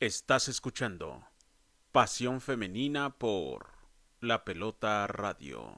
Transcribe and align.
Estás 0.00 0.46
escuchando 0.46 1.26
Pasión 1.90 2.40
Femenina 2.40 3.18
por 3.18 3.72
La 4.20 4.44
Pelota 4.44 5.04
Radio. 5.08 5.76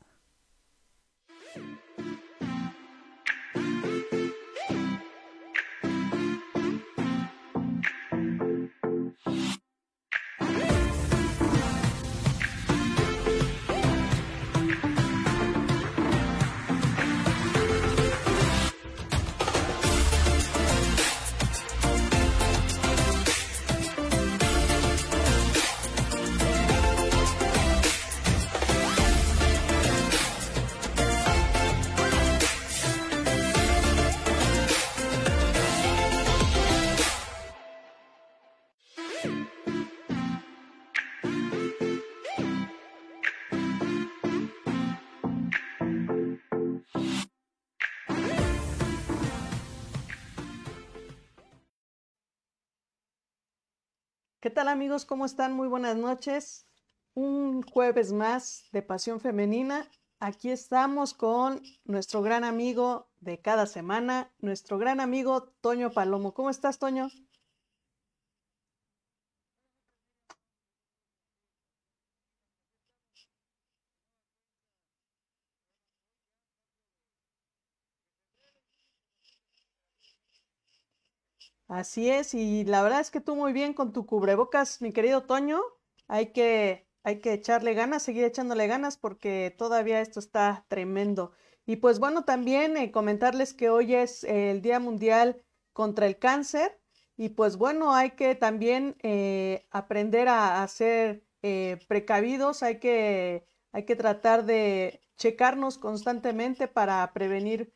Amigos? 54.68 55.04
¿Cómo 55.04 55.24
están? 55.24 55.54
Muy 55.54 55.68
buenas 55.68 55.96
noches. 55.96 56.66
Un 57.14 57.62
jueves 57.62 58.12
más 58.12 58.64
de 58.72 58.82
Pasión 58.82 59.20
Femenina. 59.20 59.88
Aquí 60.18 60.50
estamos 60.50 61.14
con 61.14 61.62
nuestro 61.84 62.20
gran 62.20 62.44
amigo 62.44 63.08
de 63.20 63.40
cada 63.40 63.66
semana, 63.66 64.30
nuestro 64.38 64.78
gran 64.78 65.00
amigo 65.00 65.44
Toño 65.60 65.92
Palomo. 65.92 66.34
¿Cómo 66.34 66.50
estás, 66.50 66.78
Toño? 66.78 67.08
Así 81.70 82.10
es, 82.10 82.34
y 82.34 82.64
la 82.64 82.82
verdad 82.82 82.98
es 83.00 83.12
que 83.12 83.20
tú 83.20 83.36
muy 83.36 83.52
bien 83.52 83.74
con 83.74 83.92
tu 83.92 84.04
cubrebocas, 84.04 84.82
mi 84.82 84.92
querido 84.92 85.22
Toño. 85.22 85.60
Hay 86.08 86.32
que, 86.32 86.88
hay 87.04 87.20
que 87.20 87.32
echarle 87.32 87.74
ganas, 87.74 88.02
seguir 88.02 88.24
echándole 88.24 88.66
ganas 88.66 88.96
porque 88.96 89.54
todavía 89.56 90.00
esto 90.00 90.18
está 90.18 90.64
tremendo. 90.66 91.30
Y 91.66 91.76
pues 91.76 92.00
bueno, 92.00 92.24
también 92.24 92.76
eh, 92.76 92.90
comentarles 92.90 93.54
que 93.54 93.70
hoy 93.70 93.94
es 93.94 94.24
el 94.24 94.62
Día 94.62 94.80
Mundial 94.80 95.44
contra 95.72 96.06
el 96.08 96.18
Cáncer 96.18 96.80
y 97.16 97.28
pues 97.30 97.56
bueno, 97.56 97.94
hay 97.94 98.10
que 98.12 98.34
también 98.34 98.96
eh, 99.04 99.68
aprender 99.70 100.26
a, 100.28 100.66
ser 100.66 101.22
eh, 101.42 101.78
precavidos, 101.86 102.64
hay 102.64 102.80
que, 102.80 103.46
hay 103.70 103.84
que 103.84 103.94
tratar 103.94 104.44
de 104.44 105.00
checarnos 105.16 105.78
constantemente 105.78 106.66
para 106.66 107.12
prevenir 107.12 107.72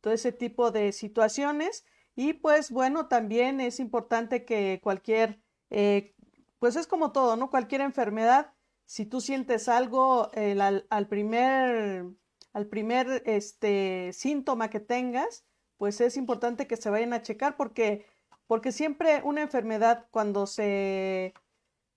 todo 0.00 0.12
ese 0.12 0.32
tipo 0.32 0.72
de 0.72 0.90
situaciones. 0.90 1.84
Y 2.16 2.32
pues 2.32 2.70
bueno, 2.70 3.08
también 3.08 3.60
es 3.60 3.78
importante 3.78 4.46
que 4.46 4.80
cualquier, 4.82 5.38
eh, 5.70 6.14
pues 6.58 6.76
es 6.76 6.86
como 6.86 7.12
todo, 7.12 7.36
¿no? 7.36 7.50
Cualquier 7.50 7.82
enfermedad, 7.82 8.54
si 8.86 9.04
tú 9.04 9.20
sientes 9.20 9.68
algo 9.68 10.30
al, 10.34 11.08
primer, 11.08 12.06
al 12.54 12.66
primer 12.68 13.22
este, 13.26 14.10
síntoma 14.14 14.70
que 14.70 14.80
tengas, 14.80 15.44
pues 15.76 16.00
es 16.00 16.16
importante 16.16 16.66
que 16.66 16.78
se 16.78 16.88
vayan 16.88 17.12
a 17.12 17.20
checar 17.22 17.56
porque, 17.56 18.06
porque 18.46 18.72
siempre 18.72 19.20
una 19.22 19.42
enfermedad 19.42 20.08
cuando 20.10 20.46
se, 20.46 21.34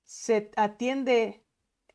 se 0.03 0.51
atiende 0.57 1.45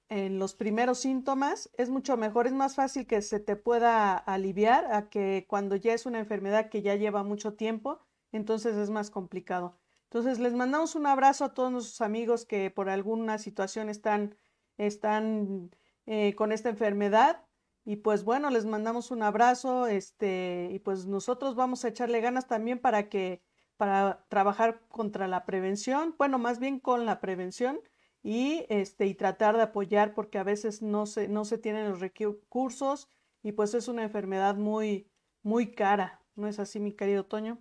en 0.08 0.38
los 0.38 0.54
primeros 0.54 0.98
síntomas 1.00 1.70
es 1.76 1.90
mucho 1.90 2.16
mejor, 2.16 2.46
es 2.46 2.54
más 2.54 2.74
fácil 2.74 3.06
que 3.06 3.20
se 3.20 3.40
te 3.40 3.56
pueda 3.56 4.16
aliviar 4.16 4.92
a 4.94 5.10
que 5.10 5.44
cuando 5.48 5.76
ya 5.76 5.92
es 5.92 6.06
una 6.06 6.20
enfermedad 6.20 6.70
que 6.70 6.80
ya 6.80 6.94
lleva 6.94 7.22
mucho 7.22 7.54
tiempo 7.54 8.00
entonces 8.36 8.76
es 8.76 8.90
más 8.90 9.10
complicado. 9.10 9.76
Entonces 10.04 10.38
les 10.38 10.52
mandamos 10.54 10.94
un 10.94 11.06
abrazo 11.06 11.44
a 11.44 11.54
todos 11.54 11.72
nuestros 11.72 12.00
amigos 12.00 12.44
que 12.44 12.70
por 12.70 12.88
alguna 12.88 13.38
situación 13.38 13.88
están, 13.88 14.36
están 14.76 15.70
eh, 16.06 16.34
con 16.34 16.52
esta 16.52 16.68
enfermedad. 16.68 17.44
Y 17.84 17.96
pues 17.96 18.24
bueno, 18.24 18.50
les 18.50 18.64
mandamos 18.64 19.10
un 19.10 19.22
abrazo, 19.22 19.86
este, 19.86 20.70
y 20.72 20.78
pues 20.78 21.06
nosotros 21.06 21.54
vamos 21.54 21.84
a 21.84 21.88
echarle 21.88 22.20
ganas 22.20 22.46
también 22.48 22.78
para 22.78 23.08
que, 23.08 23.42
para 23.76 24.24
trabajar 24.28 24.80
contra 24.88 25.28
la 25.28 25.44
prevención, 25.44 26.14
bueno, 26.18 26.38
más 26.38 26.58
bien 26.60 26.80
con 26.80 27.04
la 27.06 27.20
prevención 27.20 27.80
y 28.22 28.64
este, 28.70 29.06
y 29.06 29.14
tratar 29.14 29.56
de 29.56 29.62
apoyar 29.64 30.14
porque 30.14 30.38
a 30.38 30.44
veces 30.44 30.80
no 30.82 31.06
se, 31.06 31.28
no 31.28 31.44
se 31.44 31.58
tienen 31.58 31.90
los 31.90 32.00
recursos 32.00 33.08
y 33.42 33.52
pues 33.52 33.74
es 33.74 33.88
una 33.88 34.02
enfermedad 34.04 34.56
muy, 34.56 35.10
muy 35.42 35.72
cara. 35.72 36.22
¿No 36.36 36.48
es 36.48 36.58
así, 36.58 36.80
mi 36.80 36.92
querido 36.92 37.26
Toño? 37.26 37.60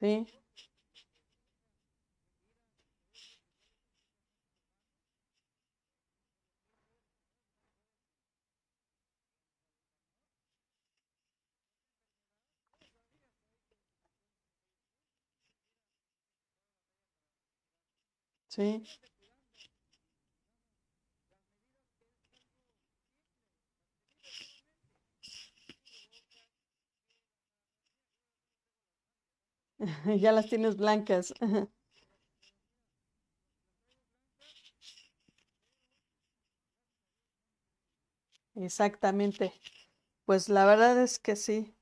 Sí, 0.00 0.26
sí, 18.48 18.82
ya 30.20 30.32
las 30.32 30.48
tienes 30.48 30.76
blancas. 30.76 31.32
Exactamente. 38.56 39.52
Pues 40.24 40.48
la 40.48 40.64
verdad 40.66 41.02
es 41.02 41.18
que 41.20 41.36
sí, 41.36 41.76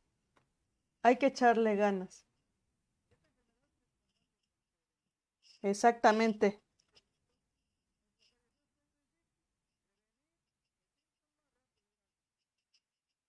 hay 1.05 1.19
que 1.19 1.27
echarle 1.27 1.77
ganas. 1.77 2.27
Exactamente, 5.71 6.47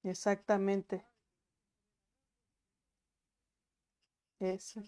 exactamente. 0.03 1.05
Eso. 4.39 4.81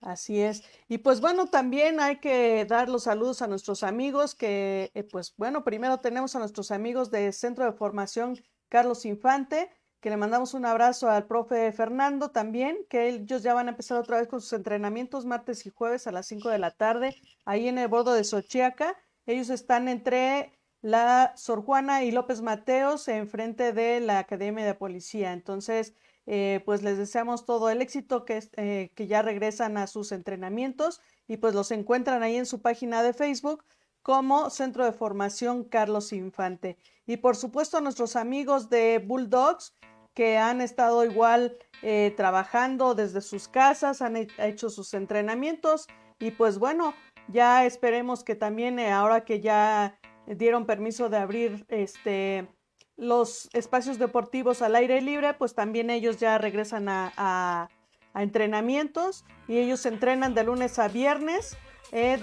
Así 0.00 0.40
es. 0.40 0.62
Y 0.88 0.98
pues 0.98 1.20
bueno, 1.20 1.46
también 1.46 2.00
hay 2.00 2.20
que 2.20 2.64
dar 2.66 2.88
los 2.88 3.04
saludos 3.04 3.42
a 3.42 3.46
nuestros 3.48 3.82
amigos 3.82 4.34
que, 4.34 4.90
eh, 4.94 5.02
pues 5.04 5.34
bueno, 5.36 5.64
primero 5.64 5.98
tenemos 6.00 6.36
a 6.36 6.38
nuestros 6.38 6.70
amigos 6.70 7.10
del 7.10 7.32
Centro 7.32 7.64
de 7.64 7.72
Formación 7.72 8.36
Carlos 8.68 9.04
Infante, 9.06 9.70
que 10.00 10.10
le 10.10 10.16
mandamos 10.18 10.54
un 10.54 10.66
abrazo 10.66 11.08
al 11.10 11.26
profe 11.26 11.72
Fernando 11.72 12.30
también, 12.30 12.76
que 12.90 13.08
ellos 13.08 13.42
ya 13.42 13.54
van 13.54 13.66
a 13.68 13.70
empezar 13.70 13.98
otra 13.98 14.18
vez 14.18 14.28
con 14.28 14.40
sus 14.40 14.52
entrenamientos 14.52 15.24
martes 15.24 15.64
y 15.66 15.70
jueves 15.70 16.06
a 16.06 16.12
las 16.12 16.26
5 16.26 16.50
de 16.50 16.58
la 16.58 16.70
tarde, 16.72 17.16
ahí 17.44 17.66
en 17.66 17.78
el 17.78 17.88
bordo 17.88 18.12
de 18.12 18.22
Xochiaca. 18.22 18.96
Ellos 19.24 19.48
están 19.50 19.88
entre 19.88 20.52
la 20.82 21.32
Sor 21.36 21.62
Juana 21.64 22.04
y 22.04 22.12
López 22.12 22.42
Mateos, 22.42 23.08
enfrente 23.08 23.72
de 23.72 24.00
la 24.00 24.18
Academia 24.20 24.64
de 24.64 24.74
Policía. 24.74 25.32
Entonces, 25.32 25.94
eh, 26.26 26.60
pues 26.64 26.82
les 26.82 26.98
deseamos 26.98 27.44
todo 27.44 27.70
el 27.70 27.80
éxito, 27.80 28.24
que, 28.24 28.42
eh, 28.56 28.90
que 28.94 29.06
ya 29.06 29.22
regresan 29.22 29.76
a 29.76 29.86
sus 29.86 30.10
entrenamientos 30.10 31.00
y 31.28 31.36
pues 31.36 31.54
los 31.54 31.70
encuentran 31.70 32.22
ahí 32.22 32.36
en 32.36 32.46
su 32.46 32.60
página 32.60 33.02
de 33.02 33.12
Facebook 33.12 33.64
como 34.02 34.50
Centro 34.50 34.84
de 34.84 34.92
Formación 34.92 35.64
Carlos 35.64 36.12
Infante. 36.12 36.78
Y 37.06 37.18
por 37.18 37.36
supuesto 37.36 37.78
a 37.78 37.80
nuestros 37.80 38.16
amigos 38.16 38.70
de 38.70 39.02
Bulldogs, 39.04 39.74
que 40.14 40.38
han 40.38 40.60
estado 40.60 41.04
igual 41.04 41.58
eh, 41.82 42.12
trabajando 42.16 42.94
desde 42.94 43.20
sus 43.20 43.48
casas, 43.48 44.02
han 44.02 44.16
hecho 44.16 44.70
sus 44.70 44.94
entrenamientos 44.94 45.86
y 46.18 46.30
pues 46.30 46.58
bueno, 46.58 46.94
ya 47.28 47.66
esperemos 47.66 48.24
que 48.24 48.34
también 48.34 48.80
ahora 48.80 49.24
que 49.24 49.40
ya 49.40 49.98
dieron 50.26 50.66
permiso 50.66 51.08
de 51.08 51.18
abrir 51.18 51.66
este 51.68 52.48
los 52.96 53.48
espacios 53.52 53.98
deportivos 53.98 54.62
al 54.62 54.74
aire 54.74 55.00
libre, 55.00 55.34
pues 55.34 55.54
también 55.54 55.90
ellos 55.90 56.18
ya 56.18 56.38
regresan 56.38 56.88
a, 56.88 57.68
entrenamientos 58.14 59.26
y 59.46 59.58
ellos 59.58 59.84
entrenan 59.84 60.32
de 60.32 60.42
lunes 60.42 60.78
a 60.78 60.88
viernes 60.88 61.58
eh, 61.92 62.18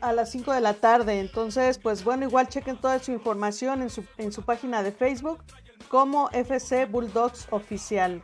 a 0.00 0.12
las 0.12 0.30
5 0.30 0.52
de 0.52 0.60
la 0.60 0.74
tarde. 0.74 1.18
Entonces, 1.18 1.78
pues 1.78 2.04
bueno, 2.04 2.24
igual 2.24 2.48
chequen 2.48 2.80
toda 2.80 3.00
su 3.00 3.10
información 3.10 3.82
en 3.82 3.90
su, 3.90 4.04
en 4.18 4.30
su 4.30 4.44
página 4.44 4.84
de 4.84 4.92
Facebook 4.92 5.42
como 5.88 6.30
FC 6.30 6.86
Bulldogs 6.86 7.48
Oficial. 7.50 8.22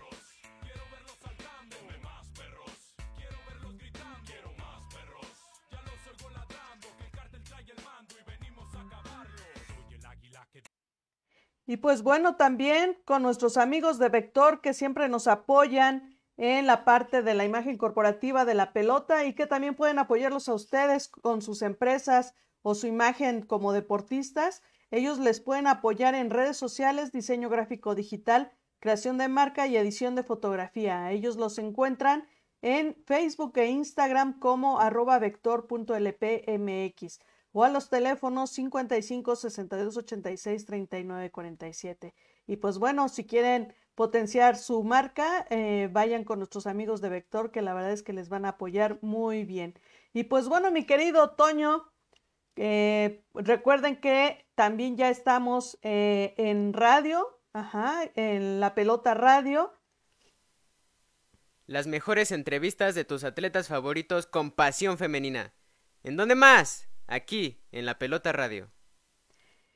Y 11.68 11.76
pues 11.76 12.02
bueno, 12.02 12.34
también 12.36 12.96
con 13.04 13.22
nuestros 13.22 13.58
amigos 13.58 13.98
de 13.98 14.08
Vector 14.08 14.62
que 14.62 14.72
siempre 14.72 15.10
nos 15.10 15.28
apoyan 15.28 16.18
en 16.38 16.66
la 16.66 16.86
parte 16.86 17.22
de 17.22 17.34
la 17.34 17.44
imagen 17.44 17.76
corporativa 17.76 18.46
de 18.46 18.54
la 18.54 18.72
pelota 18.72 19.26
y 19.26 19.34
que 19.34 19.46
también 19.46 19.74
pueden 19.74 19.98
apoyarlos 19.98 20.48
a 20.48 20.54
ustedes 20.54 21.08
con 21.08 21.42
sus 21.42 21.60
empresas 21.60 22.34
o 22.62 22.74
su 22.74 22.86
imagen 22.86 23.42
como 23.42 23.74
deportistas. 23.74 24.62
Ellos 24.90 25.18
les 25.18 25.40
pueden 25.40 25.66
apoyar 25.66 26.14
en 26.14 26.30
redes 26.30 26.56
sociales, 26.56 27.12
diseño 27.12 27.50
gráfico 27.50 27.94
digital, 27.94 28.50
creación 28.80 29.18
de 29.18 29.28
marca 29.28 29.66
y 29.66 29.76
edición 29.76 30.14
de 30.14 30.22
fotografía. 30.22 31.12
Ellos 31.12 31.36
los 31.36 31.58
encuentran 31.58 32.26
en 32.62 32.96
Facebook 33.04 33.52
e 33.58 33.66
Instagram 33.66 34.40
como 34.40 34.80
arroba 34.80 35.18
vector.lpmx 35.18 37.18
o 37.52 37.64
a 37.64 37.68
los 37.68 37.88
teléfonos 37.88 38.50
55 38.50 39.36
62 39.36 39.96
86 39.96 40.64
39 40.64 41.30
47. 41.30 42.14
Y 42.46 42.56
pues 42.56 42.78
bueno, 42.78 43.08
si 43.08 43.26
quieren 43.26 43.74
potenciar 43.94 44.56
su 44.56 44.84
marca, 44.84 45.46
eh, 45.50 45.88
vayan 45.92 46.24
con 46.24 46.38
nuestros 46.38 46.66
amigos 46.66 47.00
de 47.00 47.08
Vector, 47.08 47.50
que 47.50 47.62
la 47.62 47.74
verdad 47.74 47.92
es 47.92 48.02
que 48.02 48.12
les 48.12 48.28
van 48.28 48.44
a 48.44 48.50
apoyar 48.50 48.98
muy 49.02 49.44
bien. 49.44 49.74
Y 50.12 50.24
pues 50.24 50.48
bueno, 50.48 50.70
mi 50.70 50.84
querido 50.86 51.30
Toño, 51.30 51.90
eh, 52.56 53.24
recuerden 53.34 54.00
que 54.00 54.46
también 54.54 54.96
ya 54.96 55.10
estamos 55.10 55.78
eh, 55.82 56.34
en 56.38 56.72
radio, 56.72 57.40
ajá, 57.52 58.02
en 58.14 58.60
la 58.60 58.74
pelota 58.74 59.14
radio. 59.14 59.72
Las 61.66 61.86
mejores 61.86 62.32
entrevistas 62.32 62.94
de 62.94 63.04
tus 63.04 63.24
atletas 63.24 63.68
favoritos 63.68 64.26
con 64.26 64.50
pasión 64.50 64.96
femenina. 64.96 65.52
¿En 66.02 66.16
dónde 66.16 66.34
más? 66.34 66.87
Aquí 67.08 67.60
en 67.72 67.86
la 67.86 67.98
Pelota 67.98 68.32
Radio. 68.32 68.70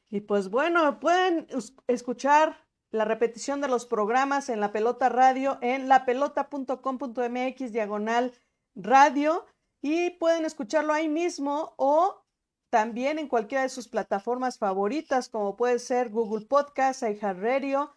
Y 0.08 0.20
pues 0.20 0.50
bueno, 0.50 1.00
pueden 1.00 1.48
escuchar 1.88 2.68
la 2.90 3.04
repetición 3.06 3.60
de 3.60 3.68
los 3.68 3.86
programas 3.86 4.50
en 4.50 4.60
la 4.60 4.70
Pelota 4.70 5.08
Radio 5.08 5.58
en 5.62 5.88
lapelota.com.mx 5.88 7.72
diagonal 7.72 8.34
radio 8.74 9.46
y 9.80 10.10
pueden 10.10 10.44
escucharlo 10.44 10.92
ahí 10.92 11.08
mismo 11.08 11.74
o 11.78 12.22
también 12.70 13.18
en 13.18 13.28
cualquiera 13.28 13.62
de 13.62 13.70
sus 13.70 13.88
plataformas 13.88 14.58
favoritas 14.58 15.28
como 15.28 15.56
puede 15.56 15.78
ser 15.78 16.10
Google 16.10 16.46
Podcast, 16.46 17.02
iHeartRadio, 17.02 17.96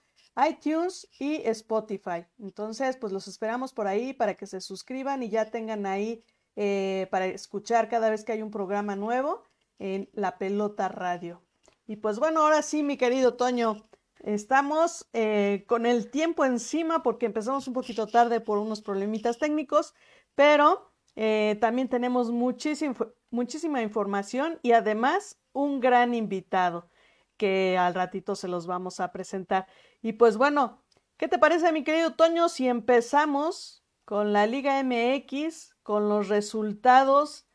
iTunes 0.50 1.08
y 1.20 1.42
Spotify. 1.48 2.26
Entonces, 2.40 2.98
pues 2.98 3.14
los 3.14 3.28
esperamos 3.28 3.74
por 3.74 3.88
ahí 3.88 4.14
para 4.14 4.36
que 4.36 4.48
se 4.48 4.62
suscriban 4.62 5.24
y 5.24 5.30
ya 5.30 5.52
tengan 5.52 5.86
ahí 5.86 6.24
eh, 6.56 7.08
para 7.12 7.26
escuchar 7.26 7.90
cada 7.90 8.10
vez 8.10 8.24
que 8.24 8.32
hay 8.32 8.42
un 8.42 8.52
programa 8.52 8.96
nuevo 8.96 9.44
en 9.80 10.10
La 10.14 10.38
Pelota 10.38 10.88
Radio. 10.88 11.42
Y 11.88 11.98
pues 11.98 12.20
bueno, 12.20 12.42
ahora 12.42 12.62
sí, 12.62 12.82
mi 12.82 12.98
querido 12.98 13.36
Toño, 13.36 13.88
estamos 14.24 15.08
eh, 15.14 15.66
con 15.68 15.86
el 15.86 16.10
tiempo 16.10 16.46
encima 16.46 17.04
porque 17.04 17.26
empezamos 17.26 17.68
un 17.68 17.74
poquito 17.74 18.08
tarde 18.08 18.40
por 18.40 18.58
unos 18.58 18.82
problemitas 18.82 19.38
técnicos, 19.38 19.94
pero 20.34 20.92
eh, 21.16 21.58
también 21.62 21.90
tenemos 21.90 22.32
muchísima 22.32 23.82
información 23.82 24.60
y 24.64 24.72
además 24.72 25.40
un 25.54 25.80
gran 25.80 26.14
invitado 26.14 26.90
que 27.38 27.78
al 27.78 27.94
ratito 27.94 28.36
se 28.36 28.48
los 28.48 28.66
vamos 28.66 29.00
a 29.00 29.12
presentar. 29.12 29.68
Y 30.02 30.14
pues 30.14 30.38
bueno, 30.38 30.82
¿qué 31.18 31.28
te 31.28 31.38
parece, 31.38 31.72
mi 31.72 31.84
querido 31.84 32.16
Toño, 32.16 32.50
si 32.50 32.68
empezamos 32.68 33.85
con 34.06 34.34
la 34.34 34.48
Liga 34.48 34.80
MX 34.80 35.76
con 35.84 36.10
los 36.10 36.30
resultados 36.30 37.48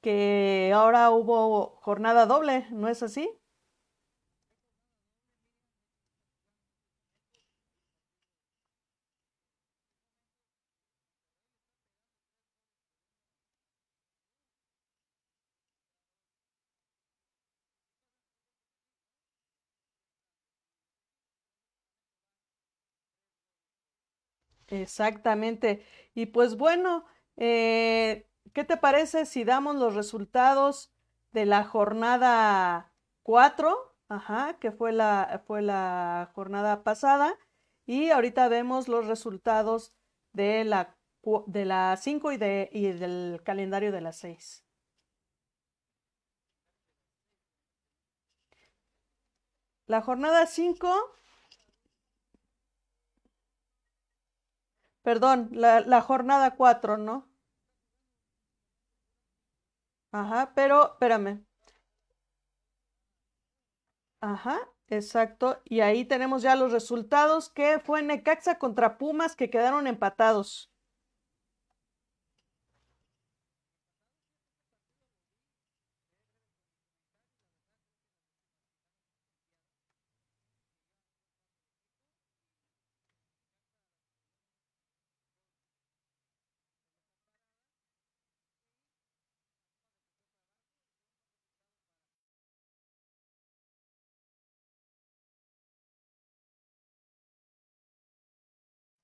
que 0.00 0.72
ahora 0.74 1.10
hubo 1.10 1.76
jornada 1.82 2.26
doble, 2.26 2.66
¿no 2.70 2.88
es 2.88 3.02
así? 3.02 3.28
Exactamente. 24.68 25.84
Y 26.14 26.26
pues 26.26 26.56
bueno, 26.56 27.04
eh, 27.36 28.26
¿Qué 28.52 28.64
te 28.64 28.76
parece 28.78 29.26
si 29.26 29.44
damos 29.44 29.76
los 29.76 29.94
resultados 29.94 30.90
de 31.32 31.44
la 31.46 31.64
jornada 31.64 32.92
4? 33.22 33.94
Ajá, 34.08 34.56
que 34.60 34.72
fue 34.72 34.92
la, 34.92 35.42
fue 35.46 35.60
la 35.62 36.30
jornada 36.34 36.82
pasada. 36.84 37.36
Y 37.86 38.10
ahorita 38.10 38.48
vemos 38.48 38.88
los 38.88 39.06
resultados 39.06 39.92
de 40.32 40.64
la, 40.64 40.96
de 41.46 41.64
la 41.66 41.96
5 42.00 42.32
y, 42.32 42.36
de, 42.38 42.70
y 42.72 42.86
del 42.92 43.42
calendario 43.44 43.92
de 43.92 44.00
la 44.00 44.12
6. 44.12 44.64
La 49.88 50.00
jornada 50.00 50.46
5 50.46 50.94
Perdón, 55.06 55.50
la, 55.52 56.00
jornada 56.00 56.56
4, 56.56 56.96
¿no? 56.98 57.28
Ajá, 60.10 60.52
pero 60.56 60.94
espérame. 60.94 61.44
Ajá, 64.20 64.58
exacto. 64.88 65.60
Y 65.64 65.80
ahí 65.80 66.04
tenemos 66.04 66.42
ya 66.42 66.54
los 66.56 66.70
resultados 66.72 67.48
que 67.48 67.78
fue 67.80 68.02
Necaxa 68.02 68.58
contra 68.58 68.98
Pumas 68.98 69.36
que 69.36 69.48
quedaron 69.50 69.86
empatados. 69.86 70.70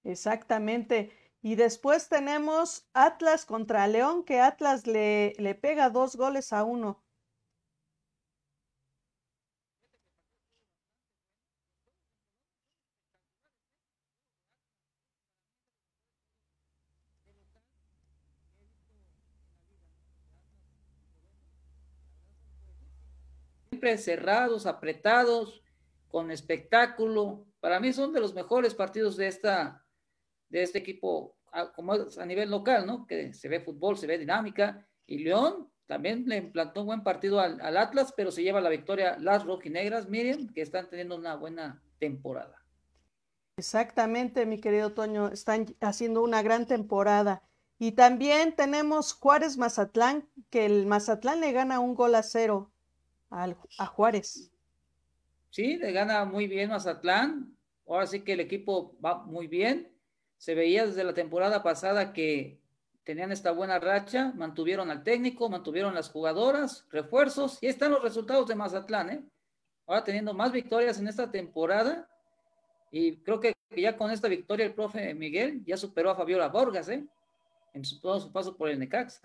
Exactamente. 0.04 1.10
Y 1.42 1.56
después 1.56 2.08
tenemos 2.08 2.86
Atlas 2.94 3.44
contra 3.46 3.86
León, 3.88 4.24
que 4.24 4.40
Atlas 4.40 4.86
le, 4.86 5.34
le 5.38 5.54
pega 5.56 5.90
dos 5.90 6.14
goles 6.16 6.52
a 6.52 6.62
uno. 6.64 7.02
Siempre 23.70 23.98
cerrados, 23.98 24.66
apretados, 24.66 25.62
con 26.08 26.30
espectáculo. 26.30 27.46
Para 27.60 27.80
mí 27.80 27.92
son 27.92 28.12
de 28.12 28.20
los 28.20 28.34
mejores 28.34 28.74
partidos 28.74 29.16
de 29.16 29.26
esta, 29.28 29.84
de 30.52 30.62
este 30.62 30.78
equipo, 30.78 31.34
como 31.74 31.94
a 31.94 32.26
nivel 32.26 32.50
local, 32.50 32.86
¿no? 32.86 33.06
Que 33.06 33.32
se 33.32 33.48
ve 33.48 33.60
fútbol, 33.60 33.96
se 33.96 34.06
ve 34.06 34.18
dinámica. 34.18 34.86
Y 35.06 35.24
León 35.24 35.70
también 35.86 36.24
le 36.26 36.36
implantó 36.36 36.80
un 36.82 36.88
buen 36.88 37.02
partido 37.02 37.40
al, 37.40 37.76
Atlas, 37.76 38.12
pero 38.14 38.30
se 38.30 38.42
lleva 38.42 38.60
la 38.60 38.68
victoria 38.68 39.16
las 39.18 39.44
rojinegras, 39.44 40.10
miren, 40.10 40.52
que 40.52 40.60
están 40.60 40.88
teniendo 40.90 41.16
una 41.16 41.36
buena 41.36 41.82
temporada. 41.98 42.62
Exactamente, 43.56 44.44
mi 44.44 44.60
querido 44.60 44.92
Toño, 44.92 45.28
están 45.28 45.74
haciendo 45.80 46.22
una 46.22 46.42
gran 46.42 46.66
temporada. 46.66 47.42
Y 47.78 47.92
también 47.92 48.54
tenemos 48.54 49.14
Juárez 49.14 49.56
Mazatlán, 49.56 50.28
que 50.50 50.66
el 50.66 50.86
Mazatlán 50.86 51.40
le 51.40 51.52
gana 51.52 51.80
un 51.80 51.94
gol 51.94 52.14
a 52.14 52.22
cero 52.22 52.70
al, 53.30 53.56
a 53.78 53.86
Juárez. 53.86 54.52
Sí, 55.48 55.76
le 55.78 55.92
gana 55.92 56.26
muy 56.26 56.46
bien 56.46 56.68
Mazatlán. 56.68 57.56
Ahora 57.86 58.06
sí 58.06 58.20
que 58.20 58.34
el 58.34 58.40
equipo 58.40 58.96
va 59.04 59.24
muy 59.24 59.46
bien. 59.46 59.91
Se 60.42 60.56
veía 60.56 60.84
desde 60.84 61.04
la 61.04 61.14
temporada 61.14 61.62
pasada 61.62 62.12
que 62.12 62.58
tenían 63.04 63.30
esta 63.30 63.52
buena 63.52 63.78
racha, 63.78 64.32
mantuvieron 64.34 64.90
al 64.90 65.04
técnico, 65.04 65.48
mantuvieron 65.48 65.94
las 65.94 66.10
jugadoras, 66.10 66.84
refuerzos, 66.90 67.58
y 67.60 67.68
están 67.68 67.92
los 67.92 68.02
resultados 68.02 68.48
de 68.48 68.56
Mazatlán, 68.56 69.10
¿eh? 69.10 69.24
Ahora 69.86 70.02
teniendo 70.02 70.34
más 70.34 70.50
victorias 70.50 70.98
en 70.98 71.06
esta 71.06 71.30
temporada, 71.30 72.08
y 72.90 73.18
creo 73.18 73.38
que 73.38 73.54
ya 73.76 73.96
con 73.96 74.10
esta 74.10 74.26
victoria 74.26 74.66
el 74.66 74.74
profe 74.74 75.14
Miguel 75.14 75.64
ya 75.64 75.76
superó 75.76 76.10
a 76.10 76.16
Fabiola 76.16 76.48
Borgas, 76.48 76.88
¿eh? 76.88 77.06
En 77.72 77.84
su, 77.84 78.00
todo 78.00 78.18
su 78.18 78.32
paso 78.32 78.56
por 78.56 78.68
el 78.68 78.80
Necaxa. 78.80 79.22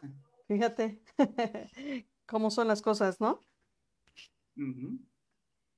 Fíjate 0.47 1.01
cómo 2.27 2.51
son 2.51 2.67
las 2.67 2.83
cosas, 2.83 3.19
¿no? 3.19 3.43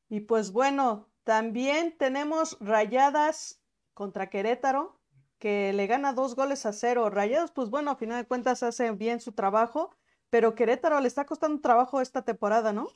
Y 0.10 0.20
pues 0.20 0.52
bueno, 0.52 1.08
también 1.24 1.98
tenemos 1.98 2.58
rayadas 2.60 3.62
contra 3.94 4.30
Querétaro 4.30 4.99
que 5.40 5.74
le 5.74 5.88
gana 5.88 6.14
dos 6.14 6.36
goles 6.36 6.66
a 6.66 6.74
cero. 6.74 7.10
Rayados, 7.10 7.52
pues 7.52 7.70
bueno, 7.70 7.92
a 7.92 7.96
final 7.96 8.22
de 8.22 8.28
cuentas 8.28 8.62
hace 8.62 8.92
bien 8.92 9.22
su 9.22 9.32
trabajo, 9.32 9.96
pero 10.30 10.54
Querétaro 10.54 11.00
le 11.00 11.08
está 11.08 11.26
costando 11.26 11.62
trabajo 11.62 12.02
esta 12.02 12.24
temporada, 12.24 12.74
¿no? 12.74 12.90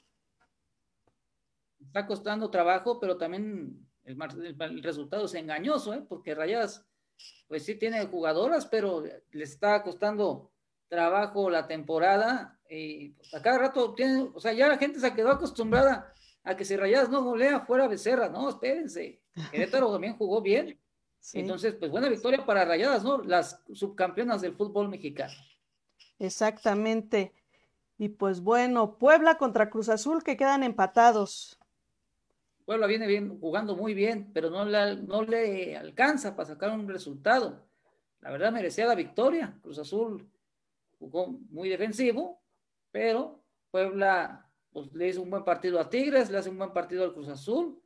Está 1.80 2.06
costando 2.06 2.52
trabajo, 2.52 3.00
pero 3.00 3.18
también 3.18 3.88
el, 4.04 4.84
resultado 4.84 5.26
es 5.26 5.34
engañoso, 5.34 5.94
¿eh? 5.94 6.06
porque 6.08 6.36
Rayadas, 6.36 6.86
pues 7.48 7.66
sí 7.66 7.76
tiene 7.76 8.06
jugadoras, 8.06 8.66
pero 8.66 9.02
le 9.02 9.44
está 9.44 9.82
costando 9.82 10.52
trabajo 10.90 11.50
la 11.50 11.66
temporada 11.66 12.60
y 12.70 13.10
pues, 13.10 13.34
a 13.34 13.42
cada 13.42 13.58
rato 13.58 13.96
tiene, 13.96 14.30
o 14.34 14.40
sea, 14.40 14.54
ya 14.54 14.68
la 14.68 14.78
gente 14.78 15.00
se 15.00 15.14
quedó 15.14 15.32
acostumbrada 15.32 16.14
a 16.44 16.56
que 16.56 16.66
si 16.66 16.76
Rayadas 16.76 17.10
no 17.10 17.24
golea 17.24 17.62
fuera 17.62 17.88
Becerra, 17.88 18.30
no, 18.30 18.50
espérense. 18.50 19.22
Querétaro 19.52 19.92
también 19.92 20.18
jugó 20.18 20.42
bien 20.42 20.80
entonces, 21.32 21.76
pues 21.76 21.90
buena 21.90 22.10
victoria 22.10 22.46
para 22.46 22.66
Rayadas, 22.66 23.04
¿no? 23.04 23.24
Las 23.24 23.62
subcampeonas 23.74 24.42
del 24.42 24.54
fútbol 24.54 24.90
mexicano. 24.90 25.34
Exactamente. 26.20 27.34
Y 27.98 28.10
pues 28.10 28.42
bueno, 28.42 28.98
Puebla 28.98 29.38
contra 29.38 29.70
Cruz 29.70 29.88
Azul 29.90 30.24
que 30.24 30.36
quedan 30.36 30.64
empatados. 30.64 31.60
Puebla 32.66 32.88
viene 32.88 33.08
bien, 33.08 33.40
jugando 33.40 33.76
muy 33.76 33.94
bien, 33.94 34.32
pero 34.34 34.50
no 34.50 34.66
le, 34.66 34.98
no 34.98 35.24
le 35.24 35.78
alcanza 35.78 36.36
para 36.36 36.48
sacar 36.48 36.72
un 36.72 36.88
resultado. 36.88 37.66
La 38.22 38.32
verdad 38.32 38.52
merecía 38.52 38.86
la 38.86 38.96
victoria. 38.96 39.58
Cruz 39.62 39.80
Azul 39.80 40.30
jugó 41.00 41.28
muy 41.50 41.70
defensivo, 41.70 42.42
pero 42.92 43.40
Puebla 43.72 44.50
pues, 44.72 44.94
le 44.94 45.10
hizo 45.10 45.22
un 45.22 45.30
buen 45.30 45.44
partido 45.44 45.80
a 45.80 45.90
Tigres, 45.90 46.30
le 46.30 46.38
hace 46.38 46.50
un 46.50 46.58
buen 46.58 46.74
partido 46.74 47.04
al 47.04 47.14
Cruz 47.14 47.30
Azul 47.30 47.83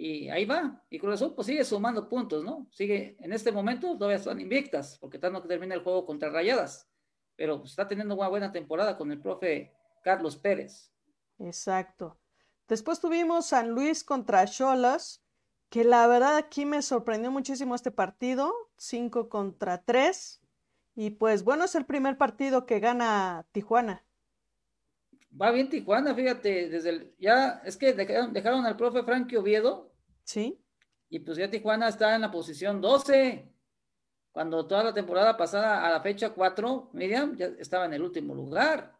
y 0.00 0.30
ahí 0.30 0.46
va. 0.46 0.82
Y 0.88 0.98
Cruz 0.98 1.14
Azul 1.14 1.34
pues 1.34 1.46
sigue 1.46 1.62
sumando 1.62 2.08
puntos, 2.08 2.42
¿no? 2.42 2.66
Sigue, 2.72 3.16
en 3.20 3.34
este 3.34 3.52
momento 3.52 3.98
todavía 3.98 4.16
están 4.16 4.40
invictas, 4.40 4.96
porque 4.98 5.18
tanto 5.18 5.42
que 5.42 5.48
termina 5.48 5.74
el 5.74 5.82
juego 5.82 6.06
contra 6.06 6.30
Rayadas, 6.30 6.88
pero 7.36 7.62
está 7.62 7.86
teniendo 7.86 8.14
una 8.14 8.28
buena 8.28 8.50
temporada 8.50 8.96
con 8.96 9.12
el 9.12 9.20
profe 9.20 9.74
Carlos 10.02 10.36
Pérez. 10.36 10.90
Exacto. 11.38 12.18
Después 12.66 12.98
tuvimos 12.98 13.48
San 13.48 13.72
Luis 13.72 14.02
contra 14.02 14.46
Cholas, 14.46 15.22
que 15.68 15.84
la 15.84 16.06
verdad 16.06 16.36
aquí 16.36 16.64
me 16.64 16.80
sorprendió 16.80 17.30
muchísimo 17.30 17.74
este 17.74 17.90
partido, 17.90 18.54
5 18.78 19.28
contra 19.28 19.82
3. 19.82 20.40
Y 20.94 21.10
pues 21.10 21.44
bueno, 21.44 21.64
es 21.64 21.74
el 21.74 21.84
primer 21.84 22.16
partido 22.16 22.64
que 22.64 22.80
gana 22.80 23.46
Tijuana 23.52 24.02
va 25.40 25.50
bien 25.50 25.68
Tijuana, 25.68 26.14
fíjate, 26.14 26.68
desde 26.68 26.90
el, 26.90 27.14
ya 27.18 27.62
es 27.64 27.76
que 27.76 27.92
dejaron, 27.92 28.32
dejaron 28.32 28.66
al 28.66 28.76
profe 28.76 29.02
Frankie 29.02 29.36
Oviedo. 29.36 29.89
Sí. 30.24 30.58
Y 31.08 31.18
pues 31.20 31.38
ya 31.38 31.50
Tijuana 31.50 31.88
está 31.88 32.14
en 32.14 32.20
la 32.20 32.30
posición 32.30 32.80
12. 32.80 33.48
Cuando 34.32 34.66
toda 34.66 34.84
la 34.84 34.94
temporada 34.94 35.36
pasada 35.36 35.86
a 35.86 35.90
la 35.90 36.00
fecha 36.00 36.30
4, 36.30 36.90
Miriam 36.92 37.36
ya 37.36 37.46
estaba 37.58 37.86
en 37.86 37.94
el 37.94 38.02
último 38.02 38.34
lugar. 38.34 38.96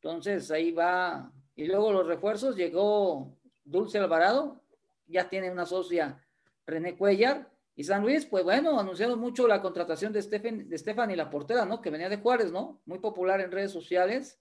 Entonces 0.00 0.50
ahí 0.50 0.72
va. 0.72 1.32
Y 1.54 1.66
luego 1.66 1.92
los 1.92 2.06
refuerzos, 2.06 2.56
llegó 2.56 3.38
Dulce 3.64 3.98
Alvarado, 3.98 4.62
ya 5.06 5.28
tiene 5.28 5.50
una 5.50 5.64
socia 5.64 6.24
René 6.66 6.96
Cuellar. 6.96 7.50
Y 7.76 7.84
San 7.84 8.02
Luis, 8.02 8.26
pues 8.26 8.42
bueno, 8.42 8.80
anunciaron 8.80 9.20
mucho 9.20 9.46
la 9.46 9.60
contratación 9.60 10.12
de 10.12 10.22
Stephen, 10.22 10.68
de 10.68 10.78
Stefan 10.78 11.10
y 11.10 11.16
la 11.16 11.30
portera, 11.30 11.64
¿no? 11.64 11.80
Que 11.80 11.90
venía 11.90 12.08
de 12.08 12.16
Juárez, 12.16 12.50
¿no? 12.50 12.80
Muy 12.86 12.98
popular 12.98 13.40
en 13.40 13.52
redes 13.52 13.70
sociales 13.70 14.40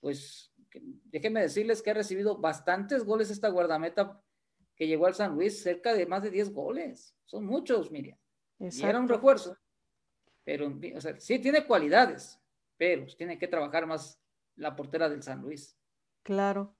pues 0.00 0.52
déjenme 1.04 1.42
decirles 1.42 1.82
que 1.82 1.90
ha 1.90 1.94
recibido 1.94 2.38
bastantes 2.38 3.04
goles 3.04 3.30
esta 3.30 3.48
guardameta 3.48 4.20
que 4.80 4.86
llegó 4.86 5.04
al 5.04 5.14
San 5.14 5.34
Luis, 5.34 5.62
cerca 5.62 5.92
de 5.92 6.06
más 6.06 6.22
de 6.22 6.30
10 6.30 6.54
goles. 6.54 7.14
Son 7.26 7.44
muchos, 7.44 7.90
Miriam. 7.90 8.16
Y 8.58 8.82
era 8.82 8.98
un 8.98 9.10
refuerzo. 9.10 9.54
Pero, 10.42 10.74
o 10.96 11.00
sea, 11.02 11.20
sí 11.20 11.38
tiene 11.38 11.66
cualidades, 11.66 12.40
pero 12.78 13.04
tiene 13.14 13.38
que 13.38 13.46
trabajar 13.46 13.86
más 13.86 14.18
la 14.56 14.74
portera 14.74 15.10
del 15.10 15.22
San 15.22 15.42
Luis. 15.42 15.76
Claro. 16.22 16.74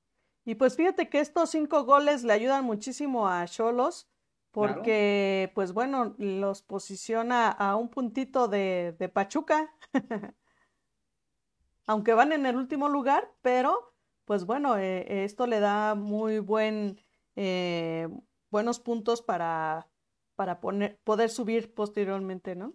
Y 0.47 0.54
pues 0.54 0.76
fíjate 0.76 1.11
que 1.11 1.21
estos 1.21 1.50
cinco 1.50 1.85
goles 1.85 2.25
le 2.25 2.33
ayudan 2.33 2.64
muchísimo 2.64 3.28
a 3.28 3.47
Cholos, 3.47 4.09
porque, 4.50 5.52
pues 5.54 5.75
bueno, 5.75 6.14
los 6.16 6.62
posiciona 6.62 7.50
a 7.50 7.76
un 7.76 7.90
puntito 7.90 8.49
de, 8.49 8.97
de 8.99 9.11
Pachuca. 9.11 9.76
aunque 11.87 12.14
van 12.14 12.33
en 12.33 12.47
el 12.47 12.57
último 12.57 12.88
lugar, 12.88 13.30
pero 13.42 13.92
pues 14.25 14.47
bueno, 14.47 14.78
eh, 14.78 15.25
esto 15.25 15.47
le 15.47 15.61
da 15.61 15.95
muy 15.95 16.38
buen, 16.38 16.99
eh, 17.37 18.09
buenos 18.51 18.81
puntos 18.81 19.23
para, 19.23 19.89
para 20.37 20.61
poner, 20.61 20.99
poder 21.05 21.31
subir 21.31 21.75
posteriormente, 21.75 22.57
¿no? 22.57 22.75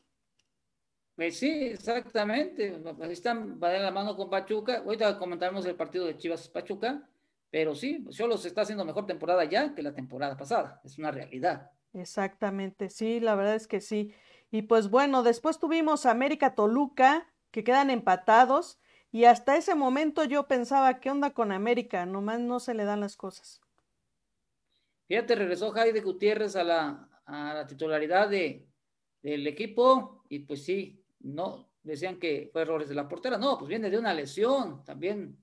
Pues 1.15 1.37
sí, 1.37 1.49
exactamente. 1.49 2.81
Están, 3.09 3.59
va 3.61 3.69
de 3.69 3.79
la 3.79 3.91
mano 3.91 4.17
con 4.17 4.29
Pachuca. 4.29 4.79
Ahorita 4.79 5.17
comentaremos 5.17 5.65
el 5.65 5.75
partido 5.75 6.05
de 6.05 6.17
Chivas 6.17 6.49
Pachuca, 6.49 7.09
pero 7.49 7.73
sí, 7.73 8.05
Cholos 8.09 8.45
está 8.45 8.61
haciendo 8.61 8.83
mejor 8.83 9.05
temporada 9.05 9.45
ya 9.45 9.73
que 9.73 9.81
la 9.81 9.93
temporada 9.93 10.35
pasada. 10.35 10.81
Es 10.83 10.97
una 10.97 11.11
realidad. 11.11 11.71
Exactamente, 11.93 12.89
sí, 12.89 13.21
la 13.21 13.35
verdad 13.35 13.55
es 13.55 13.67
que 13.67 13.79
sí. 13.79 14.13
Y 14.51 14.63
pues 14.63 14.89
bueno, 14.89 15.23
después 15.23 15.59
tuvimos 15.59 16.05
América 16.05 16.53
Toluca, 16.53 17.33
que 17.51 17.63
quedan 17.63 17.89
empatados. 17.89 18.79
Y 19.11 19.23
hasta 19.23 19.55
ese 19.55 19.75
momento 19.75 20.25
yo 20.25 20.47
pensaba, 20.47 20.99
¿qué 20.99 21.09
onda 21.09 21.29
con 21.29 21.53
América? 21.53 22.05
Nomás 22.05 22.41
no 22.41 22.59
se 22.59 22.73
le 22.73 22.83
dan 22.83 22.99
las 22.99 23.15
cosas. 23.15 23.61
Fíjate, 25.07 25.35
regresó 25.35 25.71
Jaide 25.71 26.01
Gutiérrez 26.01 26.55
a 26.55 26.63
la, 26.63 27.09
a 27.25 27.53
la 27.53 27.67
titularidad 27.67 28.29
de, 28.29 28.67
del 29.21 29.47
equipo 29.47 30.23
y 30.29 30.39
pues 30.39 30.63
sí, 30.63 31.03
no, 31.19 31.69
decían 31.83 32.19
que 32.19 32.49
fue 32.51 32.63
errores 32.63 32.89
de 32.89 32.95
la 32.95 33.07
portera. 33.07 33.37
No, 33.37 33.57
pues 33.57 33.69
viene 33.69 33.89
de 33.89 33.97
una 33.97 34.13
lesión, 34.13 34.83
también 34.83 35.37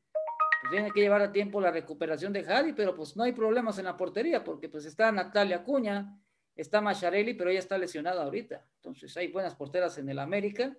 pues 0.60 0.70
tiene 0.70 0.90
que 0.90 1.00
llevar 1.00 1.22
a 1.22 1.32
tiempo 1.32 1.60
la 1.60 1.70
recuperación 1.70 2.32
de 2.32 2.44
Javi, 2.44 2.72
pero 2.72 2.94
pues 2.94 3.16
no 3.16 3.24
hay 3.24 3.32
problemas 3.32 3.78
en 3.78 3.86
la 3.86 3.96
portería 3.96 4.44
porque 4.44 4.68
pues 4.68 4.84
está 4.84 5.10
Natalia 5.10 5.64
Cuña, 5.64 6.16
está 6.54 6.80
Macharelli, 6.80 7.34
pero 7.34 7.50
ella 7.50 7.58
está 7.58 7.78
lesionada 7.78 8.22
ahorita. 8.22 8.64
Entonces 8.76 9.16
hay 9.16 9.28
buenas 9.28 9.54
porteras 9.54 9.98
en 9.98 10.08
el 10.08 10.18
América 10.18 10.76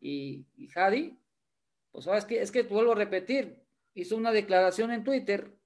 y, 0.00 0.46
y 0.56 0.68
Jadi 0.68 1.18
pues 1.96 2.06
es 2.08 2.24
que, 2.26 2.42
es 2.42 2.52
que 2.52 2.62
vuelvo 2.64 2.92
a 2.92 2.96
repetir, 2.96 3.58
hizo 3.94 4.18
una 4.18 4.30
declaración 4.30 4.92
en 4.92 5.02
Twitter 5.02 5.56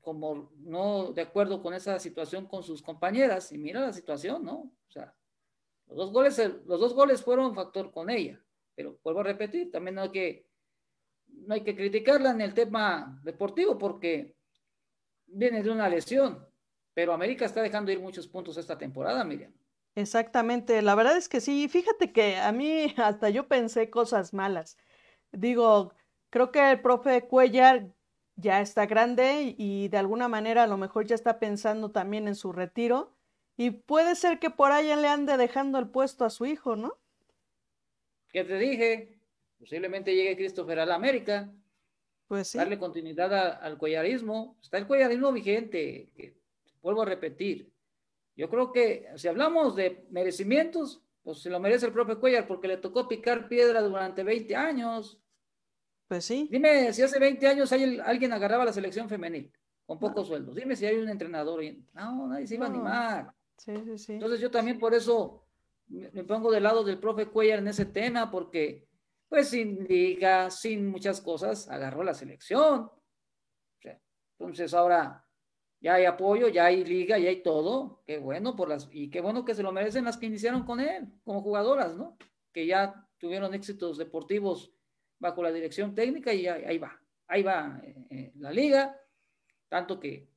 como 0.00 0.50
no 0.58 1.12
de 1.12 1.22
acuerdo 1.22 1.62
con 1.62 1.74
esa 1.74 1.98
situación 1.98 2.46
con 2.46 2.62
sus 2.62 2.82
compañeras 2.82 3.52
y 3.52 3.58
mira 3.58 3.80
la 3.80 3.92
situación, 3.92 4.44
¿no? 4.44 4.72
O 4.88 4.92
sea, 4.92 5.14
los 5.86 5.96
dos 5.96 6.12
goles, 6.12 6.38
los 6.66 6.80
dos 6.80 6.94
goles 6.94 7.22
fueron 7.22 7.54
factor 7.54 7.90
con 7.92 8.10
ella, 8.10 8.40
pero 8.74 8.98
vuelvo 9.02 9.20
a 9.20 9.24
repetir, 9.24 9.70
también 9.70 9.96
no 9.96 10.02
hay 10.02 10.10
que, 10.10 10.46
no 11.28 11.54
hay 11.54 11.62
que 11.62 11.76
criticarla 11.76 12.30
en 12.30 12.40
el 12.40 12.54
tema 12.54 13.20
deportivo 13.24 13.76
porque 13.76 14.36
viene 15.26 15.62
de 15.62 15.70
una 15.70 15.88
lesión, 15.88 16.46
pero 16.94 17.12
América 17.12 17.44
está 17.44 17.62
dejando 17.62 17.92
ir 17.92 18.00
muchos 18.00 18.26
puntos 18.26 18.56
esta 18.56 18.78
temporada, 18.78 19.24
Miriam. 19.24 19.52
Exactamente, 19.94 20.82
la 20.82 20.94
verdad 20.94 21.16
es 21.16 21.28
que 21.28 21.40
sí, 21.40 21.68
fíjate 21.68 22.12
que 22.12 22.36
a 22.36 22.52
mí 22.52 22.94
hasta 22.96 23.30
yo 23.30 23.48
pensé 23.48 23.90
cosas 23.90 24.32
malas 24.32 24.76
digo, 25.32 25.92
creo 26.30 26.50
que 26.50 26.72
el 26.72 26.80
profe 26.80 27.26
Cuellar 27.26 27.92
ya 28.40 28.60
está 28.60 28.86
grande 28.86 29.54
y 29.56 29.88
de 29.88 29.98
alguna 29.98 30.28
manera 30.28 30.64
a 30.64 30.66
lo 30.66 30.76
mejor 30.76 31.06
ya 31.06 31.14
está 31.14 31.38
pensando 31.38 31.90
también 31.90 32.28
en 32.28 32.34
su 32.34 32.52
retiro 32.52 33.12
y 33.56 33.70
puede 33.70 34.14
ser 34.14 34.38
que 34.38 34.50
por 34.50 34.72
allá 34.72 34.96
le 34.96 35.08
ande 35.08 35.36
dejando 35.36 35.78
el 35.78 35.88
puesto 35.88 36.24
a 36.24 36.30
su 36.30 36.46
hijo, 36.46 36.76
¿no? 36.76 36.96
¿Qué 38.32 38.44
te 38.44 38.58
dije? 38.58 39.18
Posiblemente 39.58 40.14
llegue 40.14 40.36
Christopher 40.36 40.80
a 40.80 40.86
la 40.86 40.94
América. 40.94 41.52
Pues 42.26 42.48
sí. 42.48 42.58
Darle 42.58 42.78
continuidad 42.78 43.60
al 43.62 43.76
cuellarismo. 43.76 44.56
Está 44.62 44.78
el 44.78 44.86
cuellarismo 44.86 45.32
vigente, 45.32 46.08
vuelvo 46.80 47.02
a 47.02 47.06
repetir. 47.06 47.70
Yo 48.36 48.48
creo 48.48 48.72
que 48.72 49.08
si 49.16 49.28
hablamos 49.28 49.76
de 49.76 50.06
merecimientos, 50.10 51.02
pues 51.22 51.40
se 51.40 51.50
lo 51.50 51.60
merece 51.60 51.86
el 51.86 51.92
propio 51.92 52.18
Cuellar 52.18 52.46
porque 52.46 52.68
le 52.68 52.78
tocó 52.78 53.06
picar 53.06 53.48
piedra 53.48 53.82
durante 53.82 54.24
20 54.24 54.56
años. 54.56 55.18
Pues 56.10 56.24
sí. 56.24 56.48
Dime 56.50 56.92
si 56.92 57.02
hace 57.02 57.20
20 57.20 57.46
años 57.46 57.72
alguien 57.72 58.32
agarraba 58.32 58.64
la 58.64 58.72
selección 58.72 59.08
femenil 59.08 59.52
con 59.86 59.96
pocos 60.00 60.26
sueldos. 60.26 60.56
Dime 60.56 60.74
si 60.74 60.84
hay 60.84 60.96
un 60.96 61.08
entrenador. 61.08 61.62
Y... 61.62 61.86
No, 61.92 62.26
nadie 62.26 62.48
se 62.48 62.56
iba 62.56 62.66
a 62.66 62.68
animar. 62.68 63.34
Sí, 63.56 63.72
sí, 63.84 63.96
sí. 63.96 64.12
Entonces 64.14 64.40
yo 64.40 64.50
también 64.50 64.80
por 64.80 64.92
eso 64.92 65.46
me 65.86 66.24
pongo 66.24 66.50
del 66.50 66.64
lado 66.64 66.82
del 66.82 66.98
profe 66.98 67.26
Cuellar 67.26 67.60
en 67.60 67.68
ese 67.68 67.84
tema 67.84 68.28
porque 68.28 68.88
pues 69.28 69.50
sin 69.50 69.84
liga, 69.84 70.50
sin 70.50 70.88
muchas 70.88 71.20
cosas, 71.20 71.68
agarró 71.70 72.02
la 72.02 72.12
selección. 72.12 72.90
Entonces 74.36 74.74
ahora 74.74 75.24
ya 75.78 75.94
hay 75.94 76.06
apoyo, 76.06 76.48
ya 76.48 76.64
hay 76.64 76.84
liga, 76.84 77.18
ya 77.20 77.28
hay 77.28 77.40
todo. 77.40 78.02
Qué 78.04 78.18
bueno 78.18 78.56
por 78.56 78.68
las, 78.68 78.88
y 78.90 79.10
qué 79.10 79.20
bueno 79.20 79.44
que 79.44 79.54
se 79.54 79.62
lo 79.62 79.70
merecen 79.70 80.06
las 80.06 80.16
que 80.16 80.26
iniciaron 80.26 80.64
con 80.64 80.80
él, 80.80 81.06
como 81.22 81.40
jugadoras, 81.40 81.96
¿no? 81.96 82.16
Que 82.52 82.66
ya 82.66 83.06
tuvieron 83.16 83.54
éxitos 83.54 83.96
deportivos 83.96 84.74
bajo 85.20 85.42
la 85.42 85.52
dirección 85.52 85.94
técnica 85.94 86.32
y 86.32 86.48
ahí 86.48 86.78
va, 86.78 87.00
ahí 87.28 87.42
va 87.42 87.80
eh, 87.84 88.06
eh, 88.10 88.32
la 88.36 88.50
liga, 88.50 88.98
tanto 89.68 90.00
que 90.00 90.28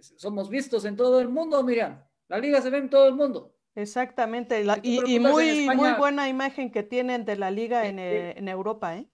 somos 0.00 0.48
vistos 0.48 0.84
en 0.84 0.96
todo 0.96 1.20
el 1.20 1.28
mundo, 1.28 1.62
Miriam. 1.62 2.02
La 2.28 2.38
liga 2.38 2.60
se 2.60 2.70
ve 2.70 2.78
en 2.78 2.90
todo 2.90 3.06
el 3.06 3.14
mundo. 3.14 3.54
Exactamente, 3.76 4.64
y, 4.82 5.18
muy, 5.18 5.68
muy 5.74 5.92
buena 5.94 6.28
imagen 6.28 6.70
que 6.70 6.84
tienen 6.84 7.24
de 7.24 7.36
la 7.36 7.50
liga 7.50 7.86
en, 7.86 7.98
eh, 7.98 8.34
en 8.36 8.48
Europa. 8.48 8.96
¿eh? 8.96 9.08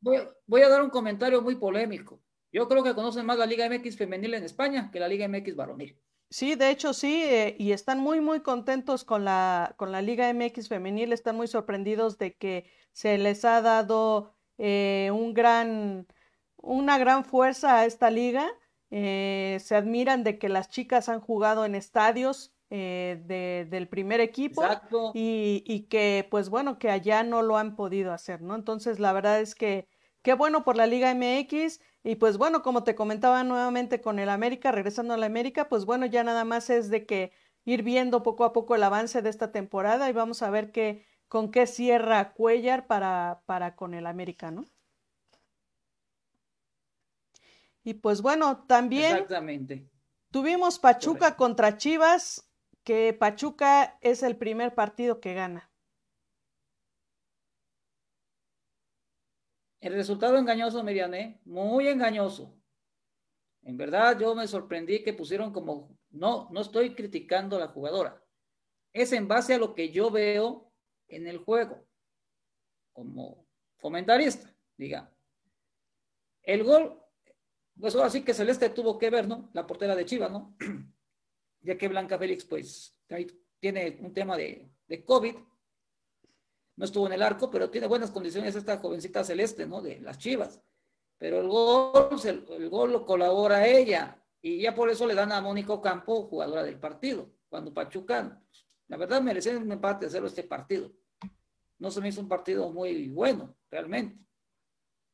Voy, 0.00 0.18
voy, 0.46 0.62
a 0.62 0.68
dar 0.68 0.82
un 0.82 0.90
comentario 0.90 1.40
muy 1.40 1.54
polémico. 1.54 2.20
Yo 2.52 2.68
creo 2.68 2.82
que 2.82 2.94
conocen 2.94 3.24
más 3.24 3.38
la 3.38 3.46
Liga 3.46 3.68
MX 3.68 3.96
femenil 3.96 4.34
en 4.34 4.42
España 4.42 4.90
que 4.92 4.98
la 4.98 5.08
Liga 5.08 5.28
MX 5.28 5.54
varonil. 5.54 5.96
Sí, 6.30 6.54
de 6.56 6.70
hecho 6.70 6.92
sí, 6.94 7.22
eh, 7.22 7.54
y 7.58 7.72
están 7.72 8.00
muy, 8.00 8.20
muy 8.20 8.40
contentos 8.40 9.04
con 9.04 9.24
la, 9.24 9.74
con 9.76 9.92
la 9.92 10.02
Liga 10.02 10.32
MX 10.32 10.68
femenil, 10.68 11.12
están 11.12 11.36
muy 11.36 11.46
sorprendidos 11.46 12.18
de 12.18 12.34
que 12.34 12.70
se 12.92 13.18
les 13.18 13.44
ha 13.44 13.62
dado 13.62 14.34
un 14.62 15.34
gran, 15.34 16.06
una 16.56 16.98
gran 16.98 17.24
fuerza 17.24 17.78
a 17.78 17.84
esta 17.84 18.10
liga. 18.10 18.48
se 18.90 19.74
admiran 19.74 20.24
de 20.24 20.38
que 20.38 20.48
las 20.48 20.68
chicas 20.68 21.08
han 21.08 21.20
jugado 21.20 21.64
en 21.64 21.74
estadios 21.74 22.54
eh, 22.74 23.66
del 23.68 23.86
primer 23.86 24.20
equipo 24.20 24.64
y, 25.12 25.62
y, 25.66 25.80
que 25.88 26.26
pues 26.30 26.48
bueno 26.48 26.78
que 26.78 26.88
allá 26.88 27.22
no 27.22 27.42
lo 27.42 27.58
han 27.58 27.76
podido 27.76 28.14
hacer, 28.14 28.40
¿no? 28.40 28.54
Entonces 28.54 28.98
la 28.98 29.12
verdad 29.12 29.42
es 29.42 29.54
que 29.54 29.86
qué 30.22 30.32
bueno 30.32 30.64
por 30.64 30.78
la 30.78 30.86
Liga 30.86 31.14
MX 31.14 31.80
y 32.02 32.14
pues 32.14 32.38
bueno, 32.38 32.62
como 32.62 32.82
te 32.82 32.94
comentaba 32.94 33.44
nuevamente 33.44 34.00
con 34.00 34.18
el 34.18 34.30
América, 34.30 34.72
regresando 34.72 35.12
a 35.12 35.18
la 35.18 35.26
América, 35.26 35.68
pues 35.68 35.84
bueno, 35.84 36.06
ya 36.06 36.24
nada 36.24 36.44
más 36.46 36.70
es 36.70 36.88
de 36.88 37.04
que 37.04 37.32
ir 37.66 37.82
viendo 37.82 38.22
poco 38.22 38.44
a 38.44 38.54
poco 38.54 38.74
el 38.74 38.84
avance 38.84 39.20
de 39.20 39.28
esta 39.28 39.52
temporada 39.52 40.08
y 40.08 40.14
vamos 40.14 40.40
a 40.40 40.48
ver 40.48 40.72
qué, 40.72 41.04
con 41.32 41.50
qué 41.50 41.66
cierra 41.66 42.34
Cuellar 42.34 42.86
para, 42.86 43.42
para 43.46 43.74
con 43.74 43.94
el 43.94 44.06
América, 44.06 44.50
¿no? 44.50 44.66
Y 47.82 47.94
pues 47.94 48.20
bueno, 48.20 48.66
también 48.66 49.12
Exactamente. 49.12 49.88
tuvimos 50.30 50.78
Pachuca 50.78 51.34
contra 51.36 51.78
Chivas, 51.78 52.52
que 52.84 53.14
Pachuca 53.14 53.96
es 54.02 54.22
el 54.22 54.36
primer 54.36 54.74
partido 54.74 55.20
que 55.20 55.32
gana. 55.32 55.72
El 59.80 59.94
resultado 59.94 60.36
engañoso, 60.36 60.82
Miriam, 60.82 61.12
muy 61.46 61.88
engañoso. 61.88 62.54
En 63.62 63.78
verdad, 63.78 64.18
yo 64.20 64.34
me 64.34 64.46
sorprendí 64.46 65.02
que 65.02 65.14
pusieron 65.14 65.50
como, 65.50 65.96
no, 66.10 66.50
no 66.50 66.60
estoy 66.60 66.94
criticando 66.94 67.56
a 67.56 67.60
la 67.60 67.68
jugadora. 67.68 68.22
Es 68.92 69.14
en 69.14 69.28
base 69.28 69.54
a 69.54 69.58
lo 69.58 69.74
que 69.74 69.92
yo 69.92 70.10
veo 70.10 70.71
en 71.16 71.26
el 71.26 71.38
juego, 71.38 71.86
como 72.92 73.46
comentarista, 73.80 74.54
digamos. 74.76 75.10
El 76.42 76.64
gol, 76.64 77.00
pues 77.78 77.94
ahora 77.94 78.10
sí 78.10 78.22
que 78.22 78.34
Celeste 78.34 78.70
tuvo 78.70 78.98
que 78.98 79.10
ver, 79.10 79.28
¿no? 79.28 79.50
La 79.52 79.66
portera 79.66 79.94
de 79.94 80.04
Chivas, 80.04 80.30
¿no? 80.30 80.56
ya 81.60 81.78
que 81.78 81.88
Blanca 81.88 82.18
Félix 82.18 82.44
pues 82.44 82.96
tiene 83.60 83.98
un 84.00 84.12
tema 84.12 84.36
de, 84.36 84.68
de 84.88 85.04
COVID, 85.04 85.36
no 86.76 86.84
estuvo 86.84 87.06
en 87.06 87.12
el 87.12 87.22
arco, 87.22 87.50
pero 87.50 87.70
tiene 87.70 87.86
buenas 87.86 88.10
condiciones 88.10 88.56
esta 88.56 88.78
jovencita 88.78 89.22
celeste, 89.22 89.66
¿no? 89.66 89.80
De 89.80 90.00
las 90.00 90.18
Chivas. 90.18 90.60
Pero 91.18 91.40
el 91.40 91.48
gol, 91.48 92.08
el, 92.24 92.68
gol 92.68 92.92
lo 92.92 93.06
colabora 93.06 93.66
ella 93.68 94.20
y 94.40 94.62
ya 94.62 94.74
por 94.74 94.90
eso 94.90 95.06
le 95.06 95.14
dan 95.14 95.30
a 95.30 95.40
Mónico 95.40 95.80
Campo, 95.80 96.24
jugadora 96.24 96.64
del 96.64 96.80
partido, 96.80 97.30
cuando 97.48 97.72
Pachuca, 97.72 98.42
la 98.88 98.96
verdad 98.96 99.22
merecía 99.22 99.56
un 99.56 99.70
empate 99.70 100.06
hacerlo 100.06 100.26
este 100.26 100.42
partido. 100.42 100.90
No 101.82 101.90
se 101.90 102.00
me 102.00 102.10
hizo 102.10 102.20
un 102.20 102.28
partido 102.28 102.70
muy 102.70 103.08
bueno, 103.08 103.56
realmente. 103.68 104.16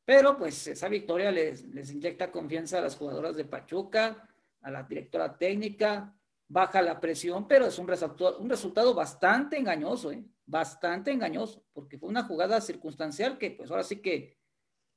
Pero 0.05 0.37
pues 0.37 0.67
esa 0.67 0.87
victoria 0.87 1.31
les, 1.31 1.65
les 1.65 1.91
inyecta 1.91 2.31
confianza 2.31 2.77
a 2.77 2.81
las 2.81 2.95
jugadoras 2.95 3.35
de 3.35 3.45
Pachuca, 3.45 4.29
a 4.61 4.69
la 4.69 4.83
directora 4.83 5.35
técnica, 5.35 6.15
baja 6.47 6.83
la 6.83 6.99
presión, 6.99 7.47
pero 7.47 7.65
es 7.65 7.79
un 7.79 7.87
resultado, 7.87 8.37
un 8.37 8.51
resultado 8.51 8.93
bastante 8.93 9.57
engañoso, 9.57 10.11
¿eh? 10.11 10.23
bastante 10.45 11.11
engañoso, 11.11 11.65
porque 11.73 11.97
fue 11.97 12.07
una 12.07 12.25
jugada 12.25 12.61
circunstancial 12.61 13.39
que 13.39 13.49
pues 13.49 13.71
ahora 13.71 13.83
sí 13.83 13.95
que, 13.95 14.37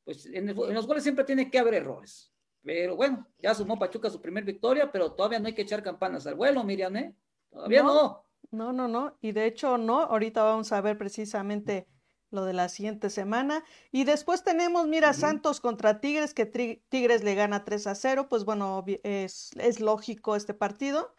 pues 0.05 0.27
en, 0.27 0.55
los 0.55 0.87
goles 0.87 1.03
siempre 1.03 1.25
tiene 1.25 1.51
que 1.51 1.59
haber 1.59 1.73
errores. 1.73 2.35
Pero 2.63 2.97
bueno, 2.97 3.27
ya 3.39 3.55
sumó 3.55 3.79
Pachuca 3.79 4.11
su 4.11 4.21
primer 4.21 4.45
victoria, 4.45 4.93
pero 4.93 5.13
todavía 5.13 5.39
no 5.39 5.47
hay 5.47 5.55
que 5.55 5.63
echar 5.63 5.83
campanas 5.83 6.27
al 6.27 6.35
vuelo, 6.35 6.63
Miriam, 6.65 6.95
¿eh? 6.97 7.17
Todavía 7.49 7.83
no. 7.83 7.95
No, 7.95 8.27
no, 8.53 8.89
no. 8.89 9.17
Y 9.21 9.33
de 9.33 9.47
hecho 9.47 9.79
no. 9.79 10.01
Ahorita 10.01 10.43
vamos 10.43 10.73
a 10.73 10.81
ver 10.81 10.99
precisamente 10.99 11.89
lo 12.31 12.45
de 12.45 12.53
la 12.53 12.69
siguiente 12.69 13.11
semana. 13.11 13.65
Y 13.91 14.05
después 14.05 14.45
tenemos, 14.45 14.87
mira, 14.89 15.13
Santos 15.13 15.61
contra 15.61 16.01
Tigres, 16.01 16.35
que 16.35 16.47
Tigres 16.89 17.25
le 17.25 17.35
gana 17.35 17.65
3 17.65 17.87
a 17.87 17.95
0. 17.95 18.27
Pues 18.29 18.45
bueno, 18.45 18.85
es, 19.03 19.51
es 19.57 19.81
lógico 19.81 20.37
este 20.37 20.55
partido 20.55 21.15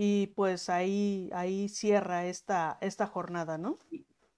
y 0.00 0.28
pues 0.28 0.68
ahí, 0.68 1.28
ahí 1.32 1.68
cierra 1.68 2.26
esta, 2.26 2.78
esta 2.80 3.08
jornada, 3.08 3.58
¿no? 3.58 3.78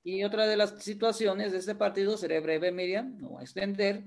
Y, 0.03 0.25
otra 0.25 0.47
de 0.47 0.57
las 0.57 0.83
situaciones 0.83 1.53
de 1.53 1.59
este 1.59 1.75
partido, 1.75 2.17
seré 2.17 2.41
breve, 2.41 2.73
Miriam, 2.73 3.19
no 3.19 3.35
va 3.35 3.41
a 3.41 3.43
extender, 3.43 4.05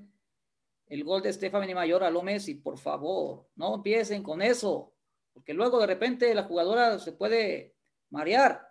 el 0.88 1.04
gol 1.04 1.22
de 1.22 1.32
Stephanie 1.32 1.76
Mayor 1.76 2.04
a 2.04 2.10
lo 2.10 2.24
Messi, 2.24 2.56
por 2.56 2.80
favor, 2.80 3.48
no 3.56 3.76
empiecen 3.76 4.24
con 4.24 4.42
eso, 4.42 4.96
porque 5.32 5.54
luego 5.54 5.80
de 5.80 5.86
repente 5.86 6.34
la 6.34 6.44
jugadora 6.44 6.98
se 6.98 7.12
puede 7.12 7.73
marear, 8.13 8.65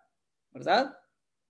¿verdad? 0.53 0.97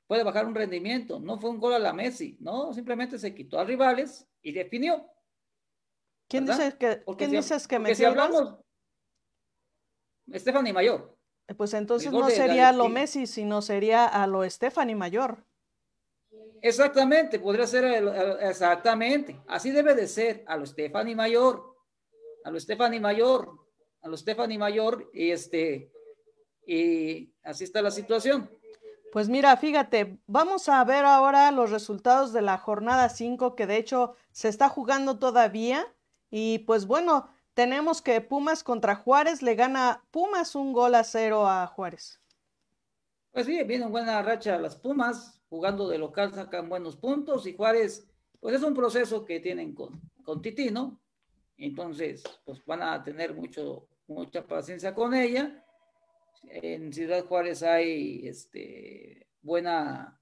Puede 0.06 0.24
bajar 0.24 0.46
un 0.46 0.54
rendimiento, 0.54 1.20
no 1.20 1.38
fue 1.38 1.50
un 1.50 1.60
gol 1.60 1.74
a 1.74 1.78
la 1.78 1.92
Messi, 1.92 2.36
no, 2.40 2.72
simplemente 2.72 3.18
se 3.18 3.34
quitó 3.34 3.60
a 3.60 3.64
rivales 3.64 4.26
y 4.42 4.52
definió. 4.52 5.06
¿Quién 6.26 6.46
dice 6.46 6.76
que, 6.78 7.02
¿quién 7.16 7.30
dices 7.30 7.68
que 7.68 7.94
si 7.94 8.04
hablamos, 8.04 8.56
Stephanie 10.34 10.72
Mayor. 10.72 11.16
Pues 11.56 11.74
entonces 11.74 12.10
no 12.10 12.30
sería 12.30 12.70
a 12.70 12.72
lo 12.72 12.88
Messi, 12.88 13.26
sino 13.26 13.60
sería 13.60 14.06
a 14.06 14.26
lo 14.26 14.48
Stephanie 14.48 14.94
Mayor. 14.94 15.44
Exactamente, 16.62 17.38
podría 17.38 17.66
ser 17.66 17.84
exactamente. 18.40 19.38
Así 19.48 19.70
debe 19.70 19.94
de 19.94 20.06
ser, 20.06 20.44
a 20.46 20.56
lo 20.56 20.64
Stephanie 20.64 21.16
Mayor, 21.16 21.76
a 22.44 22.50
lo 22.50 22.58
Stephanie 22.58 23.00
Mayor, 23.00 23.50
a 24.00 24.08
lo 24.08 24.16
Stephanie 24.16 24.58
Mayor, 24.58 25.10
y 25.12 25.30
este, 25.30 25.92
y 26.66 27.32
así 27.42 27.64
está 27.64 27.82
la 27.82 27.90
situación. 27.90 28.50
Pues 29.12 29.28
mira, 29.28 29.56
fíjate, 29.58 30.18
vamos 30.26 30.68
a 30.70 30.82
ver 30.84 31.04
ahora 31.04 31.50
los 31.50 31.70
resultados 31.70 32.32
de 32.32 32.40
la 32.40 32.56
jornada 32.56 33.10
5, 33.10 33.54
que 33.54 33.66
de 33.66 33.76
hecho 33.76 34.14
se 34.30 34.48
está 34.48 34.70
jugando 34.70 35.18
todavía. 35.18 35.86
Y 36.30 36.60
pues 36.60 36.86
bueno, 36.86 37.28
tenemos 37.52 38.00
que 38.00 38.22
Pumas 38.22 38.64
contra 38.64 38.96
Juárez 38.96 39.42
le 39.42 39.54
gana 39.54 40.02
Pumas 40.10 40.54
un 40.54 40.72
gol 40.72 40.94
a 40.94 41.04
cero 41.04 41.46
a 41.46 41.66
Juárez. 41.66 42.20
Pues 43.32 43.44
sí, 43.44 43.62
viene 43.64 43.86
buena 43.86 44.22
racha 44.22 44.58
las 44.58 44.76
Pumas, 44.76 45.42
jugando 45.50 45.88
de 45.88 45.98
local 45.98 46.32
sacan 46.32 46.70
buenos 46.70 46.96
puntos 46.96 47.46
y 47.46 47.54
Juárez, 47.54 48.06
pues 48.40 48.56
es 48.56 48.62
un 48.62 48.72
proceso 48.72 49.26
que 49.26 49.40
tienen 49.40 49.74
con, 49.74 50.00
con 50.22 50.40
Titi, 50.40 50.70
¿no? 50.70 50.98
Entonces, 51.58 52.22
pues 52.44 52.64
van 52.64 52.82
a 52.82 53.02
tener 53.02 53.34
mucho, 53.34 53.88
mucha 54.06 54.46
paciencia 54.46 54.94
con 54.94 55.12
ella. 55.12 55.62
En 56.44 56.92
Ciudad 56.92 57.24
Juárez 57.24 57.62
hay 57.62 58.26
este, 58.26 59.28
buena, 59.40 60.20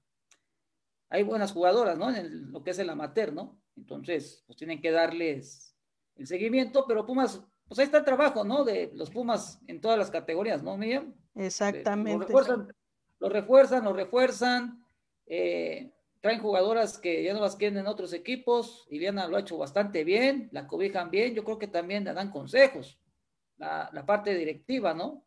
hay 1.09 1.23
buenas 1.23 1.51
jugadoras, 1.51 1.97
¿no? 1.97 2.13
En 2.15 2.51
lo 2.51 2.63
que 2.63 2.71
es 2.71 2.79
el 2.79 2.89
amateur, 2.89 3.33
¿no? 3.33 3.61
Entonces, 3.75 4.43
pues 4.45 4.57
tienen 4.57 4.81
que 4.81 4.91
darles 4.91 5.75
el 6.15 6.27
seguimiento, 6.27 6.85
pero 6.87 7.05
Pumas, 7.05 7.41
pues 7.67 7.79
ahí 7.79 7.85
está 7.85 7.99
el 7.99 8.05
trabajo, 8.05 8.43
¿no? 8.43 8.63
De 8.63 8.91
los 8.93 9.09
Pumas 9.09 9.59
en 9.67 9.81
todas 9.81 9.97
las 9.97 10.11
categorías, 10.11 10.61
¿no, 10.63 10.77
Miriam? 10.77 11.13
Exactamente. 11.35 12.19
Lo 12.19 12.25
refuerzan, 12.25 12.67
lo 13.19 13.29
refuerzan, 13.29 13.83
lo 13.83 13.93
refuerzan, 13.93 14.85
eh, 15.25 15.91
traen 16.21 16.39
jugadoras 16.39 16.97
que 16.97 17.23
ya 17.23 17.33
no 17.33 17.41
las 17.41 17.55
quieren 17.55 17.79
en 17.79 17.87
otros 17.87 18.13
equipos, 18.13 18.87
Iliana 18.89 19.27
lo 19.27 19.37
ha 19.37 19.41
hecho 19.41 19.57
bastante 19.57 20.03
bien, 20.03 20.49
la 20.51 20.67
cobijan 20.67 21.09
bien, 21.09 21.33
yo 21.33 21.43
creo 21.43 21.57
que 21.57 21.67
también 21.67 22.03
le 22.03 22.13
dan 22.13 22.31
consejos, 22.31 22.99
la, 23.57 24.05
parte 24.05 24.35
directiva, 24.35 24.93
¿no? 24.93 25.23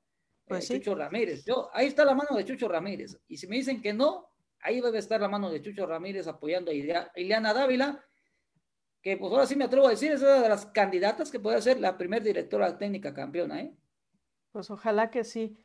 Pues 0.47 0.71
eh, 0.71 0.79
Chucho 0.79 0.95
Ramírez. 0.95 1.45
Yo, 1.45 1.71
ahí 1.73 1.87
está 1.87 2.05
la 2.05 2.15
mano 2.15 2.37
de 2.37 2.45
Chucho 2.45 2.69
Ramírez. 2.69 3.19
Y 3.29 3.37
si 3.37 3.47
me 3.47 3.57
dicen 3.57 3.81
que 3.81 3.93
no, 3.93 4.29
ahí 4.61 4.81
debe 4.81 4.99
estar 4.99 5.21
la 5.21 5.29
mano 5.29 5.51
de 5.51 5.63
Chucho 5.63 5.87
Ramírez 5.87 6.27
apoyando 6.27 6.71
a 6.71 6.75
Ileana 6.75 7.55
Dávila, 7.55 8.05
que 9.03 9.17
pues 9.17 9.31
ahora 9.33 9.47
sí 9.47 9.57
me 9.57 9.65
atrevo 9.65 9.87
a 9.87 9.91
decir, 9.91 10.13
es 10.13 10.23
una 10.23 10.41
de 10.41 10.49
las 10.49 10.67
candidatas 10.67 11.31
que 11.31 11.39
puede 11.39 11.61
ser 11.61 11.79
la 11.79 11.99
primer 11.99 12.23
directora 12.23 12.79
técnica 12.79 13.13
campeona, 13.13 13.61
¿eh? 13.61 13.77
Pues 14.51 14.71
ojalá 14.71 15.11
que 15.11 15.25
sí. 15.25 15.59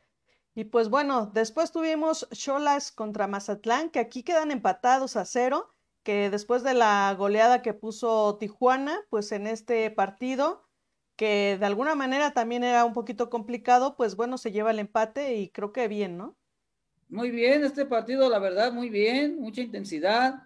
Y 0.56 0.66
pues 0.66 0.90
bueno, 0.90 1.28
después 1.28 1.72
tuvimos 1.72 2.28
Cholas 2.32 2.92
contra 2.92 3.28
Mazatlán, 3.28 3.92
que 3.92 4.00
aquí 4.00 4.24
quedan 4.24 4.52
empatados 4.52 5.16
a 5.16 5.24
cero, 5.24 5.74
que 6.04 6.30
después 6.30 6.64
de 6.64 6.74
la 6.74 7.16
goleada 7.18 7.62
que 7.62 7.74
puso 7.74 8.38
Tijuana, 8.38 9.00
pues 9.10 9.32
en 9.32 9.48
este 9.48 9.90
partido, 9.92 10.69
que 11.20 11.58
de 11.60 11.66
alguna 11.66 11.94
manera 11.94 12.32
también 12.32 12.64
era 12.64 12.86
un 12.86 12.94
poquito 12.94 13.30
complicado, 13.30 13.96
pues 13.98 14.16
bueno, 14.16 14.38
se 14.38 14.52
lleva 14.52 14.72
el 14.72 14.80
empate 14.80 15.36
y 15.36 15.50
creo 15.50 15.74
que 15.74 15.88
bien, 15.88 16.18
¿no? 16.18 16.38
Muy 17.10 17.30
bien, 17.30 17.64
este 17.66 17.86
partido, 17.86 18.30
la 18.30 18.40
verdad, 18.40 18.72
muy 18.72 18.90
bien, 18.90 19.40
mucha 19.40 19.62
intensidad. 19.62 20.42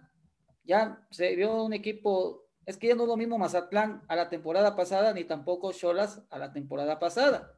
Ya 0.64 1.06
se 1.10 1.36
vio 1.36 1.62
un 1.64 1.72
equipo, 1.72 2.48
es 2.66 2.76
que 2.76 2.88
ya 2.88 2.94
no 2.94 3.04
es 3.04 3.08
lo 3.08 3.16
mismo 3.16 3.38
Mazatlán 3.38 4.02
a 4.08 4.16
la 4.16 4.28
temporada 4.28 4.74
pasada, 4.74 5.14
ni 5.14 5.24
tampoco 5.24 5.72
Cholas 5.72 6.22
a 6.30 6.38
la 6.38 6.52
temporada 6.52 6.98
pasada 6.98 7.54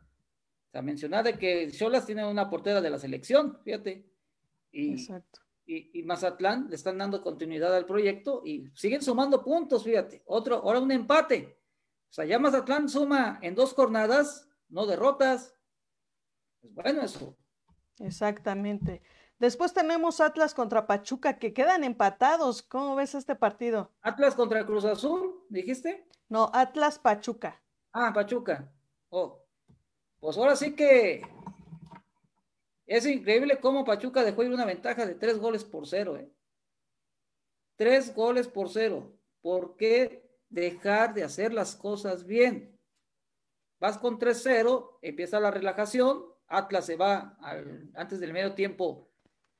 sea, 0.76 0.82
mencionar 0.82 1.24
de 1.24 1.38
que 1.38 1.70
Cholas 1.70 2.06
tiene 2.06 2.26
una 2.26 2.50
portera 2.50 2.80
de 2.80 2.90
la 2.90 2.98
selección, 2.98 3.58
fíjate. 3.64 4.06
Y, 4.70 4.92
Exacto. 4.92 5.40
Y, 5.66 6.02
Mazatlán 6.04 6.68
le 6.68 6.76
están 6.76 6.98
dando 6.98 7.22
continuidad 7.22 7.74
al 7.74 7.86
proyecto 7.86 8.42
y 8.44 8.68
siguen 8.74 9.02
sumando 9.02 9.42
puntos, 9.42 9.82
fíjate. 9.82 10.22
Otro, 10.26 10.56
ahora 10.56 10.80
un 10.80 10.92
empate. 10.92 11.55
O 12.10 12.12
sea, 12.16 12.24
ya 12.24 12.38
Mazatlán 12.38 12.88
suma 12.88 13.38
en 13.42 13.54
dos 13.54 13.74
jornadas, 13.74 14.48
no 14.68 14.86
derrotas. 14.86 15.54
Es 16.62 16.74
bueno 16.74 17.02
eso. 17.02 17.36
Exactamente. 17.98 19.02
Después 19.38 19.74
tenemos 19.74 20.20
Atlas 20.20 20.54
contra 20.54 20.86
Pachuca 20.86 21.38
que 21.38 21.52
quedan 21.52 21.84
empatados. 21.84 22.62
¿Cómo 22.62 22.96
ves 22.96 23.14
este 23.14 23.34
partido? 23.34 23.92
Atlas 24.00 24.34
contra 24.34 24.64
Cruz 24.64 24.84
Azul, 24.84 25.44
dijiste? 25.50 26.08
No, 26.28 26.50
Atlas 26.54 26.98
Pachuca. 26.98 27.62
Ah, 27.92 28.12
Pachuca. 28.14 28.72
Oh, 29.10 29.42
pues 30.18 30.38
ahora 30.38 30.56
sí 30.56 30.74
que 30.74 31.22
es 32.86 33.06
increíble 33.06 33.58
cómo 33.60 33.84
Pachuca 33.84 34.24
dejó 34.24 34.42
ir 34.44 34.52
una 34.52 34.64
ventaja 34.64 35.06
de 35.06 35.14
tres 35.14 35.38
goles 35.38 35.64
por 35.64 35.86
cero. 35.86 36.16
¿eh? 36.16 36.30
Tres 37.76 38.14
goles 38.14 38.48
por 38.48 38.70
cero. 38.70 39.12
¿Por 39.42 39.76
qué 39.76 40.25
dejar 40.48 41.14
de 41.14 41.24
hacer 41.24 41.52
las 41.52 41.76
cosas 41.76 42.24
bien? 42.24 42.78
Vas 43.78 43.98
con 43.98 44.18
3-0, 44.18 44.98
empieza 45.02 45.40
la 45.40 45.50
relajación, 45.50 46.24
Atlas 46.48 46.86
se 46.86 46.96
va 46.96 47.36
antes 47.94 48.20
del 48.20 48.32
medio 48.32 48.54
tiempo, 48.54 49.10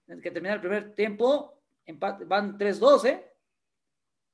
que 0.07 0.31
termina 0.31 0.55
el 0.55 0.61
primer 0.61 0.94
tiempo, 0.94 1.62
van 2.27 2.59
3-2, 2.59 3.05
¿eh? 3.07 3.33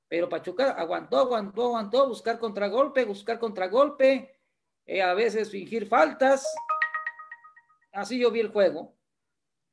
Pero 0.08 0.28
Pachuca 0.28 0.72
aguantó, 0.72 1.18
aguantó, 1.18 1.64
aguantó, 1.68 2.08
buscar 2.08 2.38
contragolpe, 2.38 3.04
buscar 3.06 3.38
contragolpe, 3.38 4.42
eh, 4.84 5.00
a 5.00 5.14
veces 5.14 5.50
fingir 5.50 5.86
faltas. 5.86 6.46
Así 7.92 8.18
yo 8.18 8.30
vi 8.30 8.40
el 8.40 8.52
juego. 8.52 8.94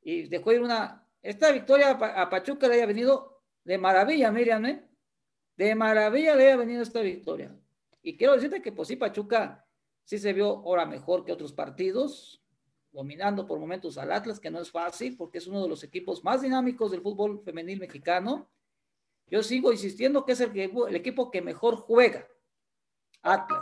Y 0.00 0.28
dejó 0.28 0.52
ir 0.52 0.62
una. 0.62 1.06
Esta 1.20 1.52
victoria 1.52 1.90
a 1.90 2.30
Pachuca 2.30 2.68
le 2.68 2.76
haya 2.76 2.86
venido 2.86 3.42
de 3.64 3.76
maravilla, 3.76 4.32
Miriam, 4.32 4.64
¿eh? 4.64 4.89
De 5.56 5.74
maravilla 5.74 6.34
le 6.34 6.46
haya 6.46 6.56
venido 6.56 6.82
esta 6.82 7.00
victoria. 7.00 7.54
Y 8.02 8.16
quiero 8.16 8.34
decirte 8.34 8.62
que, 8.62 8.72
pues 8.72 8.88
sí, 8.88 8.96
Pachuca 8.96 9.66
sí 10.04 10.18
se 10.18 10.32
vio 10.32 10.48
ahora 10.48 10.86
mejor 10.86 11.24
que 11.24 11.32
otros 11.32 11.52
partidos, 11.52 12.42
dominando 12.92 13.46
por 13.46 13.58
momentos 13.58 13.98
al 13.98 14.10
Atlas, 14.10 14.40
que 14.40 14.50
no 14.50 14.60
es 14.60 14.70
fácil, 14.70 15.16
porque 15.16 15.38
es 15.38 15.46
uno 15.46 15.62
de 15.62 15.68
los 15.68 15.84
equipos 15.84 16.24
más 16.24 16.42
dinámicos 16.42 16.90
del 16.90 17.02
fútbol 17.02 17.42
femenil 17.44 17.78
mexicano. 17.78 18.50
Yo 19.26 19.42
sigo 19.42 19.70
insistiendo 19.70 20.24
que 20.24 20.32
es 20.32 20.40
el, 20.40 20.56
el 20.56 20.96
equipo 20.96 21.30
que 21.30 21.42
mejor 21.42 21.76
juega. 21.76 22.26
Atlas. 23.22 23.60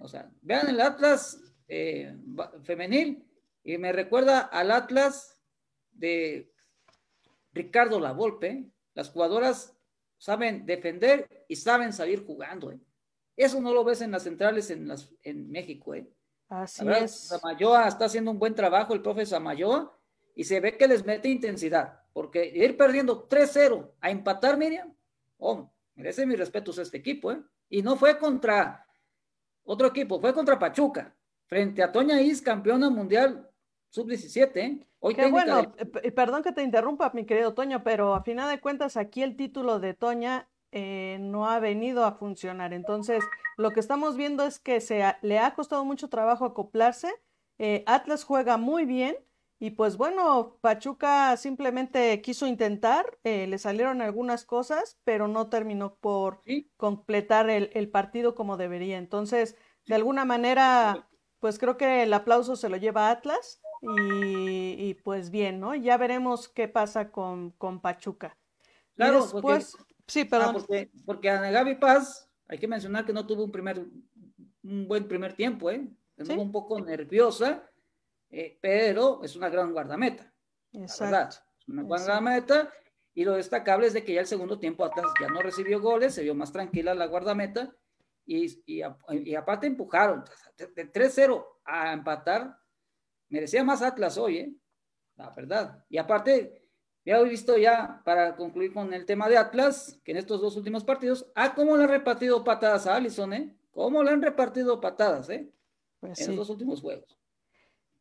O 0.00 0.08
sea, 0.08 0.30
vean 0.42 0.68
el 0.68 0.80
Atlas 0.80 1.40
eh, 1.68 2.16
femenil 2.62 3.24
y 3.62 3.78
me 3.78 3.92
recuerda 3.92 4.40
al 4.40 4.70
Atlas 4.70 5.40
de 5.92 6.52
Ricardo 7.52 8.00
Lavolpe. 8.00 8.70
Las 8.94 9.10
jugadoras 9.10 9.75
saben 10.18 10.66
defender 10.66 11.44
y 11.48 11.56
saben 11.56 11.92
salir 11.92 12.24
jugando. 12.24 12.70
¿eh? 12.70 12.80
Eso 13.36 13.60
no 13.60 13.72
lo 13.72 13.84
ves 13.84 14.00
en 14.00 14.10
las 14.10 14.22
centrales 14.22 14.70
en, 14.70 14.88
las, 14.88 15.12
en 15.22 15.50
México. 15.50 15.94
¿eh? 15.94 16.08
Así 16.48 16.86
es. 16.88 17.28
Samayoa 17.28 17.88
está 17.88 18.06
haciendo 18.06 18.30
un 18.30 18.38
buen 18.38 18.54
trabajo, 18.54 18.94
el 18.94 19.02
profe 19.02 19.26
Samayoa, 19.26 19.92
y 20.34 20.44
se 20.44 20.60
ve 20.60 20.76
que 20.76 20.88
les 20.88 21.04
mete 21.04 21.28
intensidad. 21.28 22.00
Porque 22.12 22.46
ir 22.46 22.76
perdiendo 22.76 23.28
3-0 23.28 23.92
a 24.00 24.10
empatar, 24.10 24.56
Miriam, 24.56 24.94
oh, 25.38 25.70
merece 25.94 26.24
mis 26.24 26.38
respetos 26.38 26.78
a 26.78 26.82
este 26.82 26.98
equipo. 26.98 27.32
¿eh? 27.32 27.42
Y 27.68 27.82
no 27.82 27.96
fue 27.96 28.18
contra 28.18 28.86
otro 29.64 29.88
equipo, 29.88 30.20
fue 30.20 30.32
contra 30.32 30.58
Pachuca, 30.58 31.14
frente 31.46 31.82
a 31.82 31.90
Toña 31.90 32.20
Is, 32.20 32.40
campeona 32.40 32.88
mundial 32.88 33.50
sub-17. 33.90 34.56
¿eh? 34.56 34.86
Hoy 35.06 35.14
Qué 35.14 35.30
bueno, 35.30 35.72
eh, 35.78 36.12
perdón 36.12 36.42
que 36.42 36.52
te 36.52 36.62
interrumpa, 36.62 37.10
mi 37.14 37.24
querido 37.24 37.54
Toño, 37.54 37.82
pero 37.84 38.14
a 38.14 38.22
final 38.22 38.50
de 38.50 38.60
cuentas 38.60 38.96
aquí 38.96 39.22
el 39.22 39.36
título 39.36 39.78
de 39.78 39.94
Toña 39.94 40.48
eh, 40.72 41.18
no 41.20 41.48
ha 41.48 41.60
venido 41.60 42.04
a 42.04 42.12
funcionar. 42.12 42.72
Entonces, 42.72 43.24
lo 43.56 43.70
que 43.70 43.80
estamos 43.80 44.16
viendo 44.16 44.44
es 44.44 44.58
que 44.58 44.80
se 44.80 45.04
le 45.22 45.38
ha 45.38 45.54
costado 45.54 45.84
mucho 45.84 46.08
trabajo 46.08 46.44
acoplarse. 46.44 47.12
Atlas 47.86 48.24
juega 48.24 48.58
muy 48.58 48.84
bien, 48.84 49.16
y 49.58 49.70
pues 49.70 49.96
bueno, 49.96 50.58
Pachuca 50.60 51.34
simplemente 51.38 52.20
quiso 52.20 52.46
intentar, 52.46 53.18
eh, 53.24 53.46
le 53.46 53.56
salieron 53.56 54.02
algunas 54.02 54.44
cosas, 54.44 54.98
pero 55.04 55.28
no 55.28 55.48
terminó 55.48 55.94
por 55.96 56.42
completar 56.76 57.48
el, 57.48 57.88
partido 57.88 58.34
como 58.34 58.58
debería. 58.58 58.98
Entonces, 58.98 59.56
de 59.86 59.94
alguna 59.94 60.26
manera, 60.26 61.08
pues 61.40 61.58
creo 61.58 61.76
que 61.76 62.02
el 62.02 62.12
aplauso 62.12 62.56
se 62.56 62.68
lo 62.68 62.76
lleva 62.76 63.10
Atlas 63.10 63.60
y, 63.82 64.94
pues 65.04 65.30
bien, 65.30 65.60
¿no? 65.60 65.74
Ya 65.74 65.96
veremos 65.96 66.48
qué 66.48 66.66
pasa 66.66 67.10
con, 67.10 67.50
con 67.52 67.80
Pachuca. 67.80 68.36
Claro, 68.94 69.22
después, 69.22 69.76
sí, 70.06 70.22
ah, 70.22 70.28
perdón. 70.30 70.52
porque, 70.54 70.90
porque 71.04 71.30
a 71.30 71.50
Gaby 71.50 71.76
Paz, 71.76 72.30
hay 72.48 72.58
que 72.58 72.66
mencionar 72.66 73.04
que 73.04 73.12
no 73.12 73.26
tuvo 73.26 73.44
un 73.44 73.52
primer, 73.52 73.84
un 74.64 74.88
buen 74.88 75.06
primer 75.06 75.34
tiempo, 75.34 75.70
¿eh? 75.70 75.86
Estuvo 76.16 76.40
un 76.40 76.52
poco 76.52 76.80
nerviosa 76.80 77.70
eh, 78.30 78.58
pero 78.60 79.22
es 79.22 79.36
una 79.36 79.48
gran 79.48 79.72
guardameta. 79.72 80.32
Exacto. 80.72 81.36
Es 81.58 81.68
una 81.68 81.82
guardameta. 81.82 82.72
Y 83.14 83.24
lo 83.24 83.34
destacable 83.34 83.86
es 83.86 83.94
de 83.94 84.04
que 84.04 84.12
ya 84.12 84.20
el 84.20 84.26
segundo 84.26 84.58
tiempo 84.58 84.84
Atlas 84.84 85.06
ya 85.20 85.28
no 85.28 85.40
recibió 85.40 85.80
goles, 85.80 86.14
se 86.14 86.22
vio 86.22 86.34
más 86.34 86.52
tranquila 86.52 86.94
la 86.94 87.06
guardameta. 87.06 87.74
Y, 88.26 88.62
y, 88.66 89.34
aparte 89.34 89.68
empujaron 89.68 90.24
de 90.56 90.92
3-0 90.92 91.46
a 91.64 91.92
empatar. 91.92 92.58
Merecía 93.28 93.62
más 93.62 93.82
Atlas 93.82 94.18
hoy, 94.18 94.38
¿eh? 94.38 94.54
La 95.16 95.30
verdad. 95.30 95.84
Y 95.88 95.96
aparte, 95.96 96.66
ya 97.04 97.18
he 97.18 97.24
visto 97.24 97.56
ya, 97.56 98.02
para 98.04 98.36
concluir 98.36 98.74
con 98.74 98.92
el 98.92 99.06
tema 99.06 99.28
de 99.28 99.38
Atlas, 99.38 100.00
que 100.04 100.10
en 100.10 100.18
estos 100.18 100.40
dos 100.40 100.56
últimos 100.56 100.84
partidos, 100.84 101.30
ah, 101.34 101.54
cómo 101.54 101.76
le 101.76 101.84
han 101.84 101.90
repartido 101.90 102.42
patadas 102.42 102.86
a 102.86 102.96
Allison, 102.96 103.32
¿eh? 103.32 103.56
¿Cómo 103.70 104.02
le 104.02 104.10
han 104.10 104.22
repartido 104.22 104.80
patadas, 104.80 105.30
eh? 105.30 105.48
Pues 106.00 106.20
en 106.20 106.28
los 106.28 106.36
dos 106.36 106.50
últimos 106.50 106.80
juegos. 106.80 107.16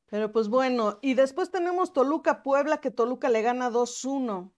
Pero 0.08 0.32
pues 0.32 0.48
bueno, 0.48 1.00
y 1.02 1.14
después 1.14 1.52
tenemos 1.52 1.94
Toluca 1.94 2.44
Puebla, 2.44 2.80
que 2.80 2.92
Toluca 2.92 3.30
le 3.30 3.42
gana 3.42 3.70
2-1. 3.70 4.52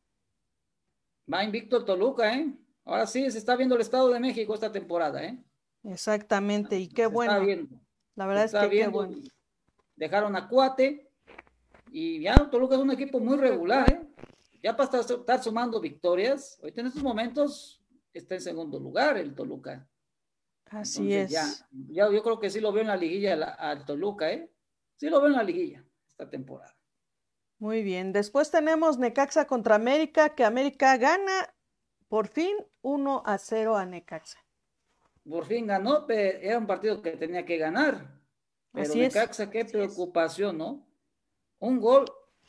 Va 1.32 1.44
invicto 1.44 1.84
Toluca, 1.84 2.34
¿eh? 2.34 2.54
Ahora 2.86 3.06
sí, 3.06 3.30
se 3.32 3.38
está 3.38 3.56
viendo 3.56 3.76
el 3.76 3.82
Estado 3.82 4.10
de 4.10 4.20
México 4.20 4.54
esta 4.54 4.72
temporada, 4.72 5.24
¿eh? 5.24 5.44
Exactamente, 5.88 6.78
y 6.78 6.89
qué 6.89 7.08
bueno. 7.08 7.45
La 8.15 8.26
verdad 8.26 8.45
es 8.45 8.54
que 8.54 8.69
qué 8.69 8.88
bueno. 8.88 9.17
Dejaron 9.95 10.36
a 10.36 10.47
Cuate, 10.47 11.10
y 11.91 12.21
ya 12.21 12.36
Toluca 12.50 12.76
es 12.76 12.82
un 12.82 12.91
equipo 12.91 13.19
muy 13.19 13.38
regular, 13.38 13.89
¿eh? 13.91 14.02
Ya 14.62 14.76
para 14.76 15.00
estar, 15.00 15.41
sumando 15.41 15.80
victorias, 15.80 16.60
ahorita 16.62 16.82
en 16.82 16.88
estos 16.88 17.04
momentos 17.04 17.82
está 18.13 18.36
en 18.36 18.41
segundo 18.41 18.80
lugar 18.80 19.17
el 19.17 19.34
Toluca. 19.34 19.88
Así 20.65 21.13
es. 21.13 21.32
Ya, 21.32 21.45
ya, 21.71 22.12
yo 22.12 22.21
creo 22.21 22.39
que 22.39 22.50
sí 22.50 22.60
lo 22.60 22.73
veo 22.73 22.82
en 22.82 22.88
la 22.88 22.97
liguilla 22.97 23.34
al 23.54 23.86
Toluca, 23.86 24.32
¿eh? 24.32 24.52
sí 24.97 25.10
lo 25.10 25.21
veo 25.21 25.30
en 25.30 25.38
la 25.38 25.43
liguilla 25.43 25.86
esta 26.10 26.30
temporada. 26.30 26.76
Muy 27.60 27.82
bien. 27.82 28.12
Después 28.12 28.52
tenemos 28.52 28.97
Necaxa 28.97 29.45
contra 29.47 29.76
América, 29.76 30.36
que 30.36 30.43
América 30.43 30.97
gana 30.97 31.54
por 32.10 32.28
fin 32.28 32.58
1 32.82 33.23
a 33.26 33.38
0 33.38 33.78
a 33.78 33.86
Necaxa. 33.86 34.39
Por 35.30 35.46
fin 35.46 35.68
ganó, 35.68 36.06
pero 36.06 36.40
era 36.40 36.58
un 36.58 36.68
partido 36.68 37.02
que 37.02 37.12
tenía 37.12 37.46
que 37.46 37.58
ganar. 37.58 38.18
Pero 38.72 38.96
Necaxa, 38.96 39.50
qué 39.50 39.66
preocupación, 39.66 40.58
¿no? 40.58 40.88
Un 41.60 41.80
gol 41.80 42.06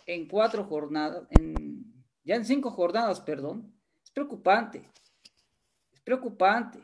en 0.06 0.28
cuatro 0.28 0.64
jornadas, 0.64 1.26
en, 1.30 2.04
ya 2.22 2.36
en 2.36 2.44
cinco 2.44 2.70
jornadas, 2.70 3.20
perdón. 3.20 3.74
Es 4.02 4.10
preocupante. 4.10 4.88
Es 5.90 6.00
preocupante 6.00 6.80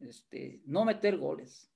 este, 0.00 0.62
no 0.66 0.84
meter 0.84 1.16
goles. 1.16 1.70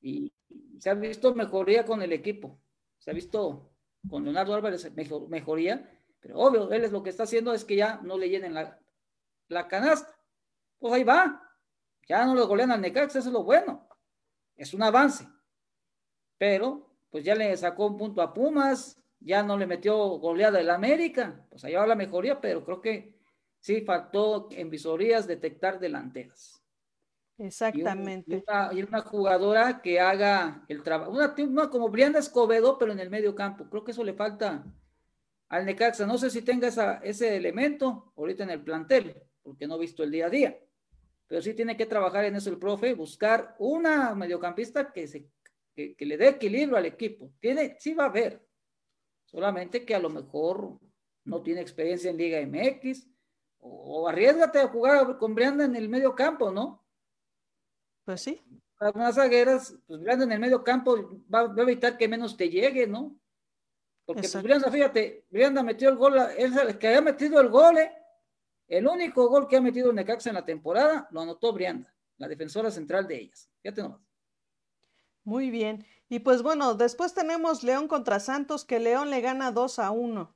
Y 0.00 0.32
se 0.78 0.90
ha 0.90 0.94
visto 0.94 1.34
mejoría 1.34 1.84
con 1.84 2.02
el 2.02 2.12
equipo. 2.12 2.60
se 2.98 3.10
ha 3.10 3.14
visto 3.14 3.72
con 4.08 4.24
Leonardo 4.24 4.54
Álvarez 4.54 4.90
mejoría, 5.28 5.88
pero 6.20 6.38
obvio, 6.38 6.72
él 6.72 6.84
es 6.84 6.92
lo 6.92 7.02
que 7.02 7.10
está 7.10 7.22
haciendo 7.22 7.52
es 7.52 7.64
que 7.64 7.76
ya 7.76 8.00
no 8.02 8.18
le 8.18 8.28
llenen 8.28 8.54
la, 8.54 8.80
la 9.48 9.68
canasta. 9.68 10.16
Pues 10.78 10.92
ahí 10.94 11.04
va. 11.04 11.51
Ya 12.12 12.26
no 12.26 12.34
lo 12.34 12.46
golean 12.46 12.70
al 12.70 12.82
Necaxa, 12.82 13.20
eso 13.20 13.30
es 13.30 13.32
lo 13.32 13.42
bueno. 13.42 13.88
Es 14.54 14.74
un 14.74 14.82
avance. 14.82 15.26
Pero, 16.36 16.94
pues 17.10 17.24
ya 17.24 17.34
le 17.34 17.56
sacó 17.56 17.86
un 17.86 17.96
punto 17.96 18.20
a 18.20 18.34
Pumas, 18.34 19.02
ya 19.18 19.42
no 19.42 19.56
le 19.56 19.66
metió 19.66 19.96
goleada 20.18 20.60
el 20.60 20.68
América. 20.68 21.46
Pues 21.48 21.64
ahí 21.64 21.72
va 21.72 21.86
la 21.86 21.94
mejoría, 21.94 22.38
pero 22.38 22.62
creo 22.66 22.82
que 22.82 23.18
sí 23.60 23.80
faltó 23.80 24.48
en 24.50 24.68
visorías 24.68 25.26
detectar 25.26 25.80
delanteras. 25.80 26.62
Exactamente. 27.38 28.44
Y, 28.72 28.82
una, 28.82 29.00
jugadora 29.00 29.80
que 29.80 29.98
haga 29.98 30.66
el 30.68 30.82
trabajo, 30.82 31.12
una, 31.12 31.70
como 31.70 31.88
Brianda 31.88 32.18
Escobedo, 32.18 32.76
pero 32.76 32.92
en 32.92 33.00
el 33.00 33.08
medio 33.08 33.34
campo. 33.34 33.70
Creo 33.70 33.84
que 33.84 33.92
eso 33.92 34.04
le 34.04 34.12
falta 34.12 34.66
al 35.48 35.64
Necaxa. 35.64 36.04
No 36.04 36.18
sé 36.18 36.28
si 36.28 36.42
tenga 36.42 36.68
ese 37.02 37.36
elemento 37.38 38.12
ahorita 38.18 38.42
en 38.42 38.50
el 38.50 38.62
plantel, 38.62 39.16
porque 39.42 39.66
no 39.66 39.76
he 39.76 39.80
visto 39.80 40.02
el 40.02 40.10
día 40.10 40.26
a 40.26 40.30
día. 40.30 40.58
Pero 41.32 41.40
sí 41.40 41.54
tiene 41.54 41.78
que 41.78 41.86
trabajar 41.86 42.26
en 42.26 42.36
eso 42.36 42.50
el 42.50 42.58
profe, 42.58 42.92
buscar 42.92 43.56
una 43.58 44.14
mediocampista 44.14 44.92
que, 44.92 45.08
se, 45.08 45.30
que, 45.74 45.96
le 45.98 46.18
dé 46.18 46.28
equilibrio 46.28 46.76
al 46.76 46.84
equipo. 46.84 47.32
Tiene, 47.40 47.74
sí 47.80 47.94
va 47.94 48.04
a 48.04 48.08
haber. 48.08 48.46
Solamente 49.24 49.86
que 49.86 49.94
a 49.94 49.98
lo 49.98 50.10
mejor 50.10 50.78
no 51.24 51.42
tiene 51.42 51.62
experiencia 51.62 52.10
en 52.10 52.18
Liga 52.18 52.38
MX, 52.46 53.08
o, 53.60 54.02
o 54.02 54.08
arriesgate 54.08 54.58
a 54.58 54.68
jugar 54.68 55.16
con 55.16 55.34
Brianda 55.34 55.64
en 55.64 55.74
el 55.74 55.88
medio 55.88 56.14
campo, 56.14 56.50
¿no? 56.50 56.84
Pues 58.04 58.20
sí. 58.20 58.42
Más 58.94 59.14
zagueras, 59.14 59.74
pues 59.86 60.00
Brianda 60.00 60.26
en 60.26 60.32
el 60.32 60.38
medio 60.38 60.62
campo 60.62 61.18
va, 61.34 61.50
a 61.50 61.62
evitar 61.62 61.96
que 61.96 62.08
menos 62.08 62.36
te 62.36 62.50
llegue, 62.50 62.86
¿no? 62.86 63.18
Porque 64.04 64.28
pues 64.30 64.42
Brianda, 64.42 64.70
fíjate, 64.70 65.24
Brianda 65.30 65.62
metió 65.62 65.88
el 65.88 65.96
gol, 65.96 66.18
es 66.36 66.54
el 66.54 66.76
que 66.78 66.88
había 66.88 67.00
metido 67.00 67.40
el 67.40 67.48
gol, 67.48 67.78
¿eh? 67.78 68.01
El 68.72 68.86
único 68.86 69.28
gol 69.28 69.48
que 69.48 69.58
ha 69.58 69.60
metido 69.60 69.92
Necaxa 69.92 70.30
en 70.30 70.34
la 70.34 70.46
temporada 70.46 71.06
lo 71.10 71.20
anotó 71.20 71.52
Brianda, 71.52 71.94
la 72.16 72.26
defensora 72.26 72.70
central 72.70 73.06
de 73.06 73.20
ellas. 73.20 73.50
Fíjate 73.60 73.82
nomás. 73.82 74.00
Muy 75.24 75.50
bien. 75.50 75.84
Y 76.08 76.20
pues 76.20 76.42
bueno, 76.42 76.74
después 76.74 77.12
tenemos 77.12 77.64
León 77.64 77.86
contra 77.86 78.18
Santos, 78.18 78.64
que 78.64 78.80
León 78.80 79.10
le 79.10 79.20
gana 79.20 79.52
2 79.52 79.78
a 79.78 79.90
1. 79.90 80.34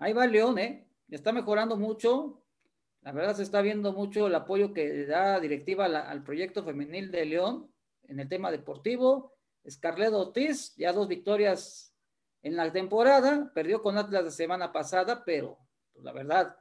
Ahí 0.00 0.12
va 0.12 0.26
León, 0.26 0.58
¿eh? 0.58 0.88
Está 1.08 1.30
mejorando 1.30 1.76
mucho. 1.76 2.42
La 3.02 3.12
verdad 3.12 3.36
se 3.36 3.44
está 3.44 3.62
viendo 3.62 3.92
mucho 3.92 4.26
el 4.26 4.34
apoyo 4.34 4.74
que 4.74 5.06
da 5.06 5.38
directiva 5.38 5.84
al 5.84 6.24
proyecto 6.24 6.64
femenil 6.64 7.12
de 7.12 7.26
León 7.26 7.72
en 8.08 8.18
el 8.18 8.28
tema 8.28 8.50
deportivo. 8.50 9.36
Scarlett 9.70 10.12
Ortiz, 10.12 10.74
ya 10.74 10.92
dos 10.92 11.06
victorias 11.06 11.94
en 12.42 12.56
la 12.56 12.72
temporada, 12.72 13.52
perdió 13.54 13.84
con 13.84 13.98
Atlas 13.98 14.24
la 14.24 14.30
semana 14.32 14.72
pasada, 14.72 15.24
pero 15.24 15.56
pues, 15.92 16.04
la 16.04 16.10
verdad, 16.10 16.56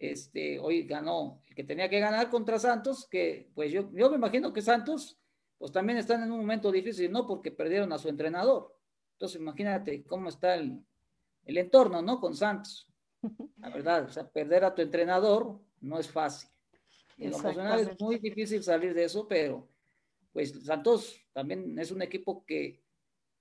este, 0.00 0.58
hoy 0.58 0.84
ganó 0.84 1.42
el 1.46 1.54
que 1.54 1.62
tenía 1.62 1.88
que 1.88 2.00
ganar 2.00 2.30
contra 2.30 2.58
Santos, 2.58 3.06
que 3.08 3.50
pues 3.54 3.70
yo, 3.70 3.92
yo 3.92 4.10
me 4.10 4.16
imagino 4.16 4.52
que 4.52 4.62
Santos, 4.62 5.20
pues 5.58 5.70
también 5.70 5.98
están 5.98 6.22
en 6.22 6.32
un 6.32 6.38
momento 6.38 6.72
difícil, 6.72 7.12
¿no? 7.12 7.26
Porque 7.26 7.50
perdieron 7.50 7.92
a 7.92 7.98
su 7.98 8.08
entrenador. 8.08 8.74
Entonces, 9.12 9.38
imagínate 9.38 10.02
cómo 10.04 10.30
está 10.30 10.54
el, 10.54 10.82
el 11.44 11.58
entorno, 11.58 12.00
¿no? 12.00 12.18
Con 12.18 12.34
Santos. 12.34 12.90
La 13.58 13.68
verdad, 13.74 14.04
o 14.06 14.10
sea, 14.10 14.26
perder 14.26 14.64
a 14.64 14.74
tu 14.74 14.80
entrenador 14.80 15.60
no 15.82 15.98
es 15.98 16.08
fácil. 16.10 16.48
En 17.18 17.32
lo 17.32 17.38
personal 17.38 17.80
es 17.80 18.00
muy 18.00 18.16
difícil 18.18 18.62
salir 18.62 18.94
de 18.94 19.04
eso, 19.04 19.28
pero 19.28 19.68
pues 20.32 20.64
Santos 20.64 21.20
también 21.34 21.78
es 21.78 21.90
un 21.90 22.00
equipo 22.00 22.42
que 22.46 22.80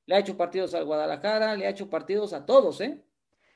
le 0.06 0.16
ha 0.16 0.20
hecho 0.20 0.36
partidos 0.36 0.74
al 0.74 0.84
Guadalajara, 0.84 1.56
le 1.56 1.66
ha 1.66 1.70
hecho 1.70 1.90
partidos 1.90 2.34
a 2.34 2.46
todos, 2.46 2.82
¿eh? 2.82 3.02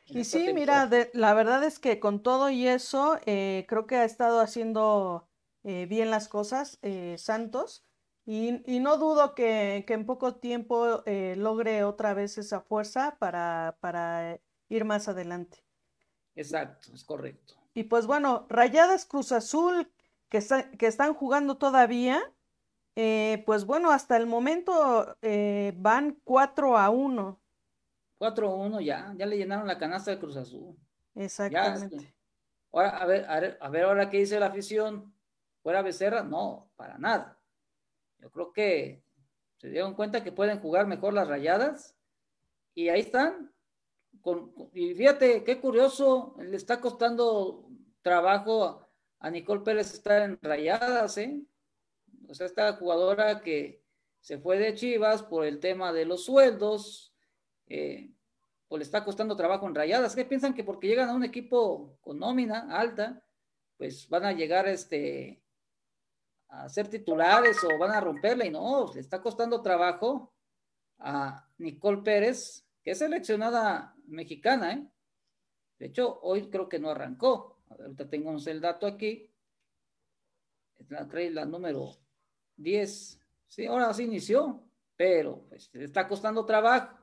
Y 0.05 0.23
sí, 0.23 0.53
mira, 0.53 0.89
la 1.13 1.33
verdad 1.33 1.63
es 1.63 1.79
que 1.79 1.99
con 1.99 2.21
todo 2.21 2.49
y 2.49 2.67
eso, 2.67 3.17
eh, 3.25 3.65
creo 3.67 3.87
que 3.87 3.95
ha 3.95 4.05
estado 4.05 4.39
haciendo 4.39 5.27
eh, 5.63 5.85
bien 5.87 6.11
las 6.11 6.27
cosas 6.27 6.79
eh, 6.81 7.15
Santos. 7.17 7.83
Y, 8.25 8.61
y, 8.71 8.79
no 8.79 8.97
dudo 8.97 9.35
que, 9.35 9.83
que 9.85 9.93
en 9.93 10.05
poco 10.05 10.35
tiempo 10.35 11.03
logre 11.35 11.83
otra 11.83 12.13
vez 12.13 12.37
esa 12.37 12.61
fuerza 12.61 13.17
para, 13.19 13.77
para 13.81 14.39
ir 14.69 14.85
más 14.85 15.09
adelante. 15.09 15.65
Exacto, 16.35 16.89
es 16.93 17.03
correcto. 17.03 17.55
Y 17.73 17.83
pues 17.83 18.05
bueno, 18.05 18.45
Rayadas 18.49 19.05
Cruz 19.05 19.33
Azul, 19.33 19.91
que, 20.29 20.41
que 20.77 20.87
están 20.87 21.13
jugando 21.13 21.57
todavía, 21.57 22.21
eh, 22.95 23.43
pues 23.45 23.65
bueno, 23.65 23.91
hasta 23.91 24.17
el 24.17 24.27
momento 24.27 25.17
eh, 25.21 25.73
van 25.77 26.19
4 26.23 26.77
a 26.77 26.89
1. 26.89 27.39
4 28.23 28.47
a 28.47 28.55
1 28.55 28.79
ya, 28.79 29.13
ya 29.17 29.25
le 29.25 29.35
llenaron 29.35 29.67
la 29.67 29.77
canasta 29.77 30.11
de 30.11 30.17
Cruz 30.17 30.37
Azul. 30.37 30.77
Exactamente. 31.13 32.15
Ahora, 32.71 32.89
a 32.91 33.05
ver, 33.05 33.25
a 33.27 33.39
ver, 33.41 33.57
a 33.59 33.69
ver 33.69 33.83
ahora 33.83 34.09
qué 34.09 34.19
dice 34.19 34.39
la 34.39 34.45
afición. 34.45 35.13
¿Fuera 35.61 35.81
Becerra? 35.81 36.23
No, 36.23 36.71
para 36.77 36.97
nada. 36.97 37.37
Yo 38.19 38.31
creo 38.31 38.53
que 38.53 39.03
se 39.57 39.67
dieron 39.67 39.93
cuenta 39.93 40.23
que 40.23 40.31
pueden 40.31 40.61
jugar 40.61 40.87
mejor 40.87 41.13
las 41.13 41.27
rayadas 41.27 41.97
y 42.73 42.87
ahí 42.87 43.01
están, 43.01 43.53
y 44.71 44.93
fíjate, 44.93 45.43
qué 45.43 45.59
curioso, 45.59 46.37
le 46.39 46.55
está 46.55 46.79
costando 46.79 47.67
trabajo 48.01 48.87
a 49.19 49.29
Nicole 49.29 49.63
Pérez 49.65 49.93
estar 49.93 50.21
en 50.21 50.39
rayadas, 50.41 51.17
¿eh? 51.17 51.43
O 52.29 52.33
sea, 52.33 52.45
esta 52.45 52.71
jugadora 52.77 53.41
que 53.41 53.83
se 54.21 54.37
fue 54.37 54.57
de 54.59 54.75
Chivas 54.75 55.23
por 55.23 55.43
el 55.43 55.59
tema 55.59 55.91
de 55.91 56.05
los 56.05 56.23
sueldos, 56.23 57.12
eh, 57.67 58.11
pues 58.67 58.79
le 58.79 58.83
está 58.83 59.03
costando 59.03 59.35
trabajo 59.35 59.67
en 59.67 59.75
rayadas. 59.75 60.15
¿Qué 60.15 60.25
piensan 60.25 60.53
que 60.53 60.63
porque 60.63 60.87
llegan 60.87 61.09
a 61.09 61.15
un 61.15 61.23
equipo 61.23 61.97
con 62.01 62.19
nómina 62.19 62.75
alta, 62.77 63.23
pues 63.77 64.09
van 64.09 64.25
a 64.25 64.31
llegar 64.31 64.67
este, 64.67 65.43
a 66.49 66.67
ser 66.69 66.87
titulares 66.87 67.57
o 67.63 67.77
van 67.77 67.91
a 67.91 68.01
romperla? 68.01 68.45
Y 68.45 68.49
no, 68.49 68.91
le 68.93 68.99
está 68.99 69.21
costando 69.21 69.61
trabajo 69.61 70.33
a 70.99 71.47
Nicole 71.57 72.01
Pérez, 72.01 72.65
que 72.81 72.91
es 72.91 72.97
seleccionada 72.97 73.95
mexicana, 74.05 74.73
¿eh? 74.73 74.87
De 75.79 75.87
hecho, 75.87 76.19
hoy 76.21 76.49
creo 76.49 76.69
que 76.69 76.79
no 76.79 76.89
arrancó. 76.89 77.59
Ahorita 77.69 78.09
tengo 78.09 78.35
el 78.45 78.61
dato 78.61 78.87
aquí. 78.87 79.29
La 80.89 81.07
la 81.11 81.45
número 81.45 81.97
10. 82.55 83.19
Sí, 83.47 83.65
ahora 83.65 83.93
sí 83.93 84.03
inició, 84.03 84.63
pero 84.95 85.45
pues, 85.49 85.69
está 85.73 86.07
costando 86.07 86.45
trabajo. 86.45 87.02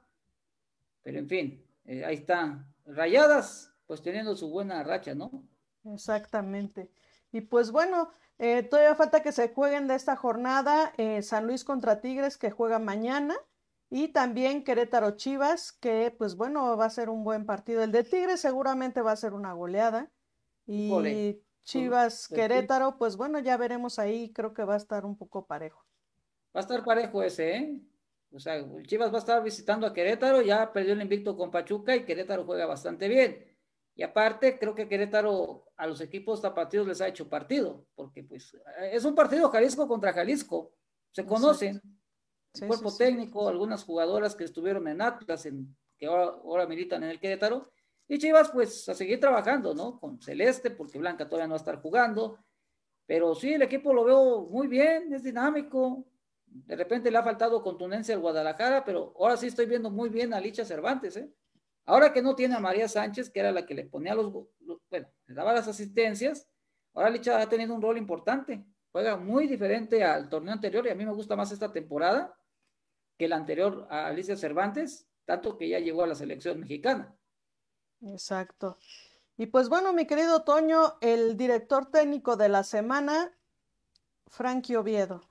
Pero 1.03 1.19
en 1.19 1.29
fin, 1.29 1.65
eh, 1.85 2.05
ahí 2.05 2.17
está. 2.17 2.67
Rayadas, 2.87 3.73
pues 3.87 4.03
teniendo 4.03 4.37
su 4.37 4.51
buena 4.51 4.83
racha, 4.83 5.15
¿no? 5.15 5.45
Exactamente. 5.85 6.91
Y 7.33 7.43
pues 7.43 7.71
bueno, 7.71 8.11
eh, 8.39 8.63
todavía 8.63 8.95
falta 8.95 9.23
que 9.23 9.33
se 9.33 9.49
jueguen 9.49 9.87
de 9.87 9.95
esta 9.95 10.17
jornada 10.17 10.93
eh, 10.97 11.23
San 11.23 11.47
Luis 11.47 11.65
contra 11.65 12.01
Tigres 12.01 12.37
que 12.37 12.51
juega 12.51 12.79
mañana. 12.79 13.37
Y 13.93 14.09
también 14.09 14.63
Querétaro 14.63 15.17
Chivas, 15.17 15.73
que 15.73 16.15
pues 16.17 16.37
bueno, 16.37 16.77
va 16.77 16.85
a 16.85 16.91
ser 16.91 17.11
un 17.11 17.25
buen 17.25 17.45
partido. 17.45 17.83
El 17.83 17.91
de 17.91 18.05
Tigres 18.05 18.41
seguramente 18.41 19.03
va 19.03 19.13
a 19.13 19.17
ser 19.17 19.33
una 19.33 19.53
goleada. 19.53 20.13
Y 20.65 21.43
Chivas 21.65 22.29
Querétaro, 22.29 22.99
pues 22.99 23.17
bueno, 23.17 23.41
ya 23.41 23.57
veremos 23.57 23.99
ahí, 23.99 24.33
creo 24.33 24.55
que 24.55 24.65
va 24.65 24.75
a 24.75 24.77
estar 24.77 25.05
un 25.05 25.17
poco 25.17 25.47
parejo. 25.47 25.85
Va 26.55 26.61
a 26.61 26.63
estar 26.63 26.85
parejo 26.85 27.23
ese, 27.23 27.57
¿eh? 27.57 27.81
O 28.33 28.39
sea, 28.39 28.65
Chivas 28.87 29.13
va 29.13 29.17
a 29.17 29.21
estar 29.21 29.43
visitando 29.43 29.87
a 29.87 29.93
Querétaro, 29.93 30.41
ya 30.41 30.73
perdió 30.73 30.93
el 30.93 31.03
invicto 31.03 31.37
con 31.37 31.51
Pachuca 31.51 31.97
y 31.97 32.05
Querétaro 32.05 32.45
juega 32.45 32.67
bastante 32.67 33.09
bien. 33.09 33.45
Y 33.95 34.03
aparte, 34.03 34.59
creo 34.59 34.75
que 34.75 34.89
Querétaro 34.89 35.67
a 35.77 35.87
los 35.87 36.01
equipos 36.01 36.41
tapatíos 36.41 36.87
les 36.87 37.01
ha 37.01 37.09
hecho 37.09 37.29
partido, 37.29 37.87
porque 37.95 38.23
pues 38.23 38.57
es 38.93 39.05
un 39.05 39.15
partido 39.15 39.49
Jalisco 39.51 39.89
contra 39.89 40.13
Jalisco, 40.13 40.73
se 41.11 41.27
conocen 41.27 41.81
cuerpo 42.67 42.97
técnico, 42.97 43.49
algunas 43.49 43.85
jugadoras 43.85 44.35
que 44.35 44.45
estuvieron 44.45 44.87
en 44.89 45.03
Atlas, 45.03 45.47
en, 45.47 45.77
que 45.97 46.07
ahora, 46.07 46.67
militan 46.67 47.03
en 47.03 47.11
el 47.11 47.21
Querétaro, 47.21 47.71
y 48.09 48.19
Chivas 48.19 48.51
pues 48.51 48.89
a 48.89 48.95
seguir 48.95 49.21
trabajando, 49.21 49.75
¿no? 49.75 50.01
Con 50.01 50.21
Celeste, 50.21 50.71
porque 50.71 50.99
Blanca 50.99 51.29
todavía 51.29 51.47
no 51.47 51.53
va 51.53 51.57
a 51.57 51.65
estar 51.65 51.81
jugando, 51.81 52.39
pero 53.07 53.35
sí, 53.35 53.55
el 53.55 53.63
equipo 53.63 53.93
lo 53.93 54.05
veo 54.05 54.47
muy 54.47 54.67
bien, 54.67 55.13
es 55.13 55.23
dinámico, 55.23 56.05
de 56.51 56.77
repente 56.77 57.11
le 57.11 57.19
ha 57.19 57.23
faltado 57.23 57.63
contundencia 57.63 58.15
al 58.15 58.21
Guadalajara, 58.21 58.85
pero 58.85 59.15
ahora 59.19 59.37
sí 59.37 59.47
estoy 59.47 59.67
viendo 59.67 59.91
muy 59.91 60.09
bien 60.09 60.35
a 60.35 60.41
Licha 60.41 60.65
Cervantes, 60.65 61.17
¿eh? 61.17 61.33
Ahora 61.87 62.13
que 62.13 62.23
no 62.23 62.35
tiene 62.37 62.55
a 62.55 62.61
María 62.61 62.89
Sánchez, 62.89 63.31
que 63.31 63.41
era 63.41 63.53
la 63.53 63.67
que 63.67 63.75
le 63.75 63.85
ponía 63.85 64.15
los, 64.15 64.31
bueno, 64.33 65.09
le 65.27 65.35
daba 65.35 65.53
las 65.53 65.67
asistencias, 65.67 66.49
ahora 66.95 67.11
Licha 67.11 67.41
ha 67.41 67.49
tenido 67.49 67.75
un 67.75 67.83
rol 67.83 67.99
importante, 67.99 68.65
juega 68.93 69.17
muy 69.17 69.47
diferente 69.47 70.05
al 70.05 70.29
torneo 70.29 70.53
anterior 70.53 70.87
y 70.87 70.91
a 70.91 70.95
mí 70.95 71.07
me 71.07 71.13
gusta 71.13 71.37
más 71.37 71.53
esta 71.53 71.73
temporada 71.73 72.37
que 73.17 73.25
el 73.27 73.33
anterior 73.33 73.87
a 73.91 74.07
Alicia 74.07 74.37
Cervantes, 74.37 75.09
tanto 75.25 75.57
que 75.57 75.69
ya 75.69 75.79
llegó 75.79 76.03
a 76.03 76.07
la 76.07 76.15
selección 76.15 76.61
mexicana. 76.61 77.15
Exacto. 78.03 78.79
Y 79.37 79.47
pues 79.47 79.69
bueno, 79.69 79.93
mi 79.93 80.07
querido 80.07 80.43
Toño, 80.43 80.99
el 81.01 81.37
director 81.37 81.91
técnico 81.91 82.37
de 82.37 82.49
la 82.49 82.63
semana, 82.63 83.33
Frankie 84.27 84.77
Oviedo. 84.77 85.30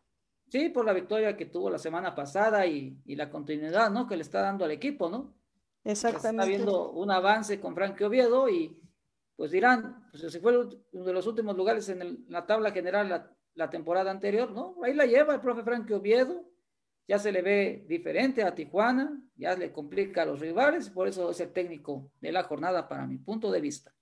Sí, 0.49 0.69
por 0.69 0.83
la 0.83 0.93
victoria 0.93 1.37
que 1.37 1.45
tuvo 1.45 1.69
la 1.69 1.77
semana 1.77 2.15
pasada 2.15 2.65
y, 2.65 2.97
la 3.05 3.29
continuidad, 3.29 3.91
¿no? 3.91 4.07
Que 4.07 4.15
le 4.15 4.23
está 4.23 4.41
dando 4.41 4.65
al 4.65 4.71
equipo, 4.71 5.07
¿no? 5.07 5.35
Exactamente. 5.83 6.41
Está 6.41 6.45
viendo 6.45 6.91
un 6.91 7.11
avance 7.11 7.59
con 7.59 7.75
Frankie 7.75 8.03
Oviedo 8.03 8.49
y 8.49 8.75
pues 9.35 9.51
dirán, 9.51 10.09
pues 10.11 10.31
si 10.31 10.39
fue 10.39 10.57
uno 10.57 11.05
de 11.05 11.13
los 11.13 11.27
últimos 11.27 11.55
lugares 11.55 11.87
en 11.89 12.25
la 12.27 12.45
tabla 12.45 12.71
general 12.71 13.35
la, 13.53 13.69
temporada 13.69 14.09
anterior, 14.09 14.51
¿no? 14.51 14.75
Ahí 14.83 14.93
la 14.93 15.05
lleva 15.05 15.35
el 15.35 15.41
profe 15.41 15.63
Frankie 15.63 15.93
Oviedo, 15.93 16.49
ya 17.07 17.19
se 17.19 17.31
le 17.31 17.41
ve 17.41 17.85
diferente 17.87 18.43
a 18.43 18.55
Tijuana, 18.55 19.21
ya 19.35 19.55
le 19.55 19.71
complica 19.71 20.23
a 20.23 20.25
los 20.25 20.39
rivales, 20.39 20.89
por 20.89 21.07
eso 21.07 21.29
es 21.29 21.39
el 21.41 21.51
técnico 21.51 22.09
de 22.21 22.31
la 22.31 22.43
jornada 22.43 22.87
para 22.87 23.05
mi 23.05 23.17
punto 23.17 23.51
de 23.51 23.61
vista. 23.61 23.93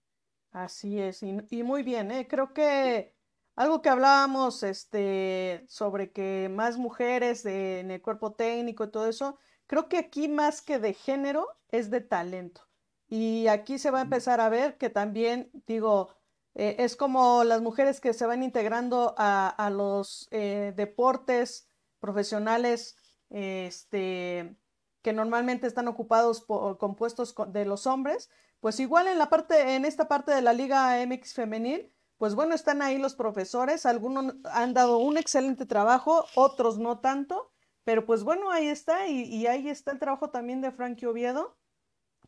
Así 0.52 1.00
es, 1.00 1.24
y, 1.24 1.38
y 1.50 1.64
muy 1.64 1.84
bien, 1.84 2.12
¿eh? 2.12 2.28
creo 2.28 2.54
que 2.54 3.16
algo 3.58 3.82
que 3.82 3.89
hablábamos 3.89 4.62
este, 4.62 5.65
sobre 5.67 6.12
que 6.12 6.48
más 6.50 6.78
mujeres 6.78 7.43
en 7.46 7.89
el 7.89 8.02
cuerpo 8.04 8.34
técnico 8.34 8.86
y 8.86 8.91
todo 8.91 9.08
eso, 9.10 9.39
creo 9.65 9.89
que 9.89 9.98
aquí 9.98 10.28
más 10.28 10.62
que 10.62 10.78
de 10.78 10.93
género 10.93 11.48
es 11.70 11.89
de 11.89 12.02
talento. 12.02 12.62
Y 13.10 13.48
aquí 13.48 13.80
se 13.80 13.89
va 13.89 14.00
a 14.00 14.04
empezar 14.04 14.41
a 14.41 14.50
ver 14.50 14.78
que 14.78 14.91
también, 14.91 15.50
digo, 15.65 16.15
eh, 16.54 16.76
es 16.80 16.96
como 16.96 17.43
las 17.43 17.62
mujeres 17.62 18.00
que 18.00 18.13
se 18.13 18.28
van 18.28 18.43
integrando 18.43 19.15
a, 19.17 19.70
los 19.72 20.28
eh, 20.30 20.74
deportes 20.76 21.67
profesionales 22.00 22.96
este, 23.32 24.56
que 25.02 25.13
normalmente 25.13 25.65
están 25.65 25.88
ocupados 25.88 26.41
por, 26.41 26.78
con 26.78 26.96
puestos 26.96 27.34
de 27.48 27.65
los 27.65 27.88
hombres, 27.88 28.30
pues 28.60 28.80
igual 28.80 29.08
en 29.08 29.17
la 29.17 29.30
parte, 29.30 29.76
en 29.76 29.84
esta 29.86 30.08
parte 30.08 30.32
de 30.32 30.43
la 30.43 30.54
Liga 30.54 31.04
MX 31.04 31.34
femenil, 31.34 31.91
pues 32.17 32.34
bueno, 32.34 32.56
están 32.56 32.82
ahí 32.82 32.97
los 32.97 33.15
profesores, 33.15 33.86
algunos 33.86 34.36
han 34.45 34.73
dado 34.73 34.97
un 34.97 35.17
excelente 35.17 35.65
trabajo, 35.65 36.25
otros 36.36 36.80
no 36.80 36.99
tanto, 36.99 37.51
pero 37.84 38.06
pues 38.06 38.23
bueno, 38.23 38.51
ahí 38.51 38.67
está, 38.67 39.08
y, 39.08 39.45
ahí 39.47 39.69
está 39.69 39.91
el 39.91 39.99
trabajo 39.99 40.30
también 40.30 40.62
de 40.62 40.71
Frankie 40.71 41.06
Oviedo, 41.06 41.58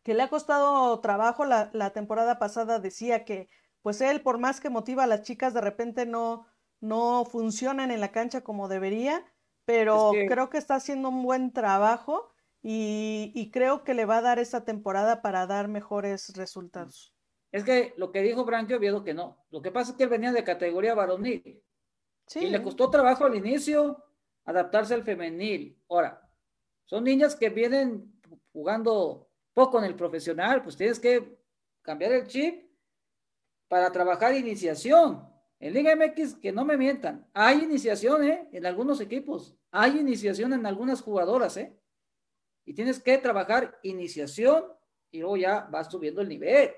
que 0.03 0.13
le 0.13 0.23
ha 0.23 0.29
costado 0.29 0.99
trabajo, 1.01 1.43
la, 1.43 1.89
temporada 1.91 2.39
pasada 2.39 2.79
decía 2.79 3.25
que 3.25 3.49
pues 3.81 4.01
él, 4.01 4.21
por 4.21 4.37
más 4.37 4.59
que 4.59 4.69
motiva 4.69 5.03
a 5.03 5.07
las 5.07 5.23
chicas, 5.23 5.53
de 5.53 5.61
repente 5.61 6.05
no, 6.05 6.45
no 6.79 7.25
funcionan 7.25 7.91
en 7.91 7.99
la 7.99 8.11
cancha 8.11 8.41
como 8.41 8.67
debería, 8.67 9.25
pero 9.65 10.11
creo 10.27 10.49
que 10.49 10.57
está 10.57 10.75
haciendo 10.75 11.09
un 11.09 11.23
buen 11.23 11.51
trabajo 11.51 12.31
y, 12.61 13.31
y 13.35 13.51
creo 13.51 13.83
que 13.83 13.93
le 13.93 14.05
va 14.05 14.17
a 14.17 14.21
dar 14.21 14.39
esta 14.39 14.65
temporada 14.65 15.21
para 15.21 15.47
dar 15.47 15.67
mejores 15.67 16.33
resultados. 16.35 17.13
Es 17.51 17.63
que 17.63 17.93
lo 17.97 18.11
que 18.11 18.21
dijo 18.21 18.45
Frankie 18.45 18.75
Oviedo 18.75 19.03
que 19.03 19.13
no. 19.13 19.45
Lo 19.49 19.61
que 19.61 19.71
pasa 19.71 19.91
es 19.91 19.97
que 19.97 20.03
él 20.03 20.09
venía 20.09 20.31
de 20.31 20.43
categoría 20.43 20.93
varonil. 20.93 21.63
Sí. 22.27 22.45
Y 22.45 22.49
le 22.49 22.61
costó 22.61 22.89
trabajo 22.89 23.25
al 23.25 23.35
inicio 23.35 24.03
adaptarse 24.45 24.93
al 24.93 25.03
femenil. 25.03 25.77
Ahora, 25.89 26.27
son 26.85 27.03
niñas 27.03 27.35
que 27.35 27.49
vienen 27.49 28.19
jugando 28.51 29.29
poco 29.53 29.79
en 29.79 29.85
el 29.85 29.95
profesional, 29.95 30.63
pues 30.63 30.75
tienes 30.75 30.99
que 30.99 31.37
cambiar 31.81 32.11
el 32.13 32.27
chip 32.27 32.69
para 33.67 33.91
trabajar 33.91 34.33
iniciación. 34.35 35.27
En 35.59 35.73
Liga 35.73 35.95
MX, 35.95 36.35
que 36.35 36.51
no 36.51 36.63
me 36.63 36.77
mientan, 36.77 37.27
hay 37.33 37.63
iniciación 37.63 38.23
¿eh? 38.23 38.49
en 38.53 38.65
algunos 38.65 39.01
equipos, 39.01 39.57
hay 39.71 39.99
iniciación 39.99 40.53
en 40.53 40.65
algunas 40.65 41.01
jugadoras, 41.01 41.57
¿eh? 41.57 41.77
Y 42.65 42.73
tienes 42.73 43.01
que 43.01 43.17
trabajar 43.17 43.77
iniciación 43.83 44.65
y 45.11 45.19
luego 45.19 45.37
ya 45.37 45.67
vas 45.69 45.91
subiendo 45.91 46.21
el 46.21 46.29
nivel. 46.29 46.71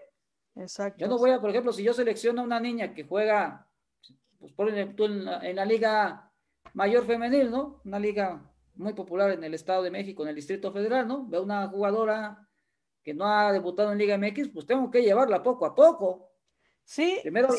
Exacto. 0.55 0.99
Yo 0.99 1.07
no 1.07 1.17
voy 1.17 1.31
a, 1.31 1.39
por 1.39 1.49
ejemplo, 1.49 1.71
si 1.73 1.83
yo 1.83 1.93
selecciono 1.93 2.41
a 2.41 2.45
una 2.45 2.59
niña 2.59 2.93
que 2.93 3.03
juega, 3.03 3.67
pues 4.39 4.51
por 4.53 4.69
ejemplo, 4.69 5.05
en 5.05 5.25
la, 5.25 5.39
en 5.47 5.55
la 5.55 5.65
liga 5.65 6.31
mayor 6.73 7.05
femenil, 7.05 7.51
¿no? 7.51 7.81
Una 7.85 7.99
liga 7.99 8.51
muy 8.75 8.93
popular 8.93 9.31
en 9.31 9.43
el 9.43 9.53
Estado 9.53 9.83
de 9.83 9.91
México, 9.91 10.23
en 10.23 10.29
el 10.29 10.35
Distrito 10.35 10.71
Federal, 10.71 11.07
¿no? 11.07 11.25
Veo 11.27 11.43
una 11.43 11.67
jugadora 11.67 12.47
que 13.03 13.13
no 13.13 13.25
ha 13.25 13.51
debutado 13.51 13.91
en 13.91 13.97
Liga 13.97 14.17
MX, 14.17 14.49
pues 14.49 14.65
tengo 14.65 14.91
que 14.91 15.01
llevarla 15.01 15.43
poco 15.43 15.65
a 15.65 15.75
poco. 15.75 16.31
Sí, 16.83 17.19
sí, 17.23 17.31
pero 17.31 17.51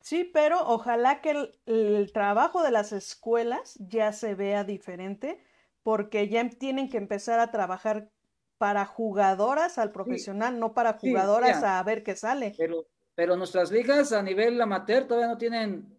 sí, 0.00 0.24
pero 0.32 0.60
ojalá 0.66 1.20
que 1.20 1.30
el, 1.30 1.60
el, 1.66 2.12
trabajo 2.12 2.62
de 2.62 2.70
las 2.70 2.92
escuelas 2.92 3.74
ya 3.80 4.12
se 4.12 4.34
vea 4.34 4.64
diferente, 4.64 5.42
porque 5.82 6.28
ya 6.28 6.48
tienen 6.48 6.88
que 6.88 6.98
empezar 6.98 7.40
a 7.40 7.50
trabajar 7.50 8.10
para 8.58 8.86
jugadoras 8.86 9.78
al 9.78 9.92
profesional, 9.92 10.58
no 10.58 10.72
para 10.72 10.94
jugadoras 10.94 11.62
a 11.62 11.82
ver 11.82 12.02
qué 12.02 12.16
sale. 12.16 12.54
Pero, 12.56 12.86
pero 13.14 13.36
nuestras 13.36 13.70
ligas 13.70 14.12
a 14.12 14.22
nivel 14.22 14.60
amateur 14.60 15.06
todavía 15.06 15.28
no 15.28 15.38
tienen, 15.38 15.98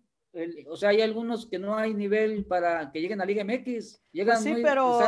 o 0.67 0.75
sea, 0.75 0.89
hay 0.89 1.01
algunos 1.01 1.45
que 1.45 1.59
no 1.59 1.75
hay 1.75 1.93
nivel 1.93 2.45
para 2.45 2.91
que 2.91 3.01
lleguen 3.01 3.21
a 3.21 3.25
Liga 3.25 3.43
MX. 3.43 3.63
Pues 3.63 4.01
llegan 4.11 4.41
sí, 4.41 4.55
pero 4.63 4.99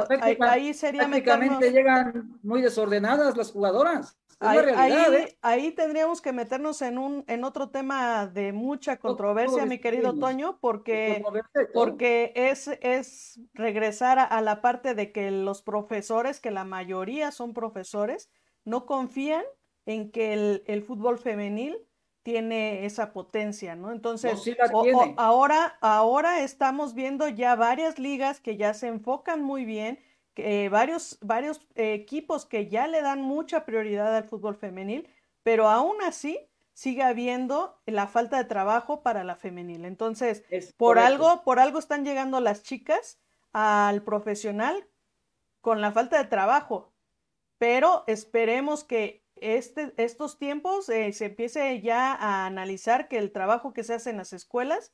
ahí, 0.42 0.74
sería 0.74 1.08
prácticamente 1.08 1.72
llegan 1.72 2.40
muy 2.44 2.62
desordenadas 2.62 3.36
las 3.38 3.52
jugadoras. 3.52 4.19
¿Eh? 4.42 5.38
Ahí, 5.42 5.72
tendríamos 5.72 6.22
que 6.22 6.32
meternos 6.32 6.82
en 6.82 6.98
un 6.98 7.24
en 7.28 7.44
otro 7.44 7.70
tema 7.70 8.28
de 8.28 8.54
mucha 8.54 8.98
controversia, 8.98 9.66
mi 9.66 9.80
querido 9.80 10.18
Toño, 10.18 10.58
porque, 10.62 11.24
porque 11.74 12.32
es, 12.36 12.68
es 12.82 13.40
regresar 13.54 14.20
a, 14.20 14.42
la 14.42 14.62
parte 14.62 14.96
de 14.96 15.12
que 15.12 15.32
los 15.32 15.62
profesores, 15.62 16.40
que 16.40 16.52
la 16.52 16.64
mayoría 16.64 17.32
son 17.32 17.54
profesores, 17.54 18.30
no 18.64 18.86
confían 18.86 19.44
en 19.86 20.12
que 20.12 20.62
el, 20.66 20.84
fútbol 20.84 21.18
femenil 21.18 21.78
tiene 22.24 22.86
esa 22.86 23.12
potencia, 23.12 23.76
¿no? 23.76 23.92
Entonces, 23.92 24.40
ahora, 25.18 25.78
ahora 25.82 26.42
estamos 26.42 26.94
viendo 26.94 27.28
ya 27.28 27.56
varias 27.56 27.98
ligas 27.98 28.40
que 28.40 28.56
ya 28.56 28.74
se 28.74 28.88
enfocan 28.88 29.42
muy 29.42 29.66
bien 29.66 30.00
eh, 30.44 30.70
varios, 30.70 31.18
varios 31.22 31.62
equipos 31.76 32.46
que 32.46 32.68
ya 32.68 32.88
le 32.88 33.02
dan 33.02 33.22
mucha 33.22 33.66
prioridad 33.66 34.16
al 34.16 34.24
fútbol 34.24 34.56
femenil, 34.56 35.08
pero 35.44 35.68
aún 35.68 36.02
así 36.02 36.40
sigue 36.74 37.04
habiendo 37.04 37.78
la 37.86 38.08
falta 38.08 38.38
de 38.38 38.46
trabajo 38.46 39.04
para 39.04 39.24
la 39.24 39.36
femenil. 39.36 39.86
Entonces, 39.86 40.44
por 40.78 40.98
algo, 40.98 41.44
por 41.44 41.60
algo 41.60 41.78
están 41.78 42.06
llegando 42.06 42.40
las 42.40 42.64
chicas 42.64 43.20
al 43.52 44.02
profesional 44.04 44.88
con 45.62 45.82
la 45.82 45.92
falta 45.92 46.18
de 46.18 46.30
trabajo. 46.30 46.94
Pero 47.58 48.06
esperemos 48.08 48.84
que 48.84 49.26
este, 49.36 49.94
estos 49.98 50.38
tiempos 50.38 50.88
eh, 50.90 51.12
se 51.14 51.26
empiece 51.26 51.82
ya 51.82 52.14
a 52.14 52.46
analizar 52.46 53.08
que 53.08 53.18
el 53.18 53.32
trabajo 53.32 53.74
que 53.74 53.84
se 53.84 53.96
hace 53.96 54.10
en 54.10 54.18
las 54.18 54.34
escuelas 54.34 54.94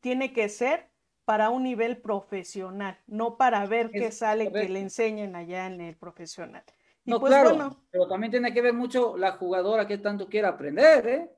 tiene 0.00 0.32
que 0.32 0.48
ser 0.48 0.90
para 1.26 1.50
un 1.50 1.64
nivel 1.64 1.98
profesional, 1.98 2.98
no 3.08 3.36
para 3.36 3.66
ver 3.66 3.90
qué 3.90 4.12
sale 4.12 4.52
que 4.52 4.68
le 4.68 4.78
enseñen 4.78 5.34
allá 5.34 5.66
en 5.66 5.80
el 5.80 5.96
profesional. 5.96 6.62
no, 7.04 7.18
pues, 7.18 7.32
claro, 7.32 7.82
pero 7.90 8.06
también 8.06 8.30
tiene 8.30 8.54
que 8.54 8.62
ver 8.62 8.72
mucho 8.72 9.16
la 9.16 9.32
jugadora 9.32 9.88
que 9.88 9.98
tanto 9.98 10.28
quiere 10.28 10.46
aprender, 10.46 11.08
¿eh? 11.08 11.36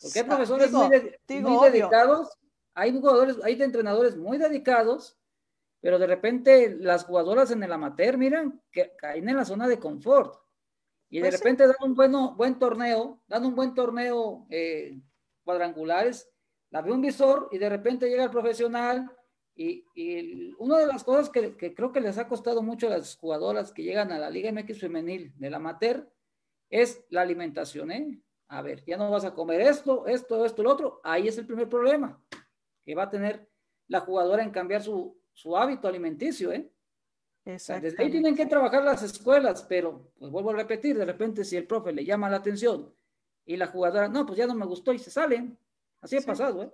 Porque 0.00 0.20
hay 0.20 0.24
profesores 0.24 0.72
muy, 0.72 0.88
dedicados, 0.88 2.30
hay 2.74 2.92
jugadores, 2.92 3.36
hay 3.44 3.62
entrenadores 3.62 4.16
muy 4.16 4.38
dedicados, 4.38 5.18
pero 5.80 5.98
de 5.98 6.06
repente 6.06 6.74
las 6.80 7.04
jugadoras 7.04 7.50
en 7.50 7.62
el 7.62 7.72
amateur, 7.72 8.16
miran, 8.16 8.62
que 8.70 8.96
caen 8.96 9.28
en 9.28 9.36
la 9.36 9.44
zona 9.44 9.68
de 9.68 9.78
confort. 9.78 10.34
Y 11.10 11.18
de 11.20 11.28
pues 11.28 11.38
repente 11.38 11.66
dan 11.66 11.76
un 11.82 11.94
bueno, 11.94 12.34
buen 12.36 12.58
torneo, 12.58 13.20
dan 13.28 13.44
un 13.44 13.54
buen 13.54 13.74
torneo 13.74 14.46
eh, 14.48 14.98
cuadrangulares, 15.44 16.30
la 16.70 16.80
ve 16.80 16.92
un 16.92 17.02
visor 17.02 17.50
y 17.52 17.58
de 17.58 17.68
repente 17.68 18.08
llega 18.08 18.24
el 18.24 18.30
profesional, 18.30 19.10
y, 19.56 20.54
una 20.58 20.78
de 20.78 20.86
las 20.86 21.02
cosas 21.02 21.30
que, 21.30 21.56
creo 21.56 21.92
que 21.92 22.00
les 22.00 22.18
ha 22.18 22.28
costado 22.28 22.62
mucho 22.62 22.86
a 22.86 22.90
las 22.90 23.16
jugadoras 23.16 23.72
que 23.72 23.82
llegan 23.82 24.12
a 24.12 24.18
la 24.18 24.28
Liga 24.28 24.52
MX 24.52 24.80
femenil 24.80 25.32
del 25.36 25.54
amateur 25.54 26.12
es 26.68 27.04
la 27.08 27.22
alimentación, 27.22 27.90
¿eh? 27.90 28.20
A 28.48 28.62
ver, 28.62 28.84
ya 28.84 28.96
no 28.96 29.10
vas 29.10 29.24
a 29.24 29.34
comer 29.34 29.62
esto, 29.62 30.06
esto, 30.06 30.44
esto, 30.44 30.62
lo 30.62 30.72
otro. 30.72 31.00
Ahí 31.02 31.26
es 31.26 31.38
el 31.38 31.46
primer 31.46 31.68
problema 31.68 32.22
que 32.84 32.94
va 32.94 33.04
a 33.04 33.10
tener 33.10 33.48
la 33.88 34.00
jugadora 34.00 34.42
en 34.42 34.50
cambiar 34.50 34.82
su, 34.82 35.16
hábito 35.56 35.88
alimenticio, 35.88 36.52
¿eh? 36.52 36.70
desde 37.44 38.02
ahí 38.02 38.10
tienen 38.10 38.34
que 38.34 38.46
trabajar 38.46 38.82
las 38.82 39.02
escuelas, 39.04 39.64
pero 39.68 40.10
pues 40.18 40.32
vuelvo 40.32 40.50
a 40.50 40.56
repetir, 40.56 40.98
de 40.98 41.04
repente 41.04 41.44
si 41.44 41.56
el 41.56 41.66
profe 41.66 41.92
le 41.92 42.04
llama 42.04 42.28
la 42.28 42.38
atención 42.38 42.92
y 43.44 43.56
la 43.56 43.68
jugadora, 43.68 44.08
no, 44.08 44.26
pues 44.26 44.36
ya 44.36 44.48
no 44.48 44.54
me 44.54 44.66
gustó 44.66 44.92
y 44.92 44.98
se 44.98 45.10
salen. 45.10 45.56
Así 46.00 46.16
ha 46.16 46.20
pasado, 46.22 46.64
¿eh? 46.64 46.72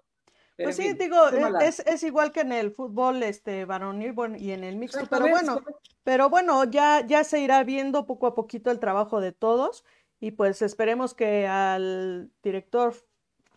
Pues 0.56 0.76
sí, 0.76 0.92
digo, 0.94 1.16
e, 1.30 1.66
es, 1.66 1.80
es, 1.80 2.02
igual 2.02 2.32
que 2.32 2.40
en 2.40 2.52
el 2.52 2.72
fútbol 2.72 3.22
este 3.22 3.64
varonil 3.64 4.12
bueno, 4.12 4.36
y 4.36 4.52
en 4.52 4.64
el 4.64 4.76
mixto, 4.76 5.06
pero 5.08 5.28
bueno, 5.28 5.62
pero 6.04 6.28
bueno, 6.28 6.64
ya, 6.64 7.04
ya 7.06 7.24
se 7.24 7.40
irá 7.40 7.62
viendo 7.64 8.06
poco 8.06 8.26
a 8.26 8.34
poquito 8.34 8.70
el 8.70 8.78
trabajo 8.78 9.20
de 9.20 9.32
todos 9.32 9.84
y 10.20 10.32
pues 10.32 10.62
esperemos 10.62 11.14
que 11.14 11.46
al 11.46 12.30
director 12.42 12.94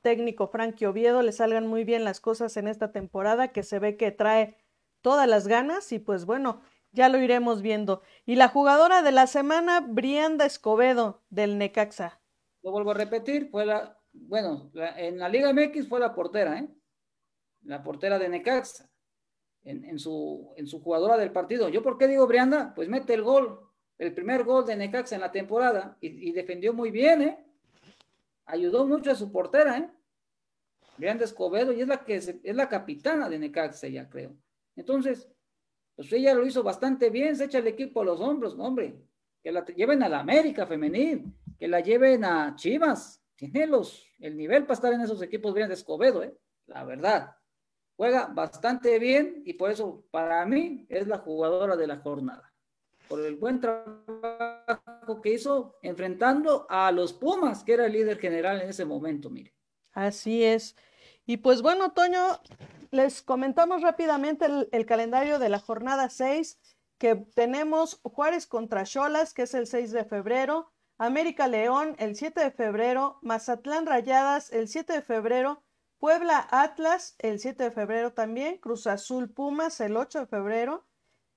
técnico 0.02 0.48
Frankie 0.48 0.86
Oviedo 0.86 1.22
le 1.22 1.32
salgan 1.32 1.68
muy 1.68 1.84
bien 1.84 2.04
las 2.04 2.20
cosas 2.20 2.58
en 2.58 2.68
esta 2.68 2.92
temporada, 2.92 3.50
que 3.50 3.64
se 3.64 3.80
ve 3.80 3.98
que 3.98 4.12
trae 4.12 4.58
todas 5.02 5.28
las 5.28 5.48
ganas 5.48 5.92
y 5.92 6.00
pues 6.00 6.26
bueno, 6.26 6.62
ya 6.92 7.10
lo 7.10 7.20
iremos 7.20 7.62
viendo. 7.62 8.02
Y 8.26 8.36
la 8.36 8.48
jugadora 8.48 9.02
de 9.02 9.12
la 9.12 9.28
semana, 9.28 9.82
Brianda 9.82 10.46
Escobedo, 10.46 11.24
del 11.30 11.58
Necaxa. 11.58 12.20
Lo 12.64 12.72
vuelvo 12.72 12.92
a 12.92 12.96
repetir, 12.96 13.50
fue 13.52 13.66
la, 13.66 14.00
bueno, 14.14 14.72
en 14.74 15.20
la 15.20 15.30
Liga 15.30 15.52
MX 15.54 15.88
fue 15.88 16.00
la 16.00 16.16
portera, 16.16 16.60
¿eh? 16.60 16.70
La 17.66 17.84
portera 17.84 18.18
de 18.18 18.30
Necaxa. 18.30 18.90
en, 19.64 19.98
su, 19.98 20.54
en 20.58 20.68
su 20.68 20.80
jugadora 20.80 21.18
del 21.18 21.32
partido. 21.32 21.70
¿Yo 21.70 21.82
por 21.82 21.98
qué 21.98 22.08
digo 22.08 22.28
Brianda? 22.28 22.74
Pues 22.76 22.88
mete 22.88 23.16
el 23.16 23.24
gol, 23.24 23.60
el 23.98 24.14
primer 24.14 24.44
gol 24.44 24.66
de 24.66 24.76
Necaxa 24.76 25.16
en 25.16 25.22
la 25.22 25.32
temporada 25.32 25.98
y, 26.02 26.32
defendió 26.32 26.74
muy 26.74 26.92
bien, 26.92 27.22
¿eh? 27.22 27.46
Ayudó 28.46 28.86
mucho 28.86 29.12
a 29.12 29.16
su 29.16 29.32
portera, 29.32 29.78
¿eh? 29.78 29.90
Brianda 30.98 31.26
Escobedo 31.26 31.74
y 31.74 31.82
es 31.82 31.88
la 31.88 32.04
que 32.04 32.16
es, 32.16 32.36
la 32.44 32.70
capitana 32.70 33.28
de 33.28 33.40
Necaxa, 33.40 33.88
ya 33.88 34.10
creo. 34.10 34.36
Entonces, 34.76 35.30
pues 35.96 36.12
ella 36.14 36.34
lo 36.34 36.46
hizo 36.46 36.62
bastante 36.62 37.10
bien, 37.10 37.36
se 37.36 37.46
echa 37.46 37.60
el 37.60 37.68
equipo 37.68 38.02
a 38.02 38.06
los 38.06 38.20
hombros, 38.20 38.56
hombre, 38.60 38.96
que 39.42 39.52
la 39.52 39.66
lleven 39.66 40.04
a 40.04 40.10
la 40.10 40.20
América 40.20 40.66
femenil, 40.66 41.26
que 41.58 41.68
la 41.68 41.80
lleven 41.80 42.24
a 42.24 42.56
Chivas, 42.56 43.22
tiene 43.36 43.68
los, 43.68 44.06
el 44.20 44.38
nivel 44.38 44.64
para 44.64 44.74
estar 44.74 44.94
en 44.94 45.02
esos 45.02 45.22
equipos 45.22 45.54
bien 45.54 45.68
de 45.68 45.74
Escobedo, 45.74 46.24
¿eh? 46.24 46.38
la 46.68 46.84
verdad. 46.84 47.36
Juega 47.98 48.28
bastante 48.28 49.00
bien 49.00 49.42
y 49.46 49.54
por 49.54 49.72
eso 49.72 50.04
para 50.12 50.46
mí 50.46 50.86
es 50.90 51.08
la 51.08 51.20
jugadora 51.20 51.76
de 51.76 51.88
la 51.88 51.98
jornada. 51.98 52.54
Por 53.08 53.24
el 53.24 53.36
buen 53.36 53.62
trabajo 53.62 55.22
que 55.22 55.34
hizo 55.34 55.78
enfrentando 55.82 56.66
a 56.70 56.92
los 56.92 57.14
Pumas, 57.14 57.64
que 57.64 57.74
era 57.74 57.86
el 57.86 57.94
líder 57.94 58.18
general 58.20 58.62
en 58.62 58.70
ese 58.70 58.84
momento, 58.84 59.30
mire. 59.30 59.54
Así 59.94 60.44
es. 60.44 60.76
Y 61.26 61.38
pues 61.38 61.62
bueno, 61.62 61.94
Toño, 61.94 62.40
les 62.92 63.22
comentamos 63.22 63.82
rápidamente 63.82 64.46
el, 64.72 64.86
calendario 64.86 65.40
de 65.40 65.50
la 65.50 65.60
jornada 65.60 66.10
6, 66.10 66.60
que 66.98 67.16
tenemos 67.16 68.00
Juárez 68.04 68.46
contra 68.48 68.84
Cholas, 68.84 69.34
que 69.34 69.44
es 69.44 69.54
el 69.54 69.68
6 69.68 69.92
de 69.92 70.06
febrero, 70.06 70.72
América 70.98 71.48
León 71.48 71.96
el 72.00 72.16
7 72.16 72.40
de 72.40 72.52
febrero, 72.52 73.20
Mazatlán 73.22 73.86
Rayadas 73.86 74.52
el 74.52 74.68
7 74.68 74.94
de 74.94 75.02
febrero, 75.02 75.65
Puebla 76.06 76.48
Atlas 76.52 77.16
el 77.18 77.40
7 77.40 77.64
de 77.64 77.72
febrero 77.72 78.14
también, 78.14 78.60
Cruz 78.60 78.86
Azul 78.86 79.28
Pumas 79.28 79.82
el 79.82 79.98
8 79.98 80.20
de 80.20 80.26
febrero, 80.28 80.86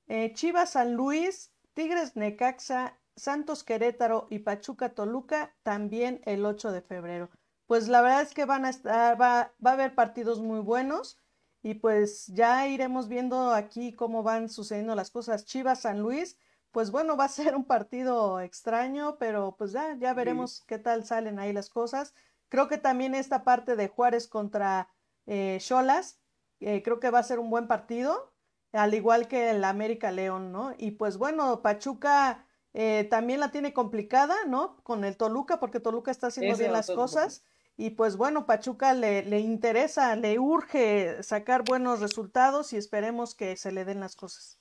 eh, 0.09 0.35
Chivas 0.35 0.73
San 0.73 0.93
Luis, 0.93 1.55
Tigres 1.73 2.17
Necaxa, 2.17 3.01
Santos 3.17 3.65
Querétaro 3.65 4.27
y 4.29 4.41
Pachuca 4.41 4.91
Toluca 4.91 5.57
también 5.63 6.21
el 6.27 6.45
8 6.45 6.71
de 6.71 6.83
febrero. 6.83 7.31
Pues 7.67 7.89
la 7.89 8.03
verdad 8.03 8.21
es 8.21 8.35
que 8.35 8.45
van 8.45 8.67
a 8.67 8.69
estar, 8.69 9.19
va, 9.19 9.55
va 9.65 9.71
a 9.71 9.73
haber 9.73 9.95
partidos 9.95 10.41
muy 10.41 10.61
buenos 10.61 11.19
y 11.63 11.73
pues 11.73 12.27
ya 12.27 12.69
iremos 12.69 13.09
viendo 13.09 13.55
aquí 13.55 13.95
cómo 13.95 14.23
van 14.23 14.51
sucediendo 14.51 14.95
las 14.95 15.11
cosas. 15.11 15.47
Chivas 15.47 15.81
San 15.81 16.01
Luis 16.01 16.37
pues 16.71 16.91
bueno, 16.91 17.17
va 17.17 17.25
a 17.25 17.29
ser 17.29 17.57
un 17.57 17.65
partido 17.65 18.41
extraño, 18.41 19.17
pero 19.19 19.57
pues 19.57 19.73
ya, 19.73 19.97
ya 19.99 20.13
veremos 20.15 20.63
qué 20.67 20.79
tal 20.79 21.05
salen 21.05 21.39
ahí 21.39 21.53
las 21.53 21.71
cosas. 21.71 22.15
Creo 22.49 22.69
que 22.69 22.79
también 22.79 23.15
esta 23.15 23.45
parte 23.45 23.77
de 23.77 23.89
Juárez 23.89 24.29
contra 24.29 24.89
eh, 25.27 25.59
Cholas, 25.61 26.21
eh, 26.61 26.83
creo 26.83 27.01
que 27.01 27.11
va 27.11 27.19
a 27.19 27.25
ser 27.25 27.39
un 27.39 27.51
buen 27.51 27.69
partido, 27.69 28.33
al 28.73 28.95
igual 28.95 29.29
que 29.29 29.51
el 29.51 29.65
América 29.65 30.11
León, 30.11 30.53
¿no? 30.53 30.75
Y 30.79 30.93
pues 30.93 31.19
bueno, 31.19 31.63
Pachuca 31.63 32.47
eh, 32.75 33.07
también 33.11 33.41
la 33.41 33.51
tiene 33.51 33.73
complicada, 33.73 34.37
¿no? 34.47 34.83
Con 34.83 35.05
el 35.05 35.17
Toluca, 35.17 35.61
porque 35.61 35.81
Toluca 35.81 36.11
está 36.11 36.29
haciendo 36.29 36.57
bien 36.57 36.73
las 36.73 36.91
cosas. 36.91 37.45
Y 37.77 37.91
pues 37.91 38.17
bueno, 38.17 38.45
Pachuca 38.45 38.93
le, 38.93 39.25
le 39.25 39.39
interesa, 39.39 40.17
le 40.17 40.39
urge 40.39 41.23
sacar 41.23 41.63
buenos 41.65 42.01
resultados 42.01 42.73
y 42.73 42.77
esperemos 42.77 43.35
que 43.35 43.57
se 43.57 43.71
le 43.71 43.85
den 43.85 44.01
las 44.01 44.17
cosas. 44.17 44.59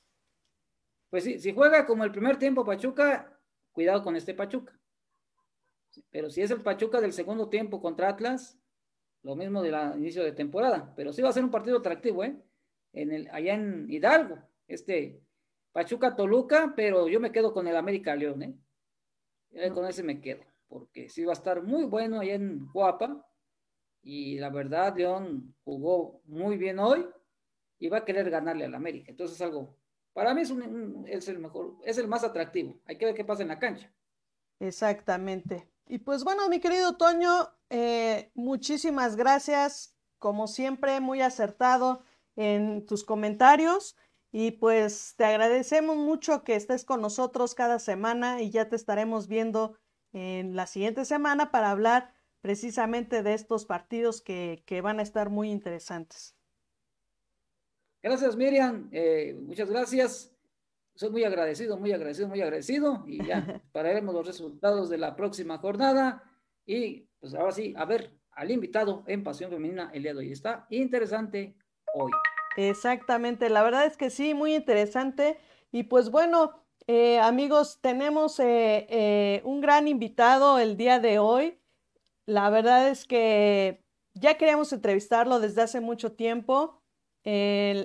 Pues 1.09 1.23
sí, 1.23 1.39
si 1.39 1.53
juega 1.53 1.85
como 1.85 2.03
el 2.03 2.11
primer 2.11 2.37
tiempo 2.37 2.65
Pachuca, 2.65 3.39
cuidado 3.71 4.03
con 4.03 4.15
este 4.15 4.33
Pachuca. 4.33 4.77
Pero 6.09 6.29
si 6.29 6.41
es 6.41 6.51
el 6.51 6.61
Pachuca 6.61 7.01
del 7.01 7.13
segundo 7.13 7.49
tiempo 7.49 7.81
contra 7.81 8.09
Atlas, 8.09 8.57
lo 9.23 9.35
mismo 9.35 9.61
del 9.61 9.75
inicio 9.97 10.23
de 10.23 10.31
temporada. 10.31 10.93
Pero 10.95 11.13
sí 11.13 11.21
va 11.21 11.29
a 11.29 11.33
ser 11.33 11.43
un 11.43 11.51
partido 11.51 11.77
atractivo, 11.77 12.23
¿eh? 12.23 12.37
En 12.93 13.11
el, 13.11 13.29
allá 13.31 13.53
en 13.53 13.85
Hidalgo, 13.89 14.39
este 14.67 15.21
Pachuca 15.71 16.15
Toluca, 16.15 16.73
pero 16.75 17.07
yo 17.07 17.19
me 17.19 17.31
quedo 17.31 17.53
con 17.53 17.67
el 17.67 17.75
América 17.75 18.15
León, 18.15 18.41
¿eh? 19.51 19.71
Con 19.71 19.85
ese 19.85 20.03
me 20.03 20.19
quedo, 20.21 20.43
porque 20.67 21.09
sí 21.09 21.23
va 21.23 21.33
a 21.33 21.39
estar 21.39 21.61
muy 21.61 21.85
bueno 21.85 22.19
allá 22.19 22.35
en 22.35 22.67
Guapa. 22.71 23.25
Y 24.01 24.39
la 24.39 24.49
verdad, 24.49 24.95
León 24.95 25.55
jugó 25.63 26.21
muy 26.25 26.57
bien 26.57 26.79
hoy 26.79 27.05
y 27.79 27.89
va 27.89 27.97
a 27.97 28.05
querer 28.05 28.29
ganarle 28.29 28.65
al 28.65 28.75
América. 28.75 29.11
Entonces 29.11 29.35
es 29.35 29.41
algo 29.41 29.77
para 30.17 30.33
mí 30.33 30.41
es, 30.41 30.51
es 31.05 31.27
el 31.27 31.37
mejor, 31.37 31.75
es 31.83 31.99
el 31.99 32.07
más 32.07 32.23
atractivo. 32.23 32.81
Hay 32.85 32.97
que 32.97 33.05
ver 33.05 33.13
qué 33.13 33.23
pasa 33.23 33.43
en 33.43 33.49
la 33.49 33.59
cancha. 33.59 33.93
Exactamente. 34.59 35.69
Y 35.87 35.99
pues 35.99 36.23
bueno, 36.23 36.49
mi 36.49 36.59
querido 36.59 36.97
Toño, 36.97 37.49
eh, 37.69 38.31
muchísimas 38.35 39.15
gracias. 39.15 39.95
Como 40.19 40.47
siempre, 40.47 40.99
muy 40.99 41.21
acertado 41.21 42.03
en 42.35 42.85
tus 42.85 43.03
comentarios. 43.03 43.95
Y 44.31 44.51
pues 44.51 45.15
te 45.17 45.25
agradecemos 45.25 45.95
mucho 45.95 46.43
que 46.43 46.55
estés 46.55 46.83
con 46.83 47.01
nosotros 47.01 47.55
cada 47.55 47.79
semana 47.79 48.41
y 48.41 48.49
ya 48.49 48.67
te 48.69 48.75
estaremos 48.75 49.27
viendo 49.27 49.77
en 50.11 50.55
la 50.55 50.67
siguiente 50.67 51.05
semana 51.05 51.51
para 51.51 51.71
hablar 51.71 52.13
precisamente 52.41 53.23
de 53.23 53.33
estos 53.33 53.65
partidos 53.65 54.21
que, 54.21 54.63
que 54.65 54.81
van 54.81 54.99
a 54.99 55.03
estar 55.03 55.29
muy 55.29 55.49
interesantes. 55.49 56.35
Gracias, 58.03 58.35
Miriam. 58.35 58.89
Eh, 58.91 59.37
muchas 59.41 59.69
gracias. 59.69 60.36
Soy 60.97 61.11
muy 61.11 61.23
agradecido, 61.23 61.77
muy 61.77 61.93
agradecido, 61.93 62.27
muy 62.27 62.41
agradecido. 62.41 63.03
Y 63.07 63.23
ya 63.25 63.37
esperaremos 63.63 64.13
los 64.13 64.25
resultados 64.25 64.89
de 64.89 64.97
la 64.97 65.15
próxima 65.15 65.59
jornada. 65.59 66.23
Y 66.65 67.07
pues 67.19 67.33
ahora 67.33 67.51
sí, 67.51 67.73
a 67.77 67.85
ver 67.85 68.11
al 68.31 68.51
invitado 68.51 69.03
en 69.07 69.23
Pasión 69.23 69.51
Femenina 69.51 69.91
el 69.93 70.03
día 70.03 70.13
de 70.13 70.19
hoy. 70.19 70.31
Está 70.31 70.67
interesante 70.69 71.55
hoy. 71.93 72.11
Exactamente, 72.57 73.49
la 73.49 73.61
verdad 73.61 73.85
es 73.85 73.95
que 73.95 74.09
sí, 74.09 74.33
muy 74.33 74.55
interesante. 74.55 75.37
Y 75.71 75.83
pues 75.83 76.09
bueno, 76.09 76.65
eh, 76.87 77.19
amigos, 77.19 77.79
tenemos 77.81 78.39
eh, 78.39 79.41
un 79.45 79.61
gran 79.61 79.87
invitado 79.87 80.57
el 80.57 80.75
día 80.75 80.99
de 80.99 81.19
hoy. 81.19 81.59
La 82.25 82.49
verdad 82.49 82.89
es 82.89 83.05
que 83.05 83.83
ya 84.15 84.37
queríamos 84.37 84.73
entrevistarlo 84.73 85.39
desde 85.39 85.61
hace 85.61 85.79
mucho 85.79 86.13
tiempo 86.13 86.81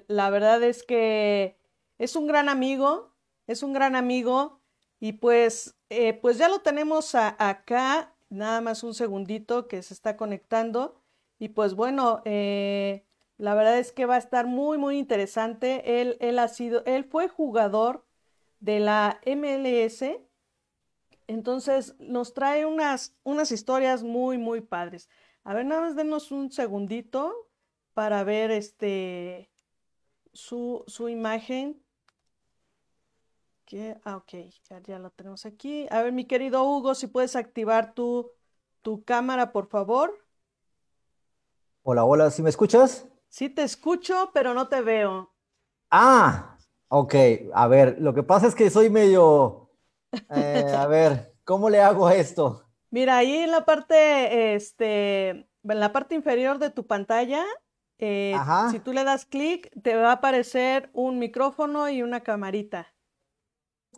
la 0.06 0.30
verdad 0.30 0.62
es 0.62 0.84
que 0.84 1.58
es 2.02 2.16
un 2.16 2.26
gran 2.26 2.48
amigo, 2.48 3.14
es 3.46 3.62
un 3.62 3.72
gran 3.72 3.94
amigo 3.94 4.60
y 4.98 5.12
pues, 5.12 5.76
eh, 5.88 6.14
pues 6.14 6.36
ya 6.38 6.48
lo 6.48 6.60
tenemos 6.60 7.14
acá, 7.14 8.14
nada 8.28 8.60
más 8.60 8.82
un 8.82 8.94
segundito 8.94 9.68
que 9.68 9.82
se 9.82 9.94
está 9.94 10.16
conectando 10.16 11.00
y 11.38 11.50
pues 11.50 11.74
bueno, 11.74 12.20
eh, 12.24 13.04
la 13.36 13.54
verdad 13.54 13.78
es 13.78 13.92
que 13.92 14.06
va 14.06 14.16
a 14.16 14.18
estar 14.18 14.46
muy, 14.46 14.78
muy 14.78 14.98
interesante. 14.98 16.00
Él, 16.00 16.16
él 16.20 16.38
ha 16.38 16.48
sido, 16.48 16.84
él 16.86 17.04
fue 17.04 17.28
jugador 17.28 18.04
de 18.60 18.80
la 18.80 19.20
MLS, 19.26 20.04
entonces 21.26 21.94
nos 21.98 22.34
trae 22.34 22.66
unas, 22.66 23.16
unas 23.22 23.52
historias 23.52 24.02
muy, 24.02 24.38
muy 24.38 24.60
padres. 24.60 25.08
A 25.44 25.54
ver, 25.54 25.66
nada 25.66 25.82
más 25.82 25.96
denos 25.96 26.32
un 26.32 26.50
segundito 26.50 27.32
para 27.94 28.24
ver 28.24 28.50
este 28.50 29.50
su, 30.32 30.84
su 30.86 31.08
imagen. 31.08 31.82
Ah, 34.04 34.16
ok, 34.16 34.32
ya, 34.68 34.80
ya, 34.80 34.98
lo 34.98 35.10
tenemos 35.10 35.46
aquí. 35.46 35.86
A 35.90 36.02
ver, 36.02 36.12
mi 36.12 36.26
querido 36.26 36.64
Hugo, 36.64 36.94
si 36.94 37.06
puedes 37.06 37.36
activar 37.36 37.94
tu, 37.94 38.30
tu 38.82 39.04
cámara, 39.04 39.52
por 39.52 39.68
favor. 39.68 40.18
Hola, 41.82 42.04
hola, 42.04 42.30
¿sí 42.30 42.42
me 42.42 42.50
escuchas? 42.50 43.06
Sí 43.28 43.48
te 43.48 43.62
escucho, 43.62 44.30
pero 44.34 44.54
no 44.54 44.68
te 44.68 44.82
veo. 44.82 45.32
Ah, 45.90 46.56
ok. 46.88 47.14
A 47.54 47.66
ver, 47.66 47.96
lo 47.98 48.14
que 48.14 48.22
pasa 48.22 48.46
es 48.46 48.54
que 48.54 48.70
soy 48.70 48.90
medio... 48.90 49.70
Eh, 50.34 50.74
a 50.76 50.86
ver, 50.86 51.32
¿cómo 51.44 51.70
le 51.70 51.80
hago 51.80 52.10
esto? 52.10 52.64
Mira, 52.90 53.16
ahí 53.16 53.36
en 53.36 53.50
la 53.50 53.64
parte, 53.64 54.54
este, 54.54 55.28
en 55.30 55.48
la 55.62 55.92
parte 55.92 56.14
inferior 56.14 56.58
de 56.58 56.70
tu 56.70 56.86
pantalla 56.86 57.44
eh, 58.04 58.36
si 58.72 58.80
tú 58.80 58.92
le 58.92 59.04
das 59.04 59.26
clic, 59.26 59.70
te 59.80 59.94
va 59.94 60.10
a 60.10 60.12
aparecer 60.14 60.90
un 60.92 61.20
micrófono 61.20 61.88
y 61.88 62.02
una 62.02 62.20
camarita. 62.20 62.92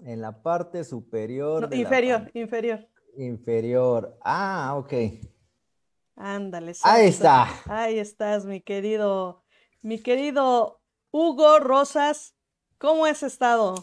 En 0.03 0.21
la 0.21 0.43
parte 0.43 0.85
superior. 0.85 1.69
inferior, 1.73 2.31
inferior. 2.35 2.89
Inferior. 3.17 4.19
Ah, 4.23 4.75
ok. 4.77 4.93
Ándale. 6.17 6.73
Ahí 6.83 7.09
está. 7.09 7.49
Ahí 7.67 7.99
estás, 7.99 8.45
mi 8.45 8.61
querido, 8.61 9.45
mi 9.83 10.01
querido 10.01 10.81
Hugo 11.11 11.59
Rosas. 11.61 12.37
¿Cómo 12.79 13.07
has 13.07 13.23
estado? 13.23 13.75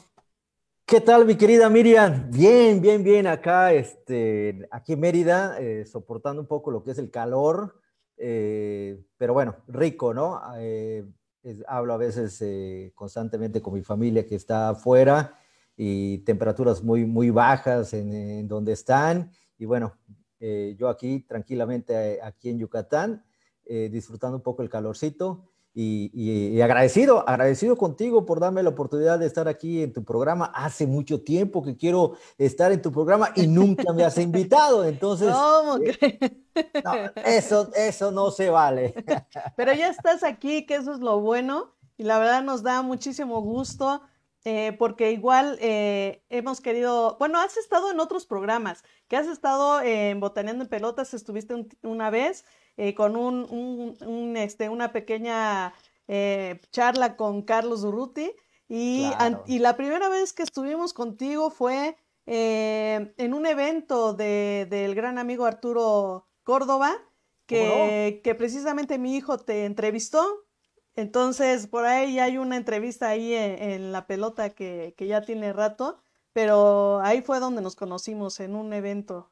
¿Qué 0.86 1.00
tal, 1.00 1.26
mi 1.26 1.36
querida 1.36 1.70
Miriam? 1.70 2.30
Bien, 2.30 2.82
bien, 2.82 3.04
bien. 3.04 3.26
Acá, 3.26 3.72
este, 3.74 4.68
aquí 4.70 4.94
en 4.94 5.00
Mérida, 5.00 5.58
eh, 5.60 5.86
soportando 5.86 6.42
un 6.42 6.48
poco 6.48 6.70
lo 6.72 6.84
que 6.84 6.92
es 6.92 6.98
el 6.98 7.10
calor. 7.10 7.82
Eh, 8.18 9.02
pero 9.18 9.34
bueno, 9.34 9.56
rico, 9.68 10.14
¿no? 10.14 10.42
Eh, 10.58 11.06
hablo 11.68 11.94
a 11.94 11.98
veces 11.98 12.44
constantemente 12.94 13.62
con 13.62 13.74
mi 13.74 13.82
familia 13.82 14.28
que 14.28 14.36
está 14.36 14.70
afuera 14.70 15.41
y 15.84 16.20
temperaturas 16.20 16.84
muy, 16.84 17.06
muy 17.08 17.32
bajas 17.32 17.96
en, 17.96 18.48
donde 18.48 18.72
están. 18.72 19.32
Y 19.58 19.66
bueno, 19.66 19.98
yo 20.78 20.90
aquí 20.90 21.22
tranquilamente, 21.22 22.20
aquí 22.22 22.50
en 22.50 22.60
Yucatán, 22.60 23.26
disfrutando 23.66 24.38
un 24.38 24.44
poco 24.44 24.62
el 24.62 24.70
calorcito. 24.70 25.50
y, 25.74 26.62
agradecido, 26.62 27.28
agradecido 27.28 27.78
contigo 27.78 28.28
por 28.28 28.40
darme 28.40 28.62
la 28.62 28.70
oportunidad 28.70 29.18
de 29.18 29.26
estar 29.26 29.48
aquí 29.48 29.82
en 29.82 29.92
tu 29.92 30.04
programa. 30.04 30.52
Hace 30.54 30.86
mucho 30.86 31.24
tiempo 31.24 31.64
que 31.64 31.76
quiero 31.76 32.14
estar 32.38 32.72
en 32.72 32.84
tu 32.84 32.92
programa 32.92 33.30
y 33.36 33.48
nunca 33.48 33.92
me 33.92 34.04
has 34.04 34.20
invitado, 34.20 34.86
entonces... 34.86 35.34
¿Cómo 35.34 35.78
eh, 35.78 36.44
no, 36.86 36.94
eso, 37.26 37.72
eso 37.76 38.12
no 38.12 38.30
se 38.30 38.52
vale. 38.52 38.94
Pero 39.58 39.74
ya 39.74 39.88
estás 39.88 40.24
aquí, 40.24 40.68
que 40.68 40.76
eso 40.76 40.94
es 40.94 41.00
lo 41.00 41.20
bueno, 41.22 41.74
y 41.98 42.04
la 42.04 42.20
verdad 42.20 42.44
nos 42.44 42.62
da 42.62 42.84
muchísimo 42.84 43.42
gusto. 43.42 44.04
Eh, 44.44 44.76
porque 44.80 45.12
igual 45.12 45.58
eh, 45.62 46.24
hemos 46.30 46.62
querido, 46.62 47.16
bueno, 47.20 47.40
has 47.40 47.58
estado 47.58 47.92
en 47.92 48.00
otros 48.00 48.26
programas, 48.26 48.84
que 49.08 49.16
has 49.16 49.28
estado 49.28 49.82
en 49.82 50.20
Botaneando 50.20 50.64
en 50.64 50.70
Pelotas, 50.70 51.14
estuviste 51.14 51.54
una 51.84 52.10
vez, 52.10 52.44
eh, 52.78 52.96
con 52.96 53.16
un, 53.16 54.34
este, 54.38 54.70
una 54.70 54.92
pequeña 54.92 55.74
eh, 56.08 56.60
charla 56.72 57.16
con 57.16 57.42
Carlos 57.44 57.82
Durruti. 57.82 58.32
Y, 58.68 59.12
y, 59.48 59.60
la 59.60 59.76
primera 59.76 60.08
vez 60.08 60.32
que 60.32 60.44
estuvimos 60.44 60.94
contigo 60.94 61.52
fue 61.52 61.98
eh, 62.26 63.14
en 63.18 63.34
un 63.34 63.46
evento 63.46 64.14
de, 64.14 64.66
del 64.70 64.96
gran 64.96 65.20
amigo 65.20 65.46
Arturo 65.46 66.26
Córdoba, 66.44 66.98
que, 67.46 68.22
que, 68.24 68.34
precisamente 68.34 68.98
mi 68.98 69.18
hijo 69.18 69.38
te 69.38 69.66
entrevistó. 69.66 70.26
Entonces, 70.96 71.68
por 71.68 71.86
ahí 71.86 72.20
hay 72.20 72.38
una 72.38 72.58
entrevista 72.58 73.10
ahí 73.10 73.34
en, 73.34 73.92
la 73.92 74.08
pelota 74.08 74.50
que, 74.50 74.94
que, 74.98 75.08
ya 75.08 75.22
tiene 75.22 75.54
rato, 75.54 76.04
pero 76.34 77.00
ahí 77.02 77.22
fue 77.22 77.40
donde 77.40 77.62
nos 77.62 77.76
conocimos 77.76 78.40
en 78.40 78.56
un 78.56 78.74
evento 78.74 79.32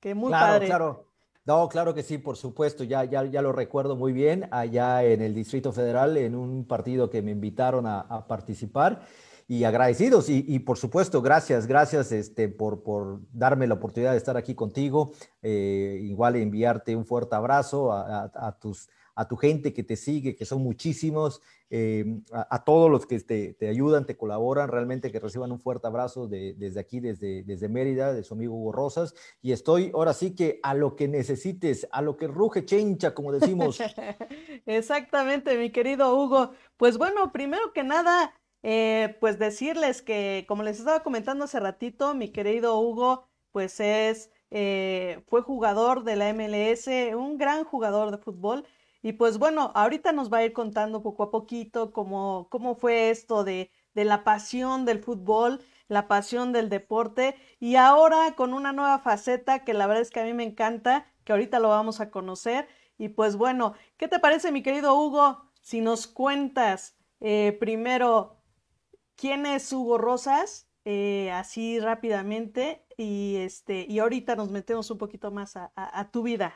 que 0.00 0.14
muy 0.14 0.28
claro, 0.28 0.46
padre. 0.46 0.66
Claro, 0.66 1.06
no, 1.46 1.68
claro 1.68 1.94
que 1.94 2.02
sí, 2.02 2.18
por 2.18 2.36
supuesto, 2.36 2.84
ya, 2.84 3.04
ya, 3.04 3.24
ya 3.24 3.40
lo 3.40 3.52
recuerdo 3.52 3.96
muy 3.96 4.12
bien, 4.12 4.48
allá 4.50 5.02
en 5.02 5.22
el 5.22 5.34
Distrito 5.34 5.72
Federal, 5.72 6.16
en 6.18 6.34
un 6.34 6.66
partido 6.66 7.08
que 7.08 7.22
me 7.22 7.30
invitaron 7.30 7.86
a, 7.86 8.26
participar 8.28 9.00
y 9.46 9.64
agradecidos 9.64 10.28
y, 10.28 10.58
por 10.58 10.76
supuesto, 10.76 11.22
gracias, 11.22 11.66
gracias 11.66 12.12
este, 12.12 12.50
por, 12.50 12.82
por 12.82 13.20
darme 13.32 13.66
la 13.66 13.74
oportunidad 13.74 14.10
de 14.10 14.18
estar 14.18 14.36
aquí 14.36 14.54
contigo, 14.54 15.12
eh, 15.40 15.98
igual 16.02 16.36
enviarte 16.36 16.94
un 16.94 17.06
fuerte 17.06 17.34
abrazo 17.34 17.92
a 17.94 18.58
tus 18.60 18.90
a 19.18 19.26
tu 19.26 19.36
gente 19.36 19.74
que 19.74 19.82
te 19.82 19.96
sigue, 19.96 20.36
que 20.36 20.44
son 20.44 20.62
muchísimos, 20.62 21.42
eh, 21.70 22.20
a, 22.30 22.62
todos 22.62 22.88
los 22.88 23.04
que 23.04 23.18
te, 23.18 23.68
ayudan, 23.68 24.06
te 24.06 24.16
colaboran, 24.16 24.68
realmente 24.68 25.10
que 25.10 25.18
reciban 25.18 25.50
un 25.50 25.58
fuerte 25.58 25.88
abrazo 25.88 26.28
desde 26.28 26.78
aquí, 26.78 27.00
desde, 27.00 27.42
desde 27.42 27.68
Mérida, 27.68 28.12
de 28.14 28.22
su 28.22 28.34
amigo 28.34 28.54
Hugo 28.54 28.70
Rosas. 28.70 29.16
Y 29.42 29.50
estoy 29.50 29.90
ahora 29.92 30.14
sí 30.14 30.36
que 30.36 30.60
a 30.62 30.72
lo 30.74 30.94
que 30.94 31.08
necesites, 31.08 31.88
a 31.90 32.00
lo 32.00 32.16
que 32.16 32.28
ruge 32.28 32.64
chencha, 32.64 33.12
como 33.12 33.32
decimos. 33.32 33.80
Exactamente, 34.66 35.58
mi 35.58 35.70
querido 35.70 36.14
Hugo. 36.14 36.52
Pues 36.76 36.96
bueno, 36.96 37.32
primero 37.32 37.72
que 37.72 37.82
nada, 37.82 38.32
eh, 38.62 39.16
pues 39.18 39.40
decirles 39.40 40.00
que, 40.00 40.44
como 40.46 40.62
les 40.62 40.78
estaba 40.78 41.02
comentando 41.02 41.46
hace 41.46 41.58
ratito, 41.58 42.14
mi 42.14 42.28
querido 42.28 42.78
Hugo, 42.78 43.26
pues 43.50 43.80
es, 43.80 44.30
eh, 44.52 45.24
fue 45.26 45.42
jugador 45.42 46.04
de 46.04 46.14
la 46.14 46.32
MLS, 46.32 46.86
un 47.16 47.36
gran 47.36 47.64
jugador 47.64 48.12
de 48.12 48.18
fútbol 48.18 48.64
y 49.02 49.12
pues 49.12 49.38
bueno, 49.38 49.72
ahorita 49.74 50.12
nos 50.12 50.32
va 50.32 50.38
a 50.38 50.44
ir 50.44 50.52
contando 50.52 51.02
poco 51.02 51.22
a 51.24 51.30
poquito 51.30 51.92
cómo, 51.92 52.48
cómo 52.50 52.74
fue 52.74 53.10
esto 53.10 53.44
de, 53.44 53.70
de 53.94 54.04
la 54.04 54.24
pasión 54.24 54.84
del 54.84 55.02
fútbol, 55.02 55.60
la 55.88 56.08
pasión 56.08 56.52
del 56.52 56.68
deporte 56.68 57.36
y 57.60 57.76
ahora 57.76 58.34
con 58.36 58.54
una 58.54 58.72
nueva 58.72 58.98
faceta 58.98 59.64
que 59.64 59.74
la 59.74 59.86
verdad 59.86 60.02
es 60.02 60.10
que 60.10 60.20
a 60.20 60.24
mí 60.24 60.34
me 60.34 60.44
encanta, 60.44 61.06
que 61.24 61.32
ahorita 61.32 61.60
lo 61.60 61.68
vamos 61.68 62.00
a 62.00 62.10
conocer. 62.10 62.68
Y 62.98 63.10
pues 63.10 63.36
bueno, 63.36 63.74
¿qué 63.96 64.08
te 64.08 64.18
parece 64.18 64.52
mi 64.52 64.62
querido 64.62 64.94
Hugo? 64.94 65.50
Si 65.60 65.80
nos 65.80 66.06
cuentas 66.06 66.96
eh, 67.20 67.56
primero 67.60 68.42
quién 69.16 69.46
es 69.46 69.72
Hugo 69.72 69.98
Rosas, 69.98 70.68
eh, 70.84 71.30
así 71.32 71.78
rápidamente, 71.80 72.84
y 72.96 73.36
este, 73.36 73.86
y 73.88 73.98
ahorita 74.00 74.36
nos 74.36 74.50
metemos 74.50 74.90
un 74.90 74.98
poquito 74.98 75.30
más 75.30 75.54
a 75.56 76.10
tu 76.10 76.22
vida. 76.22 76.54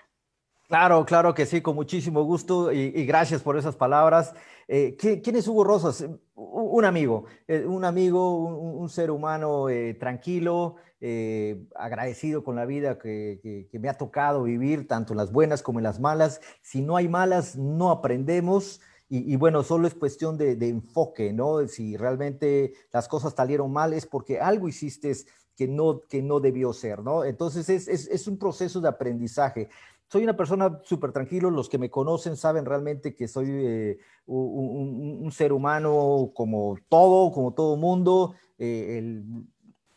Claro, 0.73 1.05
claro 1.05 1.35
que 1.35 1.45
sí, 1.45 1.61
con 1.61 1.75
muchísimo 1.75 2.23
gusto 2.25 2.73
y, 2.73 3.05
gracias 3.05 3.43
por 3.43 3.59
esas 3.59 3.77
palabras. 3.77 4.33
Eh, 4.67 4.97
¿quién, 4.99 5.37
es 5.37 5.47
Hugo 5.47 5.65
Rosas? 5.65 6.03
Un 6.35 6.87
amigo, 6.87 7.27
eh, 7.47 7.67
un 7.67 7.85
amigo, 7.85 8.39
un, 8.39 8.89
ser 8.89 9.11
humano 9.11 9.69
eh, 9.69 9.93
tranquilo, 9.93 10.77
agradecido 11.77 12.43
con 12.43 12.57
la 12.57 12.65
vida 12.65 12.99
que, 12.99 13.69
me 13.71 13.91
ha 13.91 13.99
tocado 13.99 14.45
vivir, 14.45 14.89
tanto 14.89 15.13
las 15.13 15.31
buenas 15.31 15.63
como 15.63 15.79
las 15.81 16.01
malas. 16.01 16.41
Si 16.63 16.81
no 16.81 16.97
hay 16.97 17.07
malas, 17.07 17.55
no 17.55 17.91
aprendemos. 17.91 18.81
Y, 19.11 19.37
bueno, 19.37 19.63
solo 19.65 19.87
es 19.87 19.95
cuestión 19.95 20.39
de, 20.39 20.53
enfoque, 20.67 21.35
¿no? 21.35 21.69
Si 21.69 21.99
realmente 21.99 22.73
las 22.95 23.09
cosas 23.09 23.35
salieron 23.35 23.71
mal 23.71 23.93
es 23.93 24.07
porque 24.07 24.41
algo 24.41 24.69
hiciste 24.69 25.13
que 25.55 25.69
no, 25.69 26.01
que 26.09 26.23
no 26.23 26.41
debió 26.41 26.73
ser, 26.73 27.01
¿no? 27.03 27.25
Entonces 27.25 27.69
es, 27.69 27.89
es 27.89 28.27
un 28.27 28.39
proceso 28.39 28.81
de 28.81 28.89
aprendizaje 28.89 29.69
soy 30.13 30.25
una 30.25 30.37
persona 30.37 30.79
súper 30.85 31.11
tranquilo, 31.11 31.49
los 31.49 31.71
que 31.71 31.79
me 31.79 31.89
conocen 31.89 32.37
saben 32.37 32.67
realmente 32.67 33.15
que 33.15 33.29
soy 33.29 33.47
eh, 33.49 33.99
un, 34.27 35.33
ser 35.33 35.55
humano 35.55 36.33
como 36.35 36.77
todo, 36.91 37.33
como 37.33 37.55
todo 37.55 37.79
mundo, 37.79 38.35
eh, 38.59 38.99
el 38.99 39.25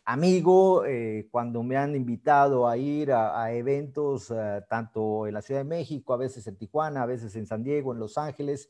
amigo, 0.06 0.86
eh, 0.86 1.28
cuando 1.30 1.64
me 1.64 1.76
han 1.76 1.98
invitado 1.98 2.66
a 2.66 2.78
ir 2.78 3.12
a, 3.12 3.52
eventos, 3.52 4.34
tanto 4.70 5.28
en 5.28 5.34
la 5.34 5.42
Ciudad 5.42 5.60
de 5.60 5.70
México, 5.70 6.14
a 6.14 6.18
veces 6.18 6.48
en 6.48 6.56
Tijuana, 6.56 7.04
a 7.04 7.08
veces 7.08 7.36
en 7.36 7.46
San 7.46 7.62
Diego, 7.62 7.92
en 7.92 8.00
Los 8.00 8.18
Ángeles, 8.18 8.70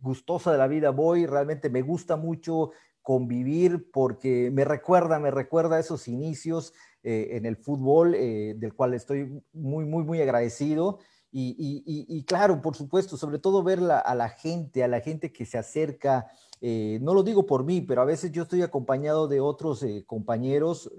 gustosa 0.00 0.50
de 0.50 0.56
la 0.56 0.66
vida 0.66 0.88
voy, 0.88 1.26
realmente 1.26 1.68
me 1.68 1.82
gusta 1.82 2.16
mucho 2.16 2.70
convivir 3.04 3.90
porque 3.92 4.50
me 4.50 4.64
recuerda, 4.64 5.20
me 5.20 5.30
recuerda 5.30 5.78
esos 5.78 6.08
inicios 6.08 6.72
eh, 7.02 7.36
en 7.36 7.44
el 7.44 7.56
fútbol, 7.56 8.14
eh, 8.14 8.54
del 8.56 8.72
cual 8.72 8.94
estoy 8.94 9.42
muy, 9.52 9.84
muy, 9.84 10.02
muy 10.04 10.20
agradecido. 10.22 10.98
Y, 11.36 12.24
claro, 12.26 12.62
por 12.62 12.76
supuesto, 12.76 13.16
sobre 13.16 13.40
todo 13.40 13.64
ver 13.64 13.80
a 13.80 14.14
la 14.14 14.28
gente, 14.28 14.84
a 14.84 14.88
la 14.88 15.00
gente 15.00 15.32
que 15.32 15.44
se 15.44 15.58
acerca, 15.58 16.30
eh, 16.60 17.00
no 17.02 17.12
lo 17.12 17.24
digo 17.24 17.44
por 17.44 17.64
mí, 17.64 17.80
pero 17.80 18.02
a 18.02 18.04
veces 18.04 18.30
yo 18.30 18.44
estoy 18.44 18.62
acompañado 18.62 19.26
de 19.26 19.40
otros 19.40 19.84
compañeros 20.06 20.90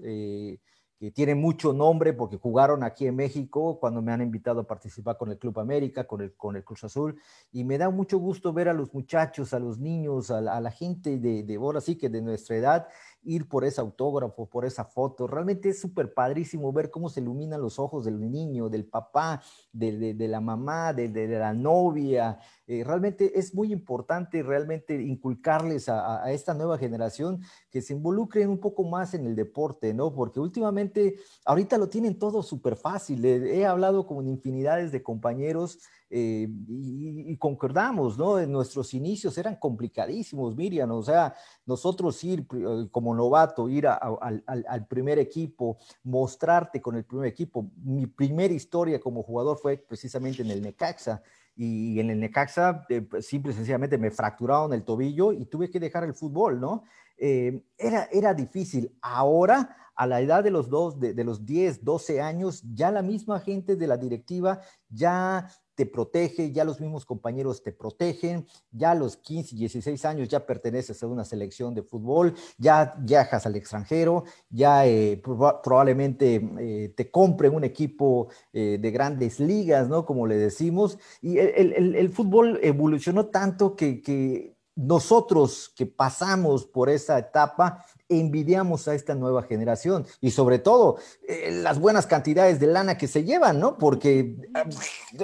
que 0.98 1.10
tienen 1.10 1.38
mucho 1.38 1.72
nombre 1.72 2.12
porque 2.14 2.38
jugaron 2.38 2.82
aquí 2.82 3.06
en 3.06 3.16
México 3.16 3.78
cuando 3.78 4.00
me 4.00 4.12
han 4.12 4.22
invitado 4.22 4.60
a 4.60 4.66
participar 4.66 5.18
con 5.18 5.30
el 5.30 5.38
Club 5.38 5.58
América, 5.60 6.04
con 6.04 6.22
el, 6.22 6.34
con 6.34 6.56
el 6.56 6.64
Cruz 6.64 6.84
Azul, 6.84 7.20
y 7.52 7.64
me 7.64 7.76
da 7.76 7.90
mucho 7.90 8.18
gusto 8.18 8.52
ver 8.52 8.68
a 8.68 8.72
los 8.72 8.94
muchachos, 8.94 9.52
a 9.52 9.58
los 9.58 9.78
niños, 9.78 10.30
a 10.30 10.40
la, 10.40 10.70
gente 10.70 11.18
de, 11.18 11.42
de 11.42 11.56
ahora 11.56 11.80
sí 11.80 11.96
que 11.96 12.08
de 12.08 12.22
nuestra 12.22 12.56
edad, 12.56 12.88
ir 13.26 13.48
por 13.48 13.64
ese 13.64 13.80
autógrafo, 13.80 14.46
por 14.46 14.64
esa 14.64 14.84
foto. 14.84 15.26
Realmente 15.26 15.70
es 15.70 15.80
súper 15.80 16.14
padrísimo 16.14 16.72
ver 16.72 16.90
cómo 16.90 17.08
se 17.08 17.20
iluminan 17.20 17.60
los 17.60 17.78
ojos 17.78 18.04
del 18.04 18.20
niño, 18.30 18.68
del 18.68 18.86
papá, 18.86 19.42
de, 19.72 20.14
la 20.16 20.40
mamá, 20.40 20.92
de, 20.92 21.26
la 21.28 21.52
novia. 21.52 22.38
Eh, 22.66 22.82
realmente 22.84 23.38
es 23.38 23.54
muy 23.54 23.72
importante 23.72 24.42
realmente 24.42 24.94
inculcarles 25.00 25.88
a, 25.88 26.24
a, 26.24 26.32
esta 26.32 26.54
nueva 26.54 26.78
generación 26.78 27.40
que 27.70 27.82
se 27.82 27.92
involucren 27.92 28.48
un 28.48 28.58
poco 28.58 28.84
más 28.84 29.14
en 29.14 29.26
el 29.26 29.36
deporte, 29.36 29.92
¿no? 29.92 30.14
Porque 30.14 30.40
últimamente, 30.40 31.16
ahorita 31.44 31.78
lo 31.78 31.88
tienen 31.88 32.18
todo 32.18 32.42
súper 32.42 32.76
fácil. 32.76 33.24
He 33.24 33.66
hablado 33.66 34.06
con 34.06 34.26
infinidades 34.28 34.92
de 34.92 35.02
compañeros 35.02 35.78
eh, 36.08 36.48
y, 36.68 37.36
concordamos, 37.36 38.16
¿no? 38.16 38.38
En 38.38 38.52
nuestros 38.52 38.94
inicios 38.94 39.36
eran 39.38 39.56
complicadísimos, 39.56 40.54
Miriam, 40.54 40.90
o 40.92 41.02
sea, 41.02 41.34
nosotros 41.64 42.22
ir 42.22 42.46
eh, 42.54 42.88
como 42.92 43.14
novato, 43.14 43.68
ir 43.68 43.88
al, 43.88 44.86
primer 44.88 45.18
equipo, 45.18 45.78
mostrarte 46.04 46.80
con 46.80 46.96
el 46.96 47.04
primer 47.04 47.26
equipo. 47.26 47.70
Mi 47.82 48.06
primera 48.06 48.54
historia 48.54 49.00
como 49.00 49.22
jugador 49.22 49.58
fue 49.58 49.78
precisamente 49.78 50.42
en 50.42 50.50
el 50.50 50.62
Necaxa. 50.62 51.22
Y 51.58 51.98
en 51.98 52.10
el 52.10 52.20
Necaxa, 52.20 52.84
eh, 52.88 53.00
pues, 53.00 53.26
simple 53.26 53.52
y 53.52 53.54
sencillamente 53.54 53.98
me 53.98 54.10
fracturaron 54.10 54.74
el 54.74 54.84
tobillo 54.84 55.32
y 55.32 55.46
tuve 55.46 55.70
que 55.70 55.80
dejar 55.80 56.04
el 56.04 56.14
fútbol, 56.14 56.60
¿no? 56.60 56.84
Era, 57.18 58.08
era 58.12 58.34
difícil. 58.34 58.96
Ahora, 59.00 59.76
a 59.96 60.06
la 60.06 60.20
edad 60.20 60.44
de 60.44 60.50
los 60.50 60.68
dos, 60.68 61.00
de, 61.00 61.24
los 61.24 61.46
10, 61.46 61.82
12 61.82 62.20
años, 62.20 62.62
ya 62.74 62.90
la 62.90 63.02
misma 63.02 63.40
gente 63.40 63.76
de 63.76 63.86
la 63.86 63.96
directiva 63.96 64.60
ya 64.90 65.48
te 65.74 65.86
protege, 65.86 66.52
ya 66.52 66.64
los 66.64 66.80
mismos 66.80 67.04
compañeros 67.04 67.62
te 67.62 67.70
protegen, 67.70 68.46
ya 68.70 68.92
a 68.92 68.94
los 68.94 69.16
15, 69.18 69.56
16 69.56 70.04
años 70.06 70.28
ya 70.28 70.46
perteneces 70.46 71.02
a 71.02 71.06
una 71.06 71.24
selección 71.24 71.74
de 71.74 71.82
fútbol, 71.82 72.34
ya 72.56 72.94
viajas 72.98 73.46
al 73.46 73.56
extranjero, 73.56 74.24
ya 74.48 74.86
eh, 74.86 75.20
probablemente 75.22 76.40
eh, 76.58 76.94
te 76.96 77.10
compren 77.10 77.54
un 77.54 77.64
equipo 77.64 78.28
eh, 78.54 78.78
de 78.80 78.90
grandes 78.90 79.38
ligas, 79.38 79.88
¿no? 79.88 80.06
Como 80.06 80.26
le 80.26 80.36
decimos, 80.36 80.98
y 81.20 81.38
el, 81.38 82.08
fútbol 82.08 82.58
evolucionó 82.62 83.26
tanto 83.26 83.76
que, 83.76 84.55
nosotros 84.76 85.72
que 85.74 85.86
pasamos 85.86 86.66
por 86.66 86.90
esa 86.90 87.18
etapa, 87.18 87.84
envidiamos 88.08 88.86
a 88.86 88.94
esta 88.94 89.14
nueva 89.14 89.42
generación 89.42 90.06
y 90.20 90.30
sobre 90.30 90.58
todo 90.58 90.98
eh, 91.26 91.50
las 91.50 91.80
buenas 91.80 92.06
cantidades 92.06 92.60
de 92.60 92.66
lana 92.68 92.98
que 92.98 93.08
se 93.08 93.24
llevan, 93.24 93.58
¿no? 93.58 93.78
Porque 93.78 94.36
ah, 94.54 94.64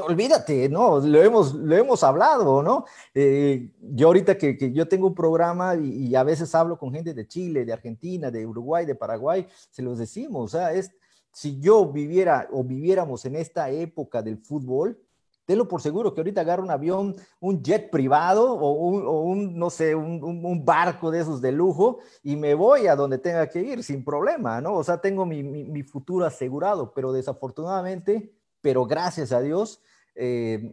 olvídate, 0.04 0.68
¿no? 0.70 0.98
Lo 1.00 1.22
hemos, 1.22 1.54
lo 1.54 1.76
hemos 1.76 2.02
hablado, 2.02 2.62
¿no? 2.62 2.86
Eh, 3.14 3.70
yo 3.80 4.08
ahorita 4.08 4.38
que, 4.38 4.72
yo 4.72 4.88
tengo 4.88 5.08
un 5.08 5.14
programa 5.14 5.76
y, 5.76 6.06
y, 6.06 6.16
a 6.16 6.22
veces 6.24 6.54
hablo 6.54 6.78
con 6.78 6.92
gente 6.92 7.12
de 7.12 7.28
Chile, 7.28 7.66
de 7.66 7.74
Argentina, 7.74 8.30
de 8.30 8.46
Uruguay, 8.46 8.86
de 8.86 8.94
Paraguay, 8.94 9.46
se 9.70 9.82
los 9.82 9.98
decimos, 9.98 10.44
o 10.44 10.58
sea, 10.58 10.72
es, 10.72 10.92
si 11.30 11.60
yo 11.60 11.86
viviera 11.86 12.48
o 12.52 12.64
viviéramos 12.64 13.24
en 13.26 13.36
esta 13.36 13.70
época 13.70 14.22
del 14.22 14.38
fútbol, 14.38 14.98
tenlo 15.44 15.66
por 15.68 15.80
seguro 15.80 16.14
que 16.14 16.20
ahorita 16.20 16.42
agarro 16.42 16.62
un 16.62 16.70
avión, 16.70 17.16
un 17.40 17.62
jet 17.62 17.90
privado 17.90 18.52
o 18.52 18.72
un, 18.72 19.58
no 19.58 19.70
sé, 19.70 19.94
un, 19.94 20.64
barco 20.64 21.10
de 21.10 21.20
esos 21.20 21.40
de 21.40 21.52
lujo 21.52 21.98
y 22.22 22.36
me 22.36 22.54
voy 22.54 22.86
a 22.86 22.96
donde 22.96 23.18
tenga 23.18 23.48
que 23.48 23.60
ir 23.60 23.82
sin 23.82 24.04
problema, 24.04 24.60
¿no? 24.60 24.74
O 24.74 24.84
sea, 24.84 25.00
tengo 25.00 25.26
mi, 25.26 25.82
futuro 25.82 26.24
asegurado, 26.24 26.92
pero 26.94 27.12
desafortunadamente, 27.12 28.32
pero 28.60 28.86
gracias 28.86 29.32
a 29.32 29.40
Dios, 29.40 29.82
eh, 30.14 30.72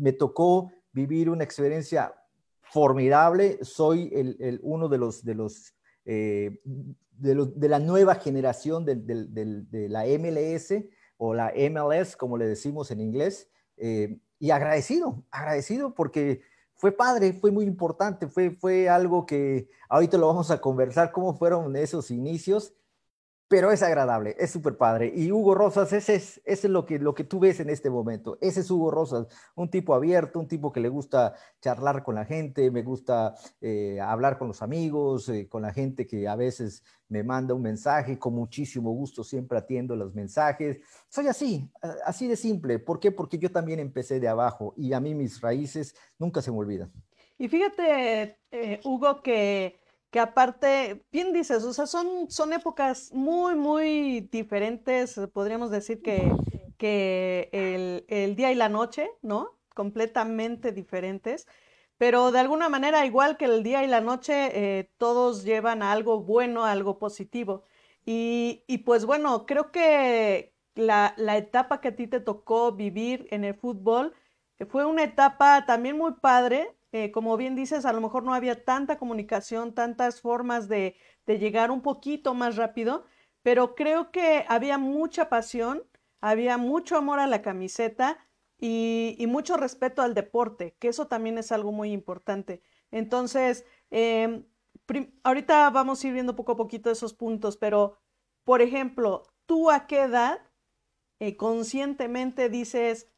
me 0.00 0.12
tocó 0.12 0.70
vivir 0.92 1.28
una 1.28 1.42
experiencia 1.42 2.14
formidable. 2.62 3.58
Soy 3.62 4.10
el, 4.12 4.60
uno 4.62 4.88
de 4.88 4.98
los, 4.98 5.24
de 5.24 5.34
los, 5.34 5.74
eh, 6.04 6.60
de, 6.64 7.68
la 7.68 7.80
nueva 7.80 8.14
generación 8.14 8.84
de, 8.84 8.94
de 8.94 9.88
la 9.88 10.04
MLS 10.04 10.72
o 11.16 11.34
la 11.34 11.52
MLS, 11.56 12.16
como 12.16 12.36
le 12.38 12.46
decimos 12.46 12.92
en 12.92 13.00
inglés. 13.00 13.50
Eh, 13.76 14.18
y 14.38 14.50
agradecido, 14.50 15.24
agradecido 15.30 15.94
porque 15.94 16.42
fue 16.74 16.92
padre, 16.92 17.32
fue 17.32 17.50
muy 17.50 17.64
importante, 17.64 18.26
fue, 18.26 18.50
fue 18.50 18.88
algo 18.88 19.26
que 19.26 19.68
ahorita 19.88 20.18
lo 20.18 20.26
vamos 20.26 20.50
a 20.50 20.60
conversar, 20.60 21.12
cómo 21.12 21.34
fueron 21.34 21.74
esos 21.76 22.10
inicios 22.10 22.74
pero 23.48 23.70
es 23.70 23.82
agradable, 23.82 24.34
es 24.38 24.50
súper 24.50 24.76
padre. 24.76 25.12
Y 25.14 25.30
Hugo 25.30 25.54
Rosas, 25.54 25.92
ese 25.92 26.14
es, 26.14 26.40
ese 26.44 26.66
es 26.66 26.70
lo, 26.72 26.86
que, 26.86 26.98
lo 26.98 27.14
que 27.14 27.24
tú 27.24 27.40
ves 27.40 27.60
en 27.60 27.70
este 27.70 27.90
momento. 27.90 28.38
Ese 28.40 28.60
es 28.60 28.70
Hugo 28.70 28.90
Rosas, 28.90 29.26
un 29.54 29.70
tipo 29.70 29.94
abierto, 29.94 30.40
un 30.40 30.48
tipo 30.48 30.72
que 30.72 30.80
le 30.80 30.88
gusta 30.88 31.34
charlar 31.60 32.02
con 32.02 32.14
la 32.14 32.24
gente, 32.24 32.70
me 32.70 32.82
gusta 32.82 33.34
eh, 33.60 34.00
hablar 34.00 34.38
con 34.38 34.48
los 34.48 34.62
amigos, 34.62 35.28
eh, 35.28 35.48
con 35.48 35.62
la 35.62 35.72
gente 35.72 36.06
que 36.06 36.26
a 36.26 36.36
veces 36.36 36.82
me 37.08 37.22
manda 37.22 37.54
un 37.54 37.62
mensaje, 37.62 38.18
con 38.18 38.34
muchísimo 38.34 38.90
gusto 38.92 39.22
siempre 39.22 39.58
atiendo 39.58 39.94
los 39.94 40.14
mensajes. 40.14 40.78
Soy 41.08 41.28
así, 41.28 41.70
así 42.04 42.26
de 42.26 42.36
simple. 42.36 42.78
¿Por 42.78 42.98
qué? 42.98 43.12
Porque 43.12 43.38
yo 43.38 43.52
también 43.52 43.78
empecé 43.78 44.20
de 44.20 44.28
abajo 44.28 44.74
y 44.76 44.94
a 44.94 45.00
mí 45.00 45.14
mis 45.14 45.40
raíces 45.40 45.94
nunca 46.18 46.40
se 46.40 46.50
me 46.50 46.58
olvidan. 46.58 46.90
Y 47.36 47.48
fíjate, 47.48 48.38
eh, 48.50 48.80
Hugo, 48.84 49.20
que 49.20 49.80
que 50.14 50.20
aparte, 50.20 51.04
bien 51.10 51.32
dices, 51.32 51.64
o 51.64 51.72
sea, 51.72 51.88
son, 51.88 52.30
son 52.30 52.52
épocas 52.52 53.10
muy, 53.12 53.56
muy 53.56 54.20
diferentes, 54.30 55.20
podríamos 55.32 55.72
decir 55.72 56.02
que, 56.02 56.32
que 56.78 57.48
el, 58.06 58.36
día 58.36 58.52
y 58.52 58.54
la 58.54 58.68
noche, 58.68 59.10
¿no? 59.22 59.58
Completamente 59.74 60.70
diferentes, 60.70 61.48
pero 61.98 62.30
de 62.30 62.38
alguna 62.38 62.68
manera, 62.68 63.04
igual 63.04 63.36
que 63.36 63.46
el 63.46 63.64
día 63.64 63.82
y 63.82 63.88
la 63.88 64.00
noche, 64.00 64.52
eh, 64.54 64.92
todos 64.98 65.42
llevan 65.42 65.82
a 65.82 65.90
algo 65.90 66.20
bueno, 66.20 66.64
algo 66.64 67.00
positivo. 67.00 67.64
Y, 68.06 68.62
pues 68.86 69.06
bueno, 69.06 69.46
creo 69.46 69.72
que 69.72 70.54
la, 70.76 71.14
la 71.16 71.36
etapa 71.38 71.80
que 71.80 71.88
a 71.88 71.96
ti 71.96 72.06
te 72.06 72.20
tocó 72.20 72.70
vivir 72.70 73.26
en 73.32 73.42
el 73.42 73.56
fútbol 73.56 74.14
fue 74.68 74.84
una 74.84 75.02
etapa 75.02 75.66
también 75.66 75.98
muy 75.98 76.12
padre, 76.12 76.72
eh, 76.94 77.10
como 77.10 77.36
bien 77.36 77.56
dices, 77.56 77.86
a 77.86 77.92
lo 77.92 78.00
mejor 78.00 78.22
no 78.22 78.34
había 78.34 78.64
tanta 78.64 78.98
comunicación, 78.98 79.74
tantas 79.74 80.20
formas 80.20 80.68
de, 80.68 80.94
llegar 81.26 81.72
un 81.72 81.82
poquito 81.82 82.34
más 82.34 82.54
rápido, 82.54 83.04
pero 83.42 83.74
creo 83.74 84.12
que 84.12 84.44
había 84.48 84.78
mucha 84.78 85.28
pasión, 85.28 85.82
había 86.20 86.56
mucho 86.56 86.96
amor 86.96 87.18
a 87.18 87.26
la 87.26 87.42
camiseta 87.42 88.24
y, 88.60 89.24
mucho 89.26 89.56
respeto 89.56 90.02
al 90.02 90.14
deporte, 90.14 90.76
que 90.78 90.86
eso 90.86 91.08
también 91.08 91.36
es 91.36 91.50
algo 91.50 91.72
muy 91.72 91.90
importante. 91.90 92.62
Entonces, 92.92 93.64
em, 93.90 94.44
ahorita 95.24 95.70
vamos 95.70 96.04
a 96.04 96.06
ir 96.06 96.12
viendo 96.12 96.36
poco 96.36 96.52
a 96.52 96.56
poquito 96.56 96.92
esos 96.92 97.12
puntos, 97.12 97.56
pero, 97.56 97.98
por 98.44 98.62
ejemplo, 98.62 99.24
¿tú 99.46 99.68
a 99.68 99.88
qué 99.88 100.02
edad 100.02 100.38
eh, 101.18 101.36
conscientemente 101.36 102.48
dices, 102.48 103.10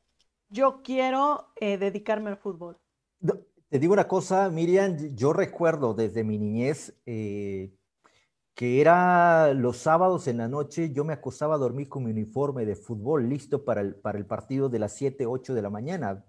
yo 0.49 0.83
quiero 0.83 1.53
eh, 1.57 1.77
dedicarme 1.77 2.31
al 2.31 2.39
fútbol? 2.39 2.79
Te 3.69 3.81
digo 3.81 3.93
una 3.93 4.07
cosa, 4.07 4.49
Miriam, 4.49 4.97
yo 5.17 5.33
recuerdo 5.33 5.93
desde 5.93 6.23
mi 6.23 6.39
niñez 6.39 6.95
eh, 7.05 7.73
que 8.55 8.81
era 8.81 9.53
los 9.55 9.79
sábados 9.79 10.29
en 10.29 10.37
la 10.39 10.47
noche, 10.47 10.93
yo 10.93 11.05
me 11.05 11.13
acostaba 11.13 11.57
a 11.57 11.59
dormir 11.59 11.89
con 11.89 12.05
mi 12.05 12.13
uniforme 12.13 12.65
de 12.65 12.77
fútbol 12.77 13.29
listo 13.29 13.65
para 13.65 13.81
el, 13.81 13.97
para 13.97 14.19
el 14.19 14.25
partido 14.25 14.69
de 14.69 14.79
las 14.79 14.93
7, 14.93 15.27
8 15.27 15.53
de 15.53 15.63
la 15.63 15.71
mañana, 15.71 16.25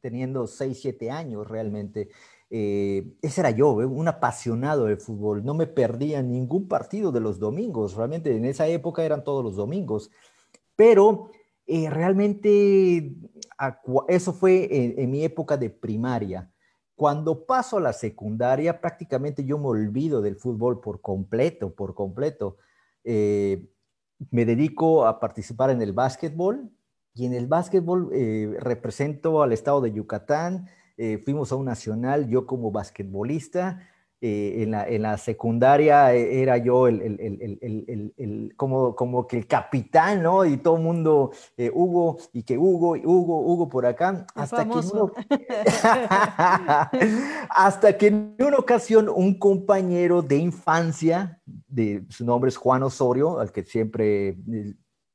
teniendo 0.00 0.46
6, 0.46 0.78
7 0.80 1.10
años 1.10 1.48
realmente. 1.48 2.08
Eh, 2.50 3.16
ese 3.20 3.40
era 3.40 3.50
yo, 3.50 3.82
eh, 3.82 3.86
un 3.86 4.06
apasionado 4.06 4.84
del 4.84 4.98
fútbol. 4.98 5.44
No 5.44 5.54
me 5.54 5.66
perdía 5.66 6.22
ningún 6.22 6.68
partido 6.68 7.10
de 7.10 7.20
los 7.20 7.40
domingos. 7.40 7.96
Realmente 7.96 8.34
en 8.34 8.44
esa 8.44 8.68
época 8.68 9.04
eran 9.04 9.24
todos 9.24 9.42
los 9.42 9.56
domingos. 9.56 10.12
Pero 10.76 11.30
realmente 11.66 13.12
eso 14.08 14.32
fue 14.32 14.94
en, 15.02 15.10
mi 15.10 15.24
época 15.24 15.56
de 15.56 15.68
primaria. 15.68 16.48
Cuando 16.96 17.44
paso 17.44 17.76
a 17.76 17.80
la 17.80 17.92
secundaria, 17.92 18.80
prácticamente 18.80 19.44
yo 19.44 19.58
me 19.58 19.66
olvido 19.66 20.22
del 20.22 20.36
fútbol 20.36 20.80
por 20.80 21.02
completo, 21.02 21.74
por 21.74 21.94
completo. 21.94 22.56
Eh, 23.04 23.68
me 24.30 24.46
dedico 24.46 25.06
a 25.06 25.20
participar 25.20 25.68
en 25.68 25.82
el 25.82 25.92
básquetbol 25.92 26.70
y 27.14 27.26
en 27.26 27.34
el 27.34 27.48
básquetbol 27.48 28.08
eh, 28.12 28.56
represento 28.60 29.42
al 29.42 29.52
estado 29.52 29.82
de 29.82 29.92
Yucatán. 29.92 30.68
Eh, 30.96 31.20
fuimos 31.22 31.52
a 31.52 31.56
un 31.56 31.66
nacional, 31.66 32.28
yo 32.28 32.46
como 32.46 32.70
basquetbolista, 32.72 33.80
eh, 34.22 34.62
en, 34.62 34.70
la, 34.70 34.88
en, 34.88 35.02
la, 35.02 35.18
secundaria 35.18 36.14
eh, 36.14 36.40
era 36.40 36.56
yo 36.56 36.88
el, 36.88 37.02
el, 37.02 38.14
el, 38.16 38.54
como, 38.56 38.96
como 38.96 39.26
que 39.26 39.36
el 39.36 39.46
capitán, 39.46 40.22
¿no? 40.22 40.46
Y 40.46 40.56
todo 40.56 40.78
el 40.78 40.82
mundo, 40.82 41.32
eh, 41.58 41.70
Hugo, 41.72 42.16
y 42.32 42.42
que 42.42 42.56
Hugo, 42.56 42.92
Hugo, 42.92 43.40
Hugo 43.40 43.68
por 43.68 43.84
acá, 43.84 44.26
hasta 44.34 44.66
que, 44.66 44.78
hasta 47.50 47.98
que 47.98 48.06
en 48.06 48.34
una 48.38 48.56
ocasión 48.56 49.10
un 49.10 49.38
compañero 49.38 50.22
de 50.22 50.36
infancia, 50.36 51.38
de, 51.44 52.02
su 52.08 52.24
nombre 52.24 52.48
es 52.48 52.56
Juan 52.56 52.84
Osorio, 52.84 53.38
al 53.38 53.52
que 53.52 53.64
siempre, 53.64 54.38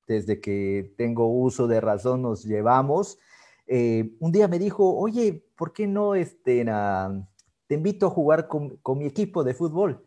desde 0.06 0.40
que 0.40 0.94
tengo 0.96 1.26
uso 1.26 1.68
de 1.68 1.82
razón, 1.82 2.22
nos 2.22 2.44
llevamos, 2.44 3.18
un 3.68 4.32
día 4.32 4.48
me 4.48 4.60
dijo, 4.60 4.96
oye, 4.96 5.44
¿por 5.56 5.74
qué 5.74 5.88
no 5.88 6.14
este, 6.14 6.64
te 7.72 7.76
invito 7.76 8.08
a 8.08 8.10
jugar 8.10 8.50
con, 8.50 8.82
mi 8.98 9.06
equipo 9.06 9.46
de 9.46 9.54
fútbol. 9.54 10.04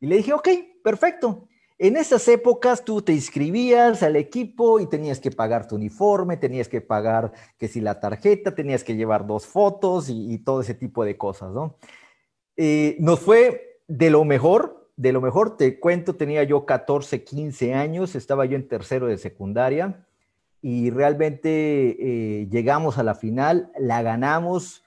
Y 0.00 0.06
le 0.06 0.16
dije, 0.18 0.34
ok, 0.34 0.48
perfecto. 0.84 1.48
En 1.78 1.96
esas 1.96 2.28
épocas 2.28 2.84
tú 2.84 3.00
te 3.00 3.14
inscribías 3.14 4.02
al 4.02 4.16
equipo 4.16 4.80
y 4.80 4.86
tenías 4.86 5.18
que 5.18 5.30
pagar 5.30 5.66
tu 5.66 5.76
uniforme, 5.76 6.36
tenías 6.36 6.68
que 6.68 6.82
pagar 6.82 7.32
que 7.56 7.68
si 7.68 7.80
la 7.80 8.00
tarjeta, 8.00 8.54
tenías 8.54 8.84
que 8.84 8.96
llevar 8.96 9.26
dos 9.26 9.46
fotos 9.46 10.10
y, 10.10 10.36
todo 10.40 10.60
ese 10.60 10.74
tipo 10.74 11.02
de 11.02 11.16
cosas, 11.16 11.52
¿no? 11.52 11.78
Eh, 12.58 12.98
nos 13.00 13.20
fue 13.20 13.80
de 13.88 14.10
lo 14.10 14.26
mejor, 14.26 14.90
de 14.96 15.12
lo 15.14 15.22
mejor, 15.22 15.56
te 15.56 15.80
cuento, 15.80 16.16
tenía 16.16 16.42
yo 16.42 16.66
14, 16.66 17.24
15 17.24 17.72
años, 17.72 18.14
estaba 18.14 18.44
yo 18.44 18.56
en 18.56 18.68
tercero 18.68 19.06
de 19.06 19.16
secundaria 19.16 20.06
y 20.60 20.90
realmente 20.90 21.48
eh, 21.98 22.46
llegamos 22.50 22.98
a 22.98 23.04
la 23.04 23.14
final, 23.14 23.72
la 23.78 24.02
ganamos, 24.02 24.84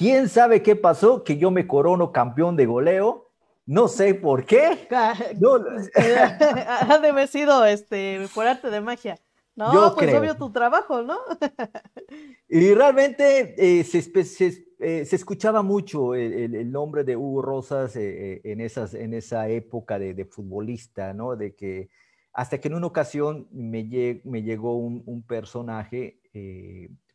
¿Quién 0.00 0.30
sabe 0.30 0.62
qué 0.62 0.76
pasó? 0.76 1.24
Que 1.24 1.36
yo 1.36 1.50
me 1.50 1.66
corono 1.66 2.10
campeón 2.10 2.56
de 2.56 2.64
goleo. 2.64 3.28
No 3.66 3.86
sé 3.86 4.14
por 4.14 4.46
qué. 4.46 4.88
No. 5.38 5.56
ha 5.94 6.98
de 7.02 7.08
haber 7.08 7.28
sido 7.28 7.66
este, 7.66 8.26
por 8.34 8.46
arte 8.46 8.70
de 8.70 8.80
magia. 8.80 9.20
No, 9.54 9.94
pues 9.94 10.14
obvio 10.14 10.38
tu 10.38 10.50
trabajo, 10.52 11.02
¿no? 11.02 11.18
y 12.48 12.72
realmente 12.72 13.54
eh, 13.58 13.80
eh, 13.82 15.04
se, 15.04 15.16
escuchaba 15.16 15.62
mucho 15.62 16.14
el, 16.14 16.72
nombre 16.72 17.04
de 17.04 17.14
Hugo 17.14 17.42
Rosas 17.42 17.94
eh, 17.96 18.40
en, 18.44 18.62
esas, 18.62 18.94
en 18.94 19.12
esa 19.12 19.50
época 19.50 19.98
de, 19.98 20.24
futbolista, 20.24 21.12
¿no? 21.12 21.36
De 21.36 21.54
que 21.54 21.90
hasta 22.32 22.56
que 22.56 22.68
en 22.68 22.74
una 22.74 22.86
ocasión 22.86 23.48
me, 23.52 24.22
me 24.24 24.42
llegó 24.42 24.78
un, 24.78 25.02
un 25.04 25.20
personaje, 25.20 26.22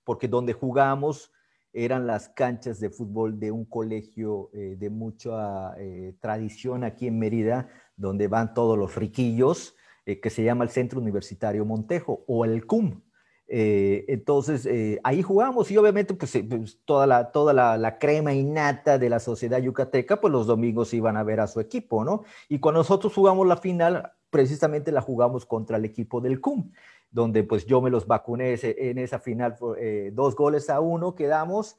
porque 0.03 0.27
donde 0.27 0.53
jugamos 0.53 1.31
eran 1.75 2.07
las 2.07 2.29
canchas 2.29 2.79
de 2.79 2.89
fútbol 2.89 3.37
de 3.37 3.51
un 3.51 3.65
colegio 3.65 4.49
eh, 4.53 4.77
de 4.79 4.89
mucha 4.89 5.73
eh, 5.77 6.15
tradición 6.21 6.85
aquí 6.85 7.07
en 7.07 7.19
Mérida, 7.19 7.67
donde 7.97 8.29
van 8.29 8.53
todos 8.53 8.77
los 8.77 8.95
riquillos, 8.95 9.75
eh, 10.05 10.21
que 10.21 10.29
se 10.29 10.43
llama 10.43 10.63
el 10.63 10.69
Centro 10.69 11.01
Universitario 11.01 11.65
Montejo 11.65 12.23
o 12.27 12.45
el 12.45 12.65
CUM. 12.65 13.01
Entonces, 13.47 14.67
ahí 15.03 15.21
jugamos 15.21 15.69
y 15.69 15.77
obviamente 15.77 16.15
pues, 16.15 16.35
pues, 16.49 16.79
toda, 16.83 17.05
la, 17.05 17.31
toda 17.31 17.53
la, 17.53 17.77
la, 17.77 17.99
crema 17.99 18.33
innata 18.33 18.97
de 18.97 19.07
la 19.07 19.19
sociedad 19.19 19.59
yucateca, 19.59 20.19
pues 20.19 20.33
los 20.33 20.47
domingos 20.47 20.95
iban 20.95 21.15
a 21.15 21.21
ver 21.21 21.39
a 21.39 21.45
su 21.45 21.59
equipo, 21.59 22.03
¿no? 22.03 22.23
Y 22.49 22.57
cuando 22.57 22.79
nosotros 22.79 23.13
jugamos 23.13 23.45
la 23.45 23.57
final, 23.57 24.13
precisamente 24.31 24.91
la 24.91 25.01
jugamos 25.01 25.45
contra 25.45 25.77
el 25.77 25.85
equipo 25.85 26.21
del 26.21 26.41
CUM, 26.41 26.71
donde 27.15 27.43
pues 27.43 27.65
yo 27.65 27.81
me 27.81 27.89
los 27.89 28.05
vacuné 28.05 28.59
en 28.61 28.97
esa 28.97 29.19
final, 29.19 29.55
eh, 29.79 30.11
dos 30.13 30.35
goles 30.35 30.69
a 30.69 30.81
uno 30.81 31.15
quedamos 31.15 31.77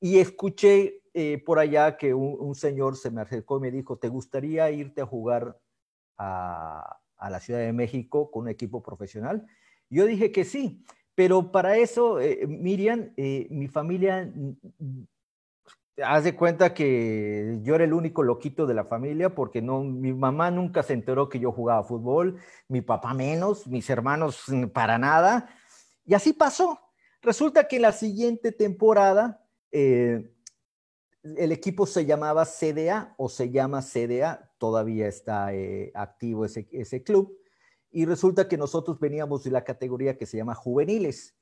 y 0.00 0.18
escuché 0.18 0.98
por 1.44 1.58
allá 1.58 1.98
que 1.98 2.14
un, 2.14 2.54
señor 2.54 2.96
se 2.96 3.10
me 3.10 3.20
acercó 3.20 3.58
y 3.58 3.60
me 3.60 3.70
dijo, 3.70 3.98
¿te 3.98 4.08
gustaría 4.08 4.70
irte 4.70 5.02
a 5.02 5.06
jugar 5.06 5.58
a, 6.16 6.98
la 7.20 7.38
Ciudad 7.38 7.60
de 7.60 7.72
México 7.72 8.30
con 8.30 8.44
un 8.44 8.48
equipo 8.48 8.82
profesional? 8.82 9.46
Yo 9.90 10.06
dije 10.06 10.32
que 10.32 10.44
sí. 10.44 10.82
Pero 11.14 11.52
para 11.52 11.76
eso, 11.76 12.20
eh, 12.20 12.46
Miriam, 12.46 13.12
eh, 13.16 13.46
mi 13.50 13.68
familia, 13.68 14.32
haz 16.04 16.24
de 16.24 16.34
cuenta 16.34 16.74
que 16.74 17.58
yo 17.62 17.74
era 17.74 17.84
el 17.84 17.92
único 17.92 18.22
loquito 18.22 18.66
de 18.66 18.74
la 18.74 18.84
familia 18.84 19.34
porque 19.34 19.60
no, 19.60 19.82
mi 19.82 20.12
mamá 20.12 20.50
nunca 20.50 20.82
se 20.82 20.94
enteró 20.94 21.28
que 21.28 21.38
yo 21.38 21.52
jugaba 21.52 21.84
fútbol, 21.84 22.38
mi 22.68 22.80
papá 22.80 23.14
menos, 23.14 23.66
mis 23.66 23.88
hermanos 23.90 24.44
mm, 24.48 24.66
para 24.66 24.98
nada. 24.98 25.48
Y 26.04 26.14
así 26.14 26.32
pasó. 26.32 26.80
Resulta 27.20 27.68
que 27.68 27.76
en 27.76 27.82
la 27.82 27.92
siguiente 27.92 28.52
temporada 28.52 29.44
eh, 29.70 30.32
el 31.22 31.52
equipo 31.52 31.86
se 31.86 32.04
llamaba 32.04 32.44
CDA 32.44 33.14
o 33.16 33.28
se 33.28 33.50
llama 33.50 33.82
CDA, 33.82 34.50
todavía 34.58 35.06
está 35.06 35.50
activo 35.94 36.44
ese, 36.44 36.68
ese 36.72 37.02
club 37.02 37.38
y 37.92 38.06
resulta 38.06 38.48
que 38.48 38.56
nosotros 38.56 38.98
veníamos 38.98 39.44
de 39.44 39.50
la 39.50 39.64
categoría 39.64 40.16
que 40.16 40.26
se 40.26 40.38
llama 40.38 40.54
juveniles. 40.54 41.36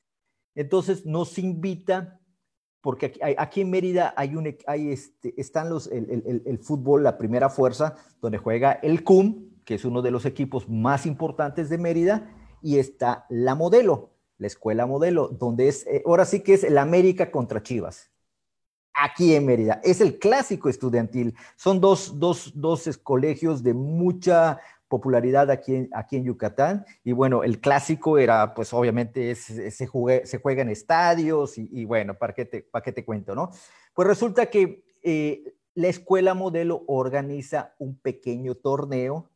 Entonces 0.57 1.07
nos 1.07 1.39
invita, 1.39 2.20
porque 2.81 3.12
aquí, 3.37 3.61
en 3.61 3.70
Mérida 3.70 4.14
hay 4.16 4.37
un, 4.37 4.57
hay 4.66 4.91
este, 4.91 5.39
están 5.39 5.68
los, 5.68 5.87
el, 5.89 6.59
fútbol, 6.62 7.03
la 7.03 7.18
primera 7.18 7.51
fuerza, 7.51 7.97
donde 8.20 8.39
juega 8.39 8.72
el 8.72 9.05
CUM, 9.05 9.51
que 9.64 9.74
es 9.74 9.85
uno 9.85 10.03
de 10.03 10.11
los 10.11 10.24
equipos 10.24 10.68
más 10.68 11.05
importantes 11.05 11.68
de 11.68 11.78
Mérida, 11.78 12.35
y 12.62 12.78
está 12.78 13.26
la 13.28 13.55
modelo, 13.55 14.11
la 14.39 14.47
escuela 14.47 14.87
modelo, 14.87 15.28
donde 15.28 15.68
es, 15.68 15.87
eh, 15.87 16.03
ahora 16.07 16.24
sí 16.24 16.41
que 16.41 16.55
es 16.55 16.64
el 16.64 16.78
América 16.78 17.31
contra 17.31 17.62
Chivas. 17.62 18.11
Aquí 18.93 19.35
en 19.35 19.47
Mérida. 19.47 19.81
Es 19.85 20.01
el 20.01 20.18
clásico 20.18 20.68
estudiantil. 20.68 21.35
Son 21.57 21.81
dos, 21.81 22.18
dos, 22.18 22.53
dos 22.55 22.99
colegios 23.03 23.62
de 23.62 23.72
mucha 23.72 24.59
popularidad 24.91 25.51
aquí 25.53 25.76
en, 25.76 25.88
aquí 25.95 26.16
en 26.16 26.24
Yucatán. 26.24 26.84
Y 27.05 27.12
bueno, 27.12 27.45
el 27.45 27.61
clásico 27.61 28.18
era, 28.18 28.53
pues 28.55 28.74
obviamente 28.74 29.34
se, 29.36 29.70
se 29.70 29.86
juega 29.86 30.62
en 30.62 30.68
estadios 30.68 31.57
y, 31.57 31.84
bueno, 31.84 32.18
¿para 32.18 32.34
qué, 32.34 32.45
te, 32.45 32.62
¿para 32.62 32.82
qué 32.82 32.93
te 32.93 33.05
cuento, 33.05 33.34
no? 33.34 33.51
Pues 33.95 34.09
resulta 34.09 34.47
que 34.47 34.84
eh, 35.03 35.55
la 35.74 35.88
escuela 35.88 36.34
modelo 36.34 36.82
organiza 36.88 37.74
un 37.78 37.99
pequeño 38.01 38.57
torneo 38.57 39.30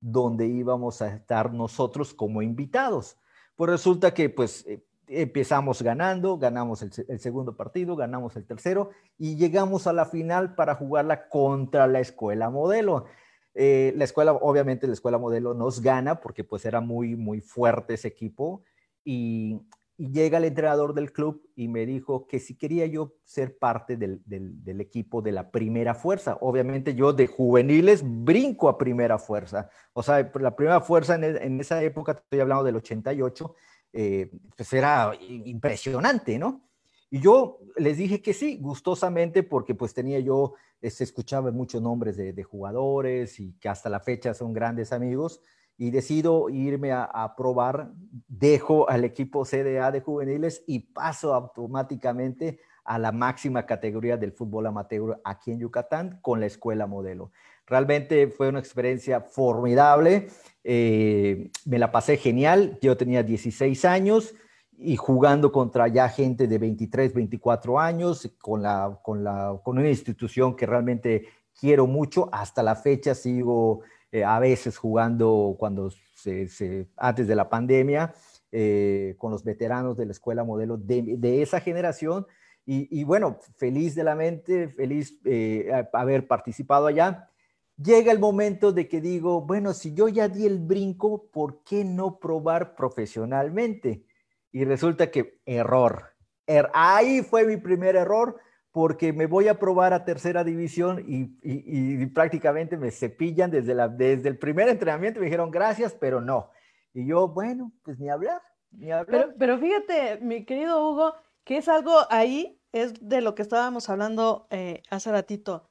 donde 0.00 0.46
íbamos 0.46 1.00
a 1.00 1.14
estar 1.14 1.52
nosotros 1.52 2.12
como 2.12 2.42
invitados. 2.42 3.16
Pues 3.56 3.70
resulta 3.70 4.12
que 4.12 4.28
pues 4.28 4.66
eh, 4.66 4.84
empezamos 5.10 5.82
ganando, 5.82 6.38
ganamos 6.38 6.82
el, 6.82 7.18
segundo 7.18 7.56
partido, 7.56 7.96
ganamos 7.96 8.36
el 8.36 8.46
tercero 8.46 8.90
y 9.18 9.36
llegamos 9.36 9.86
a 9.86 9.92
la 9.92 10.04
final 10.04 10.54
para 10.54 10.74
jugarla 10.74 11.28
contra 11.28 11.86
la 11.86 12.00
escuela 12.00 12.50
modelo. 12.50 13.06
Eh, 13.54 13.92
la 13.96 14.04
escuela, 14.04 14.32
obviamente 14.32 14.86
la 14.86 14.92
escuela 14.92 15.18
modelo 15.18 15.54
nos 15.54 15.80
gana 15.80 16.20
porque 16.20 16.44
pues 16.44 16.64
era 16.64 16.80
muy, 16.80 17.16
muy 17.16 17.40
fuerte 17.40 17.94
ese 17.94 18.08
equipo 18.08 18.62
y, 19.04 19.60
llega 19.98 20.38
el 20.38 20.44
entrenador 20.44 20.94
del 20.94 21.12
club 21.12 21.46
y 21.54 21.68
me 21.68 21.84
dijo 21.84 22.26
que 22.26 22.40
si 22.40 22.56
quería 22.56 22.86
yo 22.86 23.16
ser 23.22 23.58
parte 23.58 23.98
del, 23.98 24.22
del, 24.24 24.80
equipo 24.80 25.20
de 25.20 25.30
la 25.30 25.50
primera 25.50 25.94
fuerza. 25.94 26.38
Obviamente 26.40 26.94
yo 26.94 27.12
de 27.12 27.26
juveniles 27.26 28.02
brinco 28.02 28.70
a 28.70 28.78
primera 28.78 29.18
fuerza. 29.18 29.68
O 29.92 30.02
sea, 30.02 30.32
la 30.40 30.56
primera 30.56 30.80
fuerza 30.80 31.16
en, 31.16 31.24
en 31.24 31.60
esa 31.60 31.82
época, 31.82 32.12
estoy 32.12 32.40
hablando 32.40 32.64
del 32.64 32.76
88, 32.76 33.54
eh, 33.92 34.30
pues 34.56 34.72
era 34.72 35.12
impresionante, 35.20 36.38
¿no? 36.38 36.62
Y 37.10 37.20
yo 37.20 37.58
les 37.76 37.96
dije 37.96 38.22
que 38.22 38.32
sí, 38.32 38.56
gustosamente, 38.60 39.42
porque 39.42 39.74
pues 39.74 39.92
tenía 39.92 40.20
yo 40.20 40.54
se 40.82 41.04
escuchaba 41.04 41.50
muchos 41.50 41.82
nombres 41.82 42.16
de, 42.16 42.42
jugadores 42.42 43.38
y 43.40 43.52
que 43.60 43.68
hasta 43.68 43.90
la 43.90 44.00
fecha 44.00 44.32
son 44.32 44.52
grandes 44.52 44.92
amigos 44.92 45.40
y 45.76 45.90
decido 45.90 46.48
irme 46.50 46.92
a, 46.92 47.34
probar, 47.36 47.90
dejo 48.28 48.88
al 48.88 49.04
equipo 49.04 49.44
CDA 49.44 49.90
de 49.90 50.00
juveniles 50.00 50.62
y 50.66 50.80
paso 50.80 51.34
automáticamente 51.34 52.60
a 52.84 52.98
la 52.98 53.12
máxima 53.12 53.66
categoría 53.66 54.16
del 54.16 54.32
fútbol 54.32 54.66
amateur 54.66 55.20
aquí 55.24 55.52
en 55.52 55.60
Yucatán 55.60 56.18
con 56.22 56.40
la 56.40 56.46
escuela 56.46 56.86
modelo. 56.86 57.32
Realmente 57.66 58.28
fue 58.28 58.48
una 58.48 58.58
experiencia 58.58 59.20
formidable, 59.20 60.28
eh, 60.64 61.50
me 61.64 61.78
la 61.78 61.92
pasé 61.92 62.16
genial, 62.16 62.78
yo 62.82 62.96
tenía 62.96 63.22
16 63.22 63.84
años, 63.84 64.34
y 64.82 64.96
jugando 64.96 65.52
contra 65.52 65.88
ya 65.88 66.08
gente 66.08 66.48
de 66.48 66.58
23, 66.58 67.12
24 67.12 67.78
años, 67.78 68.30
con, 68.40 68.62
la, 68.62 68.98
con, 69.02 69.22
la, 69.22 69.60
con 69.62 69.78
una 69.78 69.88
institución 69.88 70.56
que 70.56 70.66
realmente 70.66 71.26
quiero 71.58 71.86
mucho. 71.86 72.30
Hasta 72.32 72.62
la 72.62 72.74
fecha 72.76 73.14
sigo 73.14 73.82
eh, 74.10 74.24
a 74.24 74.38
veces 74.38 74.78
jugando 74.78 75.54
cuando 75.58 75.90
se, 76.14 76.88
antes 76.96 77.28
de 77.28 77.36
la 77.36 77.48
pandemia 77.48 78.14
eh, 78.50 79.14
con 79.18 79.30
los 79.30 79.44
veteranos 79.44 79.96
de 79.96 80.06
la 80.06 80.12
escuela 80.12 80.44
modelo 80.44 80.78
de, 80.78 81.42
esa 81.42 81.60
generación. 81.60 82.26
Y, 82.64 83.00
y, 83.00 83.04
bueno, 83.04 83.38
feliz 83.56 83.94
de 83.94 84.04
la 84.04 84.14
mente, 84.14 84.68
feliz 84.68 85.18
eh, 85.24 85.70
haber 85.92 86.26
participado 86.26 86.86
allá. 86.86 87.28
Llega 87.76 88.12
el 88.12 88.18
momento 88.18 88.72
de 88.72 88.88
que 88.88 89.00
digo, 89.00 89.42
bueno, 89.42 89.72
si 89.72 89.94
yo 89.94 90.08
ya 90.08 90.28
di 90.28 90.46
el 90.46 90.58
brinco, 90.58 91.28
¿por 91.30 91.62
qué 91.64 91.84
no 91.84 92.18
probar 92.18 92.74
profesionalmente? 92.74 94.04
Y 94.52 94.64
resulta 94.64 95.10
que 95.10 95.40
error. 95.46 96.14
Er, 96.46 96.70
ahí 96.74 97.22
fue 97.22 97.44
mi 97.44 97.56
primer 97.56 97.96
error 97.96 98.40
porque 98.72 99.12
me 99.12 99.26
voy 99.26 99.48
a 99.48 99.58
probar 99.58 99.92
a 99.92 100.04
tercera 100.04 100.44
división 100.44 101.04
y, 101.06 102.06
prácticamente 102.06 102.76
me 102.76 102.90
cepillan 102.90 103.50
desde, 103.50 103.74
la, 103.74 103.88
desde 103.88 104.28
el 104.28 104.38
primer 104.38 104.68
entrenamiento. 104.68 105.20
Me 105.20 105.26
dijeron 105.26 105.50
gracias, 105.50 105.94
pero 105.94 106.20
no. 106.20 106.50
Y 106.92 107.06
yo, 107.06 107.28
bueno, 107.28 107.72
pues 107.82 107.98
ni 107.98 108.08
hablar, 108.08 108.40
ni 108.70 108.90
hablar. 108.90 109.34
Pero, 109.38 109.58
fíjate, 109.58 110.18
mi 110.20 110.44
querido 110.44 110.88
Hugo, 110.88 111.14
que 111.44 111.56
es 111.56 111.68
algo 111.68 111.92
ahí, 112.10 112.60
es 112.72 112.94
de 113.00 113.20
lo 113.20 113.34
que 113.34 113.42
estábamos 113.42 113.88
hablando 113.88 114.46
eh, 114.50 114.82
hace 114.90 115.10
ratito. 115.10 115.68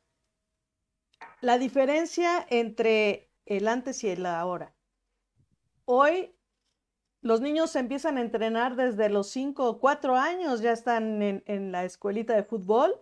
La 1.41 1.57
diferencia 1.57 2.45
entre 2.49 3.31
el 3.45 3.67
antes 3.69 4.03
y 4.03 4.09
el 4.09 4.25
ahora. 4.25 4.75
Hoy 5.85 6.35
los 7.21 7.41
niños 7.41 7.71
se 7.71 7.79
empiezan 7.79 8.17
a 8.17 8.21
entrenar 8.21 8.75
desde 8.75 9.09
los 9.09 9.29
5 9.29 9.67
o 9.67 9.79
4 9.79 10.15
años, 10.15 10.61
ya 10.61 10.71
están 10.71 11.21
en, 11.21 11.71
la 11.71 11.83
escuelita 11.83 12.35
de 12.35 12.43
fútbol 12.43 12.95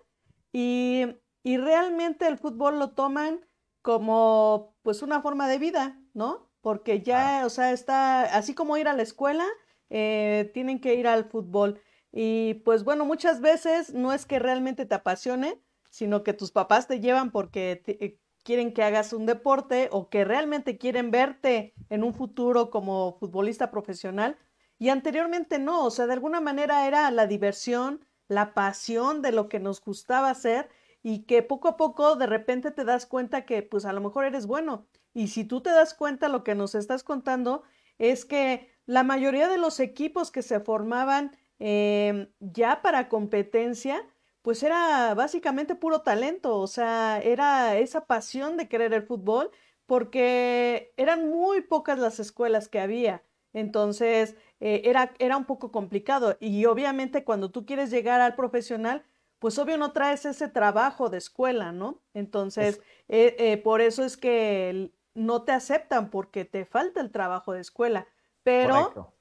y, 0.51 1.05
realmente 1.43 2.27
el 2.27 2.37
fútbol 2.37 2.77
lo 2.77 2.89
toman 2.89 3.39
como 3.81 4.75
pues 4.81 5.01
una 5.01 5.21
forma 5.21 5.47
de 5.47 5.59
vida, 5.59 5.97
¿no? 6.13 6.49
Porque 6.59 7.01
ya, 7.01 7.43
o 7.45 7.49
sea, 7.49 7.71
está, 7.71 8.23
así 8.23 8.53
como 8.53 8.75
ir 8.75 8.89
a 8.89 8.93
la 8.93 9.03
escuela, 9.03 9.45
eh, 9.89 10.51
tienen 10.53 10.81
que 10.81 10.95
ir 10.95 11.07
al 11.07 11.23
fútbol. 11.23 11.79
Y 12.11 12.55
pues 12.65 12.83
bueno, 12.83 13.05
muchas 13.05 13.39
veces 13.39 13.93
no 13.93 14.11
es 14.11 14.25
que 14.25 14.39
realmente 14.39 14.85
te 14.85 14.95
apasione, 14.95 15.61
sino 15.89 16.23
que 16.23 16.33
tus 16.33 16.51
papás 16.51 16.87
te 16.87 16.99
llevan 16.99 17.31
porque 17.31 17.81
te, 17.83 18.19
quieren 18.47 18.71
que 18.71 18.81
hagas 18.81 19.11
un 19.11 19.25
deporte 19.25 19.89
o 19.91 20.09
que 20.09 20.23
realmente 20.23 20.77
quieren 20.77 21.11
verte 21.11 21.73
en 21.89 22.01
un 22.01 22.13
futuro 22.13 22.69
como 22.69 23.17
futbolista 23.19 23.69
profesional. 23.71 24.37
Y 24.79 24.87
anteriormente 24.87 25.59
no, 25.59 25.83
o 25.83 25.91
sea, 25.91 26.07
de 26.07 26.13
alguna 26.13 26.39
manera 26.39 26.87
era 26.87 27.11
la 27.11 27.27
diversión, 27.27 28.05
la 28.29 28.53
pasión 28.53 29.21
de 29.21 29.33
lo 29.33 29.49
que 29.49 29.59
nos 29.59 29.81
gustaba 29.81 30.29
hacer 30.29 30.69
y 31.03 31.25
que 31.25 31.43
poco 31.43 31.67
a 31.67 31.75
poco 31.75 32.15
de 32.15 32.25
repente 32.25 32.71
te 32.71 32.85
das 32.85 33.05
cuenta 33.05 33.43
que 33.43 33.63
pues 33.63 33.83
a 33.83 33.91
lo 33.91 33.99
mejor 33.99 34.23
eres 34.23 34.47
bueno. 34.47 34.87
Y 35.13 35.27
si 35.27 35.43
tú 35.43 35.59
te 35.59 35.71
das 35.71 35.93
cuenta 35.93 36.29
lo 36.29 36.45
que 36.45 36.55
nos 36.55 36.73
estás 36.73 37.03
contando 37.03 37.63
es 37.97 38.23
que 38.23 38.71
la 38.85 39.03
mayoría 39.03 39.49
de 39.49 39.57
los 39.57 39.81
equipos 39.81 40.31
que 40.31 40.41
se 40.41 40.61
formaban 40.61 41.35
eh, 41.59 42.31
ya 42.39 42.81
para 42.81 43.09
competencia, 43.09 44.07
pues 44.47 44.63
era 44.63 45.13
básicamente 45.13 45.75
puro 45.75 46.03
talento, 46.03 46.57
o 46.57 46.67
sea, 46.67 47.19
era 47.21 47.75
esa 47.75 48.05
pasión 48.05 48.55
de 48.55 48.69
querer 48.69 48.93
el 48.93 49.03
fútbol, 49.03 49.51
porque 49.85 50.93
eran 50.95 51.27
muy 51.27 51.59
pocas 51.59 51.99
las 51.99 52.21
escuelas 52.21 52.69
que 52.69 52.79
había. 52.79 53.23
Entonces, 53.51 54.37
eh, 54.61 54.83
era, 54.85 55.11
era 55.19 55.35
un 55.35 55.43
poco 55.43 55.73
complicado. 55.73 56.37
Y 56.39 56.63
obviamente 56.63 57.25
cuando 57.25 57.51
tú 57.51 57.65
quieres 57.65 57.91
llegar 57.91 58.21
al 58.21 58.35
profesional, 58.35 59.03
pues 59.39 59.59
obvio 59.59 59.77
no 59.77 59.91
traes 59.91 60.23
ese 60.23 60.47
trabajo 60.47 61.09
de 61.09 61.17
escuela, 61.17 61.73
¿no? 61.73 61.99
Entonces, 62.13 62.79
eh, 63.09 63.35
eh, 63.39 63.57
por 63.57 63.81
eso 63.81 64.05
es 64.05 64.15
que 64.15 64.93
no 65.13 65.43
te 65.43 65.51
aceptan 65.51 66.09
porque 66.09 66.45
te 66.45 66.63
falta 66.63 67.01
el 67.01 67.11
trabajo 67.11 67.51
de 67.51 67.59
escuela. 67.59 68.07
Pero 68.43 69.13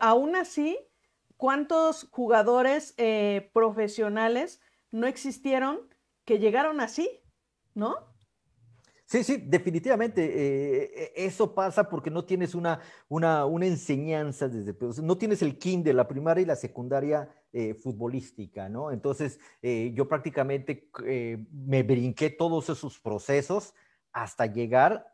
aún 0.00 0.34
así, 0.34 0.76
¿cuántos 1.36 2.08
jugadores 2.10 2.96
profesionales 3.52 4.60
no 4.94 5.08
existieron 5.08 5.80
que 6.24 6.38
llegaron 6.38 6.80
así? 6.80 7.20
¿No? 7.74 7.96
Sí, 9.04 9.24
sí, 9.24 9.36
definitivamente. 9.44 10.24
Eh, 10.24 11.12
e, 11.16 11.26
eso 11.26 11.54
pasa 11.54 11.88
porque 11.88 12.10
no 12.10 12.24
tienes 12.24 12.54
una, 12.54 12.80
una, 13.08 13.44
una 13.44 13.66
enseñanza 13.66 14.48
desde, 14.48 14.74
no 15.02 15.18
tienes 15.18 15.42
el 15.42 15.58
kinder, 15.58 15.94
la 15.94 16.08
primaria 16.08 16.42
y 16.42 16.46
la 16.46 16.56
secundaria 16.56 17.28
eh, 17.52 17.74
futbolística, 17.74 18.68
¿no? 18.68 18.92
Entonces, 18.92 19.38
eh, 19.62 19.92
yo 19.94 20.08
prácticamente 20.08 20.88
me 21.50 21.82
brinqué 21.82 22.30
todos 22.30 22.70
esos 22.70 22.98
procesos 22.98 23.74
hasta 24.12 24.46
llegar 24.46 25.12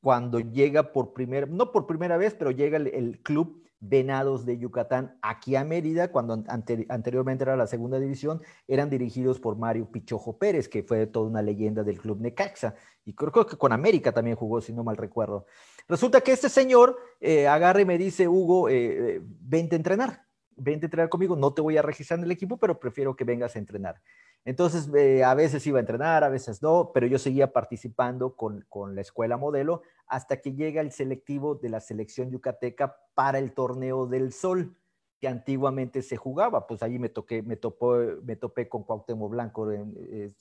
cuando 0.00 0.38
llega 0.38 0.92
por 0.92 1.14
primera, 1.14 1.46
no 1.46 1.72
por 1.72 1.86
primera 1.86 2.16
vez, 2.18 2.34
pero 2.34 2.50
llega 2.50 2.76
el 2.76 3.20
club 3.22 3.63
Venados 3.86 4.46
de 4.46 4.56
Yucatán 4.56 5.18
aquí 5.20 5.56
a 5.56 5.64
Mérida, 5.64 6.10
cuando 6.10 6.42
anteriormente 6.48 7.44
era 7.44 7.54
la 7.54 7.66
segunda 7.66 7.98
división, 7.98 8.40
eran 8.66 8.88
dirigidos 8.88 9.38
por 9.40 9.58
Mario 9.58 9.90
Pichojo 9.90 10.38
Pérez, 10.38 10.68
que 10.68 10.82
fue 10.82 11.06
toda 11.06 11.28
una 11.28 11.42
leyenda 11.42 11.82
del 11.82 12.00
club 12.00 12.18
Necaxa, 12.18 12.74
y 13.04 13.12
creo, 13.12 13.44
que 13.44 13.58
con 13.58 13.72
América 13.72 14.12
también 14.12 14.36
jugó, 14.36 14.62
si 14.62 14.72
no 14.72 14.84
mal 14.84 14.96
recuerdo. 14.96 15.44
Resulta 15.86 16.22
que 16.22 16.32
este 16.32 16.48
señor 16.48 16.96
eh, 17.20 17.46
agarra 17.46 17.82
y 17.82 17.84
me 17.84 17.98
dice, 17.98 18.26
Hugo, 18.26 18.70
eh, 18.70 19.16
eh, 19.16 19.20
vente 19.22 19.74
a 19.74 19.76
entrenar, 19.76 20.24
vente 20.56 20.86
a 20.86 20.88
entrenar 20.88 21.10
conmigo, 21.10 21.36
no 21.36 21.52
te 21.52 21.60
voy 21.60 21.76
a 21.76 21.82
registrar 21.82 22.18
en 22.18 22.24
el 22.24 22.30
equipo, 22.30 22.56
pero 22.56 22.80
prefiero 22.80 23.14
que 23.14 23.24
vengas 23.24 23.54
a 23.54 23.58
entrenar. 23.58 24.00
Entonces, 24.44 24.90
eh, 24.94 25.24
a 25.24 25.34
veces 25.34 25.66
iba 25.66 25.78
a 25.78 25.80
entrenar, 25.80 26.22
a 26.22 26.28
veces 26.28 26.62
no, 26.62 26.90
pero 26.92 27.06
yo 27.06 27.18
seguía 27.18 27.52
participando 27.52 28.36
con, 28.36 28.66
la 28.94 29.00
escuela 29.00 29.36
modelo 29.38 29.82
hasta 30.06 30.40
que 30.40 30.52
llega 30.52 30.82
el 30.82 30.92
selectivo 30.92 31.54
de 31.54 31.70
la 31.70 31.80
selección 31.80 32.30
yucateca 32.30 32.96
para 33.14 33.38
el 33.38 33.52
torneo 33.52 34.06
del 34.06 34.32
Sol, 34.32 34.76
que 35.18 35.28
antiguamente 35.28 36.02
se 36.02 36.18
jugaba. 36.18 36.66
Pues 36.66 36.82
ahí 36.82 36.98
me, 36.98 37.08
toqué, 37.08 37.42
me, 37.42 37.56
topó, 37.56 37.96
me 38.22 38.36
topé 38.36 38.68
con 38.68 38.84
Cuauhtémoc 38.84 39.30
Blanco, 39.30 39.70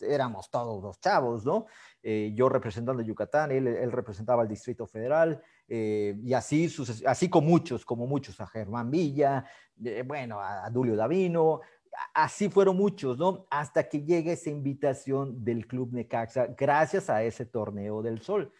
éramos 0.02 0.50
todos 0.50 0.84
los 0.84 1.00
chavos, 1.00 1.46
¿no? 1.46 1.68
Eh, 2.02 2.34
yo 2.36 2.50
representando 2.50 3.02
a 3.02 3.06
Yucatán, 3.06 3.54
él, 3.54 3.90
representaba 3.90 4.42
al 4.42 4.50
Distrito 4.50 4.86
Federal, 4.86 5.42
eh, 5.70 6.20
y 6.22 6.34
así, 6.34 6.70
así 7.08 7.30
con 7.30 7.46
muchos, 7.46 7.86
como 7.86 8.06
muchos, 8.06 8.42
a 8.42 8.48
Germán 8.48 8.92
Villa, 8.92 9.46
bueno, 10.06 10.42
a, 10.42 10.66
a 10.66 10.70
Dulio 10.70 10.98
Davino, 10.98 11.62
así 12.14 12.50
fueron 12.50 12.78
muchos, 12.78 13.18
¿no? 13.18 13.46
Hasta 13.50 13.88
que 13.88 14.04
llega 14.04 14.32
esa 14.32 14.50
invitación 14.50 15.44
del 15.44 15.68
Club 15.68 15.94
Necaxa, 15.94 16.48
gracias 16.58 17.10
a 17.10 17.24
ese 17.24 17.46
torneo 17.46 18.02
del 18.02 18.22
Sol. 18.22 18.52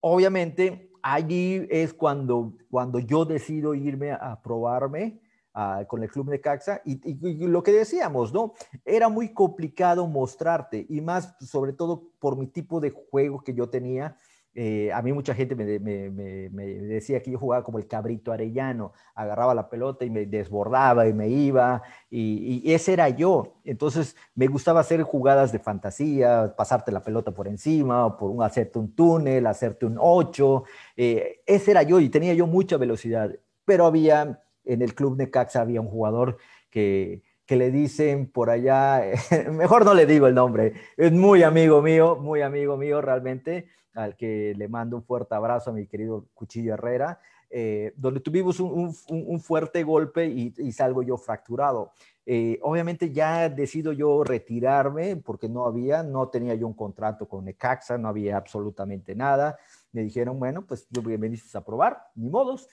Obviamente, 0.00 0.90
allí 1.02 1.66
es 1.70 1.92
cuando, 1.92 2.54
cuando 2.70 2.98
yo 2.98 3.24
decido 3.24 3.74
irme 3.74 4.12
a 4.12 4.40
probarme 4.42 5.20
ah, 5.54 5.84
con 5.86 6.02
el 6.02 6.10
Club 6.10 6.30
Necaxa 6.30 6.80
y, 6.84 7.00
y, 7.04 7.46
lo 7.46 7.62
que 7.62 7.72
decíamos, 7.72 8.32
¿no? 8.32 8.54
Era 8.84 9.08
muy 9.08 9.32
complicado 9.32 10.06
mostrarte 10.06 10.86
y 10.88 11.00
más 11.00 11.36
sobre 11.40 11.72
todo 11.72 12.10
por 12.18 12.36
mi 12.36 12.46
tipo 12.46 12.80
de 12.80 12.90
juego 12.90 13.42
que 13.42 13.54
yo 13.54 13.68
tenía 13.68 14.16
eh, 14.52 14.90
a 14.92 15.00
mí 15.00 15.12
mucha 15.12 15.32
gente 15.34 15.54
me, 15.54 15.64
decía 15.68 17.22
que 17.22 17.30
yo 17.30 17.38
jugaba 17.38 17.62
como 17.62 17.78
el 17.78 17.86
cabrito 17.86 18.32
arellano, 18.32 18.92
agarraba 19.14 19.54
la 19.54 19.68
pelota 19.68 20.04
y 20.04 20.10
me 20.10 20.26
desbordaba 20.26 21.06
y 21.06 21.12
me 21.12 21.28
iba, 21.28 21.82
y, 22.10 22.72
ese 22.72 22.94
era 22.94 23.08
yo. 23.08 23.60
Entonces 23.64 24.16
me 24.34 24.48
gustaba 24.48 24.80
hacer 24.80 25.02
jugadas 25.02 25.52
de 25.52 25.60
fantasía, 25.60 26.54
pasarte 26.56 26.90
la 26.90 27.02
pelota 27.02 27.30
por 27.30 27.46
encima, 27.46 28.16
por 28.16 28.30
un, 28.30 28.42
hacerte 28.42 28.78
un 28.78 28.92
túnel, 28.94 29.46
hacerte 29.46 29.86
un 29.86 29.96
ocho. 30.00 30.64
Eh, 30.96 31.42
ese 31.46 31.70
era 31.70 31.82
yo 31.82 32.00
y 32.00 32.08
tenía 32.08 32.34
yo 32.34 32.46
mucha 32.46 32.76
velocidad, 32.76 33.30
pero 33.64 33.86
había, 33.86 34.42
en 34.64 34.82
el 34.82 34.94
club 34.94 35.16
Necaxa 35.16 35.60
había 35.60 35.80
un 35.80 35.88
jugador 35.88 36.38
que, 36.70 37.22
que 37.50 37.56
le 37.56 37.72
dicen 37.72 38.30
por 38.30 38.48
allá, 38.48 39.02
mejor 39.50 39.84
no 39.84 39.92
le 39.92 40.06
digo 40.06 40.28
el 40.28 40.36
nombre, 40.36 40.72
es 40.96 41.10
muy 41.10 41.42
amigo 41.42 41.82
mío, 41.82 42.14
muy 42.14 42.42
amigo 42.42 42.76
mío 42.76 43.00
realmente 43.00 43.66
al 43.92 44.14
que 44.14 44.54
le 44.56 44.68
mando 44.68 44.96
un 44.96 45.02
fuerte 45.02 45.34
abrazo 45.34 45.70
a 45.70 45.72
mi 45.72 45.88
querido 45.88 46.26
Cuchillo 46.32 46.74
Herrera, 46.74 47.18
eh, 47.50 47.92
donde 47.96 48.20
tuvimos 48.20 48.60
un, 48.60 49.40
fuerte 49.40 49.82
golpe 49.82 50.26
y, 50.26 50.70
salgo 50.70 51.02
yo 51.02 51.16
fracturado. 51.16 51.90
Eh, 52.24 52.60
obviamente 52.62 53.10
ya 53.10 53.48
decido 53.48 53.92
yo 53.92 54.22
retirarme 54.22 55.16
porque 55.16 55.48
no 55.48 55.66
había, 55.66 56.04
no 56.04 56.28
tenía 56.28 56.54
yo 56.54 56.68
un 56.68 56.74
contrato 56.74 57.26
con 57.26 57.46
Necaxa, 57.46 57.98
no 57.98 58.06
había 58.06 58.36
absolutamente 58.36 59.16
nada. 59.16 59.58
Me 59.90 60.02
dijeron, 60.02 60.38
bueno, 60.38 60.64
pues 60.64 60.86
bienvenidos 60.88 61.52
a 61.56 61.64
probar, 61.64 62.00
ni 62.14 62.30
modos. 62.30 62.68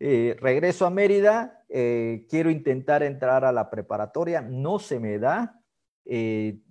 Eh, 0.00 0.36
regreso 0.40 0.86
a 0.86 0.90
Mérida, 0.90 1.64
quiero 1.68 2.50
intentar 2.50 3.02
entrar 3.02 3.44
a 3.44 3.52
la 3.52 3.70
preparatoria, 3.70 4.40
no 4.40 4.80
se 4.80 4.98
me 4.98 5.18
da, 5.18 5.62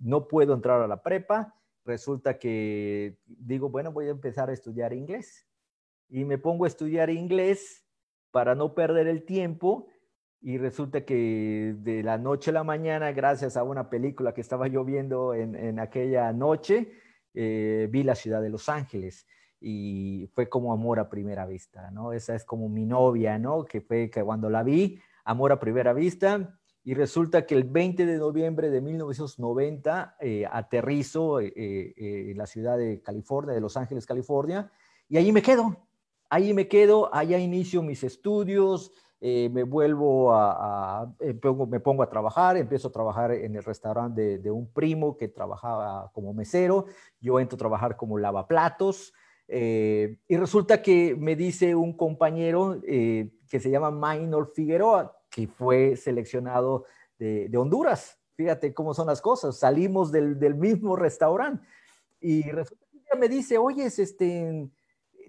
no 0.00 0.28
puedo 0.28 0.52
entrar 0.52 0.82
a 0.82 0.88
la 0.88 1.02
prepa, 1.02 1.54
resulta 1.84 2.38
que 2.38 3.16
digo, 3.26 3.68
bueno, 3.68 3.92
voy 3.92 4.08
a 4.08 4.10
empezar 4.10 4.50
a 4.50 4.52
estudiar 4.52 4.92
inglés. 4.92 5.46
Y 6.08 6.24
me 6.24 6.38
pongo 6.38 6.64
a 6.64 6.68
estudiar 6.68 7.10
inglés 7.10 7.84
para 8.30 8.54
no 8.54 8.74
perder 8.74 9.06
el 9.06 9.24
tiempo. 9.24 9.88
Y 10.40 10.58
resulta 10.58 11.04
que 11.04 11.74
de 11.78 12.02
la 12.02 12.16
noche 12.16 12.50
a 12.50 12.54
la 12.54 12.64
mañana, 12.64 13.12
gracias 13.12 13.56
a 13.56 13.62
una 13.62 13.90
película 13.90 14.32
que 14.32 14.40
estaba 14.40 14.68
yo 14.68 14.84
viendo 14.84 15.34
en, 15.34 15.78
aquella 15.78 16.32
noche, 16.32 16.92
eh, 17.34 17.88
vi 17.90 18.02
la 18.02 18.14
ciudad 18.14 18.40
de 18.40 18.48
Los 18.48 18.68
Ángeles 18.68 19.26
y 19.60 20.28
fue 20.34 20.48
como 20.48 20.72
amor 20.72 20.98
a 20.98 21.10
primera 21.10 21.46
vista, 21.46 21.90
¿no? 21.90 22.12
Esa 22.12 22.34
es 22.34 22.44
como 22.44 22.68
mi 22.68 22.86
novia, 22.86 23.38
¿no? 23.38 23.64
Que 23.64 23.80
fue 23.80 24.10
que 24.10 24.22
cuando 24.22 24.48
la 24.48 24.62
vi, 24.62 24.98
amor 25.24 25.52
a 25.52 25.60
primera 25.60 25.92
vista, 25.92 26.58
y 26.82 26.94
resulta 26.94 27.44
que 27.44 27.54
el 27.54 27.64
20 27.64 28.06
de 28.06 28.16
noviembre 28.16 28.70
de 28.70 28.80
1990 28.80 30.16
eh, 30.20 30.44
aterrizo 30.50 31.40
eh, 31.40 31.52
eh, 31.54 32.30
en 32.30 32.38
la 32.38 32.46
ciudad 32.46 32.78
de 32.78 33.02
California, 33.02 33.54
de 33.54 33.60
Los 33.60 33.76
Ángeles, 33.76 34.06
California, 34.06 34.70
y 35.08 35.18
ahí 35.18 35.30
me 35.30 35.42
quedo, 35.42 35.76
ahí 36.30 36.54
me 36.54 36.68
quedo, 36.68 37.14
allá 37.14 37.38
inicio 37.38 37.82
mis 37.82 38.02
estudios, 38.02 38.92
me 39.22 39.64
vuelvo 39.64 40.32
a, 40.32 41.14
me 41.20 41.80
pongo 41.80 42.02
a 42.02 42.08
trabajar, 42.08 42.56
empiezo 42.56 42.88
a 42.88 42.92
trabajar 42.92 43.32
en 43.32 43.54
el 43.54 43.62
restaurante 43.62 44.38
de, 44.38 44.50
un 44.50 44.72
primo 44.72 45.18
que 45.18 45.28
trabajaba 45.28 46.10
como 46.14 46.32
mesero, 46.32 46.86
yo 47.20 47.38
entro 47.38 47.56
a 47.56 47.58
trabajar 47.58 47.96
como 47.96 48.16
lavaplatos, 48.16 49.12
y 49.52 50.36
resulta 50.36 50.80
que 50.80 51.16
me 51.16 51.34
dice 51.34 51.74
un 51.74 51.96
compañero 51.96 52.80
que 52.82 53.60
se 53.60 53.70
llama 53.70 53.90
Minor 53.90 54.52
Figueroa, 54.54 55.20
que 55.28 55.48
fue 55.48 55.96
seleccionado 55.96 56.84
de, 57.18 57.50
Honduras. 57.56 58.18
Fíjate 58.34 58.72
cómo 58.72 58.94
son 58.94 59.08
las 59.08 59.20
cosas. 59.20 59.58
Salimos 59.58 60.12
del, 60.12 60.54
mismo 60.54 60.96
restaurante 60.96 61.66
y 62.20 62.42
resulta 62.50 62.86
que 63.10 63.18
me 63.18 63.28
dice, 63.28 63.58
oye, 63.58 63.86
este, 63.86 64.68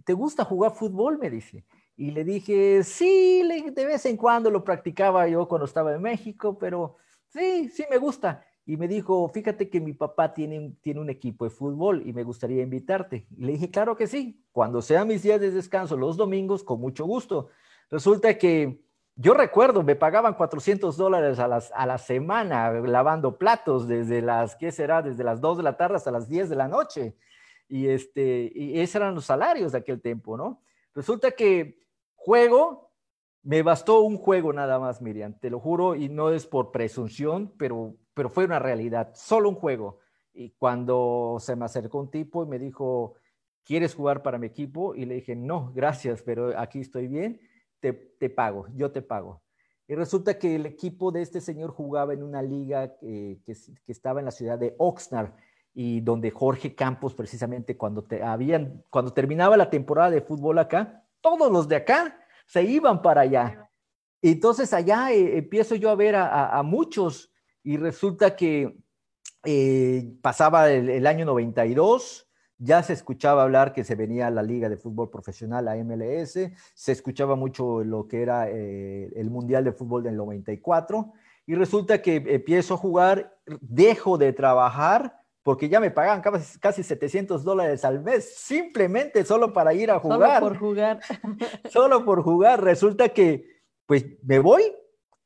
¿te 0.05 0.13
gusta 0.13 0.45
jugar 0.45 0.73
fútbol? 0.73 1.17
Me 1.17 1.29
dice. 1.29 1.65
Y 1.97 2.11
le 2.11 2.23
dije, 2.23 2.83
sí, 2.83 3.43
de 3.73 3.85
vez 3.85 4.05
en 4.05 4.17
cuando 4.17 4.49
lo 4.49 4.63
practicaba 4.63 5.27
yo 5.27 5.47
cuando 5.47 5.65
estaba 5.65 5.93
en 5.93 6.01
México, 6.01 6.57
pero 6.57 6.97
sí, 7.27 7.69
sí 7.69 7.85
me 7.89 7.97
gusta. 7.97 8.45
Y 8.71 8.77
me 8.77 8.87
dijo, 8.87 9.27
fíjate 9.27 9.69
que 9.69 9.81
mi 9.81 9.91
papá 9.91 10.33
tiene, 10.33 10.77
tiene 10.79 11.01
un 11.01 11.09
equipo 11.09 11.43
de 11.43 11.51
fútbol 11.51 12.03
y 12.05 12.13
me 12.13 12.23
gustaría 12.23 12.63
invitarte. 12.63 13.27
Le 13.37 13.51
dije, 13.51 13.69
claro 13.69 13.97
que 13.97 14.07
sí, 14.07 14.45
cuando 14.53 14.81
sean 14.81 15.09
mis 15.09 15.23
días 15.23 15.41
de 15.41 15.51
descanso, 15.51 15.97
los 15.97 16.15
domingos, 16.15 16.63
con 16.63 16.79
mucho 16.79 17.03
gusto. 17.03 17.49
Resulta 17.89 18.37
que 18.37 18.81
yo 19.17 19.33
recuerdo, 19.33 19.83
me 19.83 19.97
pagaban 19.97 20.35
400 20.35 20.95
dólares 20.95 21.37
a, 21.39 21.49
las, 21.49 21.69
a 21.75 21.85
la 21.85 21.97
semana 21.97 22.71
lavando 22.71 23.37
platos 23.37 23.89
desde 23.89 24.21
las, 24.21 24.55
¿qué 24.55 24.71
será? 24.71 25.01
Desde 25.01 25.25
las 25.25 25.41
2 25.41 25.57
de 25.57 25.63
la 25.63 25.75
tarde 25.75 25.97
hasta 25.97 26.09
las 26.09 26.29
10 26.29 26.47
de 26.47 26.55
la 26.55 26.69
noche. 26.69 27.17
Y, 27.67 27.89
este, 27.89 28.53
y 28.55 28.79
esos 28.79 28.95
eran 28.95 29.15
los 29.15 29.25
salarios 29.25 29.73
de 29.73 29.79
aquel 29.79 29.99
tiempo, 30.01 30.37
¿no? 30.37 30.61
Resulta 30.95 31.31
que 31.31 31.77
juego, 32.15 32.89
me 33.43 33.63
bastó 33.63 34.03
un 34.03 34.15
juego 34.15 34.53
nada 34.53 34.79
más, 34.79 35.01
Miriam, 35.01 35.37
te 35.37 35.49
lo 35.49 35.59
juro, 35.59 35.93
y 35.93 36.07
no 36.07 36.29
es 36.29 36.47
por 36.47 36.71
presunción, 36.71 37.53
pero, 37.57 37.97
pero 38.13 38.29
fue 38.29 38.45
una 38.45 38.59
realidad, 38.59 39.11
solo 39.15 39.49
un 39.49 39.55
juego. 39.55 39.99
Y 40.33 40.51
cuando 40.51 41.37
se 41.39 41.55
me 41.55 41.65
acercó 41.65 41.99
un 41.99 42.09
tipo 42.09 42.43
y 42.43 42.47
me 42.47 42.59
dijo, 42.59 43.15
¿quieres 43.63 43.95
jugar 43.95 44.23
para 44.23 44.37
mi 44.37 44.47
equipo? 44.47 44.95
Y 44.95 45.05
le 45.05 45.15
dije, 45.15 45.35
no, 45.35 45.71
gracias, 45.73 46.21
pero 46.21 46.57
aquí 46.57 46.79
estoy 46.79 47.07
bien 47.07 47.39
te, 47.81 48.29
pago, 48.29 48.67
yo 48.75 48.91
te 48.91 49.01
pago. 49.01 49.41
Y 49.87 49.95
resulta 49.95 50.37
que 50.37 50.55
el 50.55 50.65
equipo 50.65 51.11
de 51.11 51.21
este 51.21 51.41
señor 51.41 51.71
jugaba 51.71 52.13
en 52.13 52.23
una 52.23 52.41
liga 52.41 52.95
que, 52.97 53.39
estaba 53.87 54.19
en 54.19 54.25
la 54.25 54.31
ciudad 54.31 54.57
de 54.57 54.75
Oxnard 54.77 55.33
y 55.73 56.01
donde 56.01 56.31
Jorge 56.31 56.75
Campos 56.75 57.13
precisamente 57.13 57.75
cuando, 57.75 58.03
te, 58.03 58.23
habían, 58.23 58.83
cuando 58.89 59.13
terminaba 59.13 59.57
la 59.57 59.69
temporada 59.69 60.11
de 60.11 60.21
fútbol 60.21 60.59
acá, 60.59 61.03
todos 61.19 61.51
los 61.51 61.67
de 61.67 61.77
acá 61.77 62.17
se 62.45 62.63
iban 62.63 63.01
para 63.01 63.21
allá. 63.21 63.69
Y 64.21 64.33
entonces 64.33 64.71
allá 64.73 65.11
eh, 65.11 65.39
empiezo 65.39 65.75
yo 65.75 65.89
a 65.89 65.95
ver 65.95 66.15
a, 66.15 66.61
muchos 66.63 67.30
y 67.63 67.77
resulta 67.77 68.35
que 68.35 68.77
eh, 69.45 70.13
pasaba 70.21 70.69
el, 70.71 70.89
el, 70.89 71.07
año 71.07 71.25
92, 71.25 72.27
ya 72.57 72.83
se 72.83 72.93
escuchaba 72.93 73.41
hablar 73.43 73.73
que 73.73 73.83
se 73.83 73.95
venía 73.95 74.29
la 74.29 74.43
Liga 74.43 74.69
de 74.69 74.77
Fútbol 74.77 75.09
Profesional, 75.09 75.65
la 75.65 75.75
MLS, 75.77 76.37
se 76.75 76.91
escuchaba 76.91 77.35
mucho 77.35 77.83
lo 77.83 78.07
que 78.07 78.21
era 78.21 78.49
eh, 78.49 79.11
el 79.15 79.31
Mundial 79.31 79.63
de 79.63 79.71
Fútbol 79.71 80.03
del 80.03 80.15
94, 80.15 81.11
y 81.47 81.55
resulta 81.55 82.01
que 82.03 82.17
empiezo 82.17 82.75
a 82.75 82.77
jugar, 82.77 83.35
dejo 83.61 84.19
de 84.19 84.31
trabajar, 84.31 85.17
porque 85.41 85.69
ya 85.69 85.79
me 85.79 85.89
pagaban 85.89 86.21
casi, 86.21 86.59
casi 86.59 86.83
700 86.83 87.43
dólares 87.43 87.83
al 87.83 88.03
mes, 88.03 88.35
simplemente 88.35 89.25
solo 89.25 89.51
para 89.51 89.73
ir 89.73 89.89
a 89.89 89.99
jugar. 89.99 90.39
Solo 90.39 90.49
por 90.49 90.57
jugar. 90.59 90.99
solo 91.71 92.05
por 92.05 92.21
jugar. 92.21 92.63
Resulta 92.63 93.09
que, 93.09 93.63
pues, 93.87 94.05
me 94.23 94.37
voy, 94.37 94.61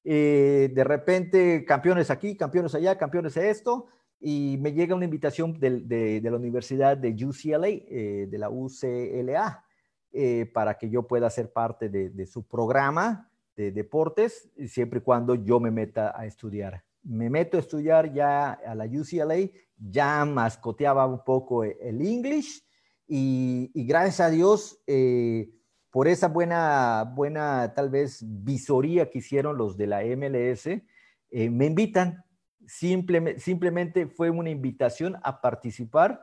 eh, 0.07 0.69
de 0.71 0.83
repente, 0.83 1.65
campeones 1.65 2.11
aquí, 2.11 2.37
campeones 2.37 2.75
allá, 2.75 2.95
campeones 2.95 3.35
a 3.37 3.47
esto, 3.47 3.87
y 4.19 4.57
me 4.61 4.71
llega 4.71 4.95
una 4.95 5.05
invitación 5.05 5.59
de, 5.59 6.21
la 6.23 6.35
Universidad 6.35 6.95
de 6.95 7.09
UCLA, 7.25 7.67
eh, 7.69 8.27
de 8.29 8.37
la 8.37 8.51
UCLA, 8.51 9.65
eh, 10.11 10.45
para 10.53 10.77
que 10.77 10.91
yo 10.91 11.07
pueda 11.07 11.27
ser 11.31 11.51
parte 11.51 11.89
de, 11.89 12.25
su 12.27 12.43
programa 12.43 13.31
de 13.57 13.71
deportes, 13.71 14.47
siempre 14.67 14.99
y 14.99 15.01
cuando 15.01 15.33
yo 15.33 15.59
me 15.59 15.71
meta 15.71 16.13
a 16.15 16.27
estudiar. 16.27 16.83
Me 17.01 17.29
meto 17.31 17.57
a 17.57 17.61
estudiar 17.61 18.13
ya 18.13 18.51
a 18.51 18.75
la 18.75 18.85
UCLA, 18.85 19.49
ya 19.75 20.23
mascoteaba 20.23 21.07
un 21.07 21.23
poco 21.23 21.63
el 21.63 22.01
English 22.01 22.63
y, 23.07 23.71
gracias 23.73 24.19
a 24.19 24.29
Dios, 24.29 24.79
por 25.95 26.09
esa 26.09 26.27
buena, 26.27 27.09
buena 27.15 27.73
tal 27.73 27.89
vez 27.89 28.19
visoría 28.21 29.09
que 29.09 29.19
hicieron 29.19 29.57
los 29.57 29.77
de 29.77 29.87
la 29.87 30.01
MLS, 30.03 30.67
me 31.31 31.65
invitan 31.67 32.21
Simplemente, 32.67 33.39
simplemente 33.39 34.05
fue 34.07 34.29
una 34.29 34.49
invitación 34.49 35.15
a 35.23 35.39
participar 35.39 36.21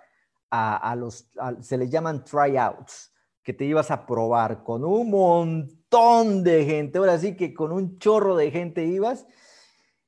a, 0.50 0.94
los, 0.94 1.30
se 1.62 1.78
les 1.78 1.88
llaman 1.88 2.22
tryouts, 2.22 3.14
que 3.42 3.54
te 3.54 3.64
ibas 3.64 3.90
a 3.90 4.04
probar 4.04 4.62
con 4.62 4.84
un 4.84 5.08
montón 5.08 6.44
de 6.44 6.66
gente, 6.66 6.98
ahora 6.98 7.18
sí 7.18 7.34
que 7.34 7.54
con 7.54 7.72
un 7.72 7.98
chorro 7.98 8.36
de 8.36 8.50
gente 8.50 8.84
ibas. 8.84 9.26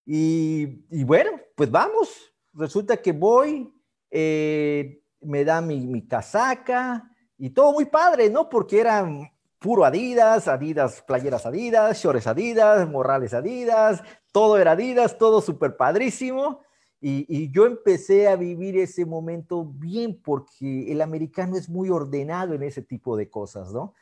Y, 0.05 1.05
bueno, 1.05 1.31
pues 1.55 1.71
vamos, 1.71 2.35
resulta 2.53 2.99
que 2.99 3.13
voy, 3.13 3.73
eh, 4.11 5.03
me 5.23 5.43
da 5.43 5.63
mi, 5.63 5.87
mi, 5.87 6.07
casaca 6.07 7.11
y 7.39 7.49
todo 7.49 7.73
muy 7.73 7.87
padre, 7.87 8.29
¿no? 8.29 8.51
Porque 8.51 8.81
eran 8.81 9.34
puro 9.65 9.87
Adidas, 9.87 10.47
Adidas, 10.47 11.01
playeras 11.01 11.47
Adidas, 11.47 11.97
shorts 11.97 12.27
Adidas, 12.27 12.87
morrales 12.87 13.33
Adidas, 13.33 14.03
todo 14.31 14.59
era 14.59 14.73
Adidas, 14.73 15.17
todo 15.17 15.41
súper 15.41 15.79
padrísimo. 15.79 16.61
Y, 17.01 17.51
yo 17.51 17.65
empecé 17.65 18.29
a 18.29 18.37
vivir 18.37 18.77
ese 18.77 19.07
momento 19.07 19.65
bien 19.65 20.21
porque 20.23 20.93
el 20.93 21.01
americano 21.01 21.57
es 21.57 21.71
muy 21.71 21.89
ordenado 21.89 22.53
en 22.53 22.63
ese 22.63 22.83
tipo 22.83 23.17
de 23.17 23.31
cosas, 23.31 23.73
¿no? 23.73 23.95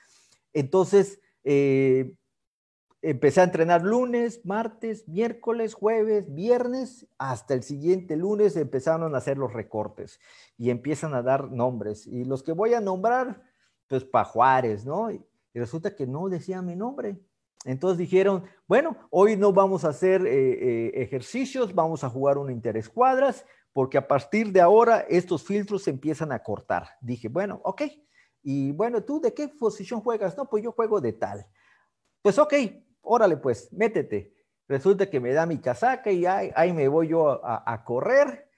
Entonces, 0.53 1.21
eh, 1.45 2.13
empecé 3.01 3.41
a 3.41 3.45
entrenar 3.45 3.83
lunes, 3.83 4.45
martes, 4.45 5.07
miércoles, 5.07 5.75
jueves, 5.75 6.35
viernes, 6.35 7.07
hasta 7.19 7.55
el 7.55 7.63
siguiente 7.63 8.17
lunes 8.17 8.57
empezaron 8.57 9.15
a 9.15 9.19
hacer 9.19 9.39
los 9.39 9.53
recortes 9.53 10.19
y 10.59 10.71
empiezan 10.71 11.15
a 11.15 11.23
dar 11.23 11.53
nombres. 11.53 12.09
Y 12.09 12.25
los 12.25 12.43
que 12.43 12.51
voy 12.51 12.75
a 12.75 12.81
nombrar, 12.81 13.45
pues 13.87 14.05
para 14.05 14.63
¿no? 14.85 15.09
Y 15.55 15.61
resulta 15.61 15.95
que 15.95 16.07
no 16.07 16.29
decía 16.29 16.63
mi 16.63 16.77
nombre. 16.77 17.21
Entonces 17.65 17.99
dijeron, 17.99 18.45
bueno, 18.67 18.97
hoy 19.11 19.37
no 19.37 19.53
vamos 19.53 19.85
a 19.85 19.91
hacer 19.91 20.27
eh, 20.27 20.31
eh, 20.33 20.93
ejercicios, 21.03 21.75
vamos 21.75 22.03
a 22.03 22.11
jugar 22.11 22.39
un 22.39 22.51
interescuadras, 22.51 23.45
porque 23.73 23.99
a 23.99 24.07
partir 24.07 24.53
de 24.53 24.61
ahora 24.61 25.07
estos 25.09 25.45
filtros 25.45 25.83
se 25.85 25.91
empiezan 25.91 26.33
a 26.33 26.43
cortar. 26.43 26.89
Dije, 27.01 27.29
bueno, 27.29 27.61
ok. 27.65 27.83
Y 28.43 28.73
bueno, 28.73 29.03
¿tú 29.05 29.21
de 29.21 29.33
qué 29.33 29.49
posición 29.49 30.01
juegas? 30.01 30.37
No, 30.37 30.49
pues 30.49 30.65
yo 30.65 30.73
juego 30.73 31.01
de 31.01 31.13
tal. 31.13 31.47
Pues 32.21 32.39
ok, 32.39 32.55
órale 33.03 33.37
pues, 33.37 33.73
métete. 33.73 34.35
Resulta 34.69 35.09
que 35.09 35.21
me 35.21 35.33
da 35.33 35.47
mi 35.47 35.59
casaca 35.59 36.11
y 36.11 36.25
ahí, 36.25 36.73
me 36.73 36.89
voy 36.89 37.09
yo 37.09 37.41
a, 37.45 37.85
correr 37.85 38.49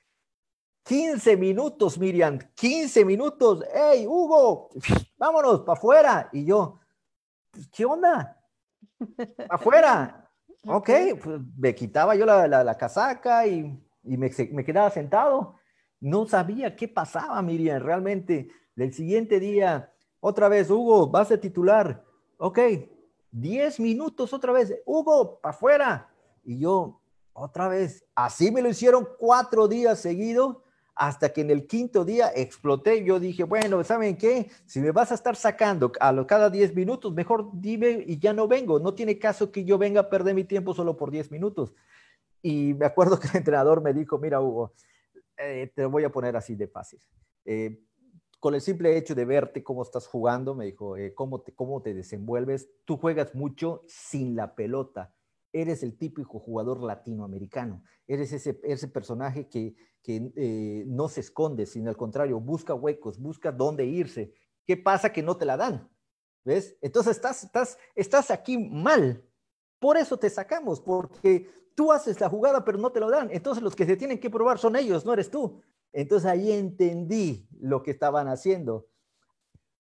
15 0.84 1.36
minutos, 1.36 1.98
Miriam, 1.98 2.38
15 2.54 3.04
minutos. 3.04 3.64
¡Hey, 3.74 4.06
Hugo! 4.06 4.70
Vámonos 5.16 5.60
para 5.62 5.78
afuera. 5.78 6.28
Y 6.32 6.44
yo, 6.44 6.78
¿qué 7.72 7.84
onda? 7.84 8.40
Afuera. 9.48 10.30
ok, 10.66 10.90
pues 11.22 11.40
me 11.56 11.74
quitaba 11.74 12.14
yo 12.14 12.26
la, 12.26 12.76
casaca 12.76 13.46
y, 13.46 13.80
me, 14.02 14.30
quedaba 14.64 14.90
sentado. 14.90 15.56
No 16.00 16.26
sabía 16.26 16.76
qué 16.76 16.88
pasaba, 16.88 17.40
Miriam, 17.42 17.82
realmente. 17.82 18.48
El 18.76 18.92
siguiente 18.92 19.40
día, 19.40 19.92
otra 20.20 20.48
vez, 20.48 20.70
Hugo, 20.70 21.08
vas 21.08 21.30
a 21.30 21.40
titular. 21.40 22.04
Ok, 22.38 22.58
10 23.30 23.80
minutos 23.80 24.32
otra 24.32 24.52
vez. 24.52 24.74
Hugo, 24.84 25.40
para 25.40 25.54
afuera. 25.54 26.10
Y 26.42 26.58
yo, 26.58 27.00
otra 27.32 27.68
vez. 27.68 28.04
Así 28.14 28.50
me 28.50 28.62
lo 28.62 28.68
hicieron 28.68 29.08
cuatro 29.18 29.68
días 29.68 30.00
seguidos 30.00 30.58
hasta 30.94 31.32
que 31.32 31.40
en 31.40 31.50
el 31.50 31.66
quinto 31.66 32.04
día 32.04 32.30
exploté. 32.34 33.04
Yo 33.04 33.18
dije, 33.18 33.44
bueno, 33.44 33.82
¿saben 33.84 34.16
qué? 34.16 34.50
Si 34.66 34.80
me 34.80 34.92
vas 34.92 35.10
a 35.10 35.14
estar 35.14 35.36
sacando 35.36 35.92
a 36.00 36.12
lo 36.12 36.26
cada 36.26 36.50
10 36.50 36.74
minutos, 36.74 37.12
mejor 37.12 37.50
dime 37.52 38.04
y 38.06 38.18
ya 38.18 38.32
no 38.32 38.46
vengo. 38.46 38.78
No 38.78 38.94
tiene 38.94 39.18
caso 39.18 39.50
que 39.50 39.64
yo 39.64 39.78
venga 39.78 40.02
a 40.02 40.10
perder 40.10 40.34
mi 40.34 40.44
tiempo 40.44 40.74
solo 40.74 40.96
por 40.96 41.10
10 41.10 41.30
minutos. 41.30 41.74
Y 42.42 42.74
me 42.74 42.86
acuerdo 42.86 43.18
que 43.18 43.28
el 43.28 43.36
entrenador 43.36 43.82
me 43.82 43.92
dijo, 43.92 44.18
mira, 44.18 44.40
Hugo, 44.40 44.72
eh, 45.36 45.72
te 45.74 45.86
voy 45.86 46.04
a 46.04 46.10
poner 46.10 46.36
así 46.36 46.54
de 46.54 46.68
fácil. 46.68 47.00
Eh, 47.44 47.80
con 48.38 48.54
el 48.54 48.60
simple 48.60 48.96
hecho 48.96 49.14
de 49.14 49.24
verte 49.24 49.64
cómo 49.64 49.82
estás 49.82 50.06
jugando, 50.06 50.54
me 50.54 50.66
dijo, 50.66 50.96
eh, 50.96 51.14
cómo, 51.14 51.40
te, 51.40 51.54
cómo 51.54 51.80
te 51.80 51.94
desenvuelves, 51.94 52.68
tú 52.84 52.98
juegas 52.98 53.34
mucho 53.34 53.82
sin 53.88 54.36
la 54.36 54.54
pelota 54.54 55.14
eres 55.54 55.84
el 55.84 55.96
típico 55.96 56.40
jugador 56.40 56.82
latinoamericano, 56.82 57.84
eres 58.08 58.32
ese, 58.32 58.60
ese 58.64 58.88
personaje 58.88 59.48
que, 59.48 59.76
eh, 60.06 60.84
no 60.86 61.08
se 61.08 61.20
esconde, 61.20 61.64
sino 61.64 61.88
al 61.88 61.96
contrario, 61.96 62.40
busca 62.40 62.74
huecos, 62.74 63.18
busca 63.18 63.52
dónde 63.52 63.86
irse. 63.86 64.34
¿Qué 64.66 64.76
pasa 64.76 65.12
que 65.12 65.22
no 65.22 65.36
te 65.36 65.46
la 65.46 65.56
dan? 65.56 65.88
¿Ves? 66.44 66.76
Entonces 66.82 67.16
estás, 67.16 67.44
estás, 67.44 67.78
estás 67.94 68.30
aquí 68.30 68.58
mal. 68.58 69.24
Por 69.78 69.96
eso 69.96 70.18
te 70.18 70.28
sacamos, 70.28 70.80
porque 70.80 71.48
tú 71.74 71.92
haces 71.92 72.20
la 72.20 72.28
jugada, 72.28 72.64
pero 72.64 72.76
no 72.76 72.90
te 72.90 73.00
lo 73.00 73.08
dan. 73.08 73.30
Entonces 73.30 73.62
los 73.62 73.76
que 73.76 73.86
se 73.86 73.96
tienen 73.96 74.18
que 74.18 74.30
probar 74.30 74.58
son 74.58 74.76
ellos, 74.76 75.06
no 75.06 75.12
eres 75.12 75.30
tú. 75.30 75.62
Entonces 75.92 76.28
ahí 76.28 76.50
entendí 76.50 77.48
lo 77.60 77.82
que 77.82 77.92
estaban 77.92 78.26
haciendo. 78.28 78.88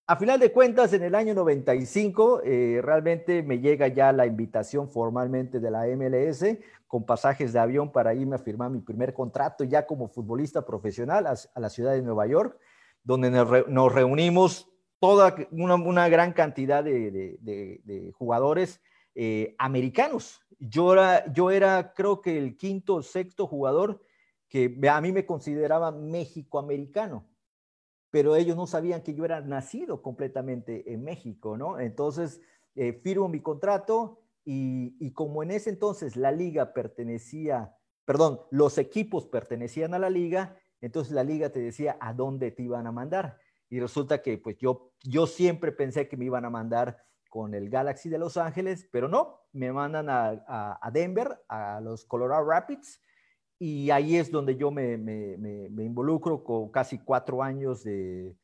A 0.06 0.16
final 0.16 0.38
de 0.38 0.52
cuentas, 0.52 0.92
en 0.92 1.02
el 1.02 1.14
año 1.14 1.32
95, 1.32 2.42
eh, 2.44 2.80
realmente 2.82 3.42
me 3.42 3.60
llega 3.60 3.88
ya 3.88 4.12
la 4.12 4.26
invitación 4.26 4.90
formalmente 4.90 5.60
de 5.60 5.70
la 5.70 5.86
MLS 5.86 6.44
con 6.86 7.06
pasajes 7.06 7.54
de 7.54 7.58
avión 7.58 7.90
para 7.90 8.12
irme 8.14 8.36
a 8.36 8.38
firmar 8.38 8.70
mi 8.70 8.80
primer 8.80 9.14
contrato 9.14 9.64
ya 9.64 9.86
como 9.86 10.08
futbolista 10.08 10.66
profesional 10.66 11.26
a, 11.26 11.58
la 11.58 11.70
ciudad 11.70 11.92
de 11.92 12.02
Nueva 12.02 12.26
York, 12.26 12.58
donde 13.02 13.30
nos, 13.30 13.94
reunimos 13.94 14.70
toda 15.00 15.34
una, 15.50 16.08
gran 16.10 16.34
cantidad 16.34 16.84
de, 16.84 18.12
jugadores 18.14 18.82
eh, 19.14 19.54
americanos. 19.58 20.42
Yo 20.58 20.92
era, 20.92 21.32
yo 21.32 21.50
era, 21.50 21.94
creo 21.94 22.20
que 22.20 22.36
el 22.36 22.58
quinto 22.58 22.96
o 22.96 23.02
sexto 23.02 23.46
jugador 23.46 24.02
que 24.50 24.78
a 24.86 25.00
mí 25.00 25.12
me 25.12 25.24
consideraba 25.24 25.92
México-americano 25.92 27.24
pero 28.14 28.36
ellos 28.36 28.56
no 28.56 28.68
sabían 28.68 29.02
que 29.02 29.12
yo 29.12 29.24
era 29.24 29.40
nacido 29.40 30.00
completamente 30.00 30.92
en 30.92 31.02
México, 31.02 31.56
¿no? 31.56 31.80
Entonces, 31.80 32.40
eh, 32.76 32.92
firmo 32.92 33.28
mi 33.28 33.40
contrato 33.40 34.22
y, 34.44 35.10
como 35.14 35.42
en 35.42 35.50
ese 35.50 35.70
entonces 35.70 36.14
la 36.14 36.30
liga 36.30 36.72
pertenecía, 36.74 37.74
perdón, 38.04 38.38
los 38.52 38.78
equipos 38.78 39.26
pertenecían 39.26 39.94
a 39.94 39.98
la 39.98 40.10
liga, 40.10 40.56
entonces 40.80 41.12
la 41.12 41.24
liga 41.24 41.50
te 41.50 41.58
decía 41.58 41.96
a 41.98 42.12
dónde 42.12 42.52
te 42.52 42.62
iban 42.62 42.86
a 42.86 42.92
mandar. 42.92 43.36
Y 43.68 43.80
resulta 43.80 44.22
que 44.22 44.38
pues 44.38 44.58
yo, 44.58 44.92
yo 45.02 45.26
siempre 45.26 45.72
pensé 45.72 46.06
que 46.06 46.16
me 46.16 46.26
iban 46.26 46.44
a 46.44 46.50
mandar 46.50 46.98
con 47.28 47.52
el 47.52 47.68
Galaxy 47.68 48.10
de 48.10 48.18
Los 48.18 48.36
Ángeles, 48.36 48.88
pero 48.92 49.08
no, 49.08 49.40
me 49.50 49.72
mandan 49.72 50.08
a, 50.08 50.78
a 50.80 50.90
Denver, 50.92 51.42
a 51.48 51.80
los 51.80 52.04
Colorado 52.04 52.44
Rapids, 52.48 53.00
y 53.66 53.90
ahí 53.90 54.16
es 54.16 54.30
donde 54.30 54.56
yo 54.56 54.70
me, 54.70 54.92
involucro 55.78 56.44
con 56.44 56.68
casi 56.68 56.98
cuatro 56.98 57.42
años 57.42 57.82
de, 57.82 58.36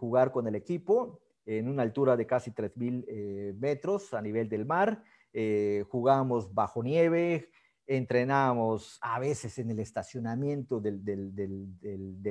jugar 0.00 0.32
con 0.32 0.46
el 0.46 0.54
equipo 0.54 1.20
en 1.44 1.68
una 1.68 1.82
altura 1.82 2.16
de 2.16 2.26
casi 2.26 2.52
3.000 2.52 3.04
eh, 3.08 3.54
metros 3.58 4.14
a 4.14 4.22
nivel 4.22 4.48
del 4.48 4.64
mar. 4.64 5.04
Eh, 5.34 5.84
jugamos 5.90 6.54
bajo 6.54 6.82
nieve, 6.82 7.50
entrenábamos 7.86 8.98
a 9.02 9.18
veces 9.18 9.58
en 9.58 9.70
el 9.70 9.80
estacionamiento 9.80 10.80
del, 10.80 10.98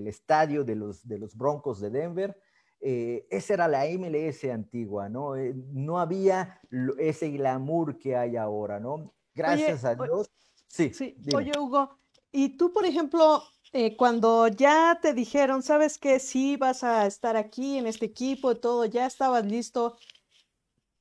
estadio 0.07 0.63
de 0.63 0.76
los, 0.76 1.07
de 1.07 1.20
los 1.20 1.36
Broncos 1.36 1.80
de 1.80 1.91
Denver. 1.91 2.36
Eh, 2.80 3.28
esa 3.30 3.53
era 3.53 3.68
la 3.68 3.86
MLS 3.86 4.43
antigua, 4.45 5.07
¿no? 5.07 5.36
no 5.72 5.99
había 5.99 6.59
ese 6.97 7.30
glamour 7.30 7.99
que 7.99 8.15
hay 8.15 8.38
ahora, 8.38 8.80
¿no? 8.80 9.13
Gracias 9.36 9.86
a 9.86 9.93
Dios. 9.93 10.32
Sí, 10.68 10.93
sí. 10.93 11.15
Oye, 11.36 11.51
Hugo, 11.57 11.97
y 12.38 12.50
tú, 12.50 12.72
por 12.72 12.86
ejemplo, 12.86 13.42
eh, 13.74 13.98
cuando 13.98 14.48
ya 14.48 15.00
te 15.02 15.16
dijeron, 15.16 15.64
sabes 15.64 15.98
que 15.98 16.20
sí 16.20 16.56
vas 16.56 16.84
a 16.84 17.08
estar 17.08 17.36
aquí 17.36 17.80
en 17.80 17.88
este 17.88 18.06
equipo 18.06 18.52
y 18.52 18.60
todo, 18.60 18.86
ya 18.86 19.08
estabas 19.08 19.44
listo, 19.44 19.98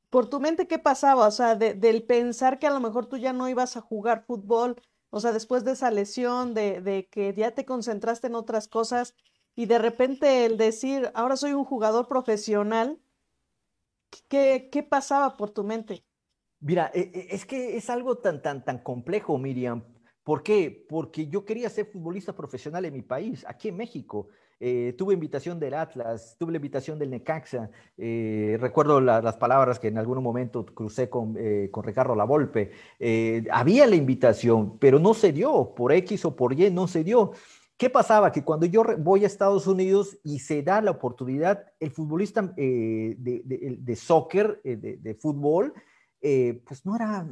por 0.08 0.30
tu 0.30 0.40
mente, 0.40 0.66
¿qué 0.66 0.78
pasaba? 0.78 1.26
O 1.26 1.30
sea, 1.30 1.54
del 1.54 2.04
pensar 2.04 2.58
que 2.58 2.66
a 2.66 2.70
lo 2.70 2.80
mejor 2.80 3.04
tú 3.04 3.18
ya 3.18 3.34
no 3.34 3.50
ibas 3.50 3.76
a 3.76 3.82
jugar 3.82 4.24
fútbol, 4.24 4.80
o 5.10 5.20
sea, 5.20 5.32
después 5.32 5.62
de 5.62 5.72
esa 5.72 5.90
lesión, 5.90 6.54
de, 6.54 6.80
de 6.80 7.06
que 7.10 7.34
ya 7.34 7.50
te 7.50 7.66
concentraste 7.66 8.28
en 8.28 8.34
otras 8.34 8.66
cosas 8.66 9.14
y 9.54 9.66
de 9.66 9.78
repente 9.78 10.46
el 10.46 10.56
decir, 10.56 11.10
ahora 11.12 11.36
soy 11.36 11.52
un 11.52 11.66
jugador 11.66 12.08
profesional, 12.08 12.98
¿qué, 14.28 14.70
qué 14.72 14.82
pasaba 14.82 15.36
por 15.36 15.50
tu 15.50 15.64
mente? 15.64 16.02
Mira, 16.60 16.90
e, 16.94 17.00
e, 17.12 17.34
es 17.34 17.44
que 17.44 17.76
es 17.76 17.90
algo 17.90 18.16
tan, 18.16 18.40
tan, 18.40 18.64
tan 18.64 18.78
complejo, 18.78 19.36
Miriam. 19.36 19.95
¿Por 20.26 20.42
qué? 20.42 20.84
Porque 20.88 21.28
yo 21.28 21.44
quería 21.44 21.70
ser 21.70 21.86
futbolista 21.86 22.32
profesional 22.32 22.84
en 22.84 22.92
mi 22.92 23.02
país, 23.02 23.44
aquí 23.46 23.68
en 23.68 23.76
México. 23.76 24.26
Eh, 24.58 24.92
tuve 24.98 25.14
invitación 25.14 25.60
del 25.60 25.74
Atlas, 25.74 26.34
tuve 26.36 26.50
la 26.50 26.56
invitación 26.56 26.98
del 26.98 27.10
Necaxa. 27.10 27.70
Eh, 27.96 28.56
recuerdo 28.58 29.00
las 29.00 29.36
palabras 29.36 29.78
que 29.78 29.86
en 29.86 29.98
algún 29.98 30.20
momento 30.20 30.66
crucé 30.66 31.08
con, 31.08 31.36
eh, 31.38 31.68
con 31.70 31.84
Ricardo 31.84 32.16
Lavolpe. 32.16 32.72
había 33.52 33.86
la 33.86 33.94
invitación, 33.94 34.78
pero 34.80 34.98
no 34.98 35.14
se 35.14 35.30
dio, 35.30 35.72
por 35.76 35.92
X 35.92 36.24
o 36.24 36.34
por 36.34 36.58
Y 36.58 36.72
no 36.72 36.88
se 36.88 37.04
dio. 37.04 37.30
¿Qué 37.76 37.88
pasaba? 37.88 38.32
Que 38.32 38.42
cuando 38.42 38.66
yo 38.66 38.82
voy 38.98 39.22
a 39.22 39.28
Estados 39.28 39.68
Unidos 39.68 40.18
y 40.24 40.40
se 40.40 40.60
da 40.60 40.80
la 40.80 40.90
oportunidad, 40.90 41.66
el 41.78 41.92
futbolista 41.92 42.42
de, 42.42 43.16
de, 43.16 43.94
soccer, 43.94 44.60
de, 44.64 45.14
fútbol, 45.14 45.72
pues 46.20 46.84
no 46.84 46.96
era, 46.96 47.26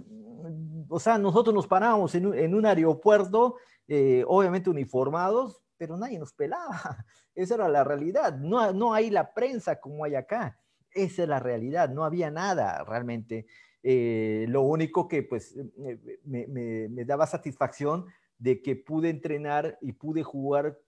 o 0.89 1.01
sea, 1.01 1.19
nosotros 1.19 1.55
nos 1.55 1.67
parábamos 1.67 2.15
en 2.15 2.27
un, 2.27 2.35
en 2.39 2.55
un 2.55 2.67
aeropuerto, 2.67 3.57
obviamente 4.27 4.71
uniformados, 4.71 5.65
pero 5.77 5.97
nadie 5.97 6.19
nos 6.19 6.33
pelaba. 6.33 7.05
Esa 7.35 7.55
era 7.55 7.69
la 7.69 7.85
realidad. 7.85 8.37
No, 8.39 8.73
no 8.73 8.95
hay 8.95 9.11
la 9.11 9.35
prensa 9.35 9.81
como 9.81 10.05
hay 10.05 10.15
acá. 10.15 10.59
Esa 10.93 11.25
es 11.25 11.29
la 11.29 11.41
realidad. 11.41 11.91
No 11.91 12.05
había 12.05 12.31
nada 12.31 12.85
realmente. 12.85 13.47
Eh, 13.83 14.47
lo 14.49 14.63
único 14.63 15.09
que 15.09 15.23
pues 15.23 15.55
me, 16.25 17.05
daba 17.05 17.27
satisfacción 17.27 18.07
de 18.39 18.63
que 18.63 18.77
pude 18.77 19.11
entrenar 19.11 19.79
y 19.83 19.93
pude 19.93 20.23
jugar 20.23 20.79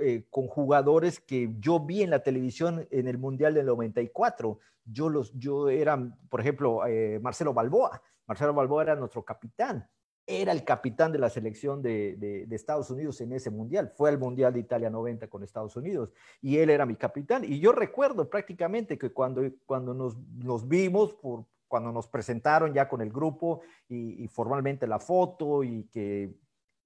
eh, 0.00 0.24
con 0.30 0.46
jugadores 0.46 1.20
que 1.20 1.54
yo 1.58 1.80
vi 1.80 2.02
en 2.02 2.10
la 2.10 2.22
televisión 2.22 2.86
en 2.90 3.08
el 3.08 3.18
Mundial 3.18 3.54
del 3.54 3.66
94. 3.66 4.58
Yo, 4.84 5.08
los, 5.08 5.32
yo 5.34 5.68
era, 5.68 5.98
por 6.28 6.40
ejemplo, 6.40 6.86
eh, 6.86 7.18
Marcelo 7.22 7.54
Balboa. 7.54 8.02
Marcelo 8.26 8.54
Balboa 8.54 8.82
era 8.82 8.96
nuestro 8.96 9.24
capitán 9.24 9.88
era 10.26 10.52
el 10.52 10.64
capitán 10.64 11.12
de 11.12 11.18
la 11.18 11.28
selección 11.28 11.82
de, 11.82 12.46
Estados 12.50 12.90
Unidos 12.90 13.20
en 13.20 13.32
ese 13.32 13.50
mundial. 13.50 13.92
Fue 13.94 14.08
al 14.08 14.18
Mundial 14.18 14.52
de 14.52 14.60
Italia 14.60 14.88
90 14.90 15.28
con 15.28 15.42
Estados 15.42 15.76
Unidos 15.76 16.12
y 16.40 16.58
él 16.58 16.70
era 16.70 16.86
mi 16.86 16.96
capitán. 16.96 17.44
Y 17.44 17.60
yo 17.60 17.72
recuerdo 17.72 18.28
prácticamente 18.28 18.96
que 18.96 19.10
cuando, 19.10 19.42
cuando 19.66 19.92
nos, 19.92 20.68
vimos, 20.68 21.14
por, 21.14 21.44
cuando 21.68 21.92
nos 21.92 22.08
presentaron 22.08 22.72
ya 22.72 22.88
con 22.88 23.02
el 23.02 23.10
grupo 23.10 23.60
y, 23.88 24.26
formalmente 24.28 24.86
la 24.86 24.98
foto 24.98 25.62
y 25.62 25.84
que 25.84 26.32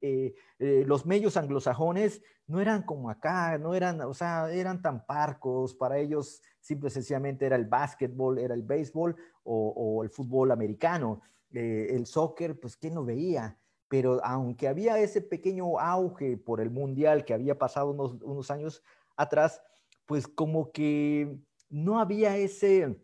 eh, 0.00 0.34
eh, 0.58 0.84
los 0.86 1.06
medios 1.06 1.36
anglosajones 1.36 2.22
no 2.46 2.60
eran 2.60 2.82
como 2.82 3.10
acá, 3.10 3.58
no 3.58 3.74
eran, 3.74 4.00
o 4.00 4.14
sea, 4.14 4.50
eran 4.52 4.80
tan 4.80 5.04
parcos, 5.04 5.74
para 5.74 5.98
ellos 5.98 6.42
simple 6.60 6.90
sencillamente 6.90 7.46
era 7.46 7.56
el 7.56 7.66
básquetbol, 7.66 8.38
era 8.38 8.54
el 8.54 8.62
béisbol 8.62 9.16
o, 9.44 10.02
el 10.02 10.10
fútbol 10.10 10.50
americano. 10.50 11.20
Eh, 11.52 11.88
el 11.90 12.06
soccer, 12.06 12.58
pues 12.58 12.76
¿quién 12.76 12.94
lo 12.94 13.04
veía? 13.04 13.58
Pero 13.88 14.20
aunque 14.24 14.68
había 14.68 14.98
ese 14.98 15.22
pequeño 15.22 15.78
auge 15.78 16.36
por 16.36 16.60
el 16.60 16.70
mundial 16.70 17.24
que 17.24 17.34
había 17.34 17.58
pasado 17.58 17.90
unos, 17.90 18.50
años 18.50 18.82
atrás, 19.16 19.62
pues 20.06 20.26
como 20.26 20.72
que 20.72 21.38
no 21.70 22.00
había 22.00 22.36
ese, 22.36 23.00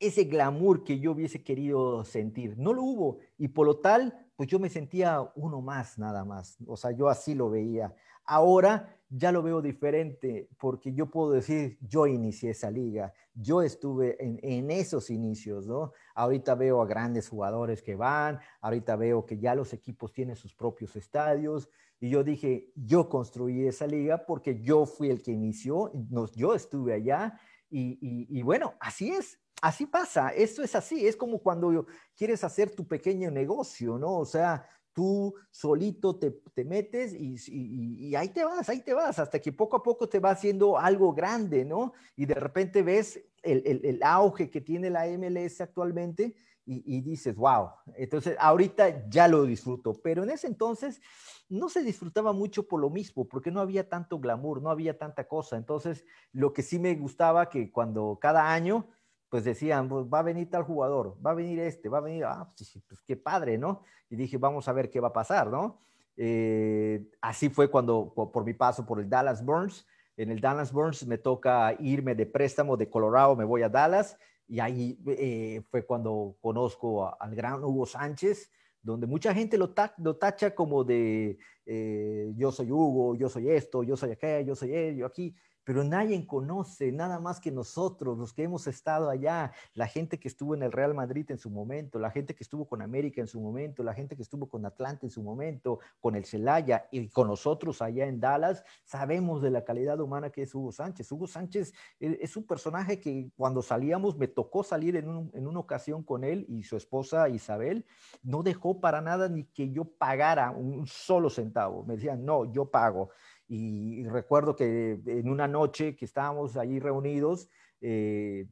ese 0.00 0.24
glamour 0.24 0.84
que 0.84 0.98
yo 0.98 1.12
hubiese 1.12 1.42
querido 1.42 2.04
sentir. 2.04 2.58
No 2.58 2.72
lo 2.72 2.82
hubo. 2.82 3.18
Y 3.38 3.48
por 3.48 3.66
lo 3.66 3.78
tal, 3.78 4.27
pues 4.38 4.48
yo 4.48 4.60
me 4.60 4.68
sentía 4.68 5.20
uno 5.34 5.60
más, 5.60 5.98
nada 5.98 6.24
más. 6.24 6.58
O 6.68 6.76
sea, 6.76 6.92
yo 6.92 7.08
así 7.08 7.34
lo 7.34 7.50
veía. 7.50 7.92
Ahora 8.24 8.96
ya 9.08 9.32
lo 9.32 9.42
veo 9.42 9.60
diferente 9.60 10.48
porque 10.60 10.92
yo 10.92 11.10
puedo 11.10 11.32
decir, 11.32 11.76
yo 11.80 12.06
inicié 12.06 12.50
esa 12.50 12.70
liga, 12.70 13.12
yo 13.34 13.62
estuve 13.62 14.16
en, 14.20 14.70
esos 14.70 15.10
inicios, 15.10 15.66
¿no? 15.66 15.92
Ahorita 16.14 16.54
veo 16.54 16.80
a 16.80 16.86
grandes 16.86 17.28
jugadores 17.28 17.82
que 17.82 17.96
van, 17.96 18.38
ahorita 18.60 18.94
veo 18.94 19.26
que 19.26 19.40
ya 19.40 19.56
los 19.56 19.72
equipos 19.72 20.12
tienen 20.12 20.36
sus 20.36 20.54
propios 20.54 20.94
estadios 20.94 21.68
y 21.98 22.08
yo 22.08 22.22
dije, 22.22 22.70
yo 22.76 23.08
construí 23.08 23.66
esa 23.66 23.88
liga 23.88 24.24
porque 24.24 24.62
yo 24.62 24.86
fui 24.86 25.10
el 25.10 25.20
que 25.20 25.32
inició, 25.32 25.90
yo 26.36 26.54
estuve 26.54 26.94
allá 26.94 27.40
y, 27.70 28.40
bueno, 28.42 28.74
así 28.78 29.10
es, 29.10 29.40
así 29.60 29.86
pasa, 29.86 30.30
esto 30.30 30.62
es 30.62 30.74
así, 30.74 31.06
es 31.06 31.16
como 31.16 31.38
cuando 31.38 31.86
quieres 32.16 32.44
hacer 32.44 32.74
tu 32.74 32.86
pequeño 32.86 33.30
negocio, 33.30 33.98
¿no? 33.98 34.18
O 34.18 34.24
sea, 34.24 34.66
tú 34.92 35.32
solito 35.50 36.18
te, 36.18 36.64
metes 36.64 37.14
y, 37.14 38.14
ahí 38.16 38.30
te 38.30 38.44
vas, 38.44 38.68
ahí 38.68 38.80
te 38.80 38.94
vas, 38.94 39.18
hasta 39.18 39.38
que 39.38 39.52
poco 39.52 39.76
a 39.76 39.82
poco 39.82 40.08
te 40.08 40.18
va 40.18 40.30
haciendo 40.30 40.76
algo 40.76 41.12
grande, 41.12 41.64
¿no? 41.64 41.92
Y 42.16 42.26
de 42.26 42.34
repente 42.34 42.82
ves 42.82 43.20
el, 43.42 44.00
auge 44.02 44.50
que 44.50 44.60
tiene 44.60 44.90
la 44.90 45.06
MLS 45.06 45.60
actualmente 45.60 46.34
y, 46.66 47.00
dices, 47.00 47.34
wow, 47.34 47.70
entonces 47.96 48.36
ahorita 48.38 49.08
ya 49.08 49.26
lo 49.26 49.44
disfruto, 49.44 49.94
pero 50.02 50.24
en 50.24 50.30
ese 50.30 50.48
entonces 50.48 51.00
no 51.48 51.68
se 51.70 51.82
disfrutaba 51.82 52.32
mucho 52.32 52.66
por 52.66 52.80
lo 52.80 52.90
mismo, 52.90 53.26
porque 53.26 53.50
no 53.50 53.60
había 53.60 53.88
tanto 53.88 54.18
glamour, 54.18 54.60
no 54.60 54.68
había 54.68 54.98
tanta 54.98 55.26
cosa. 55.26 55.56
Entonces, 55.56 56.04
lo 56.32 56.52
que 56.52 56.62
sí 56.62 56.78
me 56.78 56.94
gustaba 56.94 57.48
que 57.48 57.70
cuando 57.70 58.18
cada 58.20 58.52
año 58.52 58.86
pues 59.28 59.44
decían, 59.44 59.88
pues 59.88 60.06
va 60.06 60.20
a 60.20 60.22
venir 60.22 60.50
tal 60.50 60.62
jugador, 60.62 61.16
va 61.24 61.32
a 61.32 61.34
venir 61.34 61.60
este, 61.60 61.88
va 61.88 61.98
a 61.98 62.02
venir, 62.02 62.24
ah, 62.24 62.50
pues, 62.56 62.78
pues, 62.88 63.02
qué 63.02 63.16
padre, 63.16 63.58
¿no? 63.58 63.82
Y 64.08 64.16
dije, 64.16 64.38
vamos 64.38 64.68
a 64.68 64.72
ver 64.72 64.90
qué 64.90 65.00
va 65.00 65.08
a 65.08 65.12
pasar, 65.12 65.48
¿no? 65.48 65.78
Eh, 66.16 67.10
así 67.20 67.48
fue 67.48 67.70
cuando, 67.70 68.12
por, 68.14 68.44
mi 68.44 68.54
paso 68.54 68.84
por 68.86 69.00
el 69.00 69.08
Dallas 69.08 69.44
Burns, 69.44 69.86
en 70.16 70.30
el 70.30 70.40
Dallas 70.40 70.72
Burns 70.72 71.06
me 71.06 71.18
toca 71.18 71.74
irme 71.78 72.14
de 72.14 72.26
préstamo 72.26 72.76
de 72.76 72.90
Colorado, 72.90 73.36
me 73.36 73.44
voy 73.44 73.62
a 73.62 73.68
Dallas, 73.68 74.18
y 74.48 74.60
ahí 74.60 74.98
eh, 75.06 75.62
fue 75.70 75.84
cuando 75.84 76.36
conozco 76.40 77.14
al 77.20 77.34
gran 77.34 77.62
Hugo 77.62 77.86
Sánchez, 77.86 78.50
donde 78.82 79.06
mucha 79.06 79.34
gente 79.34 79.58
lo, 79.58 79.70
tacha 79.74 80.54
como 80.54 80.82
de 80.82 81.38
eh, 81.70 82.32
yo 82.34 82.50
soy 82.50 82.72
Hugo, 82.72 83.14
yo 83.14 83.28
soy 83.28 83.50
esto, 83.50 83.82
yo 83.82 83.94
soy 83.94 84.12
aquello, 84.12 84.48
yo 84.48 84.56
soy 84.56 84.74
él, 84.74 84.96
yo 84.96 85.04
aquí, 85.04 85.34
pero 85.68 85.84
nadie 85.84 86.26
conoce, 86.26 86.90
nada 86.92 87.20
más 87.20 87.40
que 87.40 87.50
nosotros, 87.50 88.16
los 88.16 88.32
que 88.32 88.44
hemos 88.44 88.66
estado 88.66 89.10
allá, 89.10 89.52
la 89.74 89.86
gente 89.86 90.18
que 90.18 90.26
estuvo 90.26 90.54
en 90.54 90.62
el 90.62 90.72
Real 90.72 90.94
Madrid 90.94 91.30
en 91.30 91.36
su 91.36 91.50
momento, 91.50 91.98
la 91.98 92.10
gente 92.10 92.34
que 92.34 92.42
estuvo 92.42 92.66
con 92.66 92.80
América 92.80 93.20
en 93.20 93.26
su 93.26 93.38
momento, 93.38 93.82
la 93.82 93.92
gente 93.92 94.16
que 94.16 94.22
estuvo 94.22 94.48
con 94.48 94.64
Atlanta 94.64 95.04
en 95.04 95.10
su 95.10 95.22
momento, 95.22 95.78
con 96.00 96.16
el 96.16 96.24
Celaya 96.24 96.88
y 96.90 97.10
con 97.10 97.28
nosotros 97.28 97.82
allá 97.82 98.06
en 98.06 98.18
Dallas, 98.18 98.64
sabemos 98.82 99.42
de 99.42 99.50
la 99.50 99.62
calidad 99.62 100.00
humana 100.00 100.30
que 100.30 100.40
es 100.40 100.54
Hugo 100.54 100.72
Sánchez. 100.72 101.12
Hugo 101.12 101.26
Sánchez 101.26 101.74
e, 102.00 102.18
es 102.22 102.34
un 102.38 102.44
personaje 102.44 102.98
que 102.98 103.28
cuando 103.36 103.60
salíamos, 103.60 104.16
me 104.16 104.26
tocó 104.26 104.62
salir 104.62 104.96
en, 104.96 105.30
en 105.34 105.46
una 105.46 105.60
ocasión 105.60 106.02
con 106.02 106.24
él 106.24 106.46
y 106.48 106.62
su 106.62 106.78
esposa 106.78 107.28
Isabel, 107.28 107.84
no 108.22 108.42
dejó 108.42 108.80
para 108.80 109.02
nada 109.02 109.28
ni 109.28 109.44
que 109.44 109.70
yo 109.70 109.84
pagara 109.84 110.50
un 110.50 110.86
solo 110.86 111.28
centavo. 111.28 111.57
Me 111.86 111.94
decían, 111.94 112.24
no, 112.24 112.50
yo 112.52 112.70
pago. 112.70 113.10
Y, 113.48 114.06
recuerdo 114.08 114.54
que 114.54 115.00
en 115.06 115.28
una 115.28 115.48
noche 115.48 115.96
que 115.96 116.04
estábamos 116.04 116.56
allí 116.56 116.78
reunidos, 116.78 117.48
eh, 117.80 118.46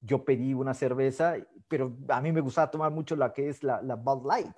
yo 0.00 0.24
pedí 0.24 0.54
una 0.54 0.74
cerveza, 0.74 1.36
pero 1.68 1.96
a 2.08 2.20
mí 2.20 2.32
me 2.32 2.40
gustaba 2.40 2.70
tomar 2.70 2.90
mucho 2.90 3.16
la 3.16 3.32
que 3.32 3.48
es 3.48 3.62
la, 3.62 3.82
la 3.82 3.96
Bud 3.96 4.26
Light. 4.26 4.56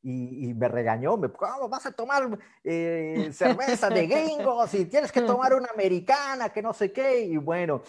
Y, 0.00 0.54
me 0.54 0.68
regañó, 0.68 1.16
me 1.16 1.28
¿cómo 1.28 1.68
vas 1.68 1.86
a 1.86 1.92
tomar 1.92 2.38
eh, 2.64 3.30
cerveza 3.32 3.90
de 3.90 4.06
gringos 4.06 4.72
y 4.74 4.86
tienes 4.86 5.12
que 5.12 5.20
tomar 5.22 5.54
una 5.54 5.68
americana, 5.74 6.48
que 6.50 6.62
no 6.62 6.72
sé 6.72 6.92
qué? 6.92 7.20
Y 7.24 7.36
bueno, 7.36 7.82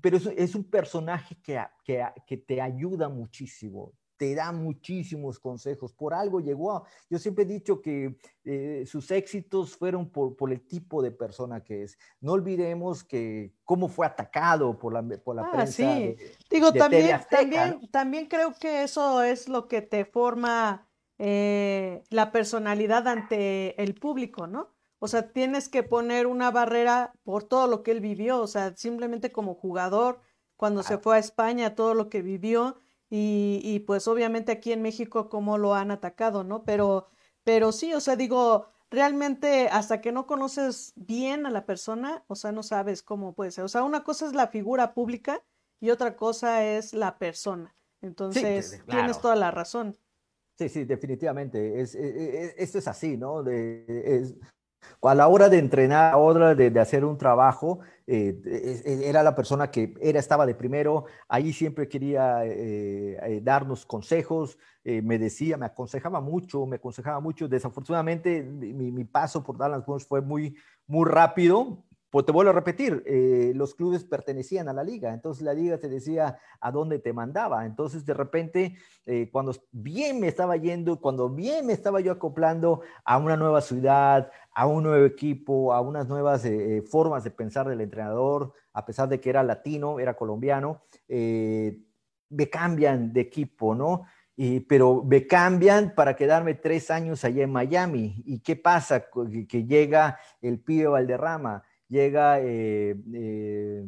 pero 0.00 0.18
es, 0.18 0.26
es 0.26 0.54
un 0.54 0.64
personaje 0.64 1.36
que, 1.42 1.60
que, 1.84 2.04
que, 2.26 2.36
te 2.36 2.60
ayuda 2.60 3.08
muchísimo, 3.08 3.92
te 4.16 4.34
da 4.34 4.52
muchísimos 4.52 5.38
consejos. 5.38 5.92
Por 5.92 6.14
algo 6.14 6.40
llegó. 6.40 6.84
Yo 7.10 7.18
siempre 7.18 7.44
he 7.44 7.46
dicho 7.46 7.80
que 7.80 8.16
eh, 8.44 8.84
sus 8.86 9.10
éxitos 9.10 9.76
fueron 9.76 10.10
por, 10.10 10.36
por, 10.36 10.52
el 10.52 10.66
tipo 10.66 11.02
de 11.02 11.10
persona 11.10 11.62
que 11.62 11.82
es. 11.82 11.98
No 12.20 12.32
olvidemos 12.32 13.04
que 13.04 13.52
cómo 13.64 13.88
fue 13.88 14.06
atacado 14.06 14.78
por 14.78 14.92
la, 14.92 15.02
por 15.18 15.36
la 15.36 15.42
ah, 15.42 15.50
prensa. 15.52 15.96
Sí. 15.96 16.16
Digo, 16.50 16.72
también, 16.72 17.20
también, 17.30 17.80
también 17.90 18.26
creo 18.26 18.54
que 18.54 18.82
eso 18.82 19.22
es 19.22 19.48
lo 19.48 19.68
que 19.68 19.82
te 19.82 20.04
forma 20.04 20.88
eh, 21.18 22.02
la 22.10 22.30
personalidad 22.30 23.08
ante 23.08 23.80
el 23.82 23.94
público, 23.94 24.46
¿no? 24.46 24.74
O 24.98 25.08
sea, 25.08 25.30
tienes 25.30 25.68
que 25.68 25.82
poner 25.82 26.26
una 26.26 26.50
barrera 26.50 27.12
por 27.22 27.44
todo 27.44 27.66
lo 27.66 27.82
que 27.82 27.90
él 27.90 28.00
vivió, 28.00 28.40
o 28.40 28.46
sea, 28.46 28.74
simplemente 28.76 29.30
como 29.30 29.54
jugador, 29.54 30.20
cuando 30.56 30.82
se 30.82 30.98
fue 30.98 31.16
a 31.16 31.18
España, 31.20 31.74
todo 31.74 31.94
lo 31.94 32.08
que 32.08 32.22
vivió, 32.22 32.80
y, 33.08 33.60
y, 33.62 33.80
pues 33.80 34.08
obviamente 34.08 34.52
aquí 34.52 34.72
en 34.72 34.82
México 34.82 35.28
cómo 35.28 35.58
lo 35.58 35.74
han 35.74 35.90
atacado, 35.90 36.42
¿no? 36.44 36.64
Pero, 36.64 37.06
pero 37.44 37.70
sí, 37.70 37.94
o 37.94 38.00
sea, 38.00 38.16
digo, 38.16 38.66
realmente 38.90 39.68
hasta 39.68 40.00
que 40.00 40.12
no 40.12 40.26
conoces 40.26 40.92
bien 40.96 41.46
a 41.46 41.50
la 41.50 41.66
persona, 41.66 42.24
o 42.26 42.34
sea, 42.34 42.52
no 42.52 42.62
sabes 42.62 43.02
cómo 43.02 43.34
puede 43.34 43.50
ser. 43.50 43.64
O 43.64 43.68
sea, 43.68 43.82
una 43.82 44.02
cosa 44.04 44.26
es 44.26 44.34
la 44.34 44.48
figura 44.48 44.94
pública 44.94 45.42
y 45.80 45.90
otra 45.90 46.16
cosa 46.16 46.64
es 46.64 46.94
la 46.94 47.18
persona. 47.18 47.74
Entonces, 48.02 48.82
tienes 48.88 49.20
toda 49.20 49.36
la 49.36 49.50
razón. 49.50 49.96
Sí, 50.58 50.68
sí, 50.68 50.84
definitivamente. 50.84 51.80
Es, 51.80 51.94
e, 51.94 52.00
e, 52.00 52.44
e, 52.44 52.54
esto 52.58 52.78
es 52.78 52.88
así, 52.88 53.16
¿no? 53.16 53.42
De, 53.42 54.34
a 55.02 55.14
la 55.14 55.28
hora 55.28 55.48
de 55.48 55.58
entrenar, 55.58 56.08
a 56.08 56.10
la 56.12 56.16
hora 56.18 56.54
de, 56.54 56.80
hacer 56.80 57.04
un 57.04 57.18
trabajo, 57.18 57.80
eh, 58.06 59.02
era 59.04 59.22
la 59.22 59.34
persona 59.34 59.70
que 59.70 59.94
era, 60.00 60.18
estaba 60.18 60.46
de 60.46 60.54
primero, 60.54 61.06
ahí 61.28 61.52
siempre 61.52 61.88
quería 61.88 62.44
eh, 62.44 63.18
eh, 63.22 63.40
darnos 63.42 63.86
consejos, 63.86 64.58
me 64.84 65.18
decía, 65.18 65.56
me 65.56 65.66
aconsejaba 65.66 66.20
mucho, 66.20 66.64
me 66.64 66.76
aconsejaba 66.76 67.18
mucho. 67.18 67.48
Desafortunadamente, 67.48 68.44
mi, 68.44 69.04
paso 69.04 69.42
por 69.42 69.58
Dallas 69.58 69.84
Bons 69.84 70.06
fue 70.06 70.20
muy, 70.20 70.54
muy 70.86 71.10
rápido, 71.10 71.82
pues 72.10 72.24
te 72.24 72.32
vuelvo 72.32 72.50
a 72.50 72.54
repetir, 72.54 73.02
eh, 73.04 73.52
los 73.54 73.74
clubes 73.74 74.04
pertenecían 74.04 74.68
a 74.68 74.72
la 74.72 74.84
liga, 74.84 75.12
entonces 75.12 75.42
la 75.42 75.52
liga 75.52 75.78
te 75.78 75.88
decía 75.88 76.38
a 76.60 76.70
dónde 76.70 76.98
te 77.00 77.12
mandaba. 77.12 77.66
Entonces, 77.66 78.06
de 78.06 78.14
repente, 78.14 78.76
eh, 79.06 79.28
cuando 79.30 79.52
bien 79.72 80.20
me 80.20 80.28
estaba 80.28 80.56
yendo, 80.56 81.00
cuando 81.00 81.28
bien 81.28 81.66
me 81.66 81.72
estaba 81.72 82.00
yo 82.00 82.12
acoplando 82.12 82.82
a 83.04 83.18
una 83.18 83.36
nueva 83.36 83.60
ciudad, 83.60 84.30
a 84.54 84.66
un 84.66 84.84
nuevo 84.84 85.04
equipo, 85.04 85.72
a 85.72 85.80
unas 85.80 86.06
nuevas 86.06 86.44
eh, 86.44 86.82
formas 86.88 87.24
de 87.24 87.32
pensar 87.32 87.68
del 87.68 87.80
entrenador, 87.80 88.52
a 88.72 88.86
pesar 88.86 89.08
de 89.08 89.20
que 89.20 89.30
era 89.30 89.42
latino, 89.42 89.98
era 89.98 90.14
colombiano, 90.14 90.82
me 91.08 92.50
cambian 92.50 93.12
de 93.12 93.20
equipo, 93.20 93.74
¿no? 93.74 94.04
pero 94.68 95.02
me 95.02 95.26
cambian 95.26 95.94
para 95.94 96.14
quedarme 96.14 96.52
tres 96.54 96.90
años 96.90 97.24
allá 97.24 97.42
en 97.42 97.50
Miami. 97.50 98.22
¿Y 98.26 98.40
qué 98.40 98.54
pasa? 98.54 99.06
Que 99.48 99.64
llega 99.64 100.18
el 100.42 100.60
pibe 100.60 100.88
Valderrama 100.88 101.64
llega, 101.88 102.40
eh, 102.40 102.96
eh, 103.14 103.84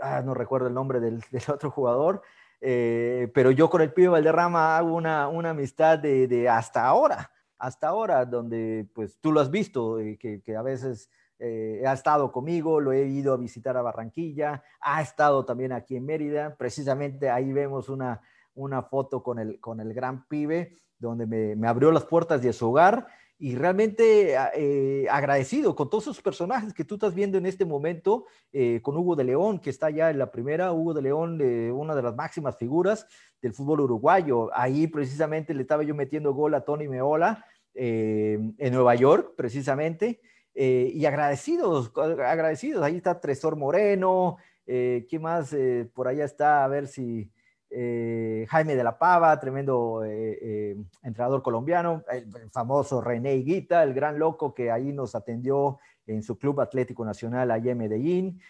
ah, 0.00 0.22
no 0.22 0.34
recuerdo 0.34 0.68
el 0.68 0.74
nombre 0.74 1.00
del, 1.00 1.22
otro 1.52 1.70
jugador, 1.70 2.22
eh, 2.60 3.30
pero 3.34 3.50
yo 3.50 3.68
con 3.68 3.82
el 3.82 3.92
pibe 3.92 4.08
Valderrama 4.08 4.76
hago 4.76 4.94
una, 4.94 5.28
una 5.28 5.50
amistad 5.50 5.98
de, 5.98 6.48
hasta 6.48 6.84
ahora, 6.84 7.30
hasta 7.58 7.88
ahora, 7.88 8.24
donde 8.24 8.88
pues 8.94 9.18
tú 9.20 9.32
lo 9.32 9.40
has 9.40 9.50
visto, 9.50 9.98
que, 10.18 10.56
a 10.56 10.62
veces 10.62 11.10
ha 11.40 11.92
estado 11.92 12.32
conmigo, 12.32 12.80
lo 12.80 12.92
he 12.92 13.06
ido 13.06 13.34
a 13.34 13.36
visitar 13.36 13.76
a 13.76 13.82
Barranquilla, 13.82 14.62
ha 14.80 15.02
estado 15.02 15.44
también 15.44 15.72
aquí 15.72 15.96
en 15.96 16.06
Mérida, 16.06 16.56
precisamente 16.56 17.28
ahí 17.28 17.52
vemos 17.52 17.90
una, 17.90 18.22
una 18.54 18.82
foto 18.82 19.22
con 19.22 19.38
el, 19.38 19.60
con 19.60 19.80
el 19.80 19.92
gran 19.92 20.26
pibe, 20.26 20.78
donde 20.98 21.26
me 21.26 21.68
abrió 21.68 21.90
las 21.90 22.04
puertas 22.04 22.40
de 22.40 22.52
su 22.54 22.70
hogar 22.70 23.06
y 23.38 23.56
realmente 23.56 24.36
ah, 24.36 24.50
eh, 24.54 25.06
agradecido 25.10 25.74
con 25.74 25.90
todos 25.90 26.04
esos 26.04 26.22
personajes 26.22 26.72
que 26.72 26.84
tú 26.84 26.94
estás 26.94 27.14
viendo 27.14 27.36
en 27.36 27.46
este 27.46 27.64
momento, 27.64 28.26
eh, 28.52 28.80
con 28.82 28.96
Hugo 28.96 29.16
de 29.16 29.24
León, 29.24 29.58
que 29.58 29.70
está 29.70 29.90
ya 29.90 30.10
en 30.10 30.18
la 30.18 30.30
primera, 30.30 30.72
Hugo 30.72 30.94
de 30.94 31.02
León, 31.02 31.42
una 31.72 31.94
de 31.94 32.02
las 32.02 32.14
máximas 32.14 32.56
figuras 32.56 33.06
del 33.42 33.52
fútbol 33.52 33.80
uruguayo. 33.80 34.50
Ahí 34.54 34.86
precisamente 34.86 35.52
le 35.52 35.62
estaba 35.62 35.82
yo 35.82 35.94
metiendo 35.94 36.32
gol 36.32 36.54
a 36.54 36.64
Tony 36.64 36.88
Meola 36.88 37.44
eh, 37.74 38.38
en 38.58 38.72
Nueva 38.72 38.94
York, 38.94 39.34
precisamente, 39.36 40.20
y 40.56 41.04
agradecidos, 41.04 41.90
agradecidos. 41.96 42.84
Ahí 42.84 42.96
está 42.96 43.20
Tresor 43.20 43.56
Moreno, 43.56 44.36
¿qué 44.64 45.18
más? 45.20 45.54
por 45.92 46.06
allá 46.06 46.24
está, 46.24 46.64
a 46.64 46.68
ver 46.68 46.86
si... 46.86 47.28
Eh, 47.76 48.46
Jaime 48.48 48.76
de 48.76 48.84
la 48.84 48.96
Pava, 48.96 49.40
tremendo 49.40 50.04
eh, 50.04 50.38
eh, 50.40 50.76
entrenador 51.02 51.42
colombiano, 51.42 52.04
el, 52.08 52.48
famoso 52.52 53.00
René 53.00 53.34
Guita, 53.38 53.82
el 53.82 53.94
gran 53.94 54.16
loco 54.16 54.54
que 54.54 54.70
ahí 54.70 54.92
nos 54.92 55.16
atendió 55.16 55.80
en 56.06 56.22
su 56.22 56.38
club 56.38 56.60
Atlético 56.60 57.04
Nacional 57.04 57.50
allá 57.50 57.72
en 57.72 57.78
Medellín, 57.78 58.40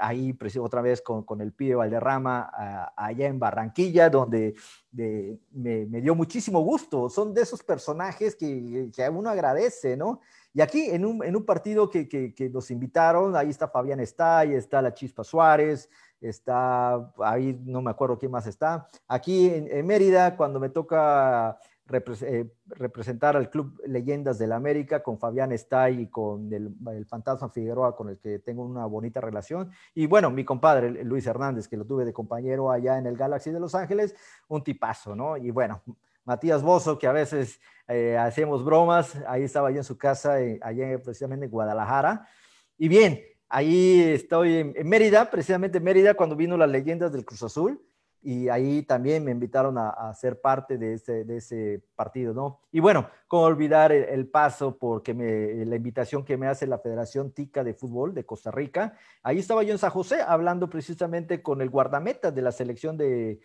ahí 0.00 0.36
otra 0.58 0.80
vez 0.80 1.02
con, 1.02 1.40
el 1.42 1.52
pibe 1.52 1.74
Valderrama 1.74 2.50
allá 2.96 3.26
en 3.26 3.38
Barranquilla, 3.38 4.08
donde 4.08 4.54
me, 4.90 6.00
dio 6.00 6.14
muchísimo 6.14 6.60
gusto. 6.62 7.10
Son 7.10 7.34
de 7.34 7.42
esos 7.42 7.62
personajes 7.62 8.34
que, 8.34 8.90
que 8.96 9.08
uno 9.10 9.28
agradece, 9.28 9.94
¿no? 9.94 10.20
Y 10.54 10.62
aquí 10.62 10.86
en 10.90 11.04
un, 11.04 11.22
en 11.22 11.36
un 11.36 11.44
partido 11.44 11.90
que, 11.90 12.08
que, 12.08 12.34
que, 12.34 12.48
nos 12.48 12.70
invitaron, 12.70 13.36
ahí 13.36 13.50
está 13.50 13.68
Fabián 13.68 14.00
Estay, 14.00 14.54
está 14.54 14.80
la 14.80 14.94
Chispa 14.94 15.22
Suárez, 15.22 15.90
está, 16.22 17.12
ahí 17.18 17.60
no 17.64 17.82
me 17.82 17.90
acuerdo 17.90 18.18
quién 18.18 18.32
más 18.32 18.46
está. 18.46 18.86
Aquí 19.08 19.48
en, 19.48 19.86
Mérida, 19.86 20.36
cuando 20.36 20.60
me 20.60 20.68
toca 20.68 21.58
eh, 21.90 22.50
representar 22.66 23.36
al 23.36 23.50
Club 23.50 23.80
Leyendas 23.86 24.38
del 24.38 24.52
América 24.52 25.02
con 25.02 25.18
Fabián 25.18 25.52
Estay 25.52 26.02
y 26.02 26.06
con 26.06 26.52
el, 26.52 26.74
Fantasma 27.06 27.48
Figueroa, 27.50 27.94
con 27.94 28.08
el 28.08 28.18
que 28.18 28.38
tengo 28.38 28.64
una 28.64 28.86
bonita 28.86 29.20
relación. 29.20 29.70
Y 29.94 30.06
bueno, 30.06 30.30
mi 30.30 30.44
compadre 30.44 31.04
Luis 31.04 31.26
Hernández, 31.26 31.68
que 31.68 31.76
lo 31.76 31.84
tuve 31.84 32.04
de 32.04 32.12
compañero 32.12 32.70
allá 32.70 32.98
en 32.98 33.06
el 33.06 33.16
Galaxy 33.16 33.50
de 33.50 33.60
Los 33.60 33.74
Ángeles, 33.74 34.14
un 34.48 34.62
tipazo, 34.62 35.14
¿no? 35.14 35.36
Y 35.36 35.50
bueno, 35.50 35.82
Matías 36.24 36.62
Bozo, 36.62 36.98
que 36.98 37.06
a 37.06 37.12
veces 37.12 37.60
eh, 37.88 38.16
hacemos 38.16 38.64
bromas, 38.64 39.16
ahí 39.26 39.42
estaba 39.42 39.70
yo 39.70 39.78
en 39.78 39.84
su 39.84 39.98
casa, 39.98 40.40
eh, 40.40 40.58
allá 40.62 40.98
precisamente 41.02 41.46
en 41.46 41.50
Guadalajara. 41.50 42.26
Y 42.78 42.88
bien, 42.88 43.20
Ahí 43.54 44.00
estoy 44.00 44.72
en, 44.74 44.88
Mérida, 44.88 45.30
precisamente 45.30 45.76
en 45.76 45.84
Mérida, 45.84 46.14
cuando 46.14 46.34
vino 46.34 46.56
las 46.56 46.70
leyendas 46.70 47.12
del 47.12 47.26
Cruz 47.26 47.42
Azul, 47.42 47.82
y 48.22 48.48
ahí 48.48 48.82
también 48.82 49.22
me 49.22 49.30
invitaron 49.30 49.76
a, 49.76 50.10
ser 50.14 50.40
parte 50.40 50.78
de 50.78 50.94
ese, 50.94 51.82
partido, 51.94 52.32
¿no? 52.32 52.60
Y 52.70 52.80
bueno, 52.80 53.10
cómo 53.28 53.42
olvidar 53.42 53.92
el, 53.92 54.26
paso, 54.26 54.78
porque 54.78 55.12
me, 55.12 55.66
la 55.66 55.76
invitación 55.76 56.24
que 56.24 56.38
me 56.38 56.46
hace 56.46 56.66
la 56.66 56.78
Federación 56.78 57.32
Tica 57.32 57.62
de 57.62 57.74
Fútbol 57.74 58.14
de 58.14 58.24
Costa 58.24 58.50
Rica, 58.50 58.96
ahí 59.22 59.40
estaba 59.40 59.62
yo 59.64 59.72
en 59.72 59.78
San 59.78 59.90
José 59.90 60.22
hablando 60.26 60.70
precisamente 60.70 61.42
con 61.42 61.60
el 61.60 61.68
guardameta 61.68 62.30
de 62.30 62.40
la 62.40 62.52
selección 62.52 62.96
de, 62.96 63.38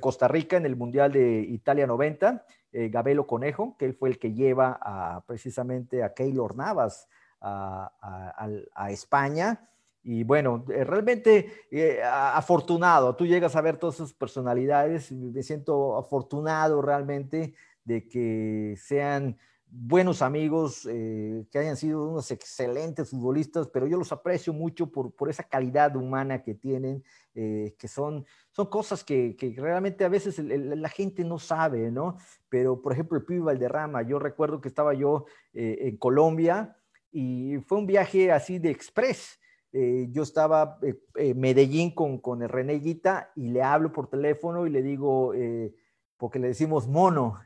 Costa 0.00 0.26
Rica 0.26 0.56
en 0.56 0.64
el 0.64 0.74
Mundial 0.76 1.12
de 1.12 1.40
Italia 1.40 1.86
90, 1.86 2.46
eh, 2.72 2.88
Gabelo 2.88 3.26
Conejo, 3.26 3.76
que 3.78 3.84
él 3.84 3.92
fue 3.92 4.08
el 4.08 4.18
que 4.18 4.32
lleva 4.32 4.78
a, 4.80 5.22
precisamente 5.26 6.02
a 6.02 6.14
Keylor 6.14 6.56
Navas 6.56 7.08
a, 7.40 8.88
España. 8.90 9.68
Y 10.02 10.24
bueno, 10.24 10.64
eh, 10.72 10.84
realmente 10.84 11.52
eh, 11.70 12.00
afortunado, 12.02 13.14
tú 13.16 13.26
llegas 13.26 13.56
a 13.56 13.60
ver 13.60 13.76
todas 13.76 13.96
sus 13.96 14.14
personalidades, 14.14 15.12
me 15.12 15.42
siento 15.42 15.98
afortunado 15.98 16.80
realmente 16.80 17.54
de 17.84 18.08
que 18.08 18.74
sean 18.78 19.36
buenos 19.70 20.22
amigos, 20.22 20.88
eh, 20.90 21.44
que 21.50 21.58
hayan 21.58 21.76
sido 21.76 22.08
unos 22.08 22.30
excelentes 22.30 23.10
futbolistas, 23.10 23.68
pero 23.68 23.86
yo 23.86 23.98
los 23.98 24.10
aprecio 24.12 24.54
mucho 24.54 24.90
por, 24.90 25.12
por 25.12 25.28
esa 25.28 25.42
calidad 25.42 25.94
humana 25.94 26.42
que 26.42 26.54
tienen, 26.54 27.04
que 27.34 27.86
son, 27.86 28.26
son 28.50 28.66
cosas 28.66 29.04
que, 29.04 29.36
realmente 29.58 30.04
a 30.04 30.08
veces 30.08 30.40
la 30.40 30.88
gente 30.88 31.22
no 31.22 31.38
sabe, 31.38 31.92
¿no? 31.92 32.16
Pero, 32.48 32.82
por 32.82 32.92
ejemplo, 32.92 33.16
el 33.16 33.24
Pibe 33.24 33.40
Valderrama, 33.40 34.02
yo 34.02 34.18
recuerdo 34.18 34.60
que 34.60 34.66
estaba 34.66 34.92
yo 34.92 35.26
en 35.52 35.96
Colombia, 35.98 36.78
y 37.10 37.58
fue 37.66 37.78
un 37.78 37.86
viaje 37.86 38.30
así 38.32 38.58
de 38.58 38.70
express. 38.70 39.38
Eh, 39.72 40.08
yo 40.10 40.22
estaba 40.22 40.78
en 40.82 40.98
eh, 41.16 41.34
Medellín 41.34 41.94
con, 41.94 42.18
con 42.18 42.42
el 42.42 42.48
René 42.48 42.74
Guita 42.74 43.32
y 43.36 43.48
le 43.48 43.62
hablo 43.62 43.92
por 43.92 44.08
teléfono 44.08 44.66
y 44.66 44.70
le 44.70 44.82
digo, 44.82 45.34
eh, 45.34 45.74
porque 46.16 46.38
le 46.38 46.48
decimos 46.48 46.88
mono, 46.88 47.40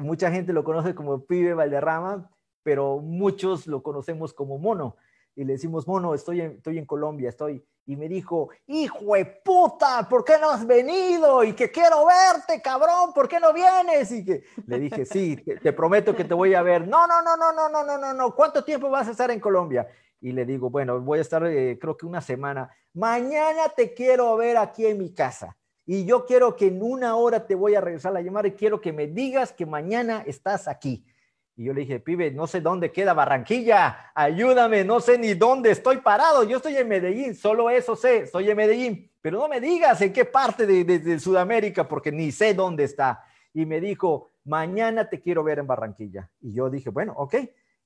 mucha 0.00 0.30
gente 0.30 0.52
lo 0.52 0.64
conoce 0.64 0.94
como 0.94 1.26
pibe 1.26 1.54
Valderrama, 1.54 2.30
pero 2.62 2.98
muchos 3.00 3.66
lo 3.66 3.82
conocemos 3.82 4.32
como 4.32 4.58
mono. 4.58 4.96
Y 5.34 5.44
le 5.44 5.54
decimos, 5.54 5.86
mono, 5.86 6.14
estoy 6.14 6.40
estoy 6.40 6.78
en 6.78 6.86
Colombia, 6.86 7.28
estoy 7.28 7.62
y 7.86 7.94
me 7.94 8.08
dijo, 8.08 8.50
hijo 8.66 9.14
de 9.14 9.24
puta, 9.24 10.08
¿por 10.08 10.24
qué 10.24 10.34
no 10.40 10.50
has 10.50 10.66
venido? 10.66 11.44
Y 11.44 11.52
que 11.52 11.70
quiero 11.70 12.04
verte, 12.04 12.60
cabrón, 12.60 13.12
¿por 13.14 13.28
qué 13.28 13.38
no 13.38 13.52
vienes? 13.52 14.10
Y 14.10 14.24
que 14.24 14.42
le 14.66 14.80
dije, 14.80 15.06
sí, 15.06 15.36
te, 15.36 15.72
prometo 15.72 16.14
que 16.14 16.24
te 16.24 16.34
voy 16.34 16.54
a 16.54 16.62
ver. 16.62 16.88
No, 16.88 17.06
no, 17.06 17.22
no, 17.22 17.36
no, 17.36 17.52
no, 17.52 17.68
no, 17.68 17.84
no, 17.84 17.98
no, 17.98 18.12
no, 18.12 18.34
¿cuánto 18.34 18.64
tiempo 18.64 18.90
vas 18.90 19.06
a 19.06 19.12
estar 19.12 19.30
en 19.30 19.38
Colombia? 19.38 19.86
Y 20.20 20.32
le 20.32 20.44
digo, 20.44 20.68
bueno, 20.68 21.00
voy 21.00 21.20
a 21.20 21.22
estar 21.22 21.46
eh, 21.46 21.78
creo 21.80 21.96
que 21.96 22.06
una 22.06 22.20
semana. 22.20 22.68
Mañana 22.92 23.68
te 23.76 23.94
quiero 23.94 24.36
ver 24.36 24.56
aquí 24.56 24.84
en 24.84 24.98
mi 24.98 25.14
casa. 25.14 25.56
Y 25.84 26.04
yo 26.04 26.26
quiero 26.26 26.56
que 26.56 26.66
en 26.66 26.82
una 26.82 27.14
hora 27.14 27.46
te 27.46 27.54
voy 27.54 27.76
a 27.76 27.80
regresar 27.80 28.10
a 28.10 28.14
la 28.14 28.22
llamada 28.22 28.48
y 28.48 28.52
quiero 28.52 28.80
que 28.80 28.92
me 28.92 29.06
digas 29.06 29.52
que 29.52 29.64
mañana 29.64 30.24
estás 30.26 30.66
aquí. 30.66 31.06
Y 31.58 31.64
yo 31.64 31.72
le 31.72 31.80
dije, 31.80 32.00
pibe, 32.00 32.30
no 32.32 32.46
sé 32.46 32.60
dónde 32.60 32.92
queda 32.92 33.14
Barranquilla, 33.14 34.10
ayúdame, 34.14 34.84
no 34.84 35.00
sé 35.00 35.16
ni 35.16 35.32
dónde 35.32 35.70
estoy 35.70 35.96
parado, 35.98 36.44
yo 36.44 36.58
estoy 36.58 36.76
en 36.76 36.86
Medellín, 36.86 37.34
solo 37.34 37.70
eso 37.70 37.96
sé, 37.96 38.18
estoy 38.18 38.50
en 38.50 38.56
Medellín, 38.58 39.10
pero 39.22 39.40
no 39.40 39.48
me 39.48 39.58
digas 39.58 40.02
en 40.02 40.12
qué 40.12 40.26
parte 40.26 40.66
de, 40.66 41.18
Sudamérica, 41.18 41.88
porque 41.88 42.12
ni 42.12 42.30
sé 42.30 42.52
dónde 42.52 42.84
está. 42.84 43.24
Y 43.54 43.64
me 43.64 43.80
dijo, 43.80 44.32
mañana 44.44 45.08
te 45.08 45.18
quiero 45.18 45.42
ver 45.42 45.58
en 45.58 45.66
Barranquilla. 45.66 46.30
Y 46.42 46.52
yo 46.52 46.68
dije, 46.68 46.90
bueno, 46.90 47.14
ok, 47.16 47.36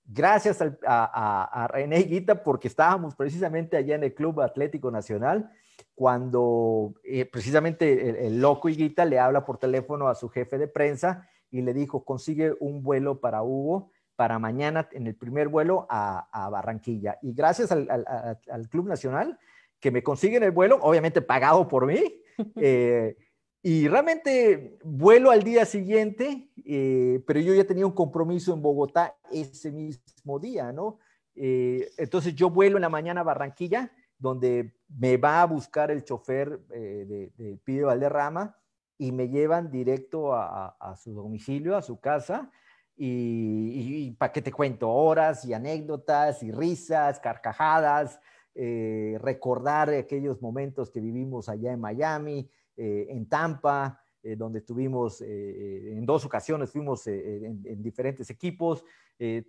gracias 0.05 0.59
a, 0.85 1.69
René 1.73 2.01
Guita, 2.03 2.43
porque 2.43 2.67
estábamos 2.67 3.15
precisamente 3.15 3.77
allá 3.77 3.95
en 3.95 4.03
el 4.03 4.15
Club 4.15 4.41
Atlético 4.41 4.91
Nacional, 4.91 5.49
cuando 5.95 6.95
eh, 7.05 7.25
precisamente 7.25 8.11
el, 8.11 8.17
el 8.17 8.41
loco 8.41 8.69
Higuita 8.69 9.05
le 9.05 9.21
habla 9.21 9.45
por 9.45 9.59
teléfono 9.59 10.09
a 10.09 10.17
su 10.17 10.29
jefe 10.29 10.59
de 10.59 10.67
prensa 10.67 11.30
y 11.51 11.63
le 11.63 11.75
dijo, 11.75 12.05
consigue 12.05 12.55
un 12.61 12.83
vuelo 12.83 13.21
para 13.21 13.43
Hugo 13.43 13.91
para 14.21 14.39
mañana 14.39 14.87
en 14.93 15.07
el 15.07 15.15
primer 15.15 15.49
vuelo 15.49 15.87
a, 15.89 16.49
Barranquilla. 16.53 17.19
Y 17.23 17.33
gracias 17.33 17.73
al, 17.73 18.69
Club 18.69 18.87
Nacional 18.87 19.39
que 19.81 19.91
me 19.91 20.03
consiguen 20.03 20.43
el 20.43 20.51
vuelo, 20.51 20.79
obviamente 20.83 21.23
pagado 21.23 21.67
por 21.69 21.87
mí. 21.87 22.17
Eh, 22.57 23.19
y 23.63 23.87
realmente 23.87 24.79
vuelo 24.83 25.31
al 25.31 25.43
día 25.43 25.67
siguiente, 25.67 26.51
eh, 26.65 27.23
pero 27.27 27.39
yo 27.39 27.53
ya 27.53 27.65
tenía 27.65 27.85
un 27.85 27.93
compromiso 27.93 28.55
en 28.55 28.63
Bogotá 28.63 29.15
ese 29.31 29.71
mismo 29.71 30.39
día, 30.39 30.73
¿no? 30.73 31.01
Eh, 31.35 31.91
entonces 31.99 32.35
yo 32.35 32.49
vuelo 32.49 32.79
en 32.79 32.81
la 32.81 32.89
mañana 32.89 33.21
a 33.21 33.25
Barranquilla, 33.25 33.93
donde 34.17 34.73
me 34.89 35.19
va 35.19 35.43
a 35.43 35.47
buscar 35.47 35.91
el 35.91 36.03
chofer 36.03 36.61
de, 36.61 37.31
de 37.37 37.59
Pide 37.63 37.83
Valderrama 37.83 38.57
y 39.01 39.13
me 39.13 39.31
llevan 39.31 39.71
directo 39.71 40.35
a, 40.35 40.95
su 41.03 41.15
domicilio, 41.15 41.75
a 41.75 41.81
su 41.81 41.99
casa. 42.01 42.51
Y, 42.99 44.11
para 44.19 44.31
qué 44.31 44.43
te 44.43 44.53
cuento, 44.53 44.91
horas 44.91 45.43
y 45.47 45.55
anécdotas 45.55 46.43
y 46.43 46.53
risas, 46.53 47.19
carcajadas, 47.19 48.21
eh, 48.55 49.17
recordar 49.23 49.89
aquellos 49.89 50.43
momentos 50.43 50.91
que 50.91 51.01
vivimos 51.01 51.49
allá 51.49 51.73
en 51.73 51.81
Miami, 51.81 52.51
eh, 52.77 53.07
en 53.09 53.27
Tampa, 53.27 54.03
eh, 54.23 54.37
donde 54.37 54.59
estuvimos 54.59 55.23
en 55.23 56.05
dos 56.05 56.27
ocasiones, 56.27 56.71
fuimos 56.71 57.07
en, 57.07 57.63
en, 57.65 57.83
diferentes 57.83 58.29
equipos, 58.29 58.85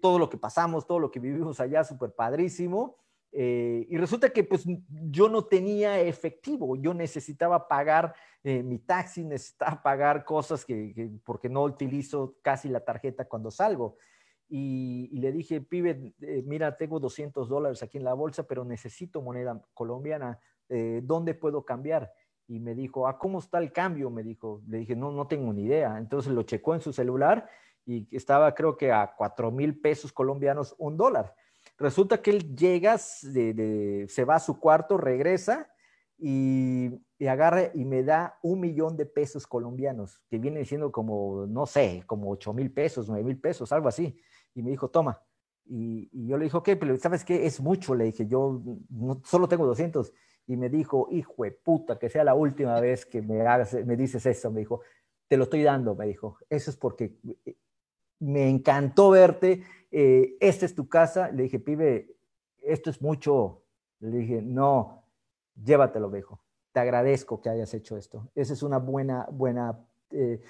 todo 0.02 0.18
lo 0.18 0.30
que 0.30 0.38
pasamos, 0.38 0.88
todo 0.88 1.00
lo 1.00 1.12
que 1.12 1.20
vivimos 1.20 1.60
allá, 1.60 1.84
súper 1.84 2.14
padrísimo. 2.14 3.01
Eh, 3.34 3.88
y 3.90 3.98
resulta 3.98 4.30
que 4.30 4.44
pues 4.44 4.66
yo 4.90 5.30
no 5.30 5.46
tenía 5.46 6.02
efectivo, 6.02 6.76
yo 6.76 6.94
necesitaba 6.94 7.68
pagar 7.68 8.14
eh, 8.44 8.62
mi 8.62 8.80
taxi, 8.80 9.24
necesitaba 9.24 9.82
pagar 9.82 10.26
cosas 10.26 10.66
que, 10.66 11.12
porque 11.24 11.48
no 11.48 11.64
utilizo 11.64 12.36
casi 12.42 12.68
la 12.68 12.82
tarjeta 12.82 13.26
cuando 13.26 13.52
salgo. 13.52 13.98
Y, 14.54 15.18
le 15.20 15.32
dije, 15.32 15.62
pibe, 15.62 16.14
eh, 16.20 16.44
mira, 16.46 16.76
tengo 16.76 17.00
200 17.00 17.48
dólares 17.48 17.82
aquí 17.84 17.98
en 17.98 18.04
la 18.04 18.14
bolsa, 18.14 18.44
pero 18.44 18.66
necesito 18.66 19.22
moneda 19.22 19.62
colombiana, 19.74 20.40
¿dónde 21.04 21.34
puedo 21.34 21.66
cambiar? 21.66 22.14
Y 22.48 22.60
me 22.60 22.74
dijo, 22.76 23.06
ah, 23.06 23.18
¿cómo 23.18 23.40
está 23.40 23.60
el 23.60 23.74
cambio? 23.74 24.10
Me 24.10 24.24
dijo, 24.24 24.62
le 24.68 24.80
dije, 24.80 24.96
no, 24.96 25.12
no 25.12 25.28
tengo 25.28 25.52
ni 25.52 25.64
idea. 25.64 25.98
Entonces 25.98 26.32
lo 26.32 26.44
checó 26.44 26.74
en 26.74 26.82
su 26.82 26.94
celular 26.94 27.50
y 27.86 28.08
estaba 28.16 28.54
creo 28.54 28.78
que 28.78 28.92
a 28.92 29.14
4 29.18 29.52
mil 29.52 29.80
pesos 29.80 30.14
colombianos 30.14 30.76
un 30.78 30.98
dólar. 30.98 31.36
Resulta 31.82 32.22
que 32.22 32.30
él 32.30 32.56
llega, 32.56 33.00
se 33.00 34.24
va 34.24 34.36
a 34.36 34.40
su 34.40 34.60
cuarto, 34.60 34.98
regresa 34.98 35.68
y, 36.16 36.92
agarra 37.28 37.72
y 37.74 37.86
me 37.86 38.04
da 38.04 38.38
un 38.44 38.60
millón 38.60 38.96
de 38.96 39.08
pesos 39.08 39.48
colombianos, 39.48 40.22
que 40.30 40.38
viene 40.38 40.64
siendo 40.66 40.92
como, 40.92 41.48
no 41.48 41.66
sé, 41.66 42.04
como 42.06 42.30
ocho 42.30 42.54
mil 42.54 42.72
pesos, 42.72 43.10
nueve 43.10 43.24
mil 43.24 43.40
pesos, 43.40 43.72
algo 43.72 43.88
así. 43.88 44.16
Y 44.54 44.62
me 44.62 44.70
dijo, 44.70 44.90
toma. 44.90 45.24
Y, 45.66 46.28
yo 46.28 46.38
le 46.38 46.44
dije, 46.44 46.58
ok, 46.58 46.70
pero 46.80 46.96
¿sabes 47.00 47.26
qué? 47.26 47.48
Es 47.48 47.60
mucho. 47.60 47.96
Le 47.96 48.06
dije, 48.06 48.28
yo 48.28 48.62
solo 49.24 49.48
tengo 49.48 49.66
200. 49.66 50.14
Y 50.46 50.58
me 50.58 50.70
dijo, 50.70 51.08
hijo 51.10 51.44
de 51.44 51.52
puta, 51.52 51.98
que 51.98 52.10
sea 52.10 52.24
la 52.24 52.36
última 52.36 52.80
vez 52.80 53.08
que 53.08 53.24
me, 53.24 53.42
hagas, 53.42 53.74
me 53.86 53.96
dices 53.96 54.24
eso. 54.28 54.52
Me 54.52 54.60
dijo, 54.60 54.82
te 55.28 55.38
lo 55.38 55.46
estoy 55.46 55.64
dando, 55.64 55.96
me 55.96 56.06
dijo. 56.06 56.38
Eso 56.48 56.70
es 56.70 56.78
porque 56.78 57.18
me 58.22 58.48
encantó 58.50 59.10
verte 59.10 59.64
eh, 59.92 60.38
esta 60.40 60.66
es 60.66 60.74
tu 60.74 60.88
casa. 60.88 61.30
Le 61.32 61.44
dije, 61.44 61.60
pibe, 61.60 62.16
esto 62.62 62.90
es 62.90 63.02
mucho. 63.02 63.64
Le 64.00 64.10
dije, 64.10 64.42
no, 64.42 65.04
llévatelo, 65.62 66.10
viejo. 66.10 66.42
Te 66.72 66.80
agradezco 66.80 67.42
que 67.42 67.50
hayas 67.50 67.74
hecho 67.74 67.98
esto. 67.98 68.30
Esa 68.34 68.54
es 68.54 68.64
una 68.64 68.78
buena, 68.78 69.28
buena... 69.32 69.78
Eh, 70.12 70.42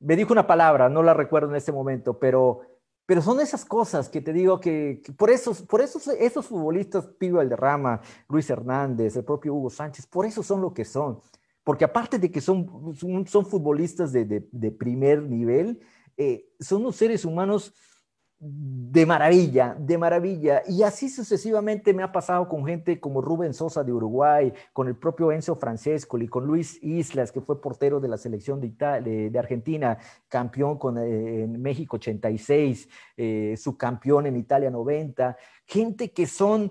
me 0.00 0.16
dijo 0.16 0.32
una 0.32 0.46
palabra, 0.46 0.88
no 0.88 1.02
la 1.02 1.14
recuerdo 1.14 1.50
en 1.50 1.56
este 1.56 1.72
momento, 1.72 2.18
pero, 2.18 2.60
pero 3.04 3.20
son 3.20 3.40
esas 3.40 3.64
cosas 3.64 4.08
que 4.08 4.20
te 4.20 4.32
digo 4.32 4.60
que, 4.60 5.02
por, 5.16 5.30
esos, 5.30 5.62
por 5.62 5.80
esos, 5.80 6.06
esos 6.06 6.46
futbolistas, 6.46 7.06
Pibe 7.06 7.40
Alderrama, 7.40 8.00
Luis 8.28 8.48
Hernández, 8.48 9.16
el 9.16 9.24
propio 9.24 9.54
Hugo 9.54 9.70
Sánchez, 9.70 10.06
por 10.06 10.24
eso 10.24 10.42
son 10.44 10.60
lo 10.60 10.72
que 10.72 10.84
son. 10.84 11.20
Porque 11.64 11.84
aparte 11.84 12.18
de 12.18 12.30
que 12.30 12.40
son, 12.40 12.94
son, 13.26 13.44
futbolistas 13.44 14.12
de, 14.12 14.24
de, 14.24 14.70
primer 14.70 15.22
nivel, 15.22 15.80
eh, 16.18 16.50
son 16.60 16.82
unos 16.82 16.96
seres 16.96 17.24
humanos 17.24 17.72
de 18.40 19.04
maravilla, 19.04 19.76
de 19.78 19.98
maravilla. 19.98 20.62
Y 20.68 20.82
así 20.82 21.08
sucesivamente 21.08 21.92
me 21.92 22.02
ha 22.02 22.12
pasado 22.12 22.48
con 22.48 22.64
gente 22.66 23.00
como 23.00 23.20
Rubén 23.20 23.52
Sosa 23.52 23.82
de 23.82 23.92
Uruguay, 23.92 24.52
con 24.72 24.86
el 24.86 24.96
propio 24.96 25.32
Enzo 25.32 25.56
Francesco 25.56 26.18
y 26.18 26.28
con 26.28 26.44
Luis 26.46 26.78
Islas, 26.82 27.32
que 27.32 27.40
fue 27.40 27.60
portero 27.60 27.98
de 28.00 28.08
la 28.08 28.16
selección 28.16 28.60
de, 28.60 29.30
de, 29.30 29.38
Argentina, 29.38 29.98
campeón 30.28 30.78
con, 30.78 30.98
eh, 30.98 31.42
en 31.42 31.60
México 31.60 31.96
86, 31.96 32.88
eh, 33.16 33.54
subcampeón 33.56 34.26
en 34.26 34.36
Italia 34.36 34.70
90. 34.70 35.36
Gente 35.66 36.12
que 36.12 36.26
son 36.26 36.70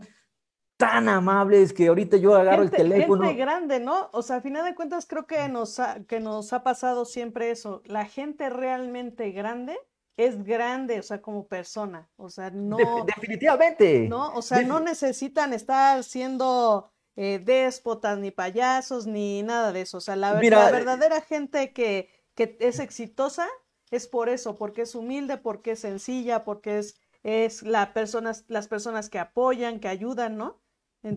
tan 0.78 1.10
amables 1.10 1.74
que 1.74 1.88
ahorita 1.88 2.18
yo 2.18 2.36
agarro 2.36 2.64
el 2.64 2.72
teléfono. 2.72 3.24
Gente 3.24 3.40
grande, 3.40 3.80
¿no? 3.80 4.10
O 4.14 4.22
sea, 4.22 4.38
a 4.38 4.42
final 4.42 4.64
de 4.64 4.76
cuentas 4.76 5.08
creo 5.08 5.26
que 5.26 5.50
nos 5.50 5.82
que 6.08 6.20
nos 6.20 6.54
ha 6.54 6.64
pasado 6.64 7.06
siempre 7.06 7.52
eso. 7.52 7.82
La 7.86 8.06
gente 8.06 8.50
realmente 8.50 9.32
grande 9.32 9.78
es 10.18 10.44
grande, 10.44 11.00
o 11.00 11.04
sea, 11.04 11.22
como 11.22 11.48
persona, 11.48 12.10
o 12.16 12.30
sea, 12.30 12.50
no... 12.50 12.78
definitivamente. 13.06 14.08
No, 14.10 14.34
o 14.34 14.42
sea, 14.42 14.64
no 14.64 14.80
necesitan 14.80 15.54
estar 15.54 16.04
siendo 16.04 16.92
eh, 17.16 17.40
déspotas, 17.44 18.18
ni 18.18 18.32
payasos, 18.32 19.06
ni 19.06 19.44
nada 19.44 19.72
de 19.72 19.82
eso. 19.82 19.98
O 19.98 20.02
sea, 20.02 20.16
la, 20.16 20.34
verdadera 20.34 21.22
gente 21.22 21.72
que, 21.72 22.10
que, 22.34 22.58
es 22.60 22.80
exitosa 22.80 23.48
es 23.92 24.08
por 24.08 24.28
eso, 24.28 24.58
porque 24.58 24.82
es 24.82 24.96
humilde, 24.96 25.38
porque 25.38 25.72
es 25.72 25.80
sencilla, 25.82 26.44
porque 26.44 26.80
es, 26.80 27.00
es 27.22 27.62
la 27.62 27.94
personas, 27.94 28.44
las 28.48 28.68
personas 28.68 29.10
que 29.10 29.20
apoyan, 29.20 29.80
que 29.80 29.88
ayudan, 29.88 30.36
¿no? 30.38 30.60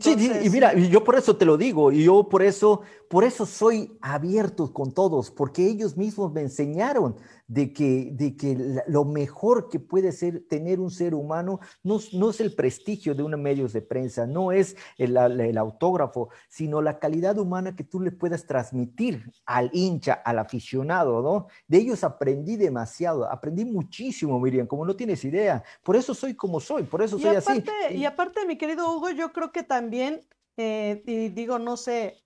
Sí, 0.00 0.30
y 0.44 0.50
mira, 0.50 0.74
yo 0.74 1.02
por 1.02 1.16
eso 1.16 1.36
te 1.36 1.44
lo 1.44 1.56
digo, 1.56 1.90
y 1.90 2.04
yo 2.04 2.28
por 2.28 2.42
eso, 2.42 2.82
por 3.08 3.24
eso 3.24 3.46
soy 3.46 3.96
abierto 4.00 4.72
con 4.72 4.92
todos, 4.92 5.30
porque 5.30 5.66
ellos 5.66 5.96
mismos 5.96 6.32
me 6.32 6.42
enseñaron 6.42 7.16
de 7.50 7.72
que, 7.72 8.10
de 8.12 8.36
que 8.36 8.80
lo 8.86 9.04
mejor 9.04 9.68
que 9.68 9.80
puede 9.80 10.12
ser 10.12 10.46
tener 10.48 10.78
un 10.78 10.92
ser 10.92 11.16
humano 11.16 11.58
no, 11.82 11.98
no 12.12 12.30
es 12.30 12.40
el 12.40 12.54
prestigio 12.54 13.12
de 13.12 13.24
unos 13.24 13.40
medios 13.40 13.72
de 13.72 13.82
prensa, 13.82 14.24
no 14.24 14.52
es 14.52 14.76
el, 14.96 15.16
el, 15.16 15.58
autógrafo, 15.58 16.28
sino 16.48 16.80
la 16.80 17.00
calidad 17.00 17.38
humana 17.38 17.74
que 17.74 17.82
tú 17.82 17.98
le 17.98 18.12
puedas 18.12 18.46
transmitir 18.46 19.32
al 19.46 19.68
hincha, 19.72 20.12
al 20.12 20.38
aficionado, 20.38 21.22
¿no? 21.22 21.48
De 21.66 21.78
ellos 21.78 22.04
aprendí 22.04 22.54
demasiado, 22.54 23.28
aprendí 23.28 23.64
muchísimo, 23.64 24.38
Miriam, 24.38 24.68
como 24.68 24.86
no 24.86 24.94
tienes 24.94 25.24
idea. 25.24 25.64
Por 25.82 25.96
eso 25.96 26.14
soy 26.14 26.34
como 26.34 26.60
soy, 26.60 26.84
por 26.84 27.02
eso 27.02 27.18
soy 27.18 27.34
así. 27.34 27.64
Y 27.90 28.04
aparte, 28.04 28.46
mi 28.46 28.58
querido 28.58 28.94
Hugo, 28.94 29.10
yo 29.10 29.32
creo 29.32 29.50
que 29.50 29.64
también, 29.64 30.20
eh, 30.56 31.02
y 31.04 31.30
digo, 31.30 31.58
no 31.58 31.76
sé, 31.76 32.22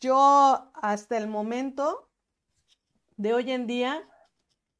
yo 0.00 0.70
hasta 0.74 1.16
el 1.16 1.28
momento 1.28 2.10
de 3.16 3.32
hoy 3.32 3.50
en 3.52 3.66
día, 3.66 4.06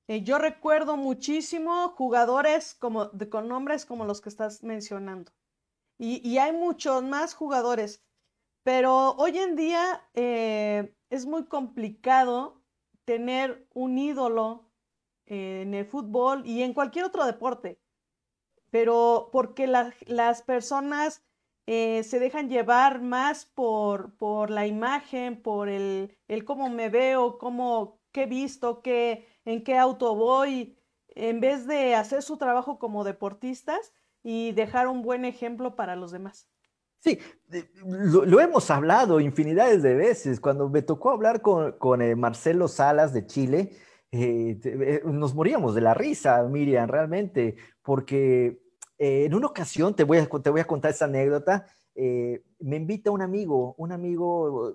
eh, 0.08 0.22
yo 0.22 0.38
recuerdo 0.38 0.96
muchísimo 0.96 1.88
jugadores 1.90 2.74
como, 2.74 3.10
con 3.30 3.48
nombres 3.48 3.86
como 3.86 4.04
los 4.04 4.20
que 4.20 4.28
estás 4.28 4.62
mencionando. 4.62 5.32
Y, 5.98 6.38
hay 6.38 6.52
muchos 6.52 7.02
más 7.02 7.34
jugadores. 7.34 8.04
Pero 8.62 9.12
hoy 9.12 9.38
en 9.38 9.56
día 9.56 10.08
eh, 10.14 10.94
es 11.10 11.26
muy 11.26 11.46
complicado 11.46 12.62
tener 13.04 13.66
un 13.72 13.96
ídolo 13.98 14.70
en 15.26 15.74
el 15.74 15.86
fútbol 15.86 16.44
y 16.46 16.62
en 16.62 16.74
cualquier 16.74 17.06
otro 17.06 17.24
deporte. 17.24 17.80
Pero 18.70 19.30
porque 19.32 19.66
las 19.66 20.42
personas 20.42 21.24
eh, 21.66 22.04
se 22.04 22.20
dejan 22.20 22.48
llevar 22.48 23.00
más 23.02 23.44
por, 23.46 24.16
por 24.16 24.50
la 24.50 24.66
imagen, 24.66 25.42
por 25.42 25.68
el, 25.68 26.16
el 26.28 26.44
cómo 26.44 26.68
me 26.70 26.88
veo, 26.90 27.38
cómo, 27.38 28.00
qué 28.12 28.24
he 28.24 28.26
visto, 28.26 28.82
qué, 28.82 29.26
en 29.46 29.64
qué 29.64 29.78
auto 29.78 30.14
voy, 30.14 30.76
en 31.08 31.40
vez 31.40 31.66
de 31.66 31.94
hacer 31.94 32.22
su 32.22 32.36
trabajo 32.36 32.78
como 32.78 33.04
deportistas 33.04 33.94
y 34.22 34.52
dejar 34.52 34.88
un 34.88 35.02
buen 35.02 35.24
ejemplo 35.24 35.76
para 35.76 35.96
los 35.96 36.10
demás. 36.10 36.48
Sí, 36.98 37.20
lo, 37.84 38.40
hemos 38.40 38.70
hablado 38.70 39.20
infinidades 39.20 39.82
de 39.82 39.94
veces. 39.94 40.40
Cuando 40.40 40.68
me 40.68 40.82
tocó 40.82 41.10
hablar 41.10 41.40
con, 41.40 42.02
eh, 42.02 42.16
Marcelo 42.16 42.66
Salas 42.66 43.12
de 43.12 43.26
Chile, 43.26 43.70
eh, 44.10 44.58
eh, 44.64 45.02
nos 45.04 45.34
moríamos 45.34 45.74
de 45.74 45.80
la 45.82 45.94
risa, 45.94 46.42
Miriam, 46.44 46.88
realmente, 46.88 47.56
porque 47.82 48.60
en 48.98 49.34
una 49.34 49.46
ocasión, 49.46 49.94
te 49.94 50.04
voy 50.04 50.18
a, 50.18 50.26
te 50.26 50.50
voy 50.50 50.60
a 50.60 50.66
contar 50.66 50.90
esa 50.90 51.04
anécdota, 51.04 51.66
me 51.94 52.76
invita 52.76 53.10
un 53.10 53.22
amigo, 53.22 53.74
un 53.78 53.92
amigo, 53.92 54.74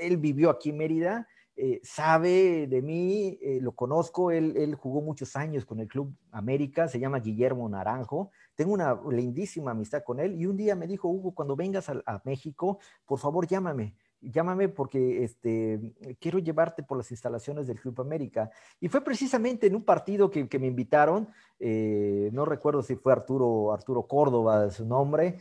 él 0.00 0.16
vivió 0.16 0.50
aquí 0.50 0.70
en 0.70 0.78
Mérida, 0.78 1.28
eh, 1.62 1.78
sabe 1.82 2.66
de 2.68 2.80
mí, 2.80 3.38
eh, 3.42 3.58
lo 3.60 3.72
conozco, 3.72 4.30
él, 4.30 4.74
jugó 4.76 5.02
muchos 5.02 5.36
años 5.36 5.66
con 5.66 5.78
el 5.78 5.88
Club 5.88 6.10
América, 6.30 6.88
se 6.88 6.98
llama 6.98 7.20
Guillermo 7.20 7.68
Naranjo, 7.68 8.30
tengo 8.54 8.72
una 8.72 8.98
lindísima 9.10 9.72
amistad 9.72 10.02
con 10.02 10.20
él 10.20 10.40
y 10.40 10.46
un 10.46 10.56
día 10.56 10.74
me 10.74 10.86
dijo, 10.86 11.08
Hugo, 11.08 11.34
cuando 11.34 11.56
vengas 11.56 11.90
a, 11.90 12.22
México, 12.24 12.78
por 13.04 13.18
favor 13.18 13.46
llámame, 13.46 13.94
llámame 14.22 14.70
porque 14.70 15.22
este, 15.22 15.92
quiero 16.18 16.38
llevarte 16.38 16.82
por 16.82 16.96
las 16.96 17.10
instalaciones 17.10 17.66
del 17.66 17.78
Club 17.78 18.00
América. 18.00 18.50
Y 18.80 18.88
fue 18.88 19.04
precisamente 19.04 19.66
en 19.66 19.74
un 19.76 19.84
partido 19.84 20.30
que, 20.30 20.58
me 20.58 20.66
invitaron, 20.66 21.28
eh, 21.58 22.30
no 22.32 22.46
recuerdo 22.46 22.82
si 22.82 22.96
fue 22.96 23.12
Arturo, 23.12 23.74
Arturo 23.74 24.04
Córdoba, 24.04 24.70
su 24.70 24.86
nombre, 24.86 25.36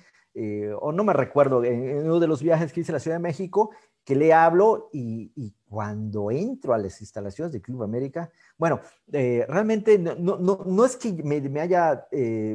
o 0.79 0.91
no 0.91 1.03
me 1.03 1.13
recuerdo, 1.13 1.63
en, 1.63 2.05
uno 2.05 2.19
de 2.19 2.27
los 2.27 2.41
viajes 2.41 2.71
que 2.71 2.81
hice 2.81 2.91
a 2.91 2.93
la 2.93 2.99
Ciudad 2.99 3.17
de 3.17 3.23
México, 3.23 3.71
que 4.03 4.15
le 4.15 4.33
hablo 4.33 4.89
y, 4.93 5.53
cuando 5.67 6.31
entro 6.31 6.73
a 6.73 6.79
las 6.79 6.99
instalaciones 6.99 7.51
del 7.51 7.61
Club 7.61 7.83
América, 7.83 8.31
bueno, 8.57 8.79
eh, 9.13 9.45
realmente 9.47 9.99
no, 9.99 10.85
es 10.85 10.95
que 10.95 11.13
me, 11.13 11.61
haya 11.61 12.07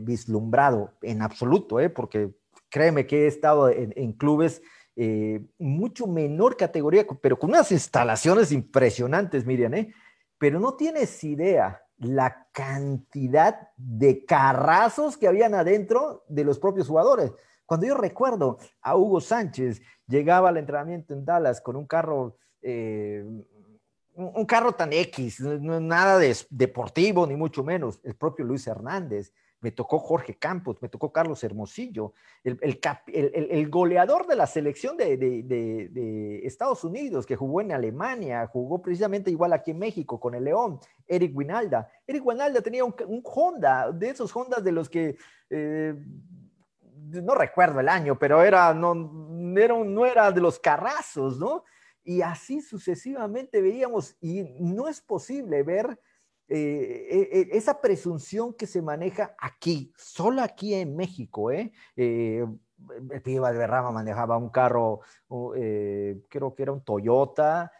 vislumbrado 0.02 0.90
en 1.00 1.22
absoluto, 1.22 1.76
porque 1.94 2.34
créeme 2.68 3.06
que 3.06 3.24
he 3.24 3.26
estado 3.28 3.68
en, 3.68 3.92
en 3.94 4.14
clubes 4.14 4.62
eh, 4.96 5.44
mucho 5.58 6.06
menor 6.06 6.56
categoría, 6.56 7.04
pero 7.20 7.36
con 7.36 7.50
unas 7.50 7.72
instalaciones 7.72 8.52
impresionantes, 8.52 9.44
Miriam, 9.44 9.74
¿eh? 9.74 9.92
Pero 10.38 10.60
no 10.60 10.74
tienes 10.74 11.24
idea 11.24 11.82
la 11.98 12.46
cantidad 12.52 13.70
de 13.76 14.24
carrazos 14.24 15.16
que 15.16 15.26
habían 15.26 15.54
adentro 15.54 16.24
de 16.28 16.44
los 16.44 16.60
propios 16.60 16.86
jugadores. 16.86 17.32
Cuando 17.66 17.86
yo 17.86 17.94
recuerdo 17.94 18.58
a 18.82 18.96
Hugo 18.96 19.20
Sánchez, 19.20 19.80
llegaba 20.06 20.48
al 20.48 20.56
entrenamiento 20.56 21.14
en 21.14 21.24
Dallas 21.24 21.60
con 21.60 21.76
un 21.76 21.86
carro, 21.86 22.36
eh, 22.62 23.24
un 24.14 24.44
carro 24.46 24.72
tan 24.72 24.92
X, 24.92 25.40
nada 25.40 26.18
de 26.18 26.36
deportivo, 26.50 27.26
ni 27.26 27.36
mucho 27.36 27.64
menos, 27.64 28.00
el 28.04 28.14
propio 28.14 28.44
Luis 28.44 28.66
Hernández 28.66 29.32
me 29.64 29.72
tocó 29.72 29.98
Jorge 29.98 30.34
Campos, 30.34 30.76
me 30.82 30.90
tocó 30.90 31.10
Carlos 31.10 31.42
Hermosillo, 31.42 32.12
el, 32.44 33.70
goleador 33.70 34.26
de 34.26 34.36
la 34.36 34.46
selección 34.46 34.94
de, 34.98 36.42
Estados 36.44 36.84
Unidos, 36.84 37.24
que 37.24 37.34
jugó 37.34 37.62
en 37.62 37.72
Alemania, 37.72 38.46
jugó 38.46 38.82
precisamente 38.82 39.30
igual 39.30 39.54
aquí 39.54 39.70
en 39.70 39.78
México 39.78 40.20
con 40.20 40.34
el 40.34 40.44
León, 40.44 40.80
Eric 41.06 41.34
Winalda. 41.34 41.90
Eric 42.06 42.26
Winalda 42.26 42.60
tenía 42.60 42.84
un, 42.84 42.94
Honda, 43.24 43.90
de 43.90 44.10
esos 44.10 44.36
Hondas 44.36 44.62
de 44.62 44.72
los 44.72 44.90
que... 44.90 45.16
Eh, 45.48 45.94
no 47.22 47.34
recuerdo 47.34 47.80
el 47.80 47.88
año, 47.88 48.18
pero 48.18 48.42
era, 48.42 48.72
no, 48.74 48.92
era, 49.56 49.76
no 49.84 50.06
era 50.06 50.32
de 50.32 50.40
los 50.40 50.58
carrazos, 50.58 51.38
¿no? 51.38 51.64
Y 52.02 52.20
así 52.22 52.60
sucesivamente 52.60 53.62
veíamos, 53.62 54.16
y 54.20 54.42
no 54.60 54.88
es 54.88 55.00
posible 55.00 55.62
ver 55.62 55.98
eh, 56.46 57.06
eh, 57.10 57.28
eh, 57.32 57.48
esa 57.52 57.80
presunción 57.80 58.52
que 58.52 58.66
se 58.66 58.82
maneja 58.82 59.34
aquí, 59.38 59.92
solo 59.96 60.42
aquí 60.42 60.74
en 60.74 60.94
México, 60.94 61.50
¿eh? 61.50 61.72
el 61.96 63.22
pibe 63.22 63.40
Valderrama 63.40 63.90
manejaba 63.90 64.36
un 64.36 64.50
carro, 64.50 65.00
creo 65.26 66.54
que 66.54 66.62
era 66.62 66.72
un 66.72 66.84
Toyota 66.84 67.72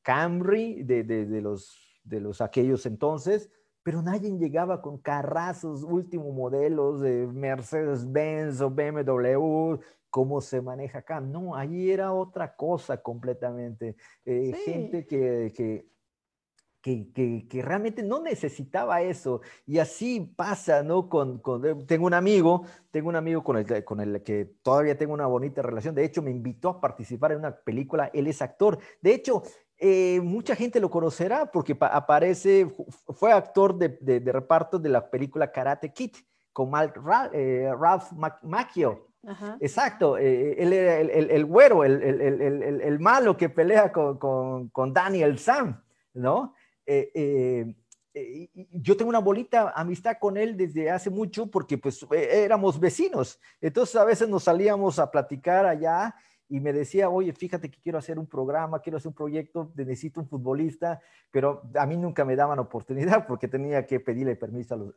Camry 0.00 0.84
de, 0.84 1.40
los, 1.42 2.00
de 2.02 2.20
los 2.20 2.40
aquellos 2.40 2.86
entonces, 2.86 3.50
pero 3.86 4.02
nadie 4.02 4.36
llegaba 4.36 4.82
con 4.82 4.98
carrazos, 4.98 5.84
último 5.84 6.32
modelos 6.32 7.00
de 7.02 7.28
Mercedes-Benz 7.28 8.60
o 8.60 8.68
BMW, 8.68 9.78
como 10.10 10.40
se 10.40 10.60
maneja 10.60 10.98
acá. 10.98 11.20
No, 11.20 11.54
allí 11.54 11.92
era 11.92 12.12
otra 12.12 12.56
cosa 12.56 13.00
completamente. 13.00 13.94
Gente 14.24 15.06
que 15.06 15.86
que, 16.86 17.62
realmente 17.64 18.02
no 18.02 18.20
necesitaba 18.20 19.02
eso. 19.02 19.40
Y 19.66 19.78
así 19.78 20.20
pasa, 20.20 20.82
¿no? 20.82 21.08
Con, 21.08 21.42
eh, 21.64 21.74
tengo 21.86 22.06
un 22.06 22.14
amigo, 22.14 22.64
tengo 22.90 23.08
un 23.08 23.16
amigo 23.16 23.42
con 23.42 23.56
el, 23.56 23.84
con 23.84 24.00
el 24.00 24.22
que 24.22 24.44
todavía 24.62 24.96
tengo 24.96 25.12
una 25.12 25.26
bonita 25.26 25.62
relación. 25.62 25.94
De 25.94 26.04
hecho, 26.04 26.22
me 26.22 26.30
invitó 26.30 26.68
a 26.68 26.80
participar 26.80 27.32
en 27.32 27.38
una 27.38 27.56
película. 27.56 28.10
Él 28.14 28.28
es 28.28 28.40
actor. 28.40 28.78
De 29.00 29.14
hecho, 29.14 29.42
eh, 29.78 30.20
mucha 30.22 30.56
gente 30.56 30.80
lo 30.80 30.90
conocerá 30.90 31.50
porque 31.50 31.76
aparece, 31.80 32.68
fue 33.14 33.32
actor 33.32 33.76
de, 33.76 34.20
reparto 34.32 34.78
de 34.78 34.88
la 34.88 35.10
película 35.10 35.50
Karate 35.50 35.92
Kid 35.92 36.12
con 36.52 36.70
eh, 37.32 37.70
Ralph 37.78 38.12
Macchio. 38.42 39.08
Exacto, 39.60 40.16
él 40.16 40.72
era 40.72 41.00
el, 41.00 41.44
güero, 41.44 41.82
el, 41.82 42.98
malo 43.00 43.36
que 43.36 43.48
pelea 43.48 43.90
con, 43.90 44.18
con, 44.18 44.68
con 44.68 44.92
Daniel 44.92 45.36
Sam, 45.38 45.82
¿no? 46.14 46.54
Eh, 46.86 47.10
eh, 47.14 47.74
eh, 48.14 48.48
yo 48.70 48.96
tengo 48.96 49.08
una 49.08 49.18
bolita 49.18 49.72
amistad 49.74 50.16
con 50.20 50.36
él 50.36 50.56
desde 50.56 50.88
hace 50.88 51.10
mucho 51.10 51.50
porque 51.50 51.76
pues 51.76 52.06
éramos 52.10 52.78
vecinos. 52.78 53.40
Entonces 53.60 53.96
a 53.96 54.04
veces 54.04 54.28
nos 54.28 54.44
salíamos 54.44 54.98
a 54.98 55.10
platicar 55.10 55.66
allá 55.66 56.14
y 56.48 56.60
me 56.60 56.72
decía, 56.72 57.08
oye, 57.08 57.32
fíjate 57.32 57.70
que 57.70 57.80
quiero 57.80 57.98
hacer 57.98 58.18
un 58.18 58.26
programa, 58.26 58.80
quiero 58.80 58.98
hacer 58.98 59.08
un 59.08 59.14
proyecto, 59.14 59.72
necesito 59.74 60.20
un 60.20 60.28
futbolista, 60.28 61.00
pero 61.30 61.62
a 61.74 61.86
mí 61.86 61.96
nunca 61.96 62.24
me 62.24 62.36
daban 62.36 62.58
oportunidad 62.58 63.26
porque 63.28 63.48
tenía 63.48 63.86
que 63.86 64.00
pedirle 64.00 64.36
permiso 64.36 64.92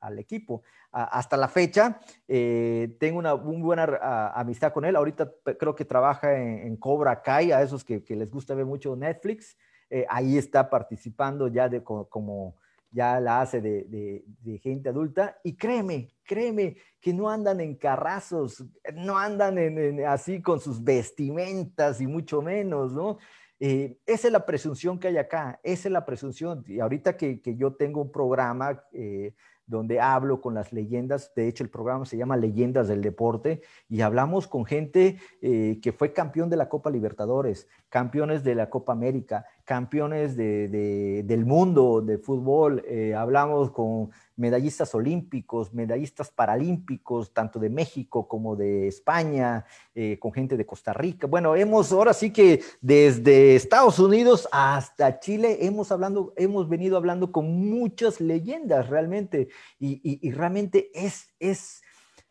al, 0.00 0.18
equipo. 0.18 0.62
hasta 0.92 1.36
la 1.36 1.48
fecha, 1.48 2.00
tengo 2.26 3.18
una 3.18 3.36
muy 3.36 3.60
buena 3.60 4.32
amistad 4.34 4.72
con 4.72 4.84
él. 4.84 4.96
Ahorita 4.96 5.30
creo 5.58 5.74
que 5.74 5.84
trabaja 5.84 6.36
en, 6.36 6.76
Cobra 6.76 7.22
Kai, 7.22 7.52
a 7.52 7.62
esos 7.62 7.84
que, 7.84 8.02
que 8.02 8.16
les 8.16 8.30
gusta 8.30 8.54
ver 8.54 8.64
mucho 8.64 8.96
Netflix. 8.96 9.56
Eh, 9.88 10.04
ahí 10.08 10.36
está 10.36 10.68
participando 10.68 11.46
ya 11.48 11.68
de 11.68 11.82
como, 11.82 12.56
ya 12.96 13.20
la 13.20 13.42
hace 13.42 13.60
de, 13.60 14.24
gente 14.62 14.88
adulta. 14.88 15.38
Y 15.44 15.54
créeme, 15.54 16.08
créeme 16.24 16.76
que 16.98 17.12
no 17.12 17.28
andan 17.28 17.60
en 17.60 17.76
carrazos, 17.76 18.64
no 18.94 19.18
andan 19.18 19.58
así 20.06 20.40
con 20.40 20.60
sus 20.60 20.82
vestimentas 20.82 22.00
y 22.00 22.06
mucho 22.06 22.40
menos, 22.40 22.94
¿no? 22.94 23.18
Eh, 23.60 23.98
esa 24.06 24.28
es 24.28 24.32
la 24.32 24.46
presunción 24.46 24.98
que 24.98 25.08
hay 25.08 25.18
acá, 25.18 25.60
esa 25.62 25.88
es 25.88 25.92
la 25.92 26.06
presunción. 26.06 26.64
Y 26.66 26.80
ahorita 26.80 27.18
que, 27.18 27.40
yo 27.44 27.74
tengo 27.74 28.00
un 28.00 28.10
programa 28.10 28.82
eh, 28.92 29.34
donde 29.66 30.00
hablo 30.00 30.40
con 30.40 30.54
las 30.54 30.72
leyendas. 30.72 31.34
De 31.34 31.48
hecho, 31.48 31.64
el 31.64 31.70
programa 31.70 32.06
se 32.06 32.16
llama 32.16 32.36
Leyendas 32.36 32.88
del 32.88 33.02
Deporte 33.02 33.60
y 33.88 34.00
hablamos 34.00 34.46
con 34.46 34.64
gente 34.64 35.18
eh, 35.42 35.80
que 35.82 35.92
fue 35.92 36.12
campeón 36.12 36.48
de 36.48 36.56
la 36.56 36.68
Copa 36.68 36.90
Libertadores, 36.90 37.68
campeones 37.96 38.44
de 38.44 38.54
la 38.54 38.68
Copa 38.68 38.92
América, 38.92 39.46
campeones 39.64 40.36
del 40.36 41.46
mundo 41.46 42.02
de 42.02 42.18
fútbol. 42.18 42.84
Eh, 42.86 43.14
hablamos 43.14 43.70
con 43.70 44.10
medallistas 44.36 44.94
olímpicos, 44.94 45.72
medallistas 45.72 46.30
paralímpicos, 46.30 47.32
tanto 47.32 47.58
de 47.58 47.70
México 47.70 48.28
como 48.28 48.54
de 48.54 48.86
España, 48.86 49.64
eh, 49.94 50.18
con 50.18 50.30
gente 50.30 50.58
de 50.58 50.66
Costa 50.66 50.92
Rica. 50.92 51.26
Bueno, 51.26 51.56
hemos 51.56 51.90
ahora 51.90 52.12
sí 52.12 52.34
que 52.34 52.62
desde 52.82 53.56
Estados 53.56 53.98
Unidos 53.98 54.46
hasta 54.52 55.18
Chile 55.18 55.64
hemos, 55.64 55.90
hablando, 55.90 56.34
hemos 56.36 56.68
venido 56.68 56.98
hablando 56.98 57.32
con 57.32 57.46
muchas 57.66 58.20
leyendas 58.20 58.90
realmente 58.90 59.48
y, 59.78 60.30
realmente 60.32 60.90
es, 60.92 61.34
es 61.40 61.80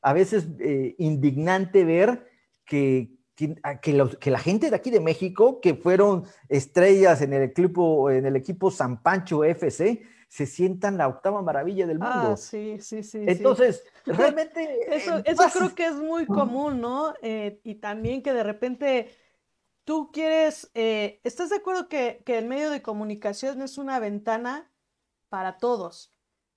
a 0.03 0.13
veces 0.13 0.47
eh, 0.59 0.93
indignante 0.99 1.83
ver 1.85 2.27
que, 2.65 3.15
que, 3.35 3.55
que, 4.19 4.31
la 4.31 4.39
gente 4.39 4.69
de 4.69 4.75
aquí 4.75 4.89
de 4.89 5.01
México, 5.01 5.59
que 5.59 5.75
fueron 5.75 6.23
estrellas 6.47 7.21
en 7.21 7.33
el 7.33 7.43
equipo, 7.43 8.09
en 8.09 8.25
el 8.25 8.35
equipo 8.35 8.71
San 8.71 9.01
Pancho 9.01 9.43
FC, 9.43 10.03
se 10.27 10.45
sientan 10.45 10.97
la 10.97 11.07
octava 11.07 11.41
maravilla 11.41 11.85
del 11.85 11.99
mundo. 11.99 12.31
Ah, 12.31 12.37
sí, 12.37 12.77
sí, 12.79 13.03
sí. 13.03 13.19
Entonces, 13.27 13.83
realmente... 14.05 14.95
eso, 14.95 15.21
eso 15.23 15.43
creo 15.53 15.75
que 15.75 15.85
es 15.85 15.95
muy 15.95 16.25
común, 16.25 16.81
¿no? 16.81 17.13
Eh, 17.21 17.59
y 17.63 17.75
también 17.75 18.23
que 18.23 18.33
de 18.33 18.43
repente 18.43 19.09
tú 19.83 20.11
quieres, 20.11 20.71
eh, 20.73 21.19
¿estás 21.23 21.49
de 21.49 21.57
acuerdo 21.57 21.87
que, 21.87 22.21
que, 22.25 22.37
el 22.37 22.47
medio 22.47 22.69
de 22.71 22.81
comunicación 22.81 23.61
es 23.61 23.77
una 23.77 23.99
ventana 23.99 24.71
para 25.29 25.57
todos? 25.57 26.13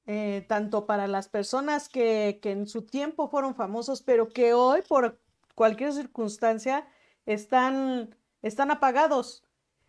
Eh, 0.07 0.47
tanto 0.49 0.87
para 0.87 1.07
las 1.07 1.29
personas 1.29 1.91
que, 1.91 2.39
que 2.41 2.53
en 2.53 2.67
su 2.67 2.87
tiempo 2.87 3.29
fueron 3.29 3.55
famosos, 3.55 4.01
pero 4.01 4.31
que 4.31 4.55
hoy 4.55 4.81
por 4.89 5.21
cualquier 5.59 5.93
circunstancia 5.93 6.87
están, 7.27 8.15
están 8.43 8.71
apagados 8.71 9.43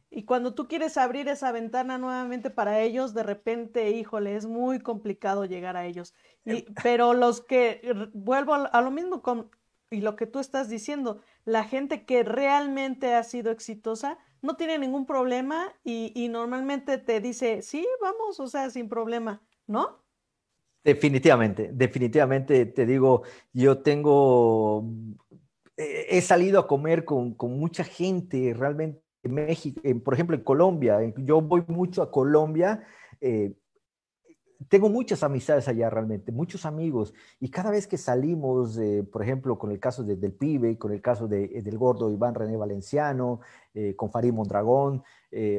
y 0.10 0.24
cuando 0.24 0.56
tú 0.56 0.68
quieres 0.68 0.98
abrir 0.98 1.28
esa 1.28 1.52
ventana 1.52 2.00
nuevamente 2.00 2.50
para 2.50 2.82
ellos, 2.82 3.14
de 3.14 3.22
repente, 3.22 3.92
híjole, 3.92 4.36
es 4.36 4.48
muy 4.48 4.80
complicado 4.80 5.46
llegar 5.46 5.78
a 5.78 5.86
ellos. 5.86 6.16
Y, 6.44 6.64
pero 6.82 7.14
los 7.14 7.42
que, 7.42 8.10
vuelvo 8.14 8.56
a 8.56 8.82
lo 8.82 8.90
mismo 8.90 9.22
con, 9.22 9.52
y 9.92 10.02
lo 10.02 10.16
que 10.16 10.26
tú 10.26 10.40
estás 10.40 10.70
diciendo, 10.70 11.22
la 11.46 11.64
gente 11.64 12.04
que 12.04 12.24
realmente 12.24 13.14
ha 13.14 13.24
sido 13.24 13.52
exitosa 13.52 14.18
no 14.42 14.56
tiene 14.56 14.80
ningún 14.80 15.06
problema 15.06 15.72
y, 15.84 16.12
y 16.16 16.30
normalmente 16.30 16.98
te 16.98 17.20
dice, 17.20 17.62
sí, 17.62 17.86
vamos, 18.02 18.40
o 18.40 18.48
sea, 18.48 18.72
sin 18.72 18.90
problema, 18.90 19.44
¿no? 19.68 20.00
Definitivamente, 20.84 21.70
definitivamente 21.74 22.66
te 22.66 22.86
digo, 22.86 23.24
yo 23.52 23.80
tengo, 23.80 24.86
he 25.80 26.22
salido 26.22 26.60
a 26.60 26.68
comer 26.68 27.06
con, 27.06 27.34
con 27.34 27.58
mucha 27.58 27.86
gente 27.86 28.54
realmente 28.54 29.02
México, 29.24 29.82
por 30.04 30.14
ejemplo, 30.14 30.36
en 30.36 30.44
Colombia, 30.44 31.00
yo 31.18 31.42
voy 31.42 31.64
mucho 31.68 32.02
a 32.02 32.12
Colombia. 32.12 32.84
Eh, 33.20 33.54
tengo 34.68 34.90
muchas 34.90 35.24
amistades 35.24 35.70
allá 35.70 35.90
realmente, 35.90 36.34
muchos 36.34 36.66
amigos, 36.66 37.14
y 37.40 37.50
cada 37.50 37.72
vez 37.72 37.88
que 37.88 37.98
salimos, 37.98 38.78
eh, 38.78 39.08
por 39.10 39.24
ejemplo, 39.24 39.58
con 39.58 39.72
el 39.72 39.80
caso 39.80 40.04
del 40.04 40.34
pibe, 40.34 40.78
con 40.78 40.92
el 40.92 41.02
caso 41.02 41.30
de, 41.30 41.62
del 41.62 41.78
gordo 41.78 42.12
Iván 42.12 42.36
René 42.36 42.58
Valenciano, 42.58 43.40
con 43.96 44.12
Farid 44.12 44.34
Mondragón, 44.34 45.04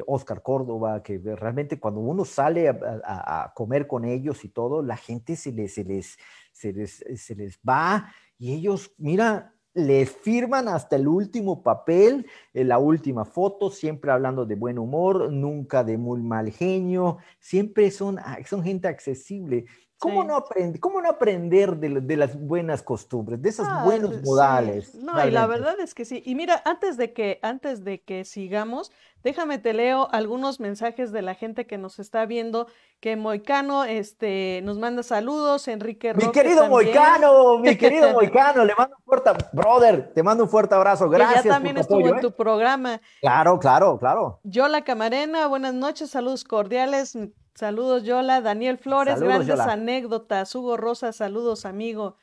Oscar 0.06 0.42
Córdoba, 0.42 1.02
que 1.02 1.18
realmente 1.18 1.80
cuando 1.80 2.00
uno 2.00 2.26
sale 2.26 2.68
a, 2.68 3.52
comer 3.54 3.86
con 3.86 4.04
ellos 4.04 4.44
y 4.44 4.50
todo, 4.50 4.82
la 4.82 4.96
gente 4.98 5.34
se 5.36 5.52
les, 5.52 5.72
se 5.72 5.84
les, 5.84 6.18
se 6.52 6.72
les, 6.74 7.02
se 7.16 7.34
les 7.34 7.58
va 7.66 8.12
y 8.36 8.52
ellos, 8.52 8.92
mira, 8.98 9.54
les 9.74 10.10
firman 10.10 10.68
hasta 10.68 10.96
el 10.96 11.06
último 11.06 11.62
papel, 11.62 12.26
en 12.54 12.68
la 12.68 12.78
última 12.78 13.24
foto, 13.24 13.70
siempre 13.70 14.10
hablando 14.10 14.44
de 14.44 14.54
buen 14.54 14.78
humor, 14.78 15.32
nunca 15.32 15.84
de 15.84 15.96
muy 15.96 16.22
mal 16.22 16.50
genio, 16.50 17.18
siempre 17.38 17.90
son, 17.90 18.18
ah, 18.18 18.38
son 18.46 18.62
gente 18.62 18.88
accesible. 18.88 19.66
¿Cómo, 20.00 20.24
no, 20.24 20.34
aprender, 20.34 20.80
¿Cómo 20.80 21.02
no 21.02 21.10
aprender 21.10 21.76
de, 21.76 22.16
las 22.16 22.34
buenas 22.34 22.82
costumbres, 22.82 23.42
de 23.42 23.50
esos 23.50 23.66
ah, 23.68 23.82
buenos 23.84 24.22
modales? 24.22 24.94
No, 24.94 25.26
y 25.26 25.30
la 25.30 25.46
verdad 25.46 25.78
es 25.78 25.94
que 25.94 26.06
sí. 26.06 26.22
Y 26.24 26.34
mira, 26.34 26.62
antes 26.64 26.96
de 26.96 27.12
que, 27.12 27.38
antes 27.42 27.84
de 27.84 28.00
que 28.00 28.24
sigamos, 28.24 28.90
déjame 29.22 29.58
te 29.58 29.72
leo 29.72 30.08
algunos 30.12 30.60
mensajes 30.60 31.12
de 31.12 31.22
la 31.22 31.34
gente 31.34 31.66
que 31.66 31.78
nos 31.78 31.98
está 31.98 32.26
viendo, 32.26 32.66
que 33.00 33.16
Moicano 33.16 33.84
este, 33.84 34.60
nos 34.64 34.78
manda 34.78 35.02
saludos, 35.02 35.68
Enrique 35.68 36.12
Roque 36.12 36.26
Mi 36.26 36.32
querido 36.32 36.68
Moicano, 36.68 37.58
mi 37.58 37.76
querido 37.76 38.12
Moicano, 38.14 38.64
le 38.64 38.74
mando 38.74 38.96
un 38.96 39.04
fuerte, 39.04 39.30
brother, 39.52 40.12
te 40.14 40.22
mando 40.22 40.44
un 40.44 40.50
fuerte 40.50 40.74
abrazo, 40.74 41.08
gracias. 41.08 41.42
Que 41.42 41.48
ya 41.48 41.54
también 41.54 41.78
estuvo 41.78 42.06
en 42.08 42.16
¿eh? 42.16 42.20
tu 42.20 42.32
programa. 42.32 43.00
Claro, 43.20 43.58
claro, 43.58 43.98
claro. 43.98 44.40
Yola 44.44 44.82
Camarena, 44.84 45.46
buenas 45.46 45.74
noches, 45.74 46.10
saludos 46.10 46.44
cordiales, 46.44 47.16
Saludos, 47.54 48.04
Yola. 48.04 48.40
Daniel 48.40 48.78
Flores, 48.78 49.20
grandes 49.20 49.60
anécdotas. 49.60 50.54
Hugo 50.54 50.78
Rosa, 50.78 51.12
saludos, 51.12 51.66
amigo. 51.66 52.16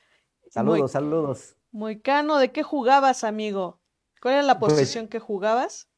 Saludos, 0.49 0.91
saludos. 0.91 1.55
Moicano, 1.71 2.37
¿de 2.37 2.51
qué 2.51 2.63
jugabas, 2.63 3.23
amigo? 3.23 3.79
¿Cuál 4.21 4.35
era 4.35 4.43
la 4.43 4.59
pues, 4.59 4.73
posición 4.73 5.07
que 5.07 5.19
jugabas? 5.19 5.89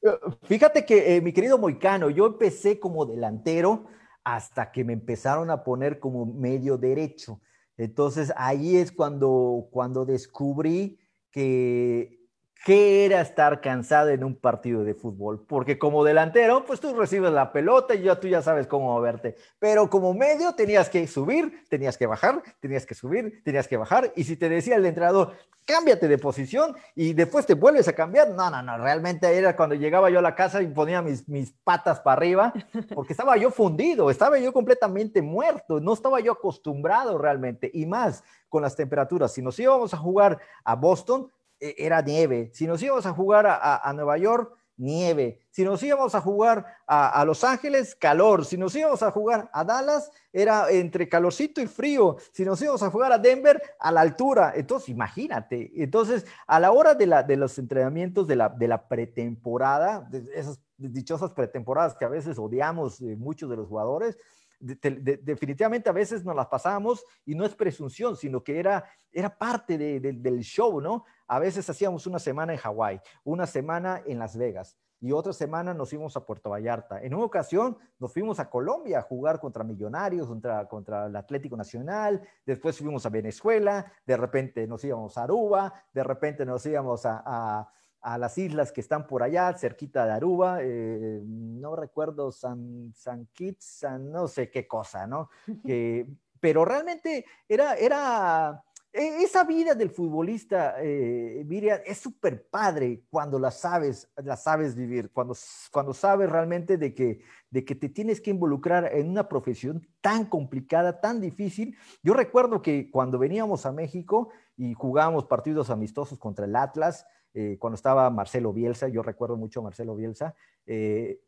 Fíjate 0.44 0.86
que, 0.86 1.16
eh, 1.16 1.22
mi 1.22 1.34
querido 1.34 1.58
Moicano, 1.58 2.10
yo 2.10 2.26
empecé 2.26 2.80
como 2.80 3.06
delantero 3.06 3.86
hasta 4.24 4.72
que 4.72 4.84
me 4.84 4.94
empezaron 4.94 5.50
a 5.50 5.64
poner 5.64 6.00
como 6.00 6.26
medio 6.26 6.78
derecho. 6.78 7.42
Entonces 7.78 8.34
ahí 8.36 8.76
es 8.76 8.92
cuando, 8.92 9.68
cuando 9.72 10.06
descubrí 10.06 11.00
que 11.32 12.19
qué 12.66 13.06
era 13.06 13.22
estar 13.22 13.62
cansado 13.62 14.10
en 14.10 14.24
un 14.24 14.36
partido 14.36 14.84
de 14.84 14.94
fútbol, 14.94 15.46
porque 15.48 15.80
como 15.80 16.04
delantero, 16.04 16.66
pues 16.66 16.80
tú 16.80 16.94
recibes 16.94 17.32
la 17.32 17.52
pelota 17.52 17.96
y 17.96 18.04
ya 18.04 18.20
tú 18.20 18.28
ya 18.28 18.42
sabes 18.42 18.68
cómo 18.68 18.94
moverte, 18.94 19.36
pero 19.60 19.90
como 19.90 20.14
medio 20.14 20.54
tenías 20.54 20.90
que 20.90 21.08
subir, 21.08 21.64
tenías 21.70 21.98
que 21.98 22.06
bajar, 22.06 22.44
tenías 22.60 22.86
que 22.86 22.96
subir, 22.96 23.42
tenías 23.44 23.68
que 23.68 23.78
bajar, 23.78 24.12
y 24.16 24.26
si 24.26 24.36
te 24.36 24.50
decía 24.50 24.76
el 24.76 24.86
entrenador, 24.86 25.34
cámbiate 25.66 26.08
de 26.08 26.18
posición 26.18 26.76
y 26.96 27.14
después 27.14 27.46
te 27.46 27.54
vuelves 27.54 27.88
a 27.88 27.94
cambiar, 27.94 28.30
no, 28.32 28.50
no, 28.50 28.62
no, 28.62 28.78
realmente 28.78 29.32
era 29.38 29.56
cuando 29.56 29.76
llegaba 29.76 30.10
yo 30.10 30.20
a 30.20 30.24
la 30.24 30.36
casa 30.36 30.62
y 30.62 30.68
ponía 30.68 31.02
mis, 31.02 31.30
mis 31.30 31.52
patas 31.64 32.00
para 32.00 32.18
arriba, 32.18 32.54
porque 32.94 33.14
estaba 33.14 33.38
yo 33.38 33.52
fundido, 33.52 34.10
estaba 34.10 34.38
yo 34.40 34.52
completamente 34.52 35.22
muerto, 35.22 35.80
no 35.80 35.94
estaba 35.94 36.20
yo 36.20 36.34
acostumbrado 36.34 37.18
realmente, 37.18 37.70
y 37.74 37.86
más 37.86 38.24
con 38.50 38.64
las 38.64 38.76
temperaturas, 38.76 39.32
si 39.32 39.42
nos 39.42 39.58
íbamos 39.60 39.94
a 39.94 39.98
jugar 39.98 40.40
a 40.64 40.76
Boston, 40.76 41.32
era 41.60 42.02
nieve. 42.02 42.52
Si 42.54 42.68
nos 42.68 42.82
íbamos 42.82 43.06
a 43.06 43.14
jugar 43.14 43.46
a, 43.48 43.92
Nueva 43.94 44.18
York, 44.18 44.56
nieve. 44.78 45.40
Si 45.50 45.64
nos 45.64 45.84
íbamos 45.84 46.16
a 46.16 46.22
jugar 46.22 46.66
a, 46.88 47.24
Los 47.26 47.44
Ángeles, 47.44 47.96
calor. 47.96 48.46
Si 48.46 48.58
nos 48.58 48.76
íbamos 48.76 49.04
a 49.04 49.12
jugar 49.12 49.50
a 49.54 49.64
Dallas, 49.64 50.12
era 50.32 50.70
entre 50.72 51.10
calorcito 51.10 51.62
y 51.62 51.68
frío. 51.68 52.18
Si 52.32 52.46
nos 52.46 52.62
íbamos 52.62 52.82
a 52.84 52.90
jugar 52.90 53.12
a 53.12 53.18
Denver, 53.18 53.62
a 53.80 53.92
la 53.92 54.02
altura. 54.02 54.54
Entonces, 54.56 54.90
imagínate. 54.90 55.72
Entonces, 55.76 56.26
a 56.48 56.60
la 56.60 56.72
hora 56.72 56.96
de, 56.96 57.06
la, 57.08 57.24
de 57.24 57.36
los 57.36 57.58
entrenamientos 57.60 58.28
de 58.28 58.36
la, 58.36 58.50
de 58.50 58.68
la 58.68 58.88
pretemporada, 58.88 60.02
de 60.10 60.24
esas 60.34 60.60
dichosas 60.78 61.34
pretemporadas 61.34 61.96
que 61.96 62.06
a 62.06 62.10
veces 62.10 62.40
odiamos 62.40 63.02
eh, 63.02 63.16
muchos 63.18 63.50
de 63.50 63.58
los 63.58 63.68
jugadores, 63.68 64.18
definitivamente 64.60 65.90
a 65.90 65.94
veces 65.94 66.26
nos 66.26 66.36
las 66.36 66.48
pasábamos 66.48 67.06
y 67.26 67.34
no 67.34 67.46
es 67.46 67.56
presunción, 67.56 68.18
sino 68.18 68.44
que 68.44 68.60
era, 68.60 68.84
era 69.12 69.38
parte 69.38 69.78
del 69.78 70.40
show, 70.42 70.82
¿no? 70.82 71.06
A 71.30 71.40
veces 71.40 71.70
hacíamos 71.70 72.06
una 72.06 72.20
semana 72.20 72.52
en 72.52 72.60
Hawái, 72.60 73.00
una 73.24 73.48
semana 73.48 74.04
en 74.06 74.20
Las 74.20 74.36
Vegas 74.36 74.78
y 75.00 75.14
otra 75.14 75.32
semana 75.32 75.74
nos 75.74 75.92
fuimos 75.92 76.18
a 76.18 76.26
Puerto 76.26 76.50
Vallarta. 76.50 77.02
En 77.02 77.14
una 77.14 77.24
ocasión 77.24 77.78
nos 78.00 78.12
fuimos 78.12 78.38
a 78.42 78.50
Colombia 78.50 79.00
a 79.00 79.04
jugar 79.04 79.40
contra 79.40 79.64
Millonarios, 79.64 80.28
contra, 80.28 80.68
contra 80.68 81.06
el 81.06 81.16
Atlético 81.16 81.56
Nacional, 81.56 82.22
después 82.46 82.78
fuimos 82.78 83.06
a 83.06 83.10
Venezuela, 83.10 83.90
de 84.06 84.18
repente 84.18 84.68
nos 84.68 84.84
íbamos 84.84 85.18
a 85.18 85.24
Aruba, 85.24 85.74
de 85.94 86.04
repente 86.04 86.46
nos 86.46 86.66
íbamos 86.66 87.06
a 87.06 87.72
a 88.02 88.18
las 88.18 88.38
islas 88.38 88.72
que 88.72 88.82
están 88.82 89.08
por 89.08 89.24
allá, 89.24 89.54
cerquita 89.54 90.06
de 90.06 90.12
Aruba, 90.12 90.60
eh, 90.62 91.22
no 91.26 91.76
recuerdo 91.76 92.32
San, 92.32 92.94
San 92.96 93.28
Kitts, 93.34 93.66
San 93.80 94.12
no 94.12 94.28
sé 94.28 94.50
qué 94.50 94.68
cosa, 94.68 95.06
¿no? 95.06 95.30
pero 96.40 96.64
realmente 96.64 97.26
era, 97.48 97.76
era, 97.76 98.64
esa 98.92 99.44
vida 99.44 99.76
del 99.76 99.92
futbolista, 99.92 100.76
eh, 100.82 101.44
Miriam, 101.46 101.80
es 101.86 102.00
súper 102.00 102.48
padre 102.48 103.04
cuando 103.10 103.38
la 103.38 103.52
sabes, 103.52 104.12
la 104.18 104.36
sabes 104.36 104.76
vivir, 104.76 105.12
cuando, 105.12 105.36
cuando 105.72 105.94
sabes 105.94 106.30
realmente 106.30 106.78
de 106.78 106.96
que, 106.96 107.22
de 107.52 107.66
que 107.66 107.76
te 107.76 107.90
tienes 107.90 108.20
que 108.20 108.32
involucrar 108.32 108.90
en 108.94 109.10
una 109.10 109.30
profesión 109.30 109.88
tan 110.02 110.26
complicada, 110.26 111.02
tan 111.02 111.22
difícil. 111.22 111.78
Yo 112.02 112.14
recuerdo 112.14 112.62
que 112.62 112.90
cuando 112.90 113.20
veníamos 113.20 113.66
a 113.66 113.72
México 113.72 114.30
y 114.58 114.74
jugábamos 114.74 115.26
partidos 115.26 115.70
amistosos 115.70 116.18
contra 116.18 116.46
el 116.46 116.56
Atlas, 116.56 117.06
eh, 117.36 117.58
cuando 117.60 117.76
estaba 117.76 118.10
Marcelo 118.10 118.54
Bielsa, 118.54 118.88
yo 118.88 119.04
recuerdo 119.04 119.38
mucho 119.38 119.60
a 119.60 119.64
Marcelo 119.64 119.96
Bielsa, 119.96 120.34
eh, 120.66 121.22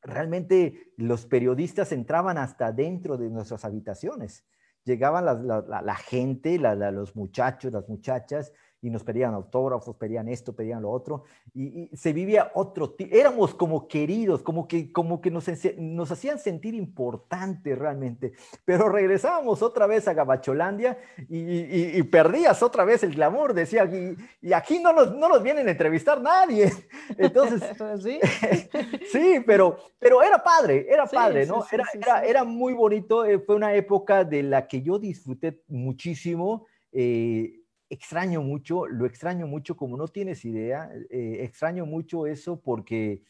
realmente 0.00 0.92
los 0.96 1.26
periodistas 1.26 1.90
entraban 1.90 2.38
hasta 2.38 2.70
dentro 2.72 3.18
de 3.18 3.30
nuestras 3.30 3.64
habitaciones. 3.64 4.44
Llegaban 4.90 5.24
la, 5.24 5.94
gente, 5.94 6.58
los 6.58 7.14
muchachos, 7.14 7.72
las 7.72 7.88
muchachas, 7.88 8.52
y 8.82 8.90
nos 8.90 9.04
pedían 9.04 9.34
autógrafos, 9.34 9.96
pedían 9.96 10.28
esto, 10.28 10.54
pedían 10.54 10.82
lo 10.82 10.90
otro, 10.90 11.24
y, 11.54 11.90
se 11.94 12.12
vivía 12.12 12.50
otro, 12.54 12.94
éramos 13.10 13.54
como 13.54 13.86
queridos, 13.88 14.42
como 14.42 14.66
que, 14.66 14.90
como 14.92 15.20
que 15.20 15.30
nos, 15.30 15.46
nos 15.78 16.10
hacían 16.10 16.38
sentir 16.38 16.74
importantes 16.74 17.78
realmente, 17.78 18.32
pero 18.64 18.88
regresábamos 18.88 19.62
otra 19.62 19.86
vez 19.86 20.08
a 20.08 20.14
Gabacholandia 20.14 20.98
y, 21.28 22.02
perdías 22.04 22.62
otra 22.62 22.84
vez 22.84 23.02
el 23.02 23.14
glamour, 23.14 23.54
decía, 23.54 23.84
y, 23.84 24.52
aquí 24.52 24.78
no 24.78 24.92
nos, 24.92 25.14
no 25.14 25.28
nos 25.28 25.42
vienen 25.42 25.68
a 25.68 25.70
entrevistar 25.70 26.20
nadie, 26.20 26.72
entonces, 27.18 27.62
sí, 28.02 28.18
sí 29.12 29.42
pero, 29.46 29.76
pero 29.98 30.22
era 30.22 30.42
padre, 30.42 30.86
era 30.88 31.06
padre, 31.06 31.46
¿no? 31.46 31.64
era, 31.70 31.84
era, 31.94 32.24
era, 32.24 32.44
muy 32.44 32.72
bonito, 32.72 33.24
eh, 33.24 33.38
fue 33.38 33.56
una 33.56 33.74
época 33.74 34.24
de 34.24 34.42
la 34.42 34.66
que 34.66 34.82
yo 34.82 34.98
disfruté 34.98 35.62
muchísimo, 35.68 36.66
eh, 36.92 37.59
extraño 37.90 38.40
mucho, 38.40 38.86
lo 38.86 39.04
extraño 39.04 39.48
mucho 39.48 39.76
como 39.76 39.96
no 39.96 40.06
tienes 40.06 40.44
idea, 40.44 40.90
eh, 41.10 41.38
extraño 41.40 41.84
mucho 41.84 42.26
eso 42.26 42.60
porque 42.60 43.24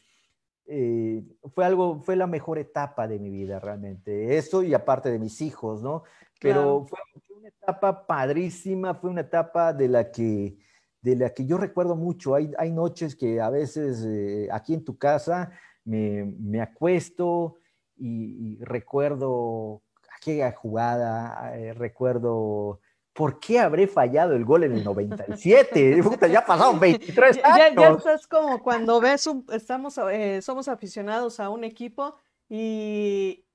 eh, 0.67 1.23
fue 1.53 1.65
algo, 1.65 1.99
fue 2.01 2.15
la 2.15 2.27
mejor 2.27 2.59
etapa 2.59 3.07
de 3.07 3.19
mi 3.19 3.31
vida 3.31 3.59
realmente, 3.59 4.37
eso 4.37 4.61
y 4.61 4.75
aparte 4.75 5.09
de 5.09 5.17
mis 5.17 5.41
hijos, 5.41 5.81
¿no? 5.81 6.03
Pero 6.39 6.85
fue, 6.85 6.99
una 7.35 7.49
etapa 7.49 8.05
padrísima, 8.05 8.93
fue 8.93 9.09
una 9.09 9.21
etapa 9.21 9.73
de 9.73 9.87
la 9.87 10.11
que, 10.11 10.59
de 11.01 11.15
la 11.15 11.33
que 11.33 11.45
yo 11.47 11.57
recuerdo 11.57 11.95
mucho, 11.95 12.35
hay, 12.35 12.51
hay 12.59 12.71
noches 12.71 13.15
que 13.15 13.41
a 13.41 13.49
veces 13.49 14.05
eh, 14.05 14.47
aquí 14.51 14.75
en 14.75 14.85
tu 14.85 14.95
casa 14.95 15.51
me, 15.83 16.35
me 16.39 16.61
acuesto 16.61 17.57
y, 17.97 18.59
y 18.59 18.63
recuerdo 18.63 19.81
aquella 20.15 20.51
jugada, 20.51 21.51
recuerdo 21.73 22.79
¿por 23.21 23.39
qué 23.39 23.59
habré 23.59 23.85
fallado 23.85 24.33
el 24.35 24.43
gol 24.43 24.63
en 24.63 24.71
el 24.71 24.83
97? 24.83 26.01
ya 26.31 26.43
pasaron 26.43 26.79
23 26.79 27.39
años. 27.43 27.75
Ya, 27.75 27.91
estás 27.91 28.25
como 28.25 28.63
cuando 28.63 28.99
ves, 28.99 29.27
un, 29.27 29.45
estamos, 29.53 29.95
eh, 30.11 30.41
somos 30.41 30.67
aficionados 30.67 31.39
a 31.39 31.51
un 31.51 31.63
equipo 31.63 32.15
y, 32.49 33.45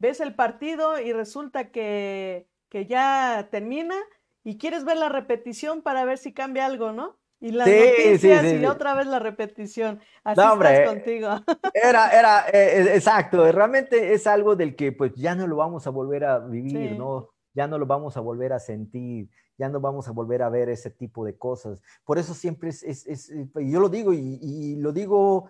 ves 0.00 0.18
el 0.18 0.34
partido 0.34 1.00
y 1.00 1.12
resulta 1.12 1.70
que, 1.70 2.48
ya 2.72 3.46
termina 3.52 3.94
y 4.42 4.58
quieres 4.58 4.84
ver 4.84 4.96
la 4.96 5.08
repetición 5.08 5.82
para 5.82 6.04
ver 6.04 6.18
si 6.18 6.32
cambia 6.32 6.66
algo, 6.66 6.90
¿no? 6.90 7.16
Y 7.38 7.52
las 7.52 7.68
noticias 7.68 8.44
y 8.54 8.66
otra 8.66 8.94
vez 8.94 9.06
la 9.06 9.20
repetición. 9.20 10.00
Así 10.24 10.40
estás 10.40 10.88
contigo. 10.88 11.28
Era, 11.74 12.10
era, 12.10 12.48
eh, 12.52 12.94
exacto. 12.94 13.52
Realmente 13.52 14.14
es 14.14 14.26
algo 14.26 14.56
del 14.56 14.74
que 14.74 14.90
pues 14.90 15.12
ya 15.14 15.36
no 15.36 15.46
lo 15.46 15.54
vamos 15.54 15.86
a 15.86 15.90
volver 15.90 16.24
a 16.24 16.40
vivir, 16.40 16.98
¿no? 16.98 17.35
Ya 17.56 17.66
no 17.66 17.78
lo 17.78 17.86
vamos 17.86 18.18
a 18.18 18.20
volver 18.20 18.52
a 18.52 18.60
sentir, 18.60 19.30
ya 19.56 19.70
no 19.70 19.80
vamos 19.80 20.06
a 20.08 20.12
volver 20.12 20.42
a 20.42 20.50
ver 20.50 20.68
ese 20.68 20.90
tipo 20.90 21.24
de 21.24 21.36
cosas. 21.38 21.82
Por 22.04 22.18
eso 22.18 22.34
siempre 22.34 22.68
es, 22.68 22.82
es, 22.82 23.06
es 23.06 23.32
yo 23.54 23.80
lo 23.80 23.88
digo 23.88 24.12
y, 24.12 24.76
lo 24.76 24.92
digo 24.92 25.48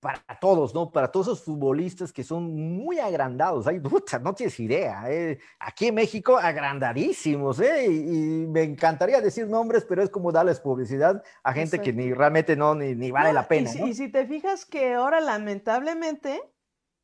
para 0.00 0.20
todos, 0.40 0.74
¿no? 0.74 0.90
Para 0.90 1.10
todos 1.10 1.28
esos 1.28 1.44
futbolistas 1.44 2.12
que 2.12 2.24
son 2.24 2.52
muy 2.54 2.98
agrandados. 2.98 3.68
Ay, 3.68 3.78
puta, 3.80 4.18
no 4.18 4.34
tienes 4.34 4.58
idea. 4.58 5.04
¿eh? 5.08 5.38
Aquí 5.60 5.86
en 5.86 5.94
México, 5.94 6.36
agrandadísimos, 6.36 7.60
¿eh? 7.60 7.86
Y, 7.86 8.46
me 8.48 8.64
encantaría 8.64 9.20
decir 9.20 9.46
nombres, 9.46 9.86
pero 9.88 10.02
es 10.02 10.10
como 10.10 10.32
darles 10.32 10.58
publicidad 10.58 11.22
a 11.42 11.52
gente 11.52 11.80
que 11.80 11.92
ni 11.92 12.12
realmente 12.12 12.56
no, 12.56 12.74
ni, 12.74 13.10
vale 13.12 13.32
la 13.32 13.46
pena. 13.46 13.70
Y 13.70 13.94
si, 13.94 14.10
te 14.10 14.26
fijas 14.26 14.66
que 14.66 14.92
ahora, 14.94 15.20
lamentablemente, 15.20 16.42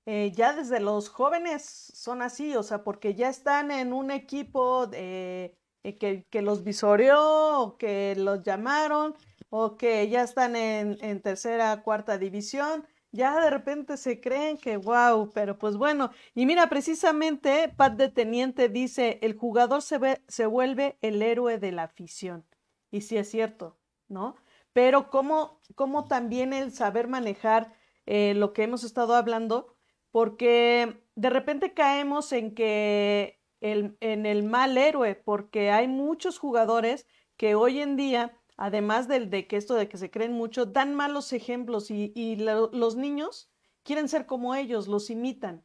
eh, 0.06 0.32
ya 0.34 0.54
desde 0.54 0.80
los 0.80 1.08
jóvenes 1.08 1.62
son 1.94 2.22
así, 2.22 2.56
o 2.56 2.62
sea, 2.62 2.82
porque 2.84 3.14
ya 3.14 3.28
están 3.28 3.70
en 3.70 3.92
un 3.92 4.10
equipo 4.10 4.86
de, 4.86 5.56
eh, 5.82 5.98
que, 6.30 6.42
los 6.42 6.62
visoreó, 6.64 7.76
que 7.78 8.14
los 8.16 8.42
llamaron 8.42 9.14
o 9.48 9.76
que 9.76 10.08
ya 10.08 10.22
están 10.22 10.56
en, 10.56 11.20
tercera, 11.22 11.82
cuarta 11.82 12.18
división, 12.18 12.86
ya 13.12 13.40
de 13.40 13.50
repente 13.50 13.96
se 13.96 14.20
creen 14.20 14.58
que 14.58 14.76
wow, 14.76 15.30
pero 15.34 15.58
pues 15.58 15.76
bueno, 15.76 16.10
y 16.34 16.46
mira, 16.46 16.68
precisamente 16.68 17.72
Pat 17.76 17.94
de 17.94 18.08
Teniente 18.08 18.68
dice, 18.68 19.18
el 19.22 19.36
jugador 19.36 19.82
se, 19.82 19.98
ve, 19.98 20.22
se 20.28 20.46
vuelve 20.46 20.98
el 21.00 21.22
héroe 21.22 21.58
de 21.58 21.72
la 21.72 21.84
afición. 21.84 22.46
Y 22.90 23.02
sí 23.02 23.16
es 23.16 23.30
cierto, 23.30 23.78
¿no? 24.08 24.36
Pero 24.72 25.10
cómo, 25.10 25.60
cómo 25.74 26.06
también 26.06 26.52
el 26.52 26.72
saber 26.72 27.08
manejar 27.08 27.72
eh, 28.06 28.34
lo 28.34 28.52
que 28.52 28.64
hemos 28.64 28.84
estado 28.84 29.14
hablando, 29.14 29.76
porque 30.10 31.02
de 31.14 31.30
repente 31.30 31.74
caemos 31.74 32.32
en 32.32 32.54
que 32.54 33.40
el, 33.60 33.96
en 34.00 34.26
el 34.26 34.42
mal 34.42 34.78
héroe, 34.78 35.14
porque 35.14 35.70
hay 35.70 35.88
muchos 35.88 36.38
jugadores 36.38 37.06
que 37.36 37.54
hoy 37.54 37.80
en 37.80 37.96
día 37.96 38.40
además 38.60 39.08
del 39.08 39.30
de 39.30 39.46
que 39.46 39.56
esto 39.56 39.74
de 39.74 39.88
que 39.88 39.96
se 39.96 40.10
creen 40.10 40.34
mucho, 40.34 40.66
dan 40.66 40.94
malos 40.94 41.32
ejemplos 41.32 41.90
y, 41.90 42.36
los 42.36 42.94
niños 42.94 43.50
quieren 43.82 44.06
ser 44.06 44.26
como 44.26 44.54
ellos, 44.54 44.86
los 44.86 45.08
imitan. 45.08 45.64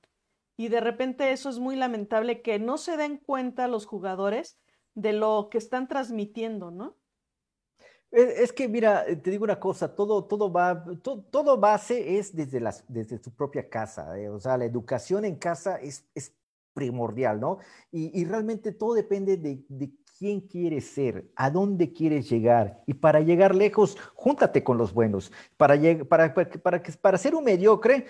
Y 0.55 0.69
de 0.69 0.79
repente 0.79 1.33
eso 1.33 1.49
es 1.49 1.59
muy 1.59 1.75
lamentable 1.75 2.41
que 2.41 2.57
no 2.57 2.77
se 2.77 2.95
den 2.95 3.17
cuenta 3.17 3.67
los 3.67 3.85
jugadores 3.85 4.57
de 4.93 5.11
lo 5.11 5.49
que 5.51 5.57
están 5.57 5.89
transmitiendo, 5.89 6.71
¿no? 6.71 6.95
Es 8.15 8.53
que, 8.53 8.69
mira, 8.69 9.05
te 9.05 9.29
digo 9.29 9.43
una 9.43 9.59
cosa, 9.59 9.93
todo, 9.93 10.23
todo 10.23 10.49
va, 10.49 10.85
todo, 11.01 11.57
base 11.57 12.17
es 12.17 12.33
desde, 12.33 12.61
las, 12.61 12.85
desde 12.87 13.21
su 13.21 13.35
propia 13.35 13.67
casa, 13.67 14.17
eh, 14.17 14.29
o 14.29 14.39
sea, 14.39 14.57
la 14.57 14.63
educación 14.63 15.25
en 15.25 15.35
casa 15.35 15.75
es, 15.81 16.05
primordial, 16.73 17.39
¿no? 17.39 17.59
Y, 17.91 18.25
realmente 18.25 18.73
todo 18.73 18.93
depende 18.93 19.37
de, 19.37 19.91
quién 20.17 20.41
quieres 20.41 20.87
ser, 20.87 21.29
a 21.35 21.49
dónde 21.49 21.91
quieres 21.91 22.29
llegar. 22.29 22.83
Y 22.85 22.93
para 22.93 23.19
llegar 23.19 23.53
lejos, 23.53 23.97
júntate 24.13 24.63
con 24.63 24.77
los 24.77 24.93
buenos. 24.93 25.31
Para, 25.57 25.77
para, 26.05 26.33
para, 26.33 26.81
para 26.81 27.17
ser 27.17 27.35
un 27.35 27.43
mediocre, 27.43 28.05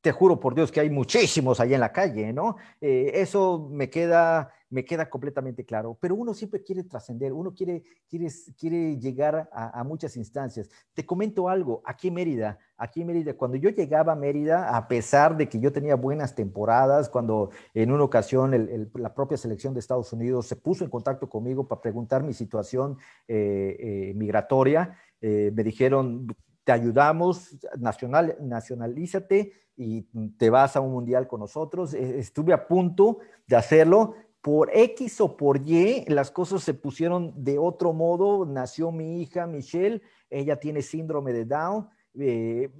te 0.00 0.12
juro 0.12 0.40
por 0.40 0.54
Dios 0.54 0.72
que 0.72 0.80
hay 0.80 0.88
muchísimos 0.88 1.60
allá 1.60 1.74
en 1.74 1.80
la 1.80 1.92
calle, 1.92 2.32
¿no? 2.32 2.56
Eh, 2.80 3.10
eso 3.14 3.68
me 3.70 3.90
queda, 3.90 4.50
me 4.70 4.82
queda 4.84 5.10
completamente 5.10 5.64
claro. 5.64 5.98
Pero 6.00 6.14
uno 6.14 6.32
siempre 6.32 6.62
quiere 6.62 6.84
trascender, 6.84 7.34
uno 7.34 7.52
quiere, 7.52 7.82
quiere, 8.08 8.28
quiere 8.58 8.98
llegar 8.98 9.50
a, 9.52 9.84
muchas 9.84 10.16
instancias. 10.16 10.70
Te 10.94 11.04
comento 11.04 11.50
algo, 11.50 11.82
aquí 11.84 12.08
en 12.08 12.14
Mérida, 12.14 12.58
aquí 12.78 13.02
en 13.02 13.08
Mérida, 13.08 13.34
cuando 13.34 13.58
yo 13.58 13.68
llegaba 13.68 14.12
a 14.14 14.16
Mérida, 14.16 14.74
a 14.74 14.88
pesar 14.88 15.36
de 15.36 15.48
que 15.50 15.60
yo 15.60 15.70
tenía 15.70 15.96
buenas 15.96 16.34
temporadas, 16.34 17.10
cuando 17.10 17.50
en 17.74 17.92
una 17.92 18.04
ocasión 18.04 18.90
la 18.94 19.14
propia 19.14 19.36
selección 19.36 19.74
de 19.74 19.80
Estados 19.80 20.12
Unidos 20.14 20.46
se 20.46 20.56
puso 20.56 20.82
en 20.82 20.90
contacto 20.90 21.28
conmigo 21.28 21.68
para 21.68 21.82
preguntar 21.82 22.22
mi 22.22 22.32
situación 22.32 22.96
eh, 23.28 23.76
eh, 23.78 24.12
migratoria, 24.14 24.96
me 25.22 25.62
dijeron, 25.62 26.26
te 26.64 26.72
ayudamos, 26.72 27.58
nacional, 27.78 28.38
nacionalízate 28.40 29.52
y 29.80 30.02
te 30.36 30.50
vas 30.50 30.76
a 30.76 30.80
un 30.80 30.92
mundial 30.92 31.26
con 31.26 31.40
nosotros. 31.40 31.94
E, 31.94 32.18
estuve 32.18 32.52
a 32.52 32.68
punto 32.68 33.18
de 33.46 33.56
hacerlo. 33.56 34.14
Por 34.42 34.70
X 34.72 35.20
o 35.20 35.36
por 35.36 35.58
Y, 35.66 36.04
las 36.08 36.30
cosas 36.30 36.62
se 36.62 36.74
pusieron 36.74 37.32
de 37.36 37.58
otro 37.58 37.92
modo. 37.92 38.44
Nació 38.46 38.90
mi 38.92 39.20
hija 39.20 39.46
Michelle, 39.46 40.02
ella 40.28 40.56
tiene 40.60 40.82
síndrome 40.82 41.32
de 41.32 41.44
Down. 41.44 41.88
Eh, 42.18 42.70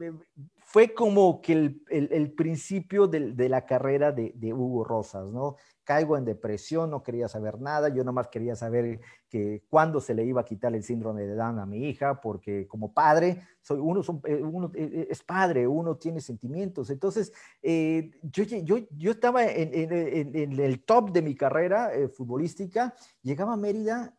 fue 0.73 0.95
como 0.95 1.41
que 1.41 1.75
el, 1.89 2.33
principio 2.37 3.09
de, 3.09 3.49
la 3.49 3.67
carrera 3.67 4.13
de, 4.13 4.55
Hugo 4.55 4.85
Rosas, 4.85 5.33
¿no? 5.33 5.57
caigo 5.83 6.17
en 6.17 6.25
depresión, 6.25 6.91
no 6.91 7.03
quería 7.03 7.27
saber 7.27 7.61
nada, 7.61 7.89
yo 7.89 8.05
nomás 8.05 8.29
quería 8.29 8.55
saber 8.55 9.01
que 9.29 9.65
cuándo 9.69 10.01
se 10.01 10.15
le 10.15 10.25
iba 10.25 10.43
a 10.43 10.45
quitar 10.45 10.73
el 10.73 10.85
síndrome 10.85 11.23
de 11.23 11.35
Down 11.35 11.59
a 11.59 11.67
mi 11.67 11.89
hija, 11.89 12.21
porque 12.21 12.69
como 12.69 12.95
padre, 12.95 13.43
soy, 13.61 13.81
uno, 13.81 14.01
eh, 14.25 14.45
eh, 14.75 14.91
eh, 14.93 15.09
es 15.11 15.25
padre, 15.25 15.67
uno 15.67 15.97
tiene 15.97 16.21
sentimientos. 16.21 16.89
Entonces, 16.91 17.33
yo, 17.61 18.45
yo, 18.45 18.77
yo, 18.97 19.11
estaba 19.11 19.45
en, 19.47 20.61
el 20.61 20.85
top 20.85 21.11
de 21.11 21.23
mi 21.23 21.35
carrera 21.35 21.91
futbolística, 22.17 22.95
llegaba 23.23 23.55
a 23.55 23.57
Mérida, 23.57 24.17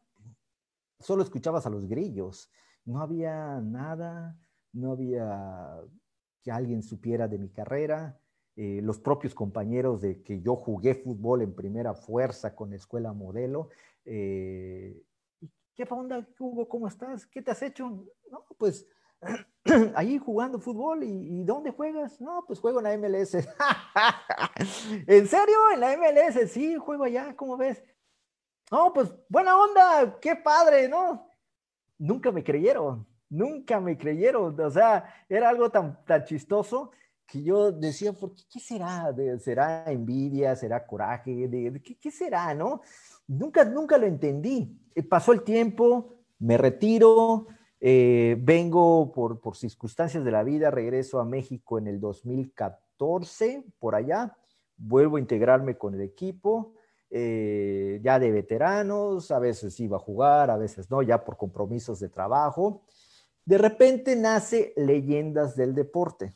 solo 1.00 1.24
escuchabas 1.24 1.66
a 1.66 1.70
los 1.70 1.88
grillos, 1.88 2.52
no 2.84 3.00
había 3.00 3.62
nada, 3.62 4.38
no 4.74 4.92
había 4.92 5.80
que 6.42 6.52
alguien 6.52 6.84
supiera 6.84 7.28
de 7.28 7.38
mi 7.38 7.50
carrera, 7.50 8.20
eh, 8.56 8.82
los 8.84 9.00
propios 9.00 9.34
compañeros 9.34 10.02
de 10.02 10.22
que 10.22 10.42
yo 10.42 10.56
jugué 10.56 10.96
fútbol 10.96 11.42
en 11.42 11.56
primera 11.56 11.94
fuerza 11.94 12.54
con 12.56 12.74
Escuela 12.74 13.14
Modelo. 13.14 13.70
Eh, 14.06 15.02
¿Qué 15.76 15.88
onda, 15.90 16.28
Hugo? 16.38 16.68
¿Cómo 16.68 16.88
estás? 16.88 17.26
¿Qué 17.26 17.42
te 17.42 17.52
has 17.52 17.62
hecho? 17.62 18.06
No, 18.30 18.46
pues 18.58 18.88
ahí 19.96 20.18
jugando 20.18 20.60
fútbol. 20.60 21.04
¿Y, 21.04 21.44
dónde 21.44 21.72
juegas? 21.72 22.20
No, 22.20 22.44
pues 22.46 22.60
juego 22.60 22.80
en 22.80 22.84
la 22.84 22.98
MLS. 22.98 23.36
¿En 25.08 25.28
serio? 25.28 25.58
¿En 25.74 25.80
la 25.80 25.96
MLS? 25.98 26.52
Sí, 26.52 26.76
juego 26.76 27.06
allá, 27.06 27.36
¿cómo 27.36 27.58
ves? 27.58 27.82
No, 28.70 28.94
pues 28.94 29.14
buena 29.28 29.58
onda, 29.58 30.18
qué 30.22 30.36
padre, 30.36 30.88
¿no? 30.88 31.28
Nunca 31.98 32.32
me 32.32 32.44
creyeron, 32.44 33.06
nunca 33.32 33.80
me 33.80 33.98
creyeron. 33.98 34.60
O 34.60 34.70
sea, 34.70 35.06
era 35.28 35.50
algo 35.50 35.72
tan, 35.72 36.04
tan 36.06 36.24
chistoso 36.24 36.92
que 37.26 37.42
yo 37.42 37.72
decía, 37.72 38.14
¿por 38.14 38.36
qué, 38.36 38.44
qué 38.52 38.60
será? 38.60 39.12
¿Será 39.40 39.92
envidia? 39.92 40.56
¿Será 40.56 40.86
coraje? 40.86 41.48
De, 41.48 41.82
¿qué, 41.82 42.12
será? 42.12 42.54
¿No? 42.54 42.82
Nunca, 43.28 43.64
nunca 43.64 43.98
lo 43.98 44.06
entendí. 44.06 44.78
Eh, 44.94 45.02
pasó 45.02 45.32
el 45.32 45.44
tiempo, 45.44 46.14
me 46.40 46.58
retiro, 46.58 47.48
eh, 47.80 48.36
vengo 48.40 49.12
por, 49.12 49.40
por 49.40 49.56
circunstancias 49.56 50.24
de 50.24 50.32
la 50.32 50.44
vida, 50.44 50.70
regreso 50.70 51.20
a 51.20 51.26
México 51.26 51.80
en 51.80 51.88
el 51.88 52.00
2014, 52.00 53.64
por 53.80 53.96
allá, 53.96 54.38
vuelvo 54.78 55.16
a 55.16 55.22
integrarme 55.22 55.78
con 55.78 55.96
el 55.96 56.02
equipo. 56.02 56.74
Eh, 57.14 58.00
ya 58.02 58.20
de 58.20 58.32
veteranos, 58.32 59.32
a 59.32 59.40
veces 59.40 59.78
iba 59.82 59.98
a 59.98 60.00
jugar, 60.00 60.50
a 60.50 60.56
veces 60.56 60.90
no, 60.90 61.02
ya 61.02 61.26
por 61.26 61.36
compromisos 61.36 62.00
de 62.00 62.08
trabajo. 62.08 62.84
De 63.46 63.58
repente 63.58 64.16
nace 64.16 64.74
Leyendas 64.76 65.56
del 65.56 65.74
Deporte 65.74 66.34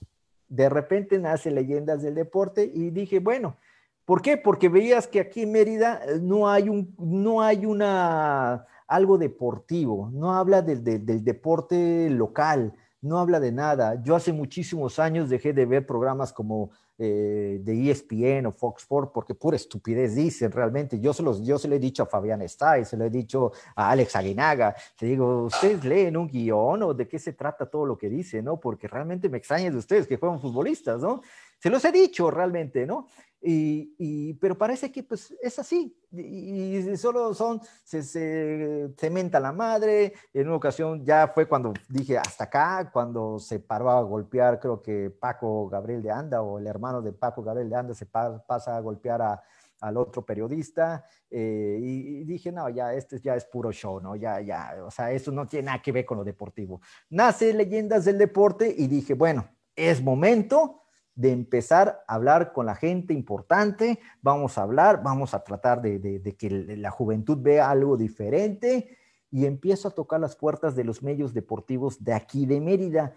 de 0.48 0.69
repente 0.69 1.19
nace 1.19 1.52
Leyendas 1.52 2.02
del 2.02 2.15
Deporte 2.15 2.69
y 2.73 2.90
dije, 2.91 3.19
bueno, 3.19 3.57
¿por 4.06 4.22
qué? 4.22 4.38
Porque 4.38 4.69
veías 4.69 5.07
que 5.07 5.19
aquí 5.19 5.41
en 5.44 5.52
Mérida 5.52 6.02
eh, 6.06 6.19
no 6.22 6.49
hay 6.49 6.69
un, 6.69 6.95
no 6.98 7.41
hay 7.41 7.65
una, 7.65 8.65
algo 8.88 9.18
deportivo, 9.18 10.10
no 10.14 10.34
habla 10.34 10.61
del, 10.61 10.84
del 10.84 11.23
deporte 11.23 12.10
local, 12.10 12.73
no 13.02 13.19
habla 13.19 13.40
de 13.40 13.52
nada. 13.52 14.02
Yo 14.03 14.15
hace 14.15 14.34
muchísimos 14.34 14.99
años 14.99 15.30
dejé 15.30 15.53
de 15.53 15.65
ver 15.65 15.86
programas 15.86 16.32
como 16.34 16.72
eh, 16.97 17.59
de 17.61 17.91
ESPN 17.91 18.45
o 18.45 18.51
Fox 18.53 18.84
Sports, 18.84 19.11
porque 19.13 19.35
pura 19.35 19.57
estupidez 19.57 20.15
dicen 20.15 20.51
realmente. 20.51 20.99
Yo 20.99 21.13
se, 21.13 21.23
los, 21.23 21.45
yo 21.45 21.57
se 21.57 21.67
lo 21.67 21.76
he 21.76 21.80
dicho 21.80 22.03
a 22.03 22.05
Fabián 22.05 22.41
Stay, 22.43 22.85
se 22.85 22.95
lo 22.95 23.05
he 23.05 23.09
dicho 23.09 23.51
a 23.76 23.91
Alex 23.91 24.15
Aguinaga. 24.15 24.73
Te 24.97 25.05
digo, 25.05 25.43
¿ustedes 25.43 25.84
leen 25.84 26.15
un 26.15 26.27
guion 26.27 26.84
o 26.84 26.93
de 26.93 27.07
qué 27.07 27.19
se 27.19 27.34
trata 27.34 27.65
todo 27.65 27.85
lo 27.85 27.97
que 27.97 28.09
dice, 28.09 28.41
no? 28.41 28.59
Porque 28.59 28.88
realmente 28.88 29.27
me 29.27 29.38
extraña 29.38 29.69
de 29.72 29.77
ustedes 29.77 30.07
que 30.07 30.17
juegan 30.17 30.39
futbolistas, 30.39 31.01
¿no? 31.01 31.22
Se 31.59 31.69
los 31.69 31.84
he 31.84 31.91
dicho 31.91 32.31
realmente, 32.31 32.85
¿no? 32.85 33.07
Y, 33.47 34.34
pero 34.35 34.57
parece 34.57 34.91
que 34.91 35.03
pues 35.03 35.34
es 35.41 35.59
así. 35.59 35.95
Y, 36.11 36.97
solo 36.97 37.34
son, 37.34 37.61
se, 37.84 38.01
se 38.01 38.89
cementa 38.97 39.39
la 39.39 39.51
madre. 39.51 40.13
En 40.34 40.47
una 40.47 40.55
ocasión 40.55 41.05
ya 41.05 41.27
fue 41.27 41.47
cuando 41.47 41.73
dije 41.88 42.17
hasta 42.17 42.45
acá, 42.45 42.89
cuando 42.91 43.38
se 43.38 43.59
paró 43.59 43.91
a 43.91 44.01
golpear, 44.01 44.59
creo 44.59 44.81
que 44.81 45.11
Paco 45.11 45.69
Gabriel 45.69 46.01
de 46.01 46.11
Anda 46.11 46.41
o 46.41 46.57
el 46.57 46.65
hermano 46.65 47.01
de 47.01 47.13
Paco 47.13 47.43
Gabriel 47.43 47.69
de 47.69 47.76
Anda 47.76 47.93
se 47.93 48.07
pasa 48.07 48.76
a 48.76 48.80
golpear 48.80 49.22
a, 49.22 49.43
al 49.81 49.97
otro 49.97 50.26
periodista 50.26 51.05
eh, 51.30 51.77
y, 51.80 52.23
dije, 52.23 52.51
no, 52.51 52.69
ya, 52.69 52.93
este 52.93 53.19
ya 53.19 53.35
es 53.35 53.45
puro 53.45 53.72
show, 53.72 53.99
¿no? 53.99 54.15
Ya, 54.15 54.41
ya, 54.41 54.76
o 54.84 54.89
sea, 54.89 55.11
eso 55.11 55.31
no 55.31 55.47
tiene 55.47 55.67
nada 55.67 55.81
que 55.81 55.91
ver 55.91 56.05
con 56.05 56.17
lo 56.17 56.23
deportivo. 56.23 56.81
Nace 57.09 57.53
Leyendas 57.53 58.05
del 58.05 58.17
Deporte 58.17 58.73
y 58.76 58.88
dije, 58.88 59.13
bueno, 59.13 59.47
es 59.76 60.01
momento 60.01 60.85
de 61.15 61.31
empezar 61.31 62.03
a 62.07 62.15
hablar 62.15 62.51
con 62.51 62.65
la 62.65 62.75
gente 62.75 63.13
importante, 63.13 63.99
vamos 64.21 64.57
a 64.57 64.63
hablar, 64.63 65.01
vamos 65.01 65.33
a 65.33 65.43
tratar 65.43 65.81
de, 65.81 66.35
que 66.37 66.49
la 66.49 66.91
juventud 66.91 67.37
vea 67.41 67.69
algo 67.69 67.95
diferente 67.95 68.97
y 69.31 69.45
empiezo 69.45 69.87
a 69.87 69.91
tocar 69.91 70.19
las 70.19 70.35
puertas 70.35 70.75
de 70.75 70.83
los 70.83 71.01
medios 71.01 71.33
deportivos 71.33 72.03
de 72.03 72.13
aquí 72.13 72.45
de 72.45 72.59
Mérida. 72.61 73.15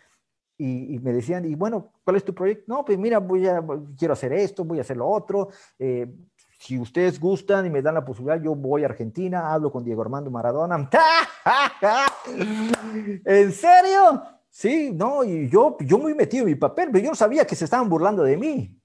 y, 0.56 0.98
me 1.00 1.12
decían, 1.12 1.44
y 1.44 1.54
bueno, 1.54 1.92
¿cuál 2.04 2.16
es 2.16 2.24
tu 2.24 2.34
proyecto? 2.34 2.64
No, 2.66 2.84
pues 2.84 2.98
mira, 2.98 3.18
voy 3.18 3.46
a, 3.46 3.62
quiero 3.96 4.14
hacer 4.14 4.32
esto, 4.32 4.64
voy 4.64 4.78
a 4.78 4.80
hacer 4.82 4.96
lo 4.96 5.08
otro. 5.08 5.48
Eh, 5.78 6.12
si 6.58 6.78
ustedes 6.78 7.20
gustan 7.20 7.66
y 7.66 7.70
me 7.70 7.82
dan 7.82 7.94
la 7.94 8.04
posibilidad, 8.04 8.42
yo 8.42 8.54
voy 8.56 8.82
a 8.82 8.86
Argentina, 8.86 9.52
hablo 9.52 9.70
con 9.70 9.84
Diego 9.84 10.02
Armando 10.02 10.30
Maradona. 10.30 10.90
¿En 13.24 13.52
serio? 13.52 14.37
Sí, 14.58 14.90
no, 14.92 15.22
y 15.22 15.48
yo, 15.48 15.76
yo 15.78 15.98
muy 15.98 16.14
metido 16.14 16.42
en 16.42 16.48
mi 16.48 16.56
papel, 16.56 16.88
pero 16.90 17.04
yo 17.04 17.10
no 17.10 17.14
sabía 17.14 17.46
que 17.46 17.54
se 17.54 17.64
estaban 17.64 17.88
burlando 17.88 18.24
de 18.24 18.36
mí. 18.36 18.76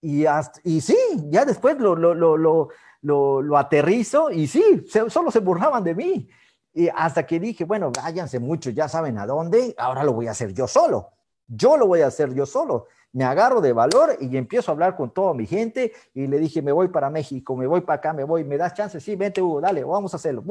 Y, 0.00 0.24
y 0.64 0.80
sí, 0.80 0.96
ya 1.30 1.44
después 1.44 1.78
lo, 1.78 1.94
lo, 1.94 2.12
lo, 2.12 2.68
lo, 3.02 3.40
lo 3.40 3.56
aterrizo 3.56 4.32
y 4.32 4.48
sí, 4.48 4.84
solo 5.06 5.30
se 5.30 5.38
burlaban 5.38 5.84
de 5.84 5.94
mí. 5.94 6.28
Y 6.74 6.88
hasta 6.88 7.24
que 7.24 7.38
dije, 7.38 7.62
bueno, 7.62 7.92
váyanse 7.92 8.40
mucho, 8.40 8.70
ya 8.70 8.88
saben 8.88 9.16
a 9.16 9.24
dónde, 9.24 9.76
ahora 9.78 10.02
lo 10.02 10.12
voy 10.12 10.26
a 10.26 10.32
hacer 10.32 10.52
yo 10.52 10.66
solo. 10.66 11.10
Yo 11.46 11.76
lo 11.76 11.86
voy 11.86 12.00
a 12.00 12.08
hacer 12.08 12.34
yo 12.34 12.44
solo 12.44 12.88
me 13.12 13.24
agarro 13.24 13.60
de 13.60 13.72
valor 13.72 14.16
y 14.20 14.36
empiezo 14.36 14.70
a 14.70 14.74
hablar 14.74 14.96
con 14.96 15.10
toda 15.10 15.34
mi 15.34 15.46
gente 15.46 15.92
y 16.14 16.26
le 16.26 16.38
dije, 16.38 16.62
me 16.62 16.72
voy 16.72 16.88
para 16.88 17.10
México, 17.10 17.56
me 17.56 17.66
voy 17.66 17.82
para 17.82 17.98
acá, 17.98 18.12
me 18.12 18.24
voy, 18.24 18.44
me 18.44 18.56
das 18.56 18.74
chance, 18.74 19.00
sí, 19.00 19.16
vente 19.16 19.42
Hugo, 19.42 19.60
dale, 19.60 19.84
vamos 19.84 20.14
a 20.14 20.16
hacerlo. 20.16 20.42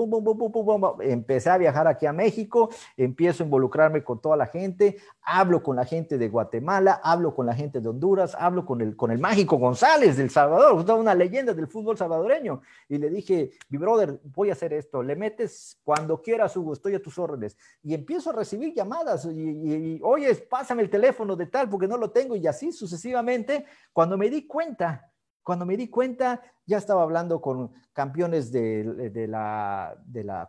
Empecé 1.01 1.49
a 1.49 1.57
viajar 1.57 1.87
aquí 1.87 2.05
a 2.05 2.13
México, 2.13 2.69
empiezo 2.95 3.43
a 3.43 3.45
involucrarme 3.45 4.03
con 4.03 4.21
toda 4.21 4.37
la 4.37 4.45
gente, 4.45 4.97
hablo 5.23 5.63
con 5.63 5.75
la 5.75 5.85
gente 5.85 6.17
de 6.17 6.29
Guatemala, 6.29 7.01
hablo 7.03 7.33
con 7.33 7.45
la 7.45 7.55
gente 7.55 7.79
de 7.81 7.89
Honduras, 7.89 8.35
hablo 8.37 8.65
con 8.65 8.81
el, 8.81 8.95
con 8.95 9.11
el 9.11 9.19
mágico 9.19 9.57
González 9.57 10.17
del 10.17 10.29
Salvador, 10.29 10.85
una 10.91 11.15
leyenda 11.15 11.53
del 11.53 11.67
fútbol 11.67 11.97
salvadoreño. 11.97 12.61
Y 12.87 12.97
le 12.97 13.09
dije, 13.09 13.51
mi 13.69 13.77
brother, 13.77 14.19
voy 14.35 14.49
a 14.49 14.53
hacer 14.53 14.73
esto, 14.73 15.01
le 15.01 15.15
metes 15.15 15.79
cuando 15.83 16.21
quieras, 16.21 16.55
Hugo, 16.55 16.73
estoy 16.73 16.95
a 16.95 17.01
tus 17.01 17.17
órdenes. 17.17 17.57
Y 17.83 17.93
empiezo 17.93 18.29
a 18.29 18.33
recibir 18.33 18.73
llamadas 18.73 19.25
y, 19.25 19.29
y, 19.29 19.99
oye, 20.03 20.33
pásame 20.35 20.83
el 20.83 20.89
teléfono 20.89 21.35
de 21.35 21.47
tal 21.47 21.69
porque 21.69 21.87
no 21.87 21.97
lo 21.97 22.11
tengo 22.11 22.35
y 22.35 22.41
ya 22.41 22.50
así 22.51 22.71
sucesivamente. 22.71 23.65
Cuando 23.91 24.17
me 24.17 24.29
di 24.29 24.47
cuenta, 24.47 25.11
cuando 25.43 25.65
me 25.65 25.75
di 25.75 25.89
cuenta, 25.89 26.41
ya 26.65 26.77
estaba 26.77 27.01
hablando 27.01 27.41
con 27.41 27.71
campeones 27.93 28.51
de, 28.51 29.25
la, 29.27 29.97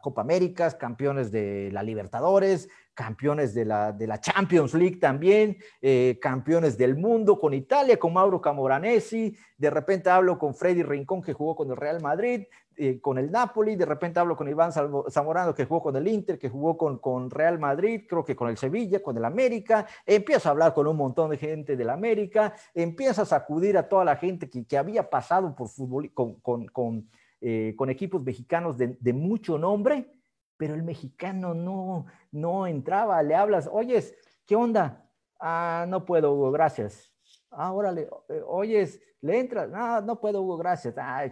Copa 0.02 0.20
América, 0.20 0.70
campeones 0.78 1.32
de 1.32 1.70
la 1.72 1.82
Libertadores, 1.82 2.68
campeones 2.94 3.54
de 3.54 3.64
la, 3.64 3.92
de 3.92 4.06
la 4.06 4.20
Champions 4.20 4.74
League 4.74 4.98
también, 4.98 5.56
eh, 5.80 6.18
campeones 6.20 6.76
del 6.76 6.96
mundo 6.96 7.38
con 7.38 7.54
Italia, 7.54 7.98
con 7.98 8.12
Mauro 8.12 8.40
Camoranesi, 8.40 9.34
de 9.56 9.70
repente 9.70 10.10
hablo 10.10 10.38
con 10.38 10.54
Freddy 10.54 10.82
Rincón 10.82 11.22
que 11.22 11.32
jugó 11.32 11.56
con 11.56 11.70
el 11.70 11.76
Real 11.76 12.02
Madrid, 12.02 12.44
eh, 12.76 13.00
con 13.00 13.18
el 13.18 13.30
Napoli, 13.30 13.76
de 13.76 13.86
repente 13.86 14.20
hablo 14.20 14.36
con 14.36 14.48
Iván 14.48 14.72
Zamorano 14.72 15.54
que 15.54 15.64
jugó 15.64 15.82
con 15.82 15.96
el 15.96 16.08
Inter, 16.08 16.38
que 16.38 16.48
jugó 16.48 16.76
con, 16.76 16.98
con 16.98 17.30
Real 17.30 17.58
Madrid, 17.58 18.04
creo 18.08 18.24
que 18.24 18.36
con 18.36 18.48
el 18.48 18.56
Sevilla, 18.56 19.02
con 19.02 19.16
el 19.16 19.24
América, 19.24 19.86
empiezo 20.06 20.48
a 20.48 20.52
hablar 20.52 20.74
con 20.74 20.86
un 20.86 20.96
montón 20.96 21.30
de 21.30 21.36
gente 21.36 21.76
del 21.76 21.90
América, 21.90 22.54
empiezo 22.74 23.22
a 23.22 23.26
sacudir 23.26 23.76
a 23.78 23.88
toda 23.88 24.04
la 24.04 24.16
gente 24.16 24.48
que, 24.48 24.64
que 24.64 24.78
había 24.78 25.08
pasado 25.08 25.54
por 25.54 25.68
fútbol 25.68 26.12
con, 26.12 26.34
con, 26.40 26.66
con, 26.66 27.08
eh, 27.40 27.74
con 27.76 27.90
equipos 27.90 28.22
mexicanos 28.22 28.78
de, 28.78 28.96
de 29.00 29.12
mucho 29.12 29.58
nombre, 29.58 30.12
pero 30.56 30.74
el 30.74 30.82
mexicano 30.82 31.54
no, 31.54 32.06
no 32.30 32.66
entraba, 32.66 33.22
le 33.22 33.34
hablas, 33.34 33.68
oyes, 33.70 34.14
¿qué 34.46 34.54
onda? 34.54 35.04
Ah, 35.40 35.86
no 35.88 36.04
puedo, 36.04 36.32
Hugo, 36.32 36.52
gracias. 36.52 37.12
Ah, 37.50 37.72
órale, 37.72 38.08
eh, 38.28 38.42
oyes, 38.46 39.00
le 39.20 39.40
entras, 39.40 39.68
no, 39.68 40.00
no 40.00 40.20
puedo, 40.20 40.40
Hugo, 40.40 40.56
gracias. 40.56 40.94
Ah, 40.96 41.24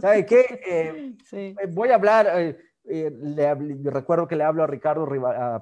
¿sabe 0.00 0.26
qué? 0.26 0.60
Eh, 0.66 1.16
sí. 1.24 1.54
Eh, 1.60 1.66
voy 1.72 1.90
a 1.90 1.94
hablar, 1.96 2.28
eh, 2.84 3.10
le, 3.10 3.54
recuerdo 3.90 4.26
que 4.26 4.36
le 4.36 4.44
hablo 4.44 4.62
a 4.62 4.66
Ricardo, 4.66 5.06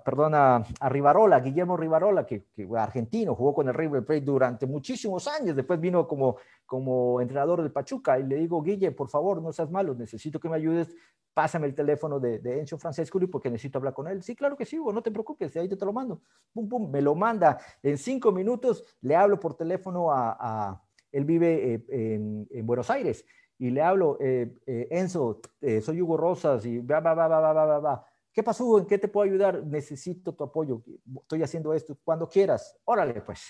perdón, 0.05 0.35
a, 0.35 0.65
Rivarola, 0.89 1.41
Guillermo 1.41 1.77
Rivarola, 1.77 2.25
que, 2.25 2.47
que, 2.55 2.67
argentino, 2.77 3.35
jugó 3.35 3.55
con 3.55 3.69
el 3.69 3.75
River 3.75 4.05
Plate 4.05 4.23
durante 4.23 4.67
muchísimos 4.67 5.27
años, 5.29 5.57
después 5.57 5.81
vino 5.81 6.07
como, 6.07 6.37
como 6.65 7.21
entrenador 7.21 7.63
del 7.63 7.73
Pachuca, 7.73 8.19
y 8.19 8.25
le 8.25 8.37
digo, 8.37 8.63
Guille, 8.63 8.93
por 8.93 9.09
favor, 9.09 9.43
no 9.43 9.53
seas 9.53 9.71
malo, 9.71 9.95
necesito 9.95 10.41
que 10.41 10.49
me 10.49 10.57
ayudes, 10.57 10.95
pásame 11.35 11.67
el 11.69 11.75
teléfono 11.75 12.19
de, 12.19 12.39
de 12.41 12.61
Enzo 12.61 12.79
Francesco 12.79 13.21
porque 13.31 13.49
necesito 13.51 13.79
hablar 13.79 13.95
con 13.95 14.09
él. 14.09 14.23
Sí, 14.23 14.35
claro 14.35 14.57
que 14.57 14.65
sí, 14.65 14.77
no 14.77 15.03
te 15.03 15.11
preocupes, 15.11 15.57
ahí 15.57 15.69
te, 15.69 15.77
te 15.77 15.85
lo 15.85 15.93
mando. 15.93 16.21
Pum, 16.53 16.69
pum, 16.69 16.91
me 16.91 17.01
lo 17.01 17.15
manda. 17.15 17.59
En 17.81 17.97
cinco 17.97 18.33
minutos 18.33 18.85
le 19.03 19.15
hablo 19.15 19.39
por 19.39 19.55
teléfono 19.55 20.11
a, 20.11 20.37
a 20.39 20.83
él 21.13 21.25
vive 21.25 21.75
eh, 21.75 21.85
en, 21.89 22.47
en 22.51 22.67
Buenos 22.67 22.91
Aires 22.91 23.25
y 23.59 23.71
le 23.71 23.83
hablo, 23.83 24.17
eh, 24.21 24.57
eh, 24.67 24.87
Enzo, 24.91 25.41
eh, 25.61 25.81
soy 25.81 26.01
Hugo 26.01 26.17
Rosas 26.17 26.65
y 26.65 26.79
va, 26.79 27.01
va, 27.01 27.15
va, 27.15 27.27
va, 27.27 27.41
va, 27.53 27.65
va, 27.65 27.79
va. 27.81 28.07
¿Qué 28.33 28.43
pasó? 28.43 28.79
¿En 28.79 28.87
qué 28.87 28.99
te 28.99 29.09
puedo 29.09 29.29
ayudar? 29.29 29.65
Necesito 29.67 30.33
tu 30.33 30.45
apoyo. 30.45 30.81
Estoy 31.23 31.43
haciendo 31.43 31.75
esto 31.75 31.99
cuando 32.05 32.29
quieras. 32.29 32.79
Órale, 32.85 33.21
pues. 33.21 33.43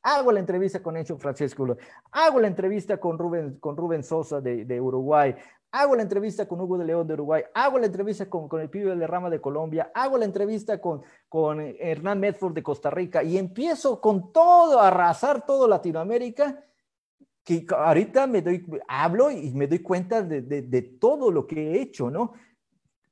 Hago 0.00 0.30
la 0.30 0.38
entrevista 0.38 0.80
con 0.80 0.96
Enzo 0.96 1.18
Francesco. 1.18 1.76
Hago 2.12 2.38
la 2.38 2.46
entrevista 2.46 2.98
con 2.98 3.18
Rubén, 3.18 3.58
con 3.58 3.76
Rubén 3.76 4.04
Sosa 4.04 4.40
de, 4.40 4.64
de 4.64 4.80
Uruguay. 4.80 5.34
Hago 5.72 5.96
la 5.96 6.02
entrevista 6.02 6.46
con 6.46 6.60
Hugo 6.60 6.78
de 6.78 6.84
León 6.84 7.06
de 7.06 7.12
Uruguay, 7.12 7.42
hago 7.52 7.78
la 7.78 7.84
entrevista 7.84 8.30
con, 8.30 8.48
con 8.48 8.62
el 8.62 8.70
pibe 8.70 8.96
de 8.96 9.06
Rama 9.06 9.28
de 9.28 9.38
Colombia, 9.38 9.90
hago 9.94 10.16
la 10.16 10.24
entrevista 10.24 10.80
con, 10.80 11.02
con 11.28 11.60
Hernán 11.60 12.18
Medford 12.18 12.54
de 12.54 12.62
Costa 12.62 12.88
Rica 12.88 13.22
y 13.22 13.36
empiezo 13.36 14.00
con 14.00 14.32
todo, 14.32 14.80
a 14.80 14.88
arrasar 14.88 15.44
todo 15.44 15.68
Latinoamérica 15.68 16.58
que 17.48 17.66
ahorita 17.74 18.26
me 18.26 18.42
doy, 18.42 18.62
hablo 18.86 19.30
y 19.30 19.50
me 19.52 19.66
doy 19.66 19.78
cuenta 19.78 20.20
de, 20.20 20.82
todo 21.00 21.30
lo 21.30 21.46
que 21.46 21.72
he 21.72 21.80
hecho, 21.80 22.10
¿no? 22.10 22.34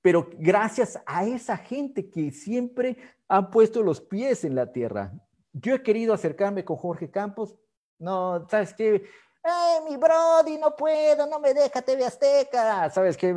Pero 0.03 0.29
gracias 0.39 1.01
a 1.07 1.25
esa 1.25 1.57
gente 1.57 2.11
que 2.11 2.31
siempre 2.31 2.99
han 3.29 3.51
puesto 3.51 3.83
los 3.83 4.03
pies 4.03 4.45
en 4.45 4.55
la 4.55 4.71
tierra. 4.71 5.11
Yo 5.55 5.75
he 5.75 5.83
querido 5.83 6.13
acercarme 6.13 6.67
con 6.67 6.77
Jorge 6.77 7.11
Campos, 7.11 7.57
no, 7.99 8.47
¿sabes 8.51 8.75
qué? 8.75 8.97
¡Eh, 8.97 9.81
mi 9.89 9.97
Brody, 9.97 10.59
no 10.59 10.77
puedo, 10.77 11.27
no 11.27 11.41
me 11.41 11.55
deja 11.55 11.81
TV 11.81 12.05
Azteca! 12.05 12.91
¿Sabes 12.91 13.17
qué? 13.17 13.35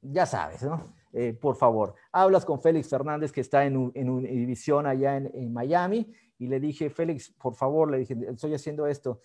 Ya 0.00 0.24
sabes, 0.24 0.62
¿no? 0.62 0.94
Eh, 1.12 1.34
por 1.34 1.56
favor, 1.56 1.94
hablas 2.12 2.46
con 2.46 2.62
Félix 2.62 2.88
Fernández, 2.88 3.30
que 3.30 3.42
está 3.42 3.66
en, 3.66 3.92
en 3.94 4.08
una 4.08 4.26
división 4.26 4.86
allá 4.86 5.18
en, 5.18 5.30
en 5.34 5.52
Miami, 5.52 6.14
y 6.38 6.46
le 6.46 6.60
dije, 6.60 6.88
Félix, 6.88 7.30
por 7.30 7.54
favor, 7.54 7.90
le 7.90 7.98
dije, 7.98 8.16
estoy 8.26 8.54
haciendo 8.54 8.86
esto 8.86 9.20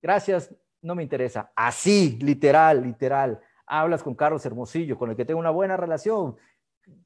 gracias, 0.00 0.54
no 0.82 0.94
me 0.94 1.02
interesa. 1.02 1.52
Así, 1.54 2.18
literal, 2.20 2.82
literal. 2.82 3.40
Hablas 3.66 4.02
con 4.02 4.14
Carlos 4.14 4.44
Hermosillo, 4.46 4.96
con 4.96 5.10
el 5.10 5.16
que 5.16 5.24
tengo 5.24 5.40
una 5.40 5.50
buena 5.50 5.76
relación. 5.76 6.36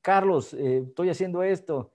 Carlos, 0.01 0.55
eh, 0.55 0.85
estoy 0.86 1.10
haciendo 1.10 1.43
esto. 1.43 1.93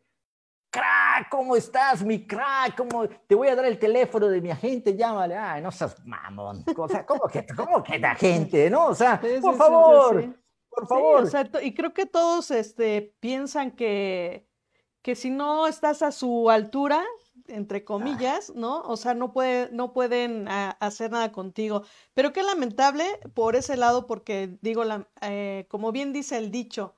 Crack, 0.69 1.29
¿cómo 1.29 1.55
estás, 1.55 2.03
mi 2.03 2.27
crack? 2.27 2.75
¿Cómo? 2.75 3.07
Te 3.07 3.35
voy 3.35 3.47
a 3.47 3.55
dar 3.55 3.65
el 3.65 3.79
teléfono 3.79 4.27
de 4.27 4.41
mi 4.41 4.51
agente, 4.51 4.95
llámale. 4.95 5.37
Ay, 5.37 5.61
no 5.61 5.71
seas 5.71 6.05
mamón. 6.05 6.63
O 6.75 6.87
sea, 6.89 7.05
¿cómo 7.05 7.27
que, 7.27 7.45
cómo 7.55 7.81
que 7.81 7.97
la 7.97 8.15
gente, 8.15 8.69
no? 8.69 8.87
O 8.87 8.95
sea, 8.95 9.21
por 9.41 9.55
favor, 9.55 10.35
por 10.69 10.87
favor. 10.87 11.23
exacto. 11.23 11.61
Y 11.61 11.73
creo 11.73 11.93
que 11.93 12.05
todos 12.05 12.51
este, 12.51 13.15
piensan 13.19 13.71
que, 13.71 14.47
que 15.01 15.15
si 15.15 15.29
no 15.29 15.67
estás 15.67 16.01
a 16.01 16.11
su 16.11 16.49
altura, 16.49 17.01
entre 17.47 17.83
comillas, 17.83 18.53
¿no? 18.55 18.81
O 18.81 18.97
sea, 18.97 19.13
no, 19.13 19.31
puede, 19.33 19.69
no 19.71 19.93
pueden 19.93 20.47
ah, 20.47 20.77
hacer 20.79 21.11
nada 21.11 21.31
contigo. 21.31 21.83
Pero 22.13 22.33
qué 22.33 22.43
lamentable 22.43 23.05
por 23.33 23.55
ese 23.55 23.77
lado, 23.77 24.07
porque 24.07 24.57
digo, 24.61 24.83
la, 24.83 25.07
eh, 25.21 25.65
como 25.69 25.91
bien 25.91 26.13
dice 26.13 26.37
el 26.37 26.51
dicho, 26.51 26.95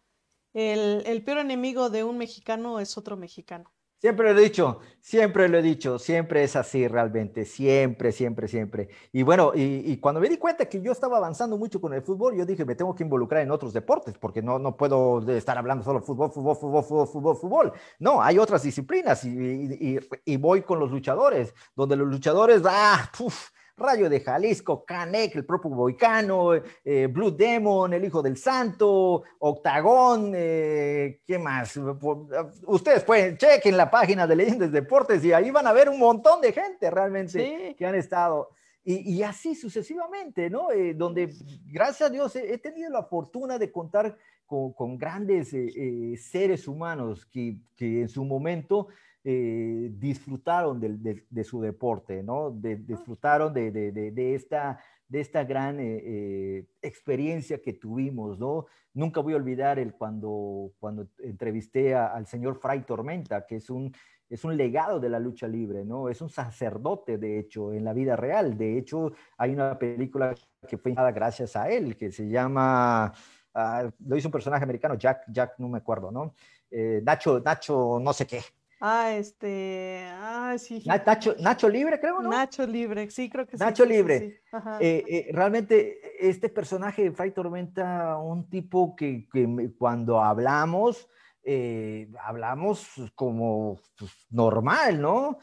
el, 0.54 1.04
el 1.06 1.24
peor 1.24 1.40
enemigo 1.40 1.90
de 1.90 2.04
un 2.04 2.18
mexicano 2.18 2.80
es 2.80 2.98
otro 2.98 3.18
mexicano. 3.18 3.72
Siempre 4.00 4.34
lo 4.34 4.40
he 4.40 4.44
dicho, 4.44 4.80
siempre 5.02 5.50
lo 5.50 5.58
he 5.58 5.62
dicho, 5.62 6.00
siempre 6.00 6.42
es 6.46 6.56
así 6.56 6.88
realmente, 6.88 7.44
siempre, 7.44 8.14
siempre, 8.14 8.48
siempre. 8.48 8.88
Y 9.12 9.24
bueno, 9.24 9.52
y, 9.54 9.98
cuando 9.98 10.22
me 10.22 10.30
di 10.30 10.38
cuenta 10.38 10.68
que 10.68 10.82
yo 10.82 10.94
estaba 10.94 11.18
avanzando 11.18 11.58
mucho 11.58 11.82
con 11.82 11.94
el 11.94 12.02
fútbol, 12.02 12.34
yo 12.34 12.46
dije, 12.46 12.64
me 12.64 12.76
tengo 12.76 12.96
que 12.96 13.04
involucrar 13.04 13.42
en 13.42 13.52
otros 13.52 13.74
deportes, 13.74 14.18
porque 14.18 14.42
no, 14.42 14.58
no 14.58 14.78
puedo 14.78 15.20
estar 15.30 15.58
hablando 15.58 15.84
solo 15.84 16.02
fútbol, 16.02 16.32
fútbol, 16.32 16.56
fútbol, 16.56 17.08
fútbol, 17.08 17.36
fútbol. 17.36 17.74
No, 18.00 18.22
hay 18.22 18.40
otras 18.40 18.64
disciplinas 18.64 19.26
y, 19.26 19.30
y, 19.30 20.00
y 20.24 20.38
voy 20.38 20.62
con 20.62 20.80
los 20.80 20.92
luchadores, 20.92 21.54
donde 21.76 21.98
los 21.98 22.08
luchadores, 22.08 22.62
ah, 22.66 23.12
puf, 23.18 23.50
Rayo 23.80 24.10
de 24.10 24.20
Jalisco, 24.20 24.86
Canek, 24.86 25.36
el 25.36 25.46
propio 25.46 25.72
Boicano, 25.72 26.54
eh, 26.54 27.08
Blue 27.08 27.32
Demon, 27.32 27.94
el 27.94 28.06
Hijo 28.06 28.22
del 28.22 28.38
Santo, 28.38 29.24
Octagón, 29.40 30.34
eh, 30.36 31.22
¿qué 31.26 31.40
más? 31.40 31.80
Ustedes 32.68 33.04
pueden, 33.04 33.38
chequen 33.38 33.78
la 33.78 33.90
página 33.90 34.28
de 34.28 34.36
Leyendas 34.36 34.72
Deportes 34.72 35.24
y 35.24 35.34
ahí 35.34 35.50
van 35.50 35.68
a 35.68 35.74
ver 35.74 35.90
un 35.90 36.00
montón 36.00 36.42
de 36.42 36.52
gente 36.52 36.92
realmente 36.92 37.76
que 37.78 37.86
han 37.86 37.96
estado. 37.96 38.50
Y, 38.84 39.22
así 39.22 39.54
sucesivamente, 39.54 40.50
¿no? 40.50 40.72
Eh, 40.72 40.96
donde, 40.96 41.32
gracias 41.66 42.10
a 42.10 42.12
Dios, 42.12 42.36
he, 42.36 42.58
tenido 42.58 42.90
la 42.90 43.04
fortuna 43.04 43.60
de 43.60 43.72
contar 43.72 44.18
con, 44.48 44.98
grandes 44.98 45.54
eh, 45.54 45.68
eh, 45.76 46.18
seres 46.18 46.68
humanos 46.68 47.26
que, 47.28 47.58
que, 47.76 48.02
en 48.02 48.10
su 48.10 48.24
momento 48.26 48.88
eh, 49.24 49.90
disfrutaron 49.94 50.80
de, 50.80 51.26
de, 51.30 51.44
su 51.44 51.62
deporte, 51.62 52.24
¿no? 52.24 52.52
disfrutaron 52.52 53.54
de, 53.54 53.72
de, 53.72 54.36
esta, 54.36 54.80
de 55.08 55.20
esta 55.20 55.44
gran 55.44 55.78
experiencia 56.82 57.62
que 57.62 57.74
tuvimos, 57.74 58.40
¿no? 58.40 58.66
Nunca 58.94 59.22
voy 59.22 59.34
a 59.34 59.38
olvidar 59.38 59.80
el 59.80 59.94
cuando, 59.94 60.72
cuando 60.80 61.08
entrevisté 61.20 61.96
al 61.96 62.26
señor 62.28 62.60
Fray 62.60 62.82
Tormenta, 62.82 63.46
que 63.46 63.58
es 63.58 63.70
un, 63.70 63.94
es 64.30 64.44
un 64.44 64.56
legado 64.56 65.00
de 65.00 65.10
la 65.10 65.20
lucha 65.20 65.48
libre, 65.48 65.84
¿no? 65.86 66.10
Es 66.10 66.22
un 66.22 66.30
sacerdote, 66.30 67.18
de 67.18 67.40
hecho, 67.40 67.74
en 67.74 67.84
la 67.84 67.94
vida 67.94 68.16
real. 68.16 68.58
De 68.58 68.78
hecho, 68.78 69.12
hay 69.38 69.54
una 69.54 69.78
película 69.78 70.34
que 70.68 70.78
fue 70.78 70.94
gracias 70.94 71.56
a 71.56 71.70
él, 71.70 71.98
que 71.98 72.12
se 72.12 72.30
llama 72.30 73.14
Ah, 73.54 73.90
lo 74.06 74.16
hizo 74.16 74.28
un 74.28 74.32
personaje 74.32 74.64
americano, 74.64 74.96
Jack, 74.96 75.24
Jack, 75.28 75.56
no 75.58 75.68
me 75.70 75.80
acuerdo, 75.80 76.12
¿no? 76.12 76.36
Eh, 76.70 77.02
Nacho, 77.04 77.40
Nacho, 77.40 78.00
no 78.00 78.14
sé 78.14 78.28
qué. 78.28 78.42
Ah, 78.80 79.12
este, 79.14 80.06
ah, 80.08 80.56
sí. 80.58 80.82
Nacho, 80.86 81.36
Nacho 81.40 81.68
Libre, 81.68 82.00
creo, 82.00 82.22
¿no? 82.22 82.30
Nacho 82.30 82.66
Libre, 82.66 83.10
sí, 83.12 83.30
creo 83.30 83.46
que 83.46 83.58
sí. 83.58 83.64
Nacho 83.64 83.84
Libre. 83.84 84.42
Eh, 84.80 85.04
eh, 85.08 85.30
realmente, 85.34 86.00
este 86.20 86.48
personaje 86.48 87.04
de 87.04 87.12
Fray 87.12 87.32
Tormenta, 87.32 88.18
un 88.18 88.50
tipo 88.50 88.96
que, 88.96 89.28
que 89.32 89.72
cuando 89.78 90.24
hablamos, 90.24 91.10
hablamos 92.24 92.88
como 93.16 93.80
pues, 93.98 94.12
normal, 94.30 95.02
¿no? 95.02 95.40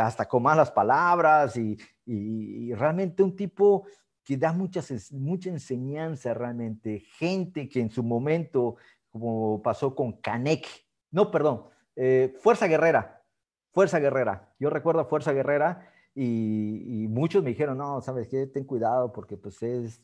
hasta 0.00 0.26
con 0.26 0.42
malas 0.42 0.70
palabras 0.70 1.56
y, 1.56 1.76
y, 2.06 2.70
y, 2.70 2.74
realmente 2.74 3.22
un 3.22 3.36
tipo 3.36 3.86
que 4.24 4.36
da 4.36 4.52
muchas, 4.52 5.12
mucha 5.12 5.50
enseñanza 5.50 6.32
realmente. 6.34 7.00
Gente 7.18 7.68
que 7.68 7.80
en 7.80 7.90
su 7.90 8.02
momento, 8.02 8.76
como 9.10 9.62
pasó 9.62 9.94
con 9.94 10.12
Canek, 10.20 10.66
no, 11.10 11.30
perdón, 11.30 11.64
eh, 12.00 12.32
Fuerza 12.40 12.68
Guerrera, 12.68 13.24
Fuerza 13.72 13.98
Guerrera. 13.98 14.48
Yo 14.60 14.70
recuerdo 14.70 15.04
Fuerza 15.04 15.32
Guerrera 15.32 15.90
y, 16.14 17.06
muchos 17.10 17.42
me 17.42 17.50
dijeron, 17.50 17.76
no, 17.76 18.00
sabes 18.00 18.28
qué, 18.28 18.46
ten 18.46 18.62
cuidado 18.62 19.12
porque 19.12 19.36
pues 19.36 19.60
es, 19.64 20.00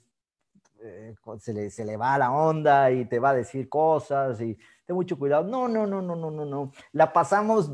eh, 0.82 1.14
se, 1.38 1.52
le, 1.52 1.70
se 1.70 1.84
le 1.84 1.96
va 1.96 2.18
la 2.18 2.32
onda 2.32 2.90
y 2.90 3.04
te 3.04 3.20
va 3.20 3.30
a 3.30 3.34
decir 3.34 3.68
cosas 3.68 4.40
y 4.40 4.58
ten 4.84 4.96
mucho 4.96 5.16
cuidado. 5.16 5.44
No, 5.44 5.68
no, 5.68 5.86
no, 5.86 6.02
no, 6.02 6.16
no, 6.16 6.32
no, 6.32 6.44
no. 6.44 6.72
La 6.90 7.12
pasamos 7.12 7.70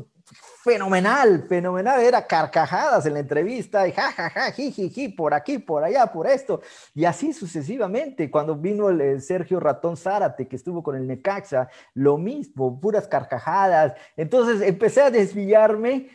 fenomenal, 0.63 1.45
fenomenal, 1.47 2.01
era 2.01 2.25
carcajadas 2.25 3.05
en 3.05 3.13
la 3.13 3.19
entrevista, 3.19 3.87
y 3.87 3.91
ja, 3.91 4.11
ja, 4.11 4.29
ja, 4.29 4.51
ji, 4.51 5.09
por 5.09 5.33
aquí, 5.33 5.57
por 5.57 5.83
allá, 5.83 6.07
por 6.07 6.27
esto, 6.27 6.61
y 6.93 7.05
así 7.05 7.33
sucesivamente. 7.33 8.29
Cuando 8.29 8.55
vino 8.55 8.89
el, 8.89 9.21
Sergio 9.21 9.59
Ratón 9.59 9.97
Zárate, 9.97 10.47
que 10.47 10.55
estuvo 10.55 10.83
con 10.83 10.95
el 10.95 11.07
Necaxa, 11.07 11.69
lo 11.93 12.17
mismo, 12.17 12.79
puras 12.79 13.07
carcajadas. 13.07 13.93
Entonces 14.15 14.61
empecé 14.61 15.01
a 15.01 15.11
desviarme 15.11 16.09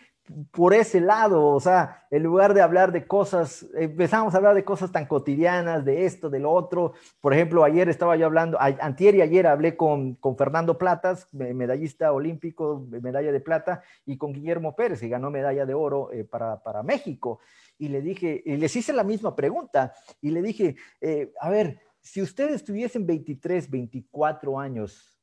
por 0.51 0.75
ese 0.75 1.01
lado, 1.01 1.47
o 1.47 1.61
sea, 1.61 2.07
en 2.11 2.23
lugar 2.23 2.53
de 2.53 2.61
hablar 2.61 2.91
de 2.91 3.07
cosas, 3.07 3.67
empezamos 3.75 4.35
a 4.35 4.39
hablar 4.39 4.55
de 4.55 4.65
cosas 4.65 4.91
tan 4.91 5.07
cotidianas, 5.07 5.85
de 5.85 6.05
esto, 6.05 6.29
de 6.29 6.41
lo 6.41 6.53
otro. 6.53 6.95
Por 7.21 7.33
ejemplo, 7.33 7.63
ayer 7.63 7.89
estaba 7.89 8.17
yo 8.17 8.27
hablando, 8.27 8.59
antier 8.61 9.15
y 9.15 9.21
ayer 9.21 9.47
hablé 9.47 9.77
con, 9.77 10.15
con 10.17 10.37
Fernando 10.37 10.79
Platas, 10.79 11.29
medallista 11.33 12.13
olímpico, 12.13 12.87
medalla 12.91 13.31
de 13.31 13.41
plata, 13.41 13.83
y 14.05 14.17
con 14.17 14.33
Guillermo 14.33 14.75
Pérez, 14.75 15.01
que 15.01 15.09
ganó 15.09 15.31
medalla 15.31 15.65
de 15.65 15.75
oro 15.75 16.11
eh, 16.13 16.25
para, 16.25 16.63
para, 16.63 16.83
México. 16.83 17.39
Y 17.79 17.89
le 17.89 18.01
dije, 18.01 18.43
y 18.45 18.57
les 18.57 18.75
hice 18.75 18.93
la 18.93 19.05
misma 19.05 19.37
pregunta, 19.37 19.93
y 20.21 20.31
le 20.31 20.43
dije, 20.43 20.77
eh, 21.01 21.33
a 21.41 21.51
ver, 21.51 21.81
si 22.01 22.21
ustedes 22.21 22.65
tuviesen 22.65 23.07
23, 23.07 23.71
24 23.71 24.59
años 24.59 25.21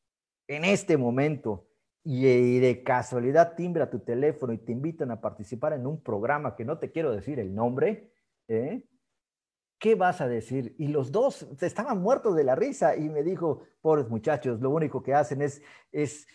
en 0.48 0.64
este 0.66 0.98
momento, 0.98 1.68
y 2.04 2.60
de 2.60 2.84
casualidad 2.84 3.56
timbra 3.56 3.90
tu 3.90 4.00
teléfono 4.00 4.52
y 4.54 4.58
te 4.58 4.72
invitan 4.72 5.12
a 5.12 5.22
participar 5.22 5.74
en 5.74 5.88
un 5.88 6.02
programa 6.02 6.56
que 6.56 6.66
no 6.66 6.78
te 6.78 6.92
quiero 6.92 7.12
decir 7.12 7.40
el 7.40 7.56
nombre, 7.56 8.12
¿eh? 8.48 8.84
¿qué 9.84 9.96
vas 9.96 10.22
a 10.22 10.30
decir? 10.30 10.76
Y 10.78 10.88
los 10.88 11.12
dos 11.12 11.46
estaban 11.60 12.02
muertos 12.02 12.36
de 12.38 12.46
la 12.46 12.56
risa 12.56 12.96
y 12.96 13.10
me 13.10 13.22
dijo, 13.22 13.64
pobres 13.82 14.10
muchachos, 14.10 14.62
lo 14.62 14.70
único 14.70 15.04
que 15.04 15.14
hacen 15.14 15.42
es, 15.42 15.62
es 15.92 16.26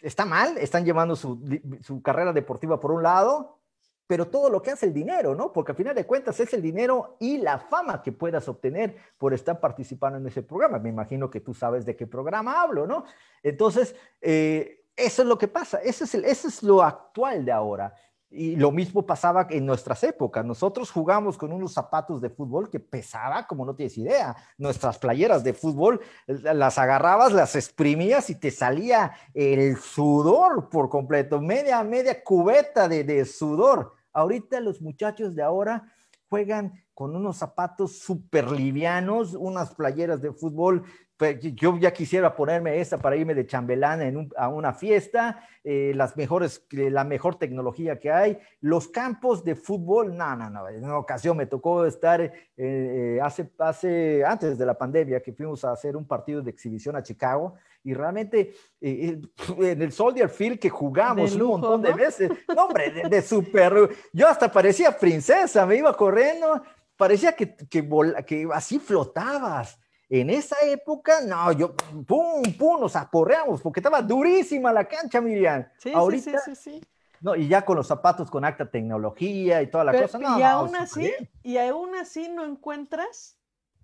está 0.00 0.24
mal, 0.24 0.58
están 0.58 0.84
llevando 0.84 1.14
su, 1.14 1.40
su 1.82 2.02
carrera 2.02 2.32
deportiva 2.32 2.80
por 2.80 2.90
un 2.90 3.04
lado, 3.04 3.60
pero 4.08 4.26
todo 4.26 4.50
lo 4.50 4.60
que 4.60 4.72
hace 4.72 4.86
el 4.86 4.92
dinero, 4.92 5.34
¿no? 5.34 5.52
Porque 5.52 5.72
al 5.72 5.76
final 5.76 5.94
de 5.94 6.04
cuentas 6.04 6.38
es 6.40 6.52
el 6.52 6.62
dinero 6.62 7.16
y 7.20 7.38
la 7.38 7.58
fama 7.58 8.02
que 8.02 8.12
puedas 8.12 8.48
obtener 8.48 8.96
por 9.18 9.34
estar 9.34 9.60
participando 9.60 10.18
en 10.18 10.26
ese 10.26 10.42
programa. 10.42 10.80
Me 10.80 10.88
imagino 10.88 11.30
que 11.30 11.40
tú 11.40 11.54
sabes 11.54 11.86
de 11.86 11.96
qué 11.96 12.08
programa 12.08 12.60
hablo, 12.60 12.88
¿no? 12.88 13.04
Entonces, 13.42 13.94
eh, 14.20 14.85
eso 14.96 15.22
es 15.22 15.28
lo 15.28 15.36
que 15.36 15.48
pasa, 15.48 15.78
eso 15.78 16.04
es, 16.04 16.14
eso 16.14 16.48
es 16.48 16.62
lo 16.62 16.82
actual 16.82 17.44
de 17.44 17.52
ahora. 17.52 17.94
Y 18.28 18.56
lo 18.56 18.72
mismo 18.72 19.06
pasaba 19.06 19.46
en 19.50 19.64
nuestras 19.64 20.02
épocas. 20.02 20.44
Nosotros 20.44 20.90
jugamos 20.90 21.38
con 21.38 21.52
unos 21.52 21.72
zapatos 21.72 22.20
de 22.20 22.28
fútbol 22.28 22.68
que 22.68 22.80
pesaba 22.80 23.46
como 23.46 23.64
no 23.64 23.76
tienes 23.76 23.96
idea. 23.98 24.34
Nuestras 24.58 24.98
playeras 24.98 25.44
de 25.44 25.54
fútbol 25.54 26.00
las 26.26 26.76
agarrabas, 26.76 27.32
las 27.32 27.54
exprimías 27.54 28.28
y 28.28 28.34
te 28.34 28.50
salía 28.50 29.12
el 29.32 29.76
sudor 29.76 30.68
por 30.68 30.88
completo, 30.88 31.40
media, 31.40 31.84
media 31.84 32.22
cubeta 32.24 32.88
de, 32.88 33.04
de 33.04 33.24
sudor. 33.24 33.92
Ahorita 34.12 34.60
los 34.60 34.82
muchachos 34.82 35.36
de 35.36 35.42
ahora 35.42 35.92
juegan 36.28 36.72
con 36.94 37.14
unos 37.14 37.36
zapatos 37.36 37.98
súper 37.98 38.50
livianos, 38.50 39.34
unas 39.34 39.74
playeras 39.74 40.20
de 40.20 40.32
fútbol 40.32 40.84
pues, 41.16 41.38
yo 41.40 41.78
ya 41.78 41.92
quisiera 41.92 42.34
ponerme 42.34 42.78
esta 42.78 42.98
para 42.98 43.16
irme 43.16 43.34
de 43.34 43.46
chambelán 43.46 44.02
en 44.02 44.28
a 44.36 44.48
una 44.48 44.74
fiesta, 44.74 45.48
eh, 45.64 45.92
las 45.94 46.16
mejores, 46.16 46.66
la 46.70 47.04
mejor 47.04 47.36
tecnología 47.38 47.98
que 47.98 48.12
hay, 48.12 48.38
los 48.60 48.88
campos 48.88 49.42
de 49.42 49.54
fútbol, 49.54 50.14
no, 50.14 50.36
no, 50.36 50.50
no, 50.50 50.68
en 50.68 50.84
una 50.84 50.98
ocasión 50.98 51.36
me 51.38 51.46
tocó 51.46 51.86
estar 51.86 52.20
eh, 52.20 52.32
eh, 52.56 53.18
hace, 53.22 53.50
hace, 53.58 54.24
antes 54.26 54.58
de 54.58 54.66
la 54.66 54.76
pandemia 54.76 55.22
que 55.22 55.32
fuimos 55.32 55.64
a 55.64 55.72
hacer 55.72 55.96
un 55.96 56.06
partido 56.06 56.42
de 56.42 56.50
exhibición 56.50 56.96
a 56.96 57.02
Chicago 57.02 57.54
y 57.82 57.94
realmente 57.94 58.52
en 58.80 59.82
el 59.82 59.92
Soldier 59.92 60.28
Field 60.28 60.58
que 60.58 60.68
jugamos 60.68 61.34
un 61.34 61.46
montón 61.46 61.80
de 61.80 61.92
veces, 61.94 62.30
no, 62.54 62.64
hombre, 62.64 62.90
de, 62.90 63.08
de 63.08 63.22
super, 63.22 63.88
yo 64.12 64.28
hasta 64.28 64.52
parecía 64.52 64.90
princesa, 64.92 65.64
me 65.64 65.76
iba 65.76 65.96
corriendo, 65.96 66.60
parecía 66.94 67.32
que, 67.34 67.56
que, 67.56 67.88
que 68.26 68.48
así 68.52 68.78
flotabas 68.78 69.78
en 70.08 70.30
esa 70.30 70.56
época, 70.64 71.20
no, 71.20 71.50
yo, 71.52 71.74
pum, 71.74 72.42
pum, 72.56 72.80
nos 72.80 72.94
aporreamos 72.94 73.60
porque 73.60 73.80
estaba 73.80 74.02
durísima 74.02 74.72
la 74.72 74.86
cancha, 74.86 75.20
Miriam. 75.20 75.66
Sí, 75.78 75.92
Ahorita, 75.92 76.38
sí, 76.40 76.54
sí, 76.54 76.72
sí, 76.72 76.80
No, 77.20 77.34
y 77.34 77.48
ya 77.48 77.64
con 77.64 77.76
los 77.76 77.88
zapatos 77.88 78.30
con 78.30 78.44
acta 78.44 78.70
tecnología 78.70 79.62
y 79.62 79.70
toda 79.70 79.84
la 79.84 80.00
cosa. 80.00 80.18
No, 80.18 80.38
y 80.38 80.42
aún 80.42 80.76
así, 80.76 81.12
y 81.42 81.58
aún 81.58 81.96
así 81.96 82.28
no 82.28 82.44
encuentras 82.44 83.38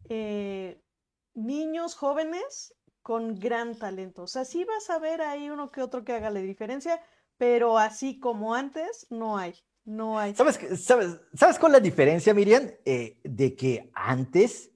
eh, 0.09 0.81
niños 1.35 1.97
jóvenes 1.97 2.75
con 3.03 3.35
gran 3.35 3.75
talento. 3.75 4.23
O 4.23 4.29
sea, 4.29 4.45
sí 4.45 4.65
vas 4.65 4.91
a 4.91 4.99
ver 4.99 5.23
ahí 5.23 5.51
uno 5.51 5.73
que 5.73 5.83
otro 5.83 6.05
que 6.05 6.13
haga 6.13 6.31
la 6.31 6.41
diferencia, 6.41 7.01
pero 7.37 7.79
así 7.79 8.21
como 8.21 8.55
antes, 8.55 9.09
no 9.11 9.37
hay. 9.37 9.55
No 9.85 10.21
hay. 10.21 10.35
¿Sabes, 10.37 10.61
sabes, 10.81 11.19
¿sabes 11.35 11.59
cuál 11.59 11.73
es 11.73 11.79
la 11.79 11.83
diferencia, 11.83 12.33
Miriam? 12.33 12.71
Eh, 12.85 13.19
de 13.25 13.57
que 13.57 13.91
antes 13.95 14.72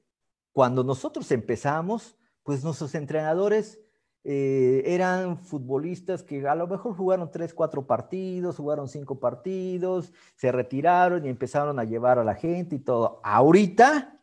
cuando 0.56 0.82
nosotros 0.82 1.30
empezamos, 1.32 2.16
pues 2.42 2.64
nuestros 2.64 2.94
entrenadores 2.94 3.78
eh, 4.24 4.84
eran 4.86 5.36
futbolistas 5.36 6.22
que 6.22 6.48
a 6.48 6.54
lo 6.54 6.66
mejor 6.66 6.96
jugaron 6.96 7.30
tres, 7.30 7.52
cuatro 7.52 7.86
partidos, 7.86 8.56
jugaron 8.56 8.88
cinco 8.88 9.20
partidos, 9.20 10.14
se 10.34 10.50
retiraron 10.50 11.26
y 11.26 11.28
empezaron 11.28 11.78
a 11.78 11.84
llevar 11.84 12.18
a 12.18 12.24
la 12.24 12.34
gente 12.34 12.76
y 12.76 12.78
todo. 12.78 13.20
Ahorita, 13.22 14.18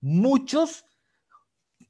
muchos 0.00 0.86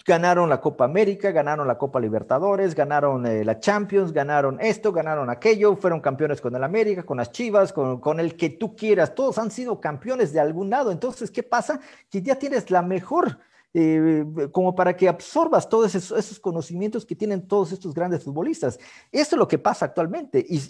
ganaron 0.04 0.48
la 0.48 0.60
Copa 0.60 0.86
América, 0.86 1.30
ganaron 1.30 1.68
la 1.68 1.78
Copa 1.78 2.00
Libertadores, 2.00 2.74
ganaron 2.74 3.24
eh, 3.26 3.44
la 3.44 3.60
Champions, 3.60 4.12
ganaron 4.12 4.58
esto, 4.60 4.90
ganaron 4.90 5.30
aquello, 5.30 5.76
fueron 5.76 6.00
campeones 6.00 6.40
con 6.40 6.56
el 6.56 6.64
América, 6.64 7.04
con 7.04 7.18
las 7.18 7.30
Chivas, 7.30 7.72
con, 7.72 8.00
con, 8.00 8.18
el 8.18 8.36
que 8.36 8.50
tú 8.50 8.74
quieras, 8.74 9.14
todos 9.14 9.38
han 9.38 9.52
sido 9.52 9.80
campeones 9.80 10.32
de 10.32 10.40
algún 10.40 10.68
lado. 10.68 10.90
Entonces, 10.90 11.30
¿qué 11.30 11.44
pasa? 11.44 11.78
Que 12.10 12.22
ya 12.22 12.34
tienes 12.34 12.72
la 12.72 12.82
mejor 12.82 13.38
eh, 13.76 14.24
como 14.52 14.76
para 14.76 14.96
que 14.96 15.08
absorbas 15.08 15.68
todos 15.68 15.96
esos, 15.96 16.38
conocimientos 16.38 17.04
que 17.04 17.16
tienen 17.16 17.48
todos 17.48 17.72
estos 17.72 17.92
grandes 17.92 18.22
futbolistas. 18.22 18.78
Eso 19.10 19.34
es 19.34 19.38
lo 19.38 19.48
que 19.48 19.58
pasa 19.58 19.86
actualmente. 19.86 20.46
Y, 20.48 20.60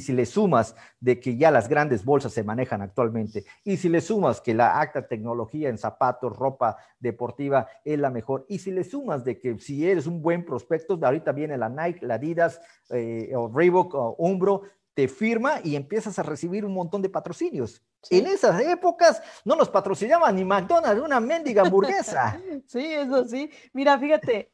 si 0.00 0.12
le 0.12 0.26
sumas 0.26 0.74
de 0.98 1.20
que 1.20 1.36
ya 1.36 1.52
las 1.52 1.68
grandes 1.68 2.04
bolsas 2.04 2.32
se 2.32 2.42
manejan 2.42 2.82
actualmente, 2.82 3.44
y 3.62 3.76
si 3.76 3.88
le 3.88 4.00
sumas 4.00 4.40
que 4.40 4.52
la 4.52 4.80
acta 4.80 5.06
tecnología 5.06 5.68
en 5.68 5.78
zapatos, 5.78 6.36
ropa 6.36 6.76
deportiva 6.98 7.68
es 7.84 8.00
la 8.00 8.10
mejor, 8.10 8.46
y 8.48 8.58
si 8.58 8.72
le 8.72 8.82
sumas 8.82 9.24
de 9.24 9.38
que 9.38 9.60
si 9.60 9.88
eres 9.88 10.08
un 10.08 10.22
buen 10.22 10.44
prospecto, 10.44 10.98
ahorita 11.00 11.30
viene 11.30 11.56
la 11.56 11.68
Nike, 11.68 12.04
la 12.04 12.14
Adidas, 12.14 12.60
eh, 12.90 13.32
o 13.36 13.48
Reebok, 13.48 13.94
o 13.94 14.16
Umbro, 14.18 14.62
te 14.94 15.08
firma 15.08 15.60
y 15.64 15.76
empiezas 15.76 16.18
a 16.18 16.22
recibir 16.22 16.64
un 16.64 16.74
montón 16.74 17.02
de 17.02 17.08
patrocinios. 17.08 17.82
En 18.10 18.26
esas 18.26 18.60
épocas 18.60 19.22
no 19.44 19.54
nos 19.54 19.68
patrocinaba 19.68 20.30
ni 20.32 20.44
McDonald's, 20.44 21.02
una 21.02 21.20
mendiga 21.20 21.62
hamburguesa. 21.62 22.40
sí, 22.66 22.84
eso 22.84 23.24
sí. 23.24 23.50
Mira, 23.72 23.98
fíjate, 23.98 24.52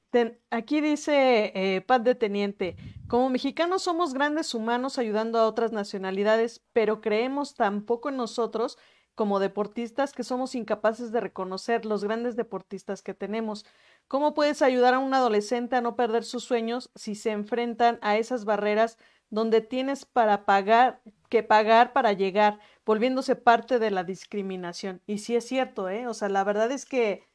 aquí 0.51 0.81
dice 0.81 1.53
eh, 1.55 1.81
Pat 1.81 2.03
de 2.03 2.15
Teniente, 2.15 2.77
como 3.09 3.31
mexicanos 3.31 3.83
somos 3.83 4.15
grandes 4.15 4.55
humanos 4.55 4.99
ayudando 4.99 5.39
a 5.39 5.47
otras 5.47 5.73
nacionalidades, 5.73 6.63
pero 6.73 7.01
creemos 7.01 7.55
tan 7.55 7.83
poco 7.85 8.11
en 8.11 8.17
nosotros 8.17 8.79
como 9.15 9.41
deportistas 9.41 10.13
que 10.13 10.23
somos 10.23 10.55
incapaces 10.55 11.11
de 11.11 11.21
reconocer 11.21 11.85
los 11.85 12.05
grandes 12.05 12.37
deportistas 12.37 13.03
que 13.03 13.15
tenemos. 13.15 13.67
¿Cómo 14.07 14.33
puedes 14.33 14.63
ayudar 14.63 14.95
a 14.95 15.01
un 15.01 15.13
adolescente 15.13 15.75
a 15.75 15.81
no 15.81 15.97
perder 15.97 16.23
sus 16.23 16.45
sueños 16.45 16.91
si 16.95 17.17
se 17.17 17.33
enfrentan 17.33 17.99
a 18.01 18.17
esas 18.17 18.45
barreras 18.45 18.97
donde 19.31 19.61
tienes 19.61 20.05
para 20.05 20.45
pagar 20.45 21.03
que 21.29 21.43
pagar 21.43 21.93
para 21.93 22.13
llegar, 22.13 22.59
volviéndose 22.87 23.37
parte 23.37 23.79
de 23.79 23.91
la 23.91 24.05
discriminación? 24.05 25.03
Y 25.07 25.19
sí 25.19 25.37
es 25.37 25.47
cierto, 25.47 25.89
¿eh? 25.89 26.07
O 26.07 26.15
sea, 26.15 26.29
la 26.29 26.45
verdad 26.45 26.73
es 26.73 26.85
que 26.85 27.29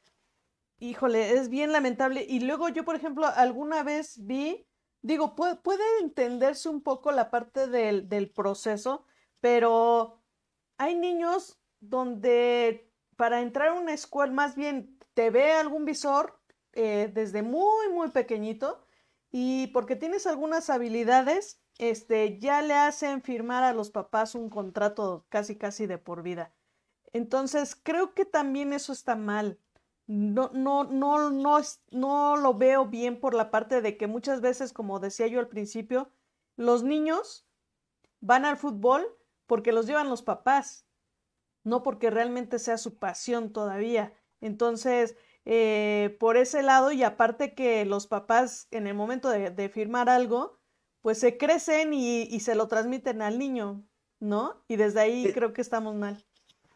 híjole, 0.83 1.33
es 1.33 1.49
bien 1.49 1.71
lamentable. 1.71 2.25
Y 2.27 2.41
luego 2.41 2.69
yo, 2.69 2.83
por 2.83 2.95
ejemplo, 2.95 3.25
alguna 3.25 3.83
vez 3.83 4.17
vi, 4.25 4.67
digo, 5.01 5.35
puede, 5.35 5.83
entenderse 6.01 6.69
un 6.69 6.81
poco 6.81 7.11
la 7.11 7.31
parte 7.31 7.67
del, 7.67 8.09
del 8.09 8.29
proceso, 8.29 9.05
pero 9.39 10.21
hay 10.77 10.95
niños 10.95 11.59
donde 11.79 12.91
para 13.15 13.41
entrar 13.41 13.69
a 13.69 13.73
una 13.73 13.93
escuela, 13.93 14.33
más 14.33 14.55
bien 14.55 14.97
te 15.13 15.29
ve 15.29 15.53
algún 15.53 15.85
visor 15.85 16.39
eh, 16.73 17.09
desde 17.13 17.43
muy, 17.43 17.89
muy 17.93 18.09
pequeñito 18.09 18.85
y 19.31 19.67
porque 19.67 19.95
tienes 19.95 20.27
algunas 20.27 20.69
habilidades, 20.69 21.62
este, 21.77 22.39
ya 22.39 22.61
le 22.61 22.73
hacen 22.73 23.21
firmar 23.21 23.63
a 23.63 23.73
los 23.73 23.89
papás 23.91 24.35
un 24.35 24.49
contrato 24.49 25.25
casi, 25.29 25.55
casi 25.57 25.87
de 25.87 25.97
por 25.97 26.23
vida. 26.23 26.53
Entonces, 27.13 27.75
creo 27.75 28.13
que 28.13 28.25
también 28.25 28.73
eso 28.73 28.93
está 28.93 29.15
mal 29.15 29.59
no, 30.07 30.51
no, 30.53 30.83
no, 30.83 31.29
no, 31.29 31.59
no 31.91 32.37
lo 32.37 32.53
veo 32.53 32.85
bien 32.87 33.19
por 33.19 33.33
la 33.33 33.51
parte 33.51 33.81
de 33.81 33.97
que 33.97 34.07
muchas 34.07 34.41
veces, 34.41 34.73
como 34.73 34.99
decía 34.99 35.27
yo 35.27 35.39
al 35.39 35.47
principio, 35.47 36.09
los 36.55 36.83
niños 36.83 37.47
van 38.19 38.45
al 38.45 38.57
fútbol 38.57 39.05
porque 39.47 39.71
los 39.71 39.87
llevan 39.87 40.09
los 40.09 40.21
papás, 40.21 40.85
no 41.63 41.83
porque 41.83 42.09
realmente 42.09 42.59
sea 42.59 42.77
su 42.77 42.97
pasión 42.97 43.53
todavía. 43.53 44.13
Entonces, 44.41 45.15
eh, 45.45 46.17
por 46.19 46.37
ese 46.37 46.63
lado, 46.63 46.91
y 46.91 47.03
aparte 47.03 47.53
que 47.53 47.85
los 47.85 48.07
papás 48.07 48.67
en 48.71 48.87
el 48.87 48.93
momento 48.93 49.29
de, 49.29 49.69
firmar 49.69 50.09
algo, 50.09 50.59
pues 51.03 51.19
se 51.19 51.37
crecen 51.37 51.93
y, 51.93 52.23
y, 52.23 52.39
se 52.39 52.55
lo 52.55 52.67
transmiten 52.67 53.21
al 53.21 53.37
niño, 53.37 53.83
¿no? 54.21 54.63
Y 54.69 54.77
desde 54.77 55.01
ahí 55.01 55.27
eh, 55.27 55.33
creo 55.33 55.51
que 55.51 55.61
estamos 55.61 55.93
mal. 55.93 56.25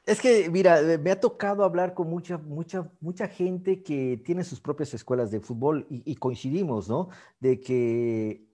Es 0.05 0.19
que, 0.19 0.49
mira, 0.49 0.81
eh, 0.81 0.97
me 0.97 1.11
ha 1.11 1.19
tocado 1.19 1.63
hablar 1.63 1.93
con 1.93 2.09
mucha, 2.09 2.37
mucha, 2.37 2.91
mucha 2.99 3.29
gente 3.29 3.81
que 3.81 4.21
tiene 4.25 4.43
sus 4.43 4.59
propias 4.59 4.93
escuelas 4.93 5.31
de 5.31 5.39
fútbol 5.39 5.87
y, 5.89 6.13
coincidimos, 6.15 6.89
¿no? 6.89 7.07
De 7.39 7.61
que 7.61 8.45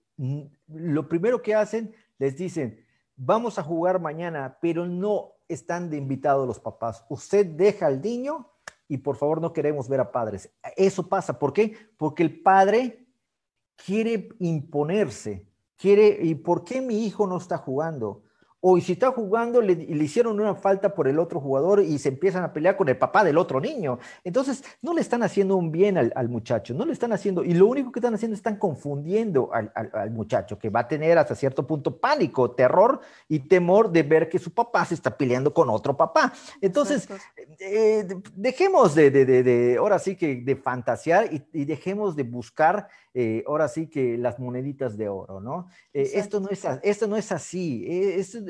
lo 0.67 1.09
primero 1.09 1.41
que 1.41 1.55
hacen, 1.55 1.95
les 2.19 2.37
dicen, 2.37 2.85
vamos 3.15 3.57
a 3.57 3.63
jugar 3.63 3.99
mañana, 3.99 4.59
pero 4.61 4.85
no 4.85 5.33
están 5.47 5.89
de 5.89 5.97
invitados 5.97 6.47
los 6.47 6.59
papás. 6.59 7.03
Usted 7.09 7.47
deja 7.47 7.87
al 7.87 7.99
niño 7.99 8.47
y 8.87 8.99
por 8.99 9.15
favor 9.15 9.41
no 9.41 9.53
queremos 9.53 9.89
ver 9.89 10.01
a 10.01 10.11
padres. 10.11 10.51
Eso 10.77 11.09
pasa, 11.09 11.39
¿por 11.39 11.51
qué? 11.51 11.75
Porque 11.97 12.21
el 12.21 12.41
padre 12.41 13.07
quiere 13.75 14.29
imponerse, 14.39 15.47
quiere, 15.83 16.17
¿y 16.21 16.35
por 16.35 16.63
qué 16.63 16.79
mi 16.79 17.05
hijo 17.05 17.27
no 17.27 17.35
está 17.35 17.57
jugando? 17.57 18.23
O 18.65 18.79
si 18.79 18.93
está 18.93 19.11
jugando 19.11 19.61
le, 19.61 19.75
le, 19.75 20.03
hicieron 20.05 20.39
una 20.39 20.55
falta 20.55 20.95
por 20.95 21.09
el 21.09 21.19
otro 21.19 21.41
jugador 21.41 21.81
y 21.81 21.99
se 21.99 22.07
empiezan 22.07 22.45
a 22.45 22.53
pelear 22.53 22.77
con 22.77 22.87
el 22.87 22.95
papá 22.95 23.21
del 23.25 23.37
otro 23.37 23.59
niño. 23.59 23.99
Entonces, 24.23 24.63
no 24.81 24.93
le 24.93 25.01
están 25.01 25.21
haciendo 25.21 25.57
un 25.57 25.69
bien 25.69 25.97
al, 25.97 26.29
muchacho, 26.29 26.73
no 26.73 26.85
le 26.85 26.93
están 26.93 27.11
haciendo, 27.11 27.43
y 27.43 27.53
lo 27.55 27.67
único 27.67 27.91
que 27.91 27.99
están 27.99 28.13
haciendo 28.13 28.35
es 28.35 28.39
están 28.39 28.55
confundiendo 28.55 29.49
al, 29.53 30.11
muchacho, 30.11 30.57
que 30.57 30.69
va 30.69 30.81
a 30.81 30.87
tener 30.87 31.17
hasta 31.17 31.35
cierto 31.35 31.67
punto 31.67 31.97
pánico, 31.97 32.51
terror 32.51 33.01
y 33.27 33.39
temor 33.39 33.91
de 33.91 34.03
ver 34.03 34.29
que 34.29 34.39
su 34.39 34.53
papá 34.53 34.85
se 34.85 34.93
está 34.93 35.17
peleando 35.17 35.53
con 35.53 35.69
otro 35.69 35.97
papá. 35.97 36.31
Entonces, 36.61 37.09
eh, 37.59 38.07
dejemos 38.33 38.95
de, 38.95 39.11
de, 39.11 39.25
de, 39.25 39.75
ahora 39.77 39.99
sí 39.99 40.15
que 40.15 40.37
de 40.37 40.55
fantasear 40.55 41.29
y 41.33 41.65
dejemos 41.65 42.15
de 42.15 42.23
buscar 42.23 42.87
eh, 43.15 43.43
ahora 43.45 43.67
sí 43.67 43.85
que 43.87 44.17
las 44.17 44.39
moneditas 44.39 44.97
de 44.97 45.07
oro, 45.07 45.39
¿no? 45.39 45.67
Eh, 45.93 46.13
esto, 46.15 46.39
no 46.39 46.49
es, 46.49 46.65
esto 46.81 47.07
no 47.07 47.15
es 47.15 47.31
así, 47.31 47.85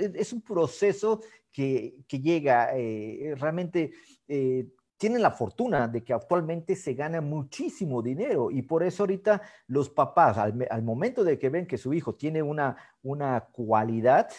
es, 0.03 0.33
un 0.33 0.41
proceso 0.41 1.21
que, 1.51 1.95
que 2.07 2.19
llega, 2.19 2.71
realmente 3.37 3.91
tienen 5.03 5.21
la 5.21 5.31
fortuna 5.31 5.89
de 5.89 6.01
que 6.01 6.13
actualmente 6.13 6.77
se 6.77 6.93
gana 6.93 7.19
muchísimo 7.19 8.01
dinero 8.01 8.49
y 8.49 8.61
por 8.61 8.83
eso 8.83 9.03
ahorita 9.03 9.41
los 9.67 9.89
papás, 9.89 10.37
al, 10.37 10.81
momento 10.81 11.25
de 11.25 11.37
que 11.37 11.49
ven 11.49 11.67
que 11.67 11.77
su 11.77 11.93
hijo 11.93 12.15
tiene 12.15 12.41
una, 12.41 12.77
una 13.01 13.41
cualidad, 13.51 14.29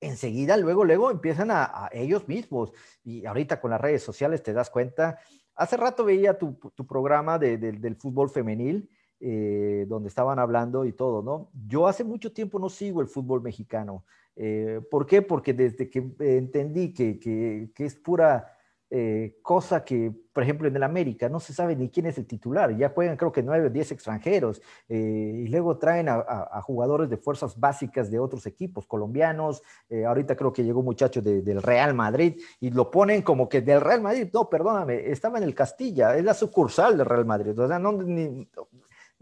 enseguida, 0.00 0.56
luego, 0.56 0.84
luego 0.84 1.10
empiezan 1.10 1.50
a, 1.50 1.90
ellos 1.92 2.26
mismos. 2.26 2.72
Y 3.04 3.26
ahorita 3.26 3.60
con 3.60 3.70
las 3.70 3.82
redes 3.82 4.02
sociales 4.02 4.42
te 4.42 4.54
das 4.54 4.70
cuenta. 4.70 5.18
Hace 5.54 5.76
rato 5.76 6.06
veía 6.06 6.38
tu, 6.38 6.54
tu 6.74 6.86
programa 6.86 7.38
de, 7.38 7.58
del 7.58 7.96
fútbol 7.96 8.30
femenil 8.30 8.88
eh, 9.24 9.86
donde 9.88 10.08
estaban 10.08 10.40
hablando 10.40 10.84
y 10.84 10.94
todo, 10.94 11.22
¿no? 11.22 11.48
Yo 11.68 11.86
hace 11.86 12.02
mucho 12.02 12.32
tiempo 12.32 12.58
no 12.58 12.68
sigo 12.68 13.00
el 13.00 13.06
fútbol 13.06 13.40
mexicano. 13.40 14.04
Eh, 14.34 14.80
¿Por 14.90 15.06
qué? 15.06 15.22
Porque 15.22 15.54
desde 15.54 15.88
que 15.88 16.10
entendí 16.18 16.92
que, 16.92 17.20
que, 17.20 17.84
es 17.84 17.94
pura 17.94 18.52
eh, 18.90 19.38
cosa 19.40 19.84
que, 19.84 20.12
por 20.32 20.42
ejemplo, 20.42 20.66
en 20.66 20.74
el 20.74 20.82
América 20.82 21.28
no 21.28 21.38
se 21.38 21.52
sabe 21.52 21.76
ni 21.76 21.88
quién 21.88 22.06
es 22.06 22.18
el 22.18 22.26
titular, 22.26 22.76
ya 22.76 22.88
juegan 22.88 23.16
creo 23.16 23.30
que 23.30 23.44
nueve 23.44 23.68
o 23.68 23.70
diez 23.70 23.92
extranjeros 23.92 24.60
y 24.88 25.46
luego 25.46 25.78
traen 25.78 26.08
a, 26.08 26.60
jugadores 26.62 27.08
de 27.08 27.16
fuerzas 27.16 27.60
básicas 27.60 28.10
de 28.10 28.18
otros 28.18 28.44
equipos 28.46 28.86
colombianos, 28.88 29.62
ahorita 30.04 30.34
creo 30.34 30.52
que 30.52 30.64
llegó 30.64 30.80
un 30.80 30.86
muchacho 30.86 31.22
del 31.22 31.62
Real 31.62 31.94
Madrid 31.94 32.40
y 32.58 32.70
lo 32.70 32.90
ponen 32.90 33.22
como 33.22 33.48
que 33.48 33.60
del 33.60 33.80
Real 33.80 34.00
Madrid, 34.00 34.28
no, 34.32 34.50
perdóname, 34.50 35.12
estaba 35.12 35.38
en 35.38 35.44
el 35.44 35.54
Castilla, 35.54 36.16
es 36.16 36.24
la 36.24 36.34
sucursal 36.34 36.98
del 36.98 37.06
Real 37.06 37.24
Madrid, 37.24 37.56
o 37.56 37.68
sea, 37.68 37.78
no, 37.78 37.92
ni, 37.92 38.48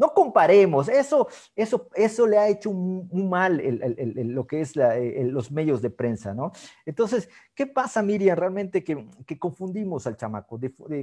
no 0.00 0.14
comparemos, 0.14 0.88
eso, 0.88 1.28
eso, 1.54 1.88
eso 1.94 2.26
le 2.26 2.38
ha 2.38 2.48
hecho 2.48 2.70
un, 2.70 3.28
mal 3.28 3.62
lo 4.34 4.46
que 4.46 4.62
es 4.62 4.72
los 4.74 5.52
medios 5.52 5.82
de 5.82 5.90
prensa, 5.90 6.32
¿no? 6.32 6.52
Entonces, 6.86 7.28
¿qué 7.54 7.66
pasa, 7.66 8.02
Miriam? 8.02 8.38
Realmente 8.38 8.82
que, 8.82 9.38
confundimos 9.38 10.06
al 10.06 10.16
chamaco, 10.16 10.58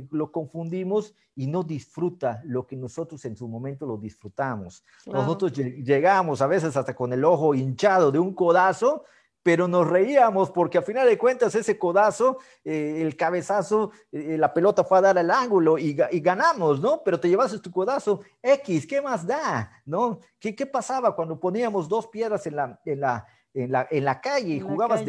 lo 0.09 0.31
confundimos 0.31 1.13
y 1.35 1.45
no 1.45 1.61
disfruta 1.61 2.41
lo 2.43 2.65
que 2.65 2.75
nosotros 2.75 3.23
en 3.25 3.37
su 3.37 3.47
momento 3.47 3.85
lo 3.85 3.97
disfrutamos. 3.97 4.83
Nosotros 5.05 5.53
llegamos 5.53 6.41
a 6.41 6.47
veces 6.47 6.75
hasta 6.75 6.95
con 6.95 7.13
el 7.13 7.23
ojo 7.23 7.53
hinchado 7.53 8.11
de 8.11 8.17
un 8.17 8.33
codazo 8.33 9.03
pero 9.43 9.67
nos 9.67 9.87
reíamos 9.87 10.51
porque 10.51 10.77
a 10.77 10.81
final 10.81 11.07
de 11.07 11.17
cuentas 11.17 11.55
ese 11.55 11.79
codazo, 11.79 12.37
eh, 12.65 12.99
el 13.01 13.15
cabezazo, 13.15 13.91
eh, 14.11 14.37
la 14.37 14.53
pelota 14.53 14.83
fue 14.83 14.97
a 14.97 15.01
dar 15.01 15.17
al 15.17 15.31
ángulo 15.31 15.77
y, 15.77 15.93
ganamos, 15.93 16.81
¿no? 16.81 17.01
Pero 17.03 17.19
te 17.19 17.29
llevas 17.29 17.59
tu 17.61 17.71
codazo, 17.71 18.21
X, 18.41 18.85
¿qué 18.85 19.01
más 19.01 19.25
da? 19.25 19.71
¿No? 19.85 20.19
¿Qué, 20.39 20.55
qué 20.55 20.65
pasaba 20.65 21.15
cuando 21.15 21.39
poníamos 21.39 21.87
dos 21.87 22.07
piedras 22.07 22.45
en 22.45 22.57
la, 22.57 22.79
en 22.83 22.99
la, 22.99 23.25
en 23.53 23.71
la, 23.71 23.87
en 23.89 24.05
la 24.05 24.19
calle 24.19 24.55
y 24.55 24.59
jugabas, 24.59 25.03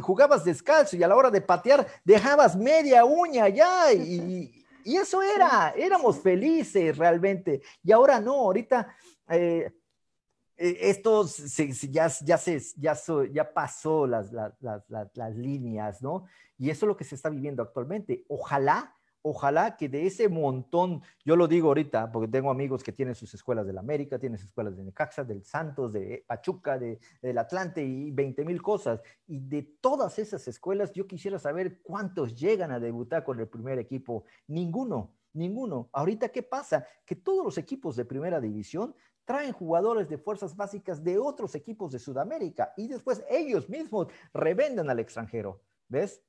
jugabas 0.00 0.44
descalzo 0.44 0.96
y 0.96 1.02
a 1.02 1.08
la 1.08 1.16
hora 1.16 1.30
de 1.30 1.40
patear 1.40 1.86
dejabas 2.04 2.56
media 2.56 3.04
uña 3.04 3.48
ya 3.48 3.92
y, 3.92 4.64
y 4.84 4.96
eso 4.96 5.20
era, 5.20 5.74
éramos 5.76 6.20
felices 6.20 6.96
realmente. 6.96 7.60
Y 7.82 7.92
ahora 7.92 8.20
no, 8.20 8.34
ahorita... 8.34 8.94
Eh, 9.30 9.72
e, 10.60 10.90
esto 10.90 11.24
ya, 11.88 12.08
ya, 12.22 12.36
se, 12.36 12.60
ya, 12.76 12.94
ya 13.32 13.54
pasó 13.54 14.06
las, 14.06 14.30
las, 14.30 14.52
las, 15.14 15.34
líneas, 15.34 16.02
¿no? 16.02 16.26
Y 16.58 16.68
eso 16.68 16.84
es 16.84 16.88
lo 16.88 16.96
que 16.98 17.04
se 17.04 17.14
está 17.14 17.30
viviendo 17.30 17.62
actualmente. 17.62 18.26
Ojalá, 18.28 18.94
ojalá 19.22 19.78
que 19.78 19.88
de 19.88 20.06
ese 20.06 20.28
montón, 20.28 21.00
yo 21.24 21.34
lo 21.34 21.48
digo 21.48 21.68
ahorita, 21.68 22.12
porque 22.12 22.28
tengo 22.28 22.50
amigos 22.50 22.82
que 22.82 22.92
tienen 22.92 23.14
sus 23.14 23.32
escuelas 23.32 23.66
del 23.66 23.78
América, 23.78 24.18
tienen 24.18 24.38
sus 24.38 24.48
escuelas 24.48 24.76
de 24.76 24.84
Necaxa, 24.84 25.24
del 25.24 25.42
Santos, 25.44 25.94
de 25.94 26.24
Pachuca, 26.26 26.78
de, 26.78 26.98
del 27.22 27.38
Atlante 27.38 27.82
y 27.82 28.10
20 28.10 28.44
mil 28.44 28.60
cosas. 28.60 29.00
Y 29.26 29.40
de 29.40 29.62
todas 29.62 30.18
esas 30.18 30.46
escuelas, 30.46 30.92
yo 30.92 31.06
quisiera 31.06 31.38
saber 31.38 31.80
cuántos 31.80 32.34
llegan 32.34 32.70
a 32.70 32.78
debutar 32.78 33.24
con 33.24 33.40
el 33.40 33.48
primer 33.48 33.78
equipo. 33.78 34.24
Ninguno, 34.46 35.14
ninguno. 35.32 35.88
Ahorita, 35.92 36.28
¿qué 36.28 36.42
pasa? 36.42 36.86
Que 37.06 37.16
todos 37.16 37.44
los 37.44 37.56
equipos 37.56 37.96
de 37.96 38.04
primera 38.04 38.42
división 38.42 38.94
traen 39.24 39.52
jugadores 39.52 40.08
de 40.08 40.18
fuerzas 40.18 40.56
básicas 40.56 41.02
de 41.02 41.18
otros 41.18 41.54
equipos 41.54 41.92
de 41.92 41.98
Sudamérica 41.98 42.72
y 42.76 42.88
después 42.88 43.24
ellos 43.28 43.68
mismos 43.68 44.08
revenden 44.32 44.90
al 44.90 44.98
extranjero, 44.98 45.62
¿ves? 45.88 46.22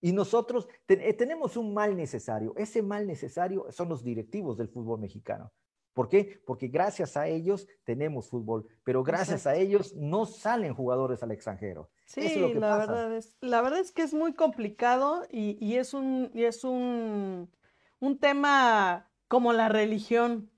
Y 0.00 0.12
nosotros 0.12 0.68
eh, 0.86 1.12
tenemos 1.14 1.56
un 1.56 1.74
mal 1.74 1.96
necesario. 1.96 2.54
Ese 2.56 2.82
mal 2.82 3.06
necesario 3.06 3.66
son 3.70 3.88
los 3.88 4.04
directivos 4.04 4.56
del 4.56 4.68
fútbol 4.68 5.00
mexicano. 5.00 5.52
¿Por 5.92 6.08
qué? 6.08 6.40
Porque 6.46 6.68
gracias 6.68 7.16
a 7.16 7.26
ellos 7.26 7.66
tenemos 7.82 8.28
fútbol, 8.28 8.68
pero 8.84 9.02
gracias 9.02 9.48
a 9.48 9.56
ellos 9.56 9.96
no 9.96 10.26
salen 10.26 10.72
jugadores 10.72 11.24
al 11.24 11.32
extranjero. 11.32 11.90
Sí, 12.04 12.54
la, 12.54 12.78
Verdad 12.78 13.16
es, 13.16 13.36
la 13.40 13.60
verdad 13.62 13.80
es 13.80 13.90
que 13.90 14.02
es 14.02 14.14
muy 14.14 14.32
complicado 14.32 15.24
y, 15.28 15.58
y 15.60 15.74
es, 15.74 15.94
un, 15.94 16.30
y 16.34 16.44
es 16.44 16.62
un, 16.62 17.50
un 17.98 18.18
tema 18.20 19.10
como 19.26 19.52
la 19.52 19.68
religión 19.68 20.50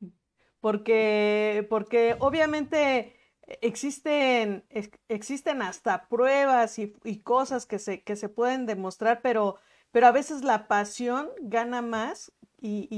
porque, 0.61 1.67
porque 1.69 2.17
obviamente 2.19 3.15
existen, 3.61 4.65
existen 5.09 5.63
hasta 5.63 6.09
pruebas 6.09 6.79
y, 6.79 7.21
cosas 7.23 7.67
que 7.67 7.79
se, 7.79 8.03
que 8.03 8.17
se 8.17 8.29
pueden 8.29 8.67
demostrar, 8.67 9.21
pero, 9.23 9.57
pero 9.91 10.07
a 10.07 10.13
veces 10.13 10.43
la 10.43 10.69
pasión 10.69 11.31
gana 11.41 11.83
más 11.83 12.33
y, 12.61 12.89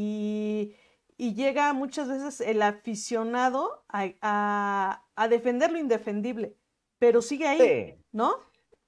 y, 1.17 1.35
llega 1.35 1.73
muchas 1.73 2.09
veces 2.09 2.41
el 2.41 2.63
aficionado 2.63 3.85
a, 3.89 5.05
a, 5.15 5.29
defender 5.29 5.71
lo 5.71 5.79
indefendible, 5.79 6.57
pero 6.99 7.23
sigue 7.23 7.47
ahí, 7.47 7.97
¿no? 8.11 8.41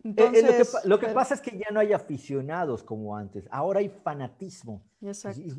Eh, 0.05 0.15
eh, 0.17 0.43
lo, 0.43 0.53
que, 0.53 0.89
lo, 0.89 0.99
que, 0.99 1.07
pasa 1.09 1.33
es 1.33 1.41
que 1.41 1.57
ya 1.57 1.71
no 1.73 1.81
hay 1.81 1.95
aficionados 1.95 2.83
como 2.83 3.17
antes, 3.17 3.49
ahora 3.51 3.81
hay 3.81 3.89
fanatismo. 3.89 4.83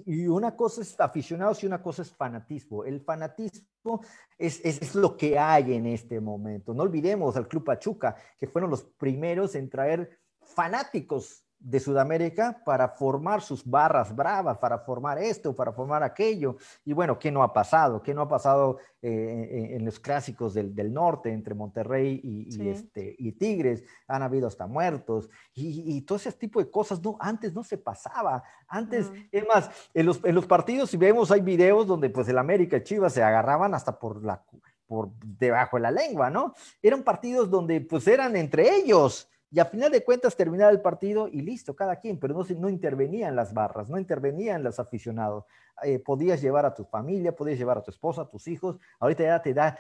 Y, 0.05 0.27
una 0.27 0.55
cosa 0.55 0.81
es 0.81 0.99
aficionados 0.99 1.63
y 1.63 1.67
una 1.67 1.81
cosa 1.81 2.03
es 2.03 2.11
fanatismo. 2.11 2.83
El 2.83 3.01
fanatismo 3.01 4.01
es, 4.37 4.63
es, 4.63 4.81
es, 4.81 4.95
lo 4.95 5.17
que 5.17 5.39
hay 5.39 5.73
en 5.73 5.87
este 5.87 6.19
momento. 6.19 6.75
No 6.75 6.83
olvidemos 6.83 7.35
al 7.35 7.47
Club 7.47 7.63
Pachuca, 7.63 8.15
que 8.37 8.47
fueron 8.47 8.69
los 8.69 8.83
primeros 8.83 9.55
en 9.55 9.67
traer 9.69 10.19
fanáticos 10.41 11.44
de 11.59 11.79
Sudamérica 11.79 12.61
para 12.63 12.89
formar 12.89 13.41
sus 13.41 13.65
barras 13.65 14.15
bravas, 14.15 14.57
para 14.57 14.79
formar 14.79 15.17
esto, 15.17 15.55
para 15.55 15.71
formar 15.71 16.03
aquello. 16.03 16.57
Y 16.83 16.93
bueno, 16.93 17.17
¿qué 17.17 17.31
no 17.31 17.41
ha 17.41 17.53
pasado? 17.53 18.01
¿Qué 18.01 18.13
no 18.13 18.21
ha 18.21 18.27
pasado 18.27 18.77
eh, 19.01 19.69
en, 19.71 19.83
los 19.85 19.99
clásicos 19.99 20.53
del, 20.53 20.75
del, 20.75 20.93
norte 20.93 21.31
entre 21.31 21.55
Monterrey 21.55 22.19
y, 22.23 22.69
este, 22.69 23.15
y 23.17 23.31
Tigres? 23.31 23.83
Han 24.07 24.21
habido 24.21 24.47
hasta 24.47 24.67
muertos 24.67 25.29
y, 25.53 26.01
todo 26.01 26.17
ese 26.17 26.31
tipo 26.33 26.59
de 26.59 26.69
cosas. 26.69 27.01
No, 27.01 27.17
antes 27.19 27.53
no 27.53 27.63
se 27.63 27.77
pasaba. 27.77 28.43
Antes, 28.67 29.11
es 29.31 29.47
más, 29.47 29.69
en 29.93 30.05
los, 30.05 30.23
en 30.23 30.35
los 30.35 30.45
partidos, 30.45 30.91
si 30.91 30.97
vemos, 30.97 31.31
hay 31.31 31.41
videos 31.41 31.87
donde 31.87 32.09
pues 32.09 32.27
el 32.27 32.37
América 32.37 32.77
y 32.77 32.83
Chivas 32.83 33.13
se 33.13 33.23
agarraban 33.23 33.73
hasta 33.73 33.97
por 33.97 34.23
la 34.23 34.43
por 34.87 35.09
debajo 35.19 35.77
de 35.77 35.81
la 35.81 35.89
lengua, 35.89 36.29
¿no? 36.29 36.53
Eran 36.81 37.03
partidos 37.03 37.49
donde 37.49 37.81
pues 37.81 38.07
eran 38.07 38.35
entre 38.35 38.75
ellos 38.75 39.27
y 39.55 39.59
a 39.61 39.63
final 39.63 39.89
de 39.89 40.03
cuentas 40.03 40.35
terminaba 40.35 40.69
el 40.69 40.81
partido 40.81 41.29
y 41.29 41.39
listo, 41.39 41.77
cada 41.77 41.95
quien, 41.95 42.19
pero 42.19 42.33
no, 42.33 42.45
no 42.59 42.67
intervenían 42.67 43.37
las 43.37 43.53
barras, 43.53 43.89
no 43.89 43.97
intervenían 43.97 44.61
los 44.61 44.81
aficionados. 44.81 45.45
Eh, 45.81 45.97
podías 45.97 46.41
llevar 46.41 46.65
a 46.65 46.75
tu 46.75 46.83
familia, 46.83 47.33
podías 47.33 47.57
llevar 47.57 47.77
a 47.77 47.81
tu 47.81 47.89
esposa, 47.89 48.23
a 48.23 48.29
tus 48.29 48.49
hijos. 48.49 48.77
Ahorita 48.99 49.23
ya 49.23 49.41
te 49.41 49.53
da 49.53 49.79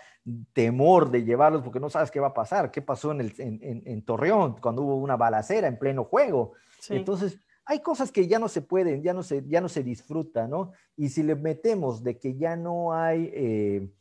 temor 0.53 1.11
de 1.11 1.25
llevarlos 1.25 1.61
porque 1.61 1.81
no 1.81 1.89
sabes 1.89 2.09
qué 2.09 2.21
va 2.21 2.27
a 2.27 2.33
pasar, 2.33 2.71
qué 2.71 2.81
pasó 2.81 3.11
en, 3.11 3.19
el, 3.19 3.33
en, 3.37 4.05
Torreón 4.05 4.61
cuando 4.61 4.81
hubo 4.81 4.95
una 4.95 5.17
balacera 5.17 5.67
en 5.67 5.77
pleno 5.77 6.05
juego. 6.05 6.53
Entonces, 6.87 7.37
hay 7.65 7.81
cosas 7.81 8.13
que 8.13 8.29
ya 8.29 8.39
no 8.39 8.47
se 8.47 8.61
pueden, 8.61 9.03
ya 9.03 9.13
no 9.13 9.23
se, 9.23 9.43
ya 9.45 9.59
no 9.59 9.67
se 9.67 9.83
disfruta, 9.83 10.47
¿no? 10.47 10.71
Y 10.95 11.09
si 11.09 11.21
le 11.21 11.35
metemos 11.35 12.01
de 12.01 12.17
que 12.17 12.37
ya 12.37 12.55
no 12.55 12.93
hay, 12.93 13.29
eh, 13.33 13.91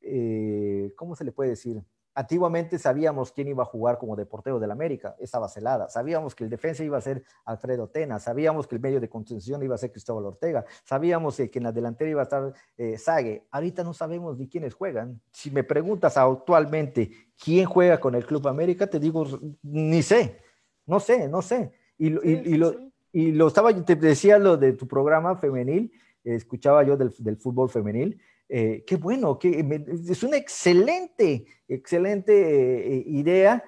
eh, 0.00 0.94
¿cómo 0.96 1.14
se 1.14 1.24
le 1.24 1.32
puede 1.32 1.50
decir? 1.50 1.82
Antiguamente 2.18 2.80
sabíamos 2.80 3.30
quién 3.30 3.46
iba 3.46 3.62
a 3.62 3.66
jugar 3.66 3.96
como 3.96 4.16
de 4.16 4.26
portero 4.26 4.58
del 4.58 4.72
América, 4.72 5.14
esa 5.20 5.48
celada. 5.48 5.88
Sabíamos 5.88 6.34
que 6.34 6.42
el 6.42 6.50
defensa 6.50 6.82
iba 6.82 6.98
a 6.98 7.00
ser 7.00 7.22
Alfredo 7.44 7.86
Tena, 7.90 8.18
sabíamos 8.18 8.66
que 8.66 8.74
el 8.74 8.80
medio 8.80 8.98
de 8.98 9.08
contención 9.08 9.62
iba 9.62 9.76
a 9.76 9.78
ser 9.78 9.92
Cristóbal 9.92 10.24
Ortega, 10.24 10.64
sabíamos 10.82 11.36
que 11.36 11.48
en 11.54 11.62
la 11.62 11.70
delantera 11.70 12.10
iba 12.10 12.22
a 12.22 12.24
estar 12.24 12.52
eh, 12.76 12.98
Sague. 12.98 13.46
Ahorita 13.52 13.84
no 13.84 13.94
sabemos 13.94 14.36
ni 14.36 14.48
quiénes 14.48 14.74
juegan. 14.74 15.20
Si 15.30 15.52
me 15.52 15.62
preguntas 15.62 16.16
actualmente 16.16 17.08
quién 17.40 17.66
juega 17.66 18.00
con 18.00 18.16
el 18.16 18.26
Club 18.26 18.48
América, 18.48 18.88
te 18.88 18.98
digo, 18.98 19.24
ni 19.62 20.02
sé, 20.02 20.40
no 20.86 20.98
sé, 20.98 21.28
no 21.28 21.40
sé. 21.40 21.70
Y, 21.98 22.08
lo, 22.10 22.74
y 23.12 23.30
lo 23.30 23.46
estaba, 23.46 23.72
te 23.84 23.94
decía 23.94 24.40
lo 24.40 24.56
de 24.56 24.72
tu 24.72 24.88
programa 24.88 25.36
femenil, 25.36 25.92
escuchaba 26.24 26.82
yo 26.82 26.96
del, 26.96 27.14
del 27.20 27.36
fútbol 27.36 27.70
femenil 27.70 28.20
eh, 28.48 28.84
qué 28.86 28.96
bueno, 28.96 29.38
que 29.38 29.64
es 30.08 30.22
una 30.22 30.36
excelente, 30.36 31.44
excelente 31.68 32.96
eh, 32.96 33.04
idea, 33.06 33.62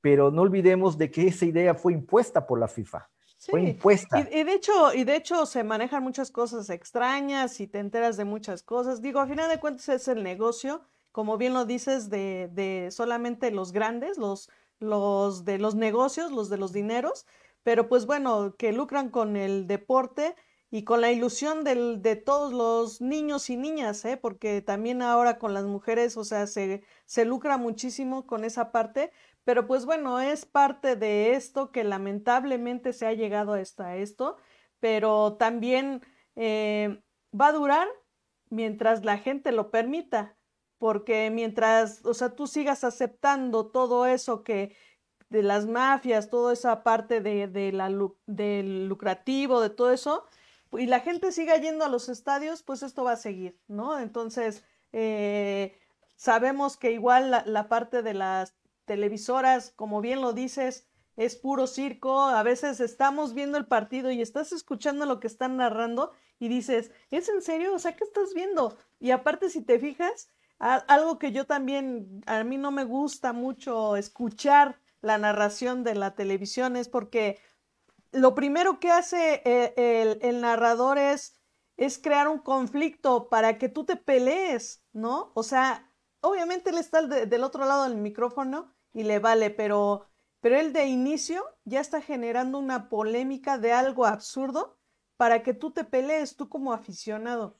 pero 0.00 0.30
no 0.30 0.42
olvidemos 0.42 0.98
de 0.98 1.10
que 1.10 1.28
esa 1.28 1.46
idea 1.46 1.74
fue 1.74 1.92
impuesta 1.94 2.46
por 2.46 2.60
la 2.60 2.68
FIFA. 2.68 3.08
Fue 3.38 3.62
impuesta. 3.62 4.20
Y, 4.30 4.44
de 4.44 4.52
hecho, 4.52 4.92
y 4.94 5.04
de 5.04 5.16
hecho 5.16 5.46
se 5.46 5.62
manejan 5.62 6.02
muchas 6.02 6.30
cosas 6.30 6.68
extrañas 6.70 7.60
y 7.60 7.66
te 7.66 7.78
enteras 7.78 8.16
de 8.16 8.24
muchas 8.24 8.62
cosas. 8.62 9.02
Digo, 9.02 9.20
a 9.20 9.26
final 9.26 9.48
de 9.48 9.60
cuentas 9.60 9.88
es 9.88 10.08
el 10.08 10.22
negocio, 10.22 10.82
como 11.12 11.38
bien 11.38 11.54
lo 11.54 11.64
dices, 11.64 12.10
de, 12.10 12.48
de 12.52 12.90
solamente 12.90 13.50
los 13.50 13.72
grandes, 13.72 14.18
los, 14.18 14.50
los 14.80 15.44
de 15.44 15.58
los 15.58 15.74
negocios, 15.74 16.32
los 16.32 16.48
de 16.48 16.58
los 16.58 16.72
dineros, 16.72 17.26
pero 17.62 17.88
pues 17.88 18.06
bueno, 18.06 18.54
que 18.56 18.72
lucran 18.72 19.10
con 19.10 19.36
el 19.36 19.66
deporte 19.66 20.34
y 20.70 20.84
con 20.84 21.00
la 21.00 21.12
ilusión 21.12 21.64
del, 21.64 22.02
de 22.02 22.16
todos 22.16 22.52
los 22.52 23.00
niños 23.00 23.50
y 23.50 23.56
niñas, 23.56 24.04
¿eh? 24.04 24.16
porque 24.16 24.62
también 24.62 25.00
ahora 25.02 25.38
con 25.38 25.54
las 25.54 25.64
mujeres, 25.64 26.16
o 26.16 26.24
sea, 26.24 26.46
se, 26.46 26.82
se 27.04 27.24
lucra 27.24 27.56
muchísimo 27.56 28.26
con 28.26 28.44
esa 28.44 28.72
parte, 28.72 29.12
pero 29.44 29.66
pues 29.66 29.86
bueno, 29.86 30.20
es 30.20 30.44
parte 30.44 30.96
de 30.96 31.34
esto 31.34 31.70
que 31.70 31.84
lamentablemente 31.84 32.92
se 32.92 33.06
ha 33.06 33.12
llegado 33.12 33.54
hasta 33.54 33.96
esto, 33.96 34.36
pero 34.80 35.36
también 35.36 36.02
eh, 36.34 37.00
va 37.38 37.48
a 37.48 37.52
durar 37.52 37.88
mientras 38.50 39.04
la 39.04 39.18
gente 39.18 39.52
lo 39.52 39.70
permita, 39.70 40.36
porque 40.78 41.30
mientras, 41.30 42.04
o 42.04 42.12
sea, 42.12 42.34
tú 42.34 42.46
sigas 42.46 42.84
aceptando 42.84 43.68
todo 43.70 44.06
eso 44.06 44.42
que 44.42 44.76
de 45.28 45.42
las 45.42 45.66
mafias, 45.66 46.28
toda 46.28 46.52
esa 46.52 46.82
parte 46.82 47.20
de, 47.20 47.48
de 47.48 47.72
del 48.26 48.88
lucrativo, 48.88 49.60
de 49.60 49.70
todo 49.70 49.92
eso, 49.92 50.24
y 50.72 50.86
la 50.86 51.00
gente 51.00 51.32
siga 51.32 51.56
yendo 51.56 51.84
a 51.84 51.88
los 51.88 52.08
estadios, 52.08 52.62
pues 52.62 52.82
esto 52.82 53.04
va 53.04 53.12
a 53.12 53.16
seguir, 53.16 53.58
¿no? 53.68 53.98
Entonces, 53.98 54.64
eh, 54.92 55.78
sabemos 56.16 56.76
que 56.76 56.92
igual 56.92 57.30
la, 57.30 57.68
parte 57.68 58.02
de 58.02 58.14
las 58.14 58.56
televisoras, 58.84 59.72
como 59.76 60.00
bien 60.00 60.20
lo 60.20 60.32
dices, 60.32 60.88
es 61.16 61.36
puro 61.36 61.66
circo. 61.66 62.20
A 62.20 62.42
veces 62.42 62.80
estamos 62.80 63.34
viendo 63.34 63.58
el 63.58 63.66
partido 63.66 64.10
y 64.10 64.20
estás 64.20 64.52
escuchando 64.52 65.06
lo 65.06 65.20
que 65.20 65.26
están 65.26 65.56
narrando 65.56 66.12
y 66.38 66.48
dices, 66.48 66.90
¿es 67.10 67.28
en 67.28 67.42
serio? 67.42 67.74
O 67.74 67.78
sea, 67.78 67.96
¿qué 67.96 68.04
estás 68.04 68.34
viendo? 68.34 68.76
Y 69.00 69.10
aparte, 69.10 69.50
si 69.50 69.62
te 69.62 69.78
fijas, 69.78 70.28
algo 70.58 71.18
que 71.18 71.32
yo 71.32 71.46
también, 71.46 72.22
a 72.26 72.42
mí 72.44 72.58
no 72.58 72.70
me 72.70 72.84
gusta 72.84 73.32
mucho 73.32 73.96
escuchar 73.96 74.80
la 75.02 75.18
narración 75.18 75.84
de 75.84 75.94
la 75.94 76.14
televisión 76.14 76.76
es 76.76 76.88
porque 76.88 77.38
lo 78.12 78.34
primero 78.34 78.80
que 78.80 78.90
hace 78.90 79.42
eh, 79.44 80.18
el, 80.20 80.40
narrador 80.40 80.98
es, 80.98 81.40
es, 81.76 81.98
crear 81.98 82.28
un 82.28 82.38
conflicto 82.38 83.28
para 83.28 83.58
que 83.58 83.68
tú 83.68 83.84
te 83.84 83.96
pelees, 83.96 84.84
¿no? 84.92 85.32
O 85.34 85.42
sea, 85.42 85.92
obviamente 86.20 86.70
él 86.70 86.78
está 86.78 87.02
del 87.02 87.44
otro 87.44 87.64
lado 87.64 87.84
del 87.84 87.96
micrófono 87.96 88.74
y 88.92 89.02
le 89.02 89.18
vale, 89.18 89.50
pero, 89.50 90.06
pero 90.40 90.58
él 90.58 90.72
de 90.72 90.86
inicio 90.86 91.44
ya 91.64 91.80
está 91.80 92.00
generando 92.00 92.58
una 92.58 92.88
polémica 92.88 93.58
de 93.58 93.72
algo 93.72 94.06
absurdo 94.06 94.78
para 95.16 95.42
que 95.42 95.54
tú 95.54 95.70
te 95.70 95.84
pelees, 95.84 96.36
tú 96.36 96.48
como 96.48 96.72
aficionado. 96.72 97.58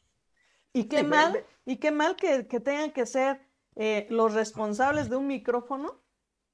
Y 0.73 0.85
qué 0.85 1.02
mal, 1.02 1.44
y 1.64 1.77
qué 1.77 1.90
mal 1.90 2.16
que, 2.16 2.43
tengan 2.44 2.93
que 2.93 3.06
ser 3.06 3.40
eh, 3.77 4.06
los 4.10 4.35
responsables 4.35 5.09
de 5.09 5.16
un 5.16 5.27
micrófono 5.27 6.02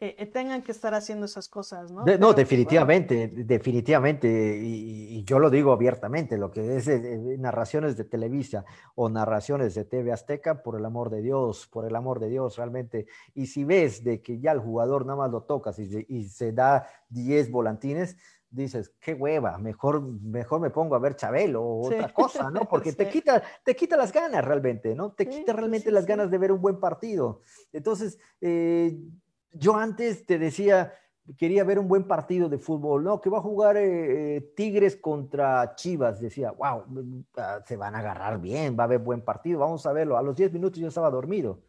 eh, 0.03 0.17
eh, 0.19 0.27
tengan 0.27 0.63
que 0.63 0.73
estar 0.73 0.95
haciendo 0.95 1.27
esas 1.27 1.49
cosas, 1.49 1.93
¿no? 1.93 2.05
no, 2.05 2.33
definitivamente, 2.33 3.29
definitivamente, 3.29 4.59
y, 4.61 5.23
yo 5.23 5.39
lo 5.39 5.49
digo 5.49 5.71
abiertamente, 5.71 6.37
lo 6.37 6.51
que 6.51 6.79
es 6.79 6.89
eh, 6.89 7.37
narraciones 7.39 7.97
de 7.97 8.03
Televisa 8.03 8.65
o 8.97 9.09
narraciones 9.09 9.77
de 9.77 9.85
TV 9.85 10.11
Azteca, 10.11 10.65
por 10.65 10.77
el 10.77 10.85
amor 10.85 11.09
de 11.09 11.23
Dios, 11.23 11.69
por 11.69 11.87
el 11.87 11.95
amor 11.95 12.19
de 12.19 12.31
Dios, 12.31 12.57
realmente, 12.57 13.07
y 13.37 13.47
si 13.47 13.63
ves 13.63 14.03
de 14.03 14.21
que 14.21 14.41
ya 14.41 14.51
el 14.51 14.59
jugador 14.59 15.07
nada 15.07 15.19
más 15.19 15.31
lo 15.31 15.45
tocas 15.45 15.79
y, 15.79 16.05
y 16.09 16.25
se 16.25 16.51
da 16.51 16.85
10 17.11 17.53
volantines, 17.53 18.17
dices, 18.53 18.93
qué 19.01 19.15
hueva, 19.15 19.57
mejor, 19.59 20.03
mejor 20.03 20.61
me 20.61 20.71
pongo 20.71 20.95
a 20.95 20.99
ver 20.99 21.17
Chabelo 21.17 21.63
o 21.63 21.87
otra 21.87 22.13
cosa, 22.13 22.51
¿no? 22.51 22.61
Porque 22.69 22.93
te, 22.93 23.09
quita, 23.09 23.43
te 23.65 23.75
quita 23.75 23.97
las 23.97 24.13
ganas 24.13 24.45
realmente, 24.45 24.95
¿no? 24.95 25.13
Te 25.13 25.27
quita 25.27 25.53
realmente 25.53 25.91
las 25.91 26.07
ganas 26.07 26.31
de 26.31 26.39
ver 26.39 26.53
un 26.53 26.61
buen 26.61 26.79
partido. 26.79 27.41
Entonces, 27.73 28.19
eh, 28.41 28.99
yo 29.53 29.77
antes 29.77 30.27
te 30.27 30.39
decía, 30.39 30.95
quería 31.37 31.65
ver 31.65 31.79
un 31.79 31.89
buen 31.89 32.05
partido 32.05 32.49
de 32.49 32.59
fútbol, 32.59 33.05
¿no? 33.05 33.21
Que 33.21 33.31
va 33.31 33.39
a 33.39 33.43
jugar 33.43 33.77
eh, 33.77 34.37
eh, 34.37 34.53
Tigres 34.57 34.97
contra 34.97 35.75
Chivas. 35.75 36.21
Decía, 36.21 36.53
wow, 36.53 36.85
ah, 37.37 37.61
se 37.67 37.77
van 37.77 37.95
a 37.95 38.01
agarrar 38.01 38.41
bien, 38.41 38.77
va 38.79 38.85
a 38.85 38.87
haber 38.87 38.99
buen 38.99 39.23
partido, 39.23 39.61
vamos 39.61 39.87
a 39.87 39.93
verlo. 39.93 40.17
A 40.17 40.23
los 40.23 40.37
10 40.37 40.53
minutos 40.53 40.79
yo 40.79 40.89
estaba 40.89 41.11
dormido, 41.11 41.61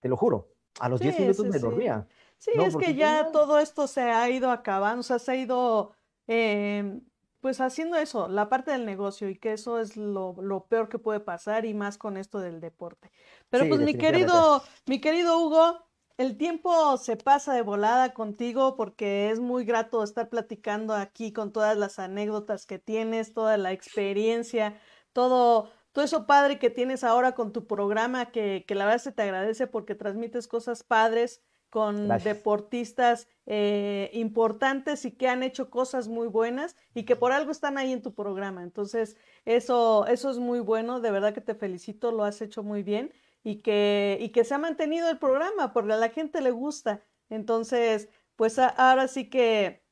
te 0.00 0.08
lo 0.08 0.16
juro. 0.16 0.48
A 0.78 0.88
los 0.88 1.00
10 1.00 1.20
minutos 1.20 1.46
me 1.46 1.58
dormía. 1.58 2.06
Sí, 2.38 2.52
es 2.54 2.76
que 2.76 2.94
ya 2.94 3.32
todo 3.32 3.58
esto 3.58 3.86
se 3.86 4.00
ha 4.00 4.28
ido 4.30 4.50
acabando, 4.50 5.00
o 5.00 5.02
sea, 5.02 5.18
se 5.18 5.32
ha 5.32 5.36
ido, 5.36 5.92
em, 6.26 7.02
pues 7.40 7.60
haciendo 7.60 7.96
eso, 7.98 8.28
la 8.28 8.48
parte 8.48 8.70
del 8.70 8.86
negocio, 8.86 9.28
y 9.28 9.36
que 9.36 9.52
eso 9.52 9.78
es 9.78 9.96
lo, 9.96 10.34
lo, 10.40 10.64
peor 10.64 10.88
que 10.88 10.98
puede 10.98 11.20
pasar, 11.20 11.66
y 11.66 11.74
más 11.74 11.98
con 11.98 12.16
esto 12.16 12.40
del 12.40 12.60
deporte. 12.60 13.10
Pero 13.50 13.68
pues 13.68 13.80
mi 13.80 13.94
querido, 13.94 14.62
mi 14.86 15.02
querido 15.02 15.38
Hugo, 15.38 15.89
el 16.20 16.36
tiempo 16.36 16.98
se 16.98 17.16
pasa 17.16 17.54
de 17.54 17.62
volada 17.62 18.12
contigo 18.12 18.76
porque 18.76 19.30
es 19.30 19.40
muy 19.40 19.64
grato 19.64 20.04
estar 20.04 20.28
platicando 20.28 20.92
aquí 20.92 21.32
con 21.32 21.50
todas 21.50 21.78
las 21.78 21.98
anécdotas 21.98 22.66
que 22.66 22.78
tienes, 22.78 23.32
toda 23.32 23.56
la 23.56 23.72
experiencia, 23.72 24.78
todo, 25.14 25.70
todo 25.92 26.04
eso 26.04 26.26
padre 26.26 26.58
que 26.58 26.68
tienes 26.68 27.04
ahora 27.04 27.32
con 27.32 27.54
tu 27.54 27.66
programa, 27.66 28.32
que, 28.32 28.66
que 28.68 28.74
la 28.74 28.84
verdad 28.84 29.00
se 29.00 29.12
te 29.12 29.22
agradece 29.22 29.66
porque 29.66 29.94
transmites 29.94 30.46
cosas 30.46 30.82
padres 30.82 31.40
con 31.70 32.08
deportistas 32.08 33.26
eh, 33.46 34.10
importantes 34.12 35.06
y 35.06 35.12
que 35.12 35.26
han 35.26 35.42
hecho 35.42 35.70
cosas 35.70 36.08
muy 36.08 36.28
buenas 36.28 36.76
y 36.92 37.04
que 37.04 37.16
por 37.16 37.32
algo 37.32 37.50
están 37.50 37.78
ahí 37.78 37.92
en 37.92 38.02
tu 38.02 38.12
programa. 38.12 38.62
Entonces, 38.62 39.16
eso, 39.46 40.06
eso 40.06 40.28
es 40.28 40.38
muy 40.38 40.60
bueno, 40.60 41.00
de 41.00 41.12
verdad 41.12 41.32
que 41.32 41.40
te 41.40 41.54
felicito, 41.54 42.12
lo 42.12 42.24
has 42.24 42.42
hecho 42.42 42.62
muy 42.62 42.82
bien 42.82 43.10
y 43.42 43.62
que, 43.62 44.18
y 44.20 44.30
que 44.30 44.44
se 44.44 44.54
ha 44.54 44.58
mantenido 44.58 45.10
el 45.10 45.18
programa 45.18 45.72
porque 45.72 45.92
a 45.92 45.96
la 45.96 46.10
gente 46.10 46.40
le 46.40 46.50
gusta. 46.50 47.02
Entonces, 47.28 48.08
pues 48.36 48.58
ahora 48.58 49.08
sí 49.08 49.30
que 49.30 49.82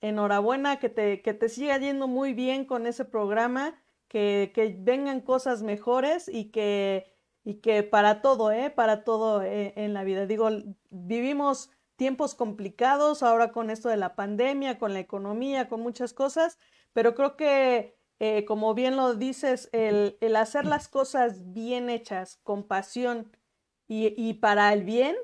enhorabuena, 0.00 0.78
que 0.78 0.88
te, 0.88 1.22
que 1.22 1.34
te 1.34 1.48
siga 1.48 1.78
yendo 1.78 2.08
muy 2.08 2.34
bien 2.34 2.64
con 2.64 2.86
ese 2.86 3.04
programa, 3.04 3.82
que, 4.08 4.52
que 4.54 4.76
vengan 4.78 5.20
cosas 5.20 5.62
mejores 5.62 6.28
y 6.28 6.50
que 6.50 7.16
y 7.46 7.60
que 7.60 7.84
para 7.84 8.22
todo, 8.22 8.50
¿eh? 8.50 8.70
Para 8.70 9.04
todo 9.04 9.40
eh, 9.40 9.72
en 9.76 9.94
la 9.94 10.02
vida. 10.02 10.26
Digo, 10.26 10.48
vivimos 10.90 11.70
tiempos 11.94 12.34
complicados 12.34 13.22
ahora 13.22 13.52
con 13.52 13.70
esto 13.70 13.88
de 13.88 13.96
la 13.96 14.16
pandemia, 14.16 14.80
con 14.80 14.92
la 14.92 14.98
economía, 14.98 15.68
con 15.68 15.80
muchas 15.80 16.12
cosas, 16.12 16.58
pero 16.92 17.14
creo 17.14 17.36
que, 17.36 17.95
eh, 18.18 18.44
como 18.44 18.74
bien 18.74 18.96
lo 18.96 19.14
dices, 19.14 19.68
el, 19.72 20.16
el, 20.20 20.36
hacer 20.36 20.64
las 20.64 20.88
cosas 20.88 21.52
bien 21.52 21.90
hechas, 21.90 22.38
con 22.42 22.62
pasión 22.62 23.30
y, 23.88 24.14
y 24.16 24.34
para 24.34 24.72
el 24.72 24.84
bien, 24.84 25.16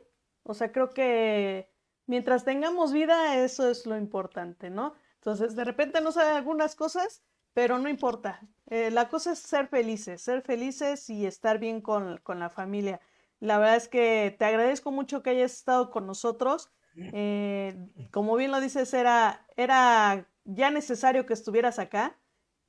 o 0.42 0.54
sea, 0.54 0.72
creo 0.72 0.90
que 0.90 1.70
mientras 2.06 2.44
tengamos 2.44 2.92
vida, 2.92 3.36
eso 3.42 3.70
es 3.70 3.86
lo 3.86 3.96
importante, 3.96 4.70
¿no? 4.70 4.94
Entonces, 5.14 5.54
de 5.54 5.64
repente 5.64 6.00
no 6.00 6.12
saben 6.12 6.34
algunas 6.34 6.74
cosas, 6.74 7.22
pero 7.54 7.78
no 7.78 7.88
importa. 7.88 8.40
Eh, 8.68 8.90
la 8.90 9.08
cosa 9.08 9.32
es 9.32 9.38
ser 9.38 9.68
felices, 9.68 10.22
ser 10.22 10.42
felices 10.42 11.08
y 11.10 11.26
estar 11.26 11.58
bien 11.58 11.80
con, 11.80 12.20
la 12.26 12.50
familia. 12.50 13.00
La 13.38 13.58
verdad 13.58 13.76
es 13.76 13.88
que 13.88 14.34
te 14.38 14.44
agradezco 14.44 14.90
mucho 14.90 15.22
que 15.22 15.30
hayas 15.30 15.52
estado 15.52 15.90
con 15.90 16.06
nosotros. 16.06 16.70
Eh, 16.96 17.74
como 18.10 18.36
bien 18.36 18.50
lo 18.50 18.60
dices, 18.60 18.92
era, 18.94 19.46
era 19.56 20.26
ya 20.44 20.70
necesario 20.70 21.24
que 21.24 21.34
estuvieras 21.34 21.78
acá, 21.78 22.18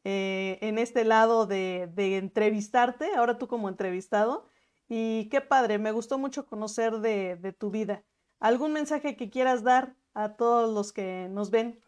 eh, 0.04 0.60
en 0.62 0.78
este 0.78 1.04
lado 1.06 1.46
de, 1.46 1.90
de, 1.94 2.18
entrevistarte, 2.18 3.16
ahora 3.16 3.38
tú 3.38 3.48
como 3.48 3.70
entrevistado. 3.70 4.48
Y 4.90 5.30
qué 5.30 5.42
padre, 5.42 5.80
me 5.80 5.92
gustó 5.92 6.18
mucho 6.18 6.46
conocer 6.46 7.00
de, 7.00 7.36
de 7.38 7.54
tu 7.54 7.72
vida. 7.72 8.04
¿Algún 8.40 8.74
mensaje 8.74 9.16
que 9.16 9.30
quieras 9.30 9.64
dar 9.64 9.96
a 10.14 10.36
todos 10.36 10.74
los 10.74 10.92
que 10.94 11.28
nos 11.30 11.50
ven? 11.52 11.80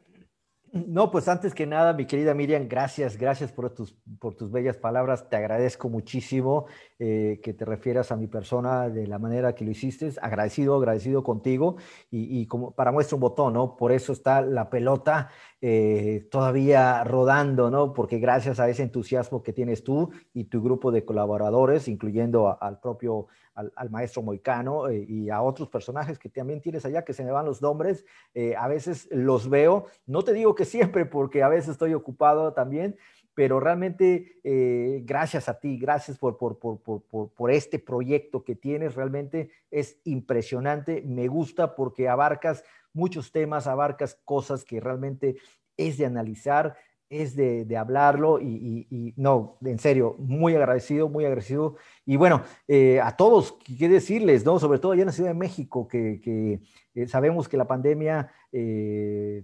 No, 0.75 1.09
pues 1.09 1.29
antes 1.29 1.53
que 1.53 1.65
nada, 1.65 1.93
mi 1.93 2.05
querida 2.05 2.33
Miriam, 2.33 2.67
gracias, 2.67 3.15
gracias 3.17 3.49
por 3.49 3.69
tus, 3.69 3.93
por 4.19 4.35
tus 4.35 4.51
bellas 4.51 4.75
palabras. 4.75 5.29
Te 5.29 5.37
agradezco 5.37 5.87
muchísimo 5.87 6.65
eh, 6.99 7.39
que 7.41 7.53
te 7.53 7.63
refieras 7.63 8.11
a 8.11 8.17
mi 8.17 8.27
persona 8.27 8.89
de 8.89 9.07
la 9.07 9.17
manera 9.17 9.55
que 9.55 9.63
lo 9.63 9.71
hiciste. 9.71 10.11
Agradecido, 10.21 10.75
agradecido 10.75 11.23
contigo. 11.23 11.77
Y, 12.11 12.45
como 12.47 12.71
para 12.71 12.91
muestra 12.91 13.15
un 13.15 13.21
botón, 13.21 13.53
¿no? 13.53 13.77
Por 13.77 13.93
eso 13.93 14.11
está 14.11 14.41
la 14.41 14.69
pelota 14.69 15.29
eh, 15.61 16.27
todavía 16.29 17.05
rodando, 17.05 17.71
¿no? 17.71 17.93
Porque 17.93 18.19
gracias 18.19 18.59
a 18.59 18.67
ese 18.67 18.83
entusiasmo 18.83 19.43
que 19.43 19.53
tienes 19.53 19.81
tú 19.81 20.11
y 20.33 20.43
tu 20.43 20.61
grupo 20.61 20.91
de 20.91 21.05
colaboradores, 21.05 21.87
incluyendo 21.87 22.61
al 22.61 22.81
propio 22.81 23.27
al, 23.55 23.89
maestro 23.89 24.21
Moicano 24.21 24.89
eh, 24.89 25.05
y 25.07 25.29
a 25.29 25.41
otros 25.41 25.69
personajes 25.69 26.19
que 26.19 26.29
también 26.29 26.61
tienes 26.61 26.85
allá, 26.85 27.03
que 27.03 27.13
se 27.13 27.23
me 27.23 27.31
van 27.31 27.45
los 27.45 27.61
nombres. 27.61 28.05
Eh, 28.33 28.55
a 28.55 28.67
veces 28.67 29.07
los 29.11 29.49
veo, 29.49 29.85
no 30.05 30.23
te 30.23 30.33
digo 30.33 30.55
que 30.55 30.65
siempre, 30.65 31.05
porque 31.05 31.41
a 31.41 31.49
veces 31.49 31.69
estoy 31.69 31.93
ocupado 31.93 32.53
también, 32.53 32.97
pero 33.33 33.59
realmente 33.59 34.39
eh, 34.43 35.01
gracias 35.03 35.49
a 35.49 35.59
ti, 35.59 35.77
gracias 35.77 36.17
por, 36.17 36.37
por, 36.37 36.57
por, 36.57 36.79
por, 36.81 37.51
este 37.51 37.79
proyecto 37.79 38.43
que 38.43 38.55
tienes, 38.55 38.95
realmente 38.95 39.49
es 39.71 39.99
impresionante, 40.05 41.01
me 41.05 41.27
gusta 41.27 41.75
porque 41.75 42.07
abarcas 42.07 42.63
muchos 42.93 43.31
temas, 43.31 43.67
abarcas 43.67 44.19
cosas 44.23 44.63
que 44.63 44.79
realmente 44.79 45.35
es 45.75 45.97
de 45.97 46.05
analizar, 46.05 46.77
es 47.09 47.35
de, 47.35 47.77
hablarlo 47.77 48.39
y, 48.39 49.13
no, 49.17 49.57
en 49.63 49.79
serio, 49.79 50.15
muy 50.19 50.55
agradecido, 50.55 51.09
muy 51.09 51.25
agradecido. 51.25 51.75
Y 52.05 52.15
bueno, 52.15 52.43
eh, 52.67 52.99
a 53.01 53.15
todos, 53.15 53.57
¿qué 53.77 53.87
decirles? 53.87 54.45
no 54.45 54.59
Sobre 54.59 54.79
todo 54.79 54.93
allá 54.93 55.01
en 55.01 55.07
la 55.07 55.11
Ciudad 55.11 55.29
de 55.29 55.35
México, 55.35 55.87
que, 55.87 56.61
eh, 56.95 57.07
sabemos 57.07 57.47
que 57.47 57.57
la 57.57 57.67
pandemia 57.67 58.31
eh, 58.51 59.43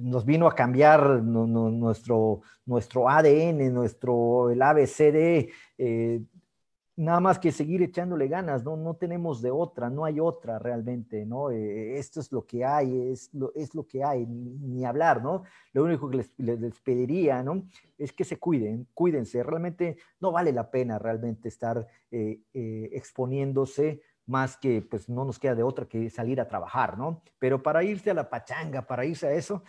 nos 0.00 0.24
vino 0.24 0.46
a 0.48 0.54
cambiar 0.54 1.22
nuestro, 1.22 2.40
nuestro 2.66 3.08
ADN, 3.08 3.72
nuestro, 3.72 4.50
el 4.50 4.60
ABCD, 4.60 5.50
nada 6.96 7.20
más 7.20 7.38
que 7.38 7.50
seguir 7.50 7.82
echándole 7.82 8.28
ganas, 8.28 8.64
¿no? 8.64 8.76
No 8.76 8.94
tenemos 8.94 9.42
de 9.42 9.50
otra, 9.50 9.90
no 9.90 10.04
hay 10.04 10.20
otra 10.20 10.58
realmente, 10.58 11.26
¿no? 11.26 11.50
Eh, 11.50 11.98
esto 11.98 12.20
es 12.20 12.30
lo 12.30 12.46
que 12.46 12.64
hay, 12.64 13.10
es 13.10 13.32
lo, 13.34 13.52
es 13.54 13.74
lo 13.74 13.86
que 13.86 14.04
hay, 14.04 14.26
ni, 14.26 14.84
hablar, 14.84 15.22
¿no? 15.22 15.42
Lo 15.72 15.84
único 15.84 16.08
que 16.08 16.24
les, 16.38 16.80
pediría, 16.80 17.42
¿no? 17.42 17.66
Es 17.98 18.12
que 18.12 18.24
se 18.24 18.38
cuiden, 18.38 18.86
cuídense, 18.94 19.42
realmente 19.42 19.96
no 20.20 20.30
vale 20.30 20.52
la 20.52 20.70
pena 20.70 20.98
realmente 20.98 21.48
estar 21.48 21.86
eh, 22.10 22.40
eh, 22.52 22.90
exponiéndose 22.92 24.02
más 24.26 24.56
que 24.56 24.80
pues 24.80 25.08
no 25.08 25.24
nos 25.24 25.38
queda 25.38 25.54
de 25.54 25.62
otra 25.62 25.86
que 25.86 26.08
salir 26.10 26.40
a 26.40 26.48
trabajar, 26.48 26.96
¿no? 26.96 27.22
Pero 27.38 27.62
para 27.62 27.82
irse 27.82 28.10
a 28.10 28.14
la 28.14 28.30
pachanga, 28.30 28.86
para 28.86 29.04
irse 29.04 29.26
a 29.26 29.32
eso, 29.32 29.64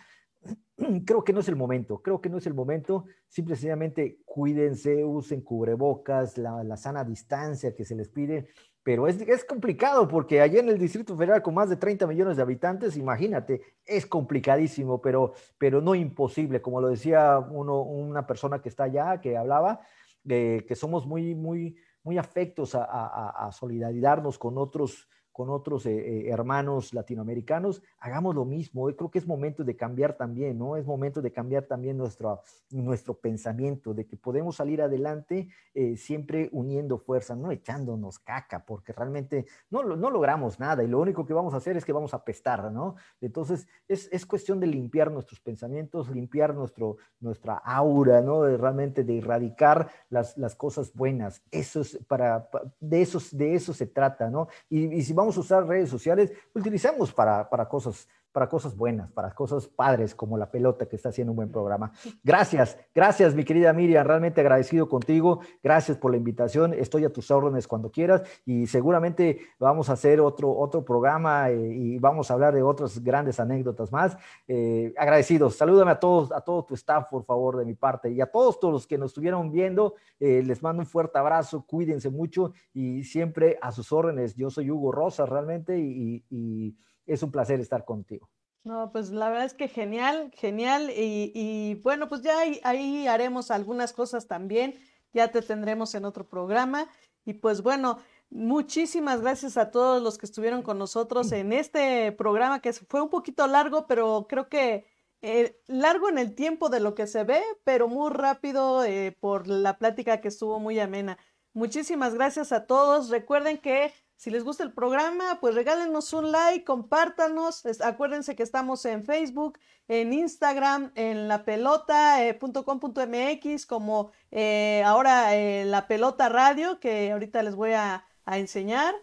creo 1.06 1.24
que 1.24 1.32
no 1.32 1.40
es 1.40 1.48
el 1.48 1.56
momento, 1.56 2.02
creo 2.02 2.20
que 2.20 2.28
no 2.28 2.38
es 2.38 2.46
el 2.46 2.54
momento. 2.54 3.04
Simplemente 3.28 4.20
cuídense, 4.24 5.04
usen 5.04 5.40
cubrebocas, 5.40 6.38
la, 6.38 6.76
sana 6.76 7.04
distancia 7.04 7.74
que 7.74 7.84
se 7.84 7.94
les 7.94 8.08
pide, 8.08 8.48
pero 8.82 9.08
es, 9.08 9.20
es, 9.20 9.44
complicado 9.44 10.06
porque 10.06 10.40
allá 10.40 10.60
en 10.60 10.68
el 10.68 10.78
Distrito 10.78 11.16
Federal 11.16 11.42
con 11.42 11.54
más 11.54 11.68
de 11.68 11.76
30 11.76 12.06
millones 12.06 12.36
de 12.36 12.42
habitantes, 12.42 12.96
imagínate, 12.96 13.62
es 13.84 14.06
complicadísimo, 14.06 15.00
pero, 15.00 15.32
pero 15.58 15.80
no 15.80 15.94
imposible, 15.94 16.62
como 16.62 16.80
lo 16.80 16.88
decía 16.88 17.38
uno, 17.38 17.82
una 17.82 18.26
persona 18.26 18.60
que 18.60 18.68
está 18.68 18.84
allá, 18.84 19.20
que 19.20 19.36
hablaba, 19.36 19.80
de 20.22 20.64
que 20.68 20.74
somos 20.74 21.06
muy, 21.06 21.34
muy, 21.34 21.76
muy 22.02 22.18
afectos 22.18 22.74
a, 22.74 22.84
a, 22.84 23.46
a 23.46 23.52
solidarizarnos 23.52 24.38
con 24.38 24.58
otros 24.58 25.08
con 25.36 25.50
otros 25.50 25.84
eh, 25.84 25.90
eh, 25.90 26.30
hermanos 26.30 26.94
latinoamericanos, 26.94 27.82
hagamos 28.06 28.34
lo 28.34 28.44
mismo. 28.44 28.88
Yo 28.88 28.96
creo 28.96 29.10
que 29.10 29.18
es 29.18 29.26
momento 29.26 29.64
de 29.64 29.76
cambiar 29.76 30.16
también, 30.16 30.58
¿no? 30.58 30.76
Es 30.76 30.86
momento 30.86 31.20
de 31.20 31.32
cambiar 31.32 31.64
también 31.64 31.98
nuestro, 31.98 32.40
nuestro 32.70 33.14
pensamiento, 33.14 33.94
de 33.94 34.06
que 34.06 34.16
podemos 34.16 34.56
salir 34.56 34.80
adelante 34.80 35.48
eh, 35.74 35.96
siempre 35.96 36.48
uniendo 36.52 36.98
fuerza, 36.98 37.34
no 37.34 37.50
echándonos 37.50 38.18
caca, 38.20 38.64
porque 38.64 38.92
realmente 38.92 39.46
no, 39.70 39.82
no 39.82 40.10
logramos 40.10 40.60
nada 40.60 40.84
y 40.84 40.88
lo 40.88 41.00
único 41.00 41.26
que 41.26 41.34
vamos 41.34 41.52
a 41.54 41.56
hacer 41.56 41.76
es 41.76 41.84
que 41.84 41.92
vamos 41.92 42.14
a 42.14 42.24
pestar, 42.24 42.70
¿no? 42.70 42.94
Entonces, 43.20 43.66
es, 43.88 44.08
es 44.12 44.24
cuestión 44.24 44.60
de 44.60 44.68
limpiar 44.68 45.10
nuestros 45.10 45.40
pensamientos, 45.40 46.08
limpiar 46.08 46.54
nuestro, 46.54 46.98
nuestra 47.18 47.54
aura, 47.56 48.20
¿no? 48.20 48.42
De 48.42 48.56
realmente 48.56 49.02
de 49.02 49.18
erradicar 49.18 49.90
las, 50.10 50.38
las 50.38 50.54
cosas 50.54 50.92
buenas. 50.94 51.42
Eso 51.50 51.80
es 51.80 51.98
para, 52.06 52.48
de, 52.78 53.02
esos, 53.02 53.36
de 53.36 53.54
eso 53.54 53.74
se 53.74 53.86
trata, 53.86 54.30
¿no? 54.30 54.46
Y, 54.68 54.94
y 54.94 55.02
si 55.02 55.12
vamos 55.12 55.36
a 55.36 55.40
usar 55.40 55.66
redes 55.66 55.90
sociales, 55.90 56.32
utilizamos 56.54 57.12
para, 57.12 57.50
para 57.50 57.68
cosas 57.68 57.95
para 58.36 58.50
cosas 58.50 58.76
buenas, 58.76 59.10
para 59.12 59.30
cosas 59.30 59.66
padres 59.66 60.14
como 60.14 60.36
la 60.36 60.50
pelota 60.50 60.84
que 60.84 60.96
está 60.96 61.08
haciendo 61.08 61.32
un 61.32 61.36
buen 61.36 61.50
programa. 61.50 61.90
Gracias, 62.22 62.76
gracias 62.94 63.34
mi 63.34 63.44
querida 63.44 63.72
Miriam, 63.72 64.06
realmente 64.06 64.42
agradecido 64.42 64.90
contigo, 64.90 65.40
gracias 65.62 65.96
por 65.96 66.10
la 66.10 66.18
invitación, 66.18 66.74
estoy 66.74 67.06
a 67.06 67.10
tus 67.10 67.30
órdenes 67.30 67.66
cuando 67.66 67.90
quieras 67.90 68.24
y 68.44 68.66
seguramente 68.66 69.40
vamos 69.58 69.88
a 69.88 69.94
hacer 69.94 70.20
otro, 70.20 70.54
otro 70.54 70.84
programa 70.84 71.48
eh, 71.48 71.56
y 71.56 71.98
vamos 71.98 72.30
a 72.30 72.34
hablar 72.34 72.54
de 72.54 72.62
otras 72.62 73.02
grandes 73.02 73.40
anécdotas 73.40 73.90
más. 73.90 74.18
Eh, 74.46 74.92
agradecidos, 74.98 75.56
salúdame 75.56 75.92
a 75.92 75.98
todos, 75.98 76.30
a 76.30 76.42
todo 76.42 76.62
tu 76.62 76.74
staff 76.74 77.06
por 77.10 77.24
favor 77.24 77.56
de 77.56 77.64
mi 77.64 77.72
parte 77.72 78.10
y 78.10 78.20
a 78.20 78.26
todos, 78.26 78.60
todos 78.60 78.74
los 78.74 78.86
que 78.86 78.98
nos 78.98 79.12
estuvieron 79.12 79.50
viendo, 79.50 79.94
eh, 80.20 80.42
les 80.44 80.62
mando 80.62 80.80
un 80.82 80.86
fuerte 80.86 81.18
abrazo, 81.18 81.64
cuídense 81.66 82.10
mucho 82.10 82.52
y 82.74 83.02
siempre 83.04 83.58
a 83.62 83.72
sus 83.72 83.92
órdenes. 83.92 84.36
Yo 84.36 84.50
soy 84.50 84.70
Hugo 84.70 84.92
Rosa 84.92 85.24
realmente 85.24 85.78
y 85.78 86.76
es 87.06 87.22
un 87.22 87.30
placer 87.30 87.60
estar 87.60 87.84
contigo. 87.84 88.28
No, 88.64 88.90
pues 88.90 89.10
la 89.10 89.28
verdad 89.28 89.44
es 89.44 89.54
que 89.54 89.68
genial, 89.68 90.32
genial. 90.34 90.90
Y, 90.90 91.76
bueno, 91.84 92.08
pues 92.08 92.22
ya 92.22 92.36
ahí, 92.64 93.06
haremos 93.06 93.52
algunas 93.52 93.92
cosas 93.92 94.26
también. 94.26 94.74
Ya 95.12 95.30
te 95.30 95.40
tendremos 95.40 95.94
en 95.94 96.04
otro 96.04 96.28
programa. 96.28 96.88
Y 97.24 97.34
pues 97.34 97.62
bueno, 97.62 97.98
muchísimas 98.28 99.20
gracias 99.20 99.56
a 99.56 99.70
todos 99.70 100.02
los 100.02 100.18
que 100.18 100.26
estuvieron 100.26 100.62
con 100.62 100.78
nosotros 100.78 101.30
en 101.30 101.52
este 101.52 102.10
programa 102.12 102.60
que 102.60 102.72
fue 102.72 103.02
un 103.02 103.08
poquito 103.08 103.46
largo, 103.46 103.86
pero 103.86 104.26
creo 104.28 104.48
que 104.48 104.84
eh, 105.22 105.60
largo 105.66 106.08
en 106.08 106.18
el 106.18 106.34
tiempo 106.34 106.68
de 106.68 106.80
lo 106.80 106.94
que 106.94 107.06
se 107.06 107.24
ve, 107.24 107.42
pero 107.64 107.88
muy 107.88 108.10
rápido 108.10 108.84
eh, 108.84 109.16
por 109.18 109.46
la 109.46 109.78
plática 109.78 110.20
que 110.20 110.28
estuvo 110.28 110.58
muy 110.58 110.78
amena. 110.80 111.18
Muchísimas 111.56 112.12
gracias 112.12 112.52
a 112.52 112.66
todos. 112.66 113.08
Recuerden 113.08 113.56
que 113.56 113.90
si 114.14 114.28
les 114.28 114.44
gusta 114.44 114.62
el 114.62 114.74
programa, 114.74 115.38
pues 115.40 115.54
regálenos 115.54 116.12
un 116.12 116.30
like, 116.30 116.66
compártanos. 116.66 117.62
acuérdense 117.80 118.36
que 118.36 118.42
estamos 118.42 118.84
en 118.84 119.06
Facebook, 119.06 119.58
en 119.88 120.12
Instagram, 120.12 120.92
en 120.96 121.28
lapelota.com.mx, 121.28 123.06
eh, 123.06 123.66
como 123.66 124.12
eh, 124.32 124.82
ahora 124.84 125.34
eh, 125.34 125.64
la 125.64 125.88
pelota 125.88 126.28
radio, 126.28 126.78
que 126.78 127.10
ahorita 127.10 127.42
les 127.42 127.54
voy 127.54 127.72
a, 127.72 128.04
a 128.26 128.36
enseñar. 128.38 128.94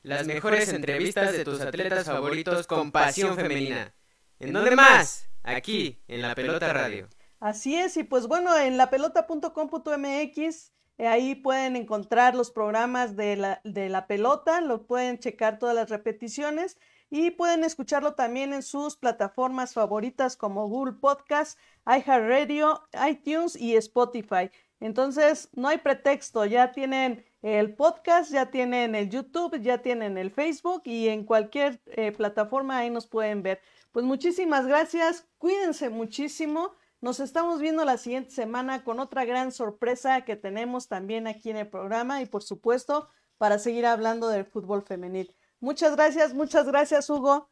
Las 0.00 0.26
mejores 0.26 0.70
entrevistas 0.70 1.32
de 1.32 1.44
tus 1.44 1.60
atletas 1.60 2.06
favoritos 2.06 2.66
con 2.66 2.92
pasión 2.92 3.36
femenina. 3.36 3.94
¿En 4.38 4.54
dónde 4.54 4.74
más? 4.74 5.28
Aquí, 5.42 6.02
en 6.08 6.22
la 6.22 6.34
pelota 6.34 6.72
radio. 6.72 7.10
Así 7.40 7.76
es, 7.76 7.98
y 7.98 8.04
pues 8.04 8.26
bueno, 8.26 8.56
en 8.56 8.78
lapelota.com.mx 8.78 10.73
ahí 10.98 11.34
pueden 11.34 11.76
encontrar 11.76 12.34
los 12.34 12.50
programas 12.50 13.16
de 13.16 13.36
la, 13.36 13.60
de 13.64 13.88
la 13.88 14.06
pelota, 14.06 14.60
lo 14.60 14.86
pueden 14.86 15.18
checar 15.18 15.58
todas 15.58 15.74
las 15.74 15.90
repeticiones 15.90 16.78
y 17.10 17.30
pueden 17.30 17.64
escucharlo 17.64 18.14
también 18.14 18.52
en 18.52 18.62
sus 18.62 18.96
plataformas 18.96 19.74
favoritas 19.74 20.36
como 20.36 20.68
Google 20.68 20.94
Podcast, 20.94 21.58
iHeartRadio, 21.86 22.82
iTunes 23.08 23.56
y 23.56 23.76
Spotify. 23.76 24.50
Entonces, 24.80 25.48
no 25.52 25.68
hay 25.68 25.78
pretexto, 25.78 26.44
ya 26.44 26.72
tienen 26.72 27.24
el 27.42 27.74
podcast, 27.74 28.32
ya 28.32 28.50
tienen 28.50 28.94
el 28.94 29.10
YouTube, 29.10 29.60
ya 29.60 29.78
tienen 29.78 30.18
el 30.18 30.30
Facebook 30.30 30.82
y 30.84 31.08
en 31.08 31.24
cualquier 31.24 31.80
eh, 31.86 32.12
plataforma 32.12 32.78
ahí 32.78 32.90
nos 32.90 33.06
pueden 33.06 33.42
ver. 33.42 33.60
Pues 33.92 34.04
muchísimas 34.04 34.66
gracias, 34.66 35.28
cuídense 35.38 35.90
muchísimo. 35.90 36.74
Nos 37.04 37.20
estamos 37.20 37.60
viendo 37.60 37.84
la 37.84 37.98
siguiente 37.98 38.30
semana 38.30 38.82
con 38.82 38.98
otra 38.98 39.26
gran 39.26 39.52
sorpresa 39.52 40.22
que 40.22 40.36
tenemos 40.36 40.88
también 40.88 41.26
aquí 41.26 41.50
en 41.50 41.58
el 41.58 41.68
programa 41.68 42.22
y 42.22 42.24
por 42.24 42.42
supuesto 42.42 43.10
para 43.36 43.58
seguir 43.58 43.84
hablando 43.84 44.30
del 44.30 44.46
fútbol 44.46 44.80
femenil. 44.80 45.36
Muchas 45.60 45.96
gracias, 45.96 46.32
muchas 46.32 46.66
gracias 46.66 47.10
Hugo. 47.10 47.50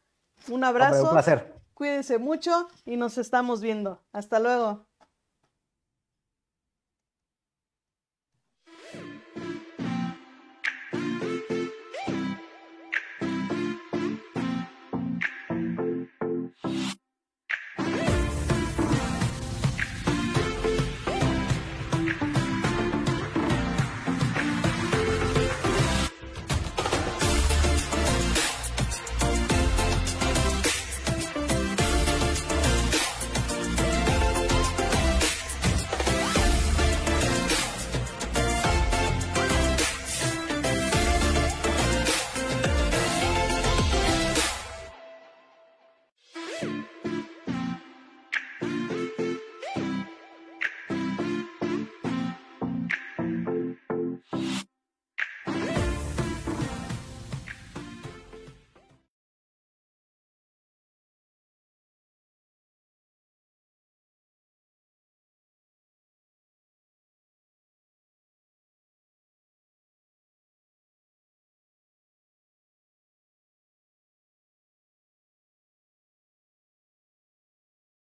Un 0.49 0.63
abrazo. 0.63 1.03
un 1.03 1.11
placer. 1.11 1.53
Cuídense 1.75 2.17
mucho 2.17 2.67
y 2.83 2.97
nos 2.97 3.19
estamos 3.19 3.61
viendo. 3.61 4.01
Hasta 4.11 4.39
luego. 4.39 4.87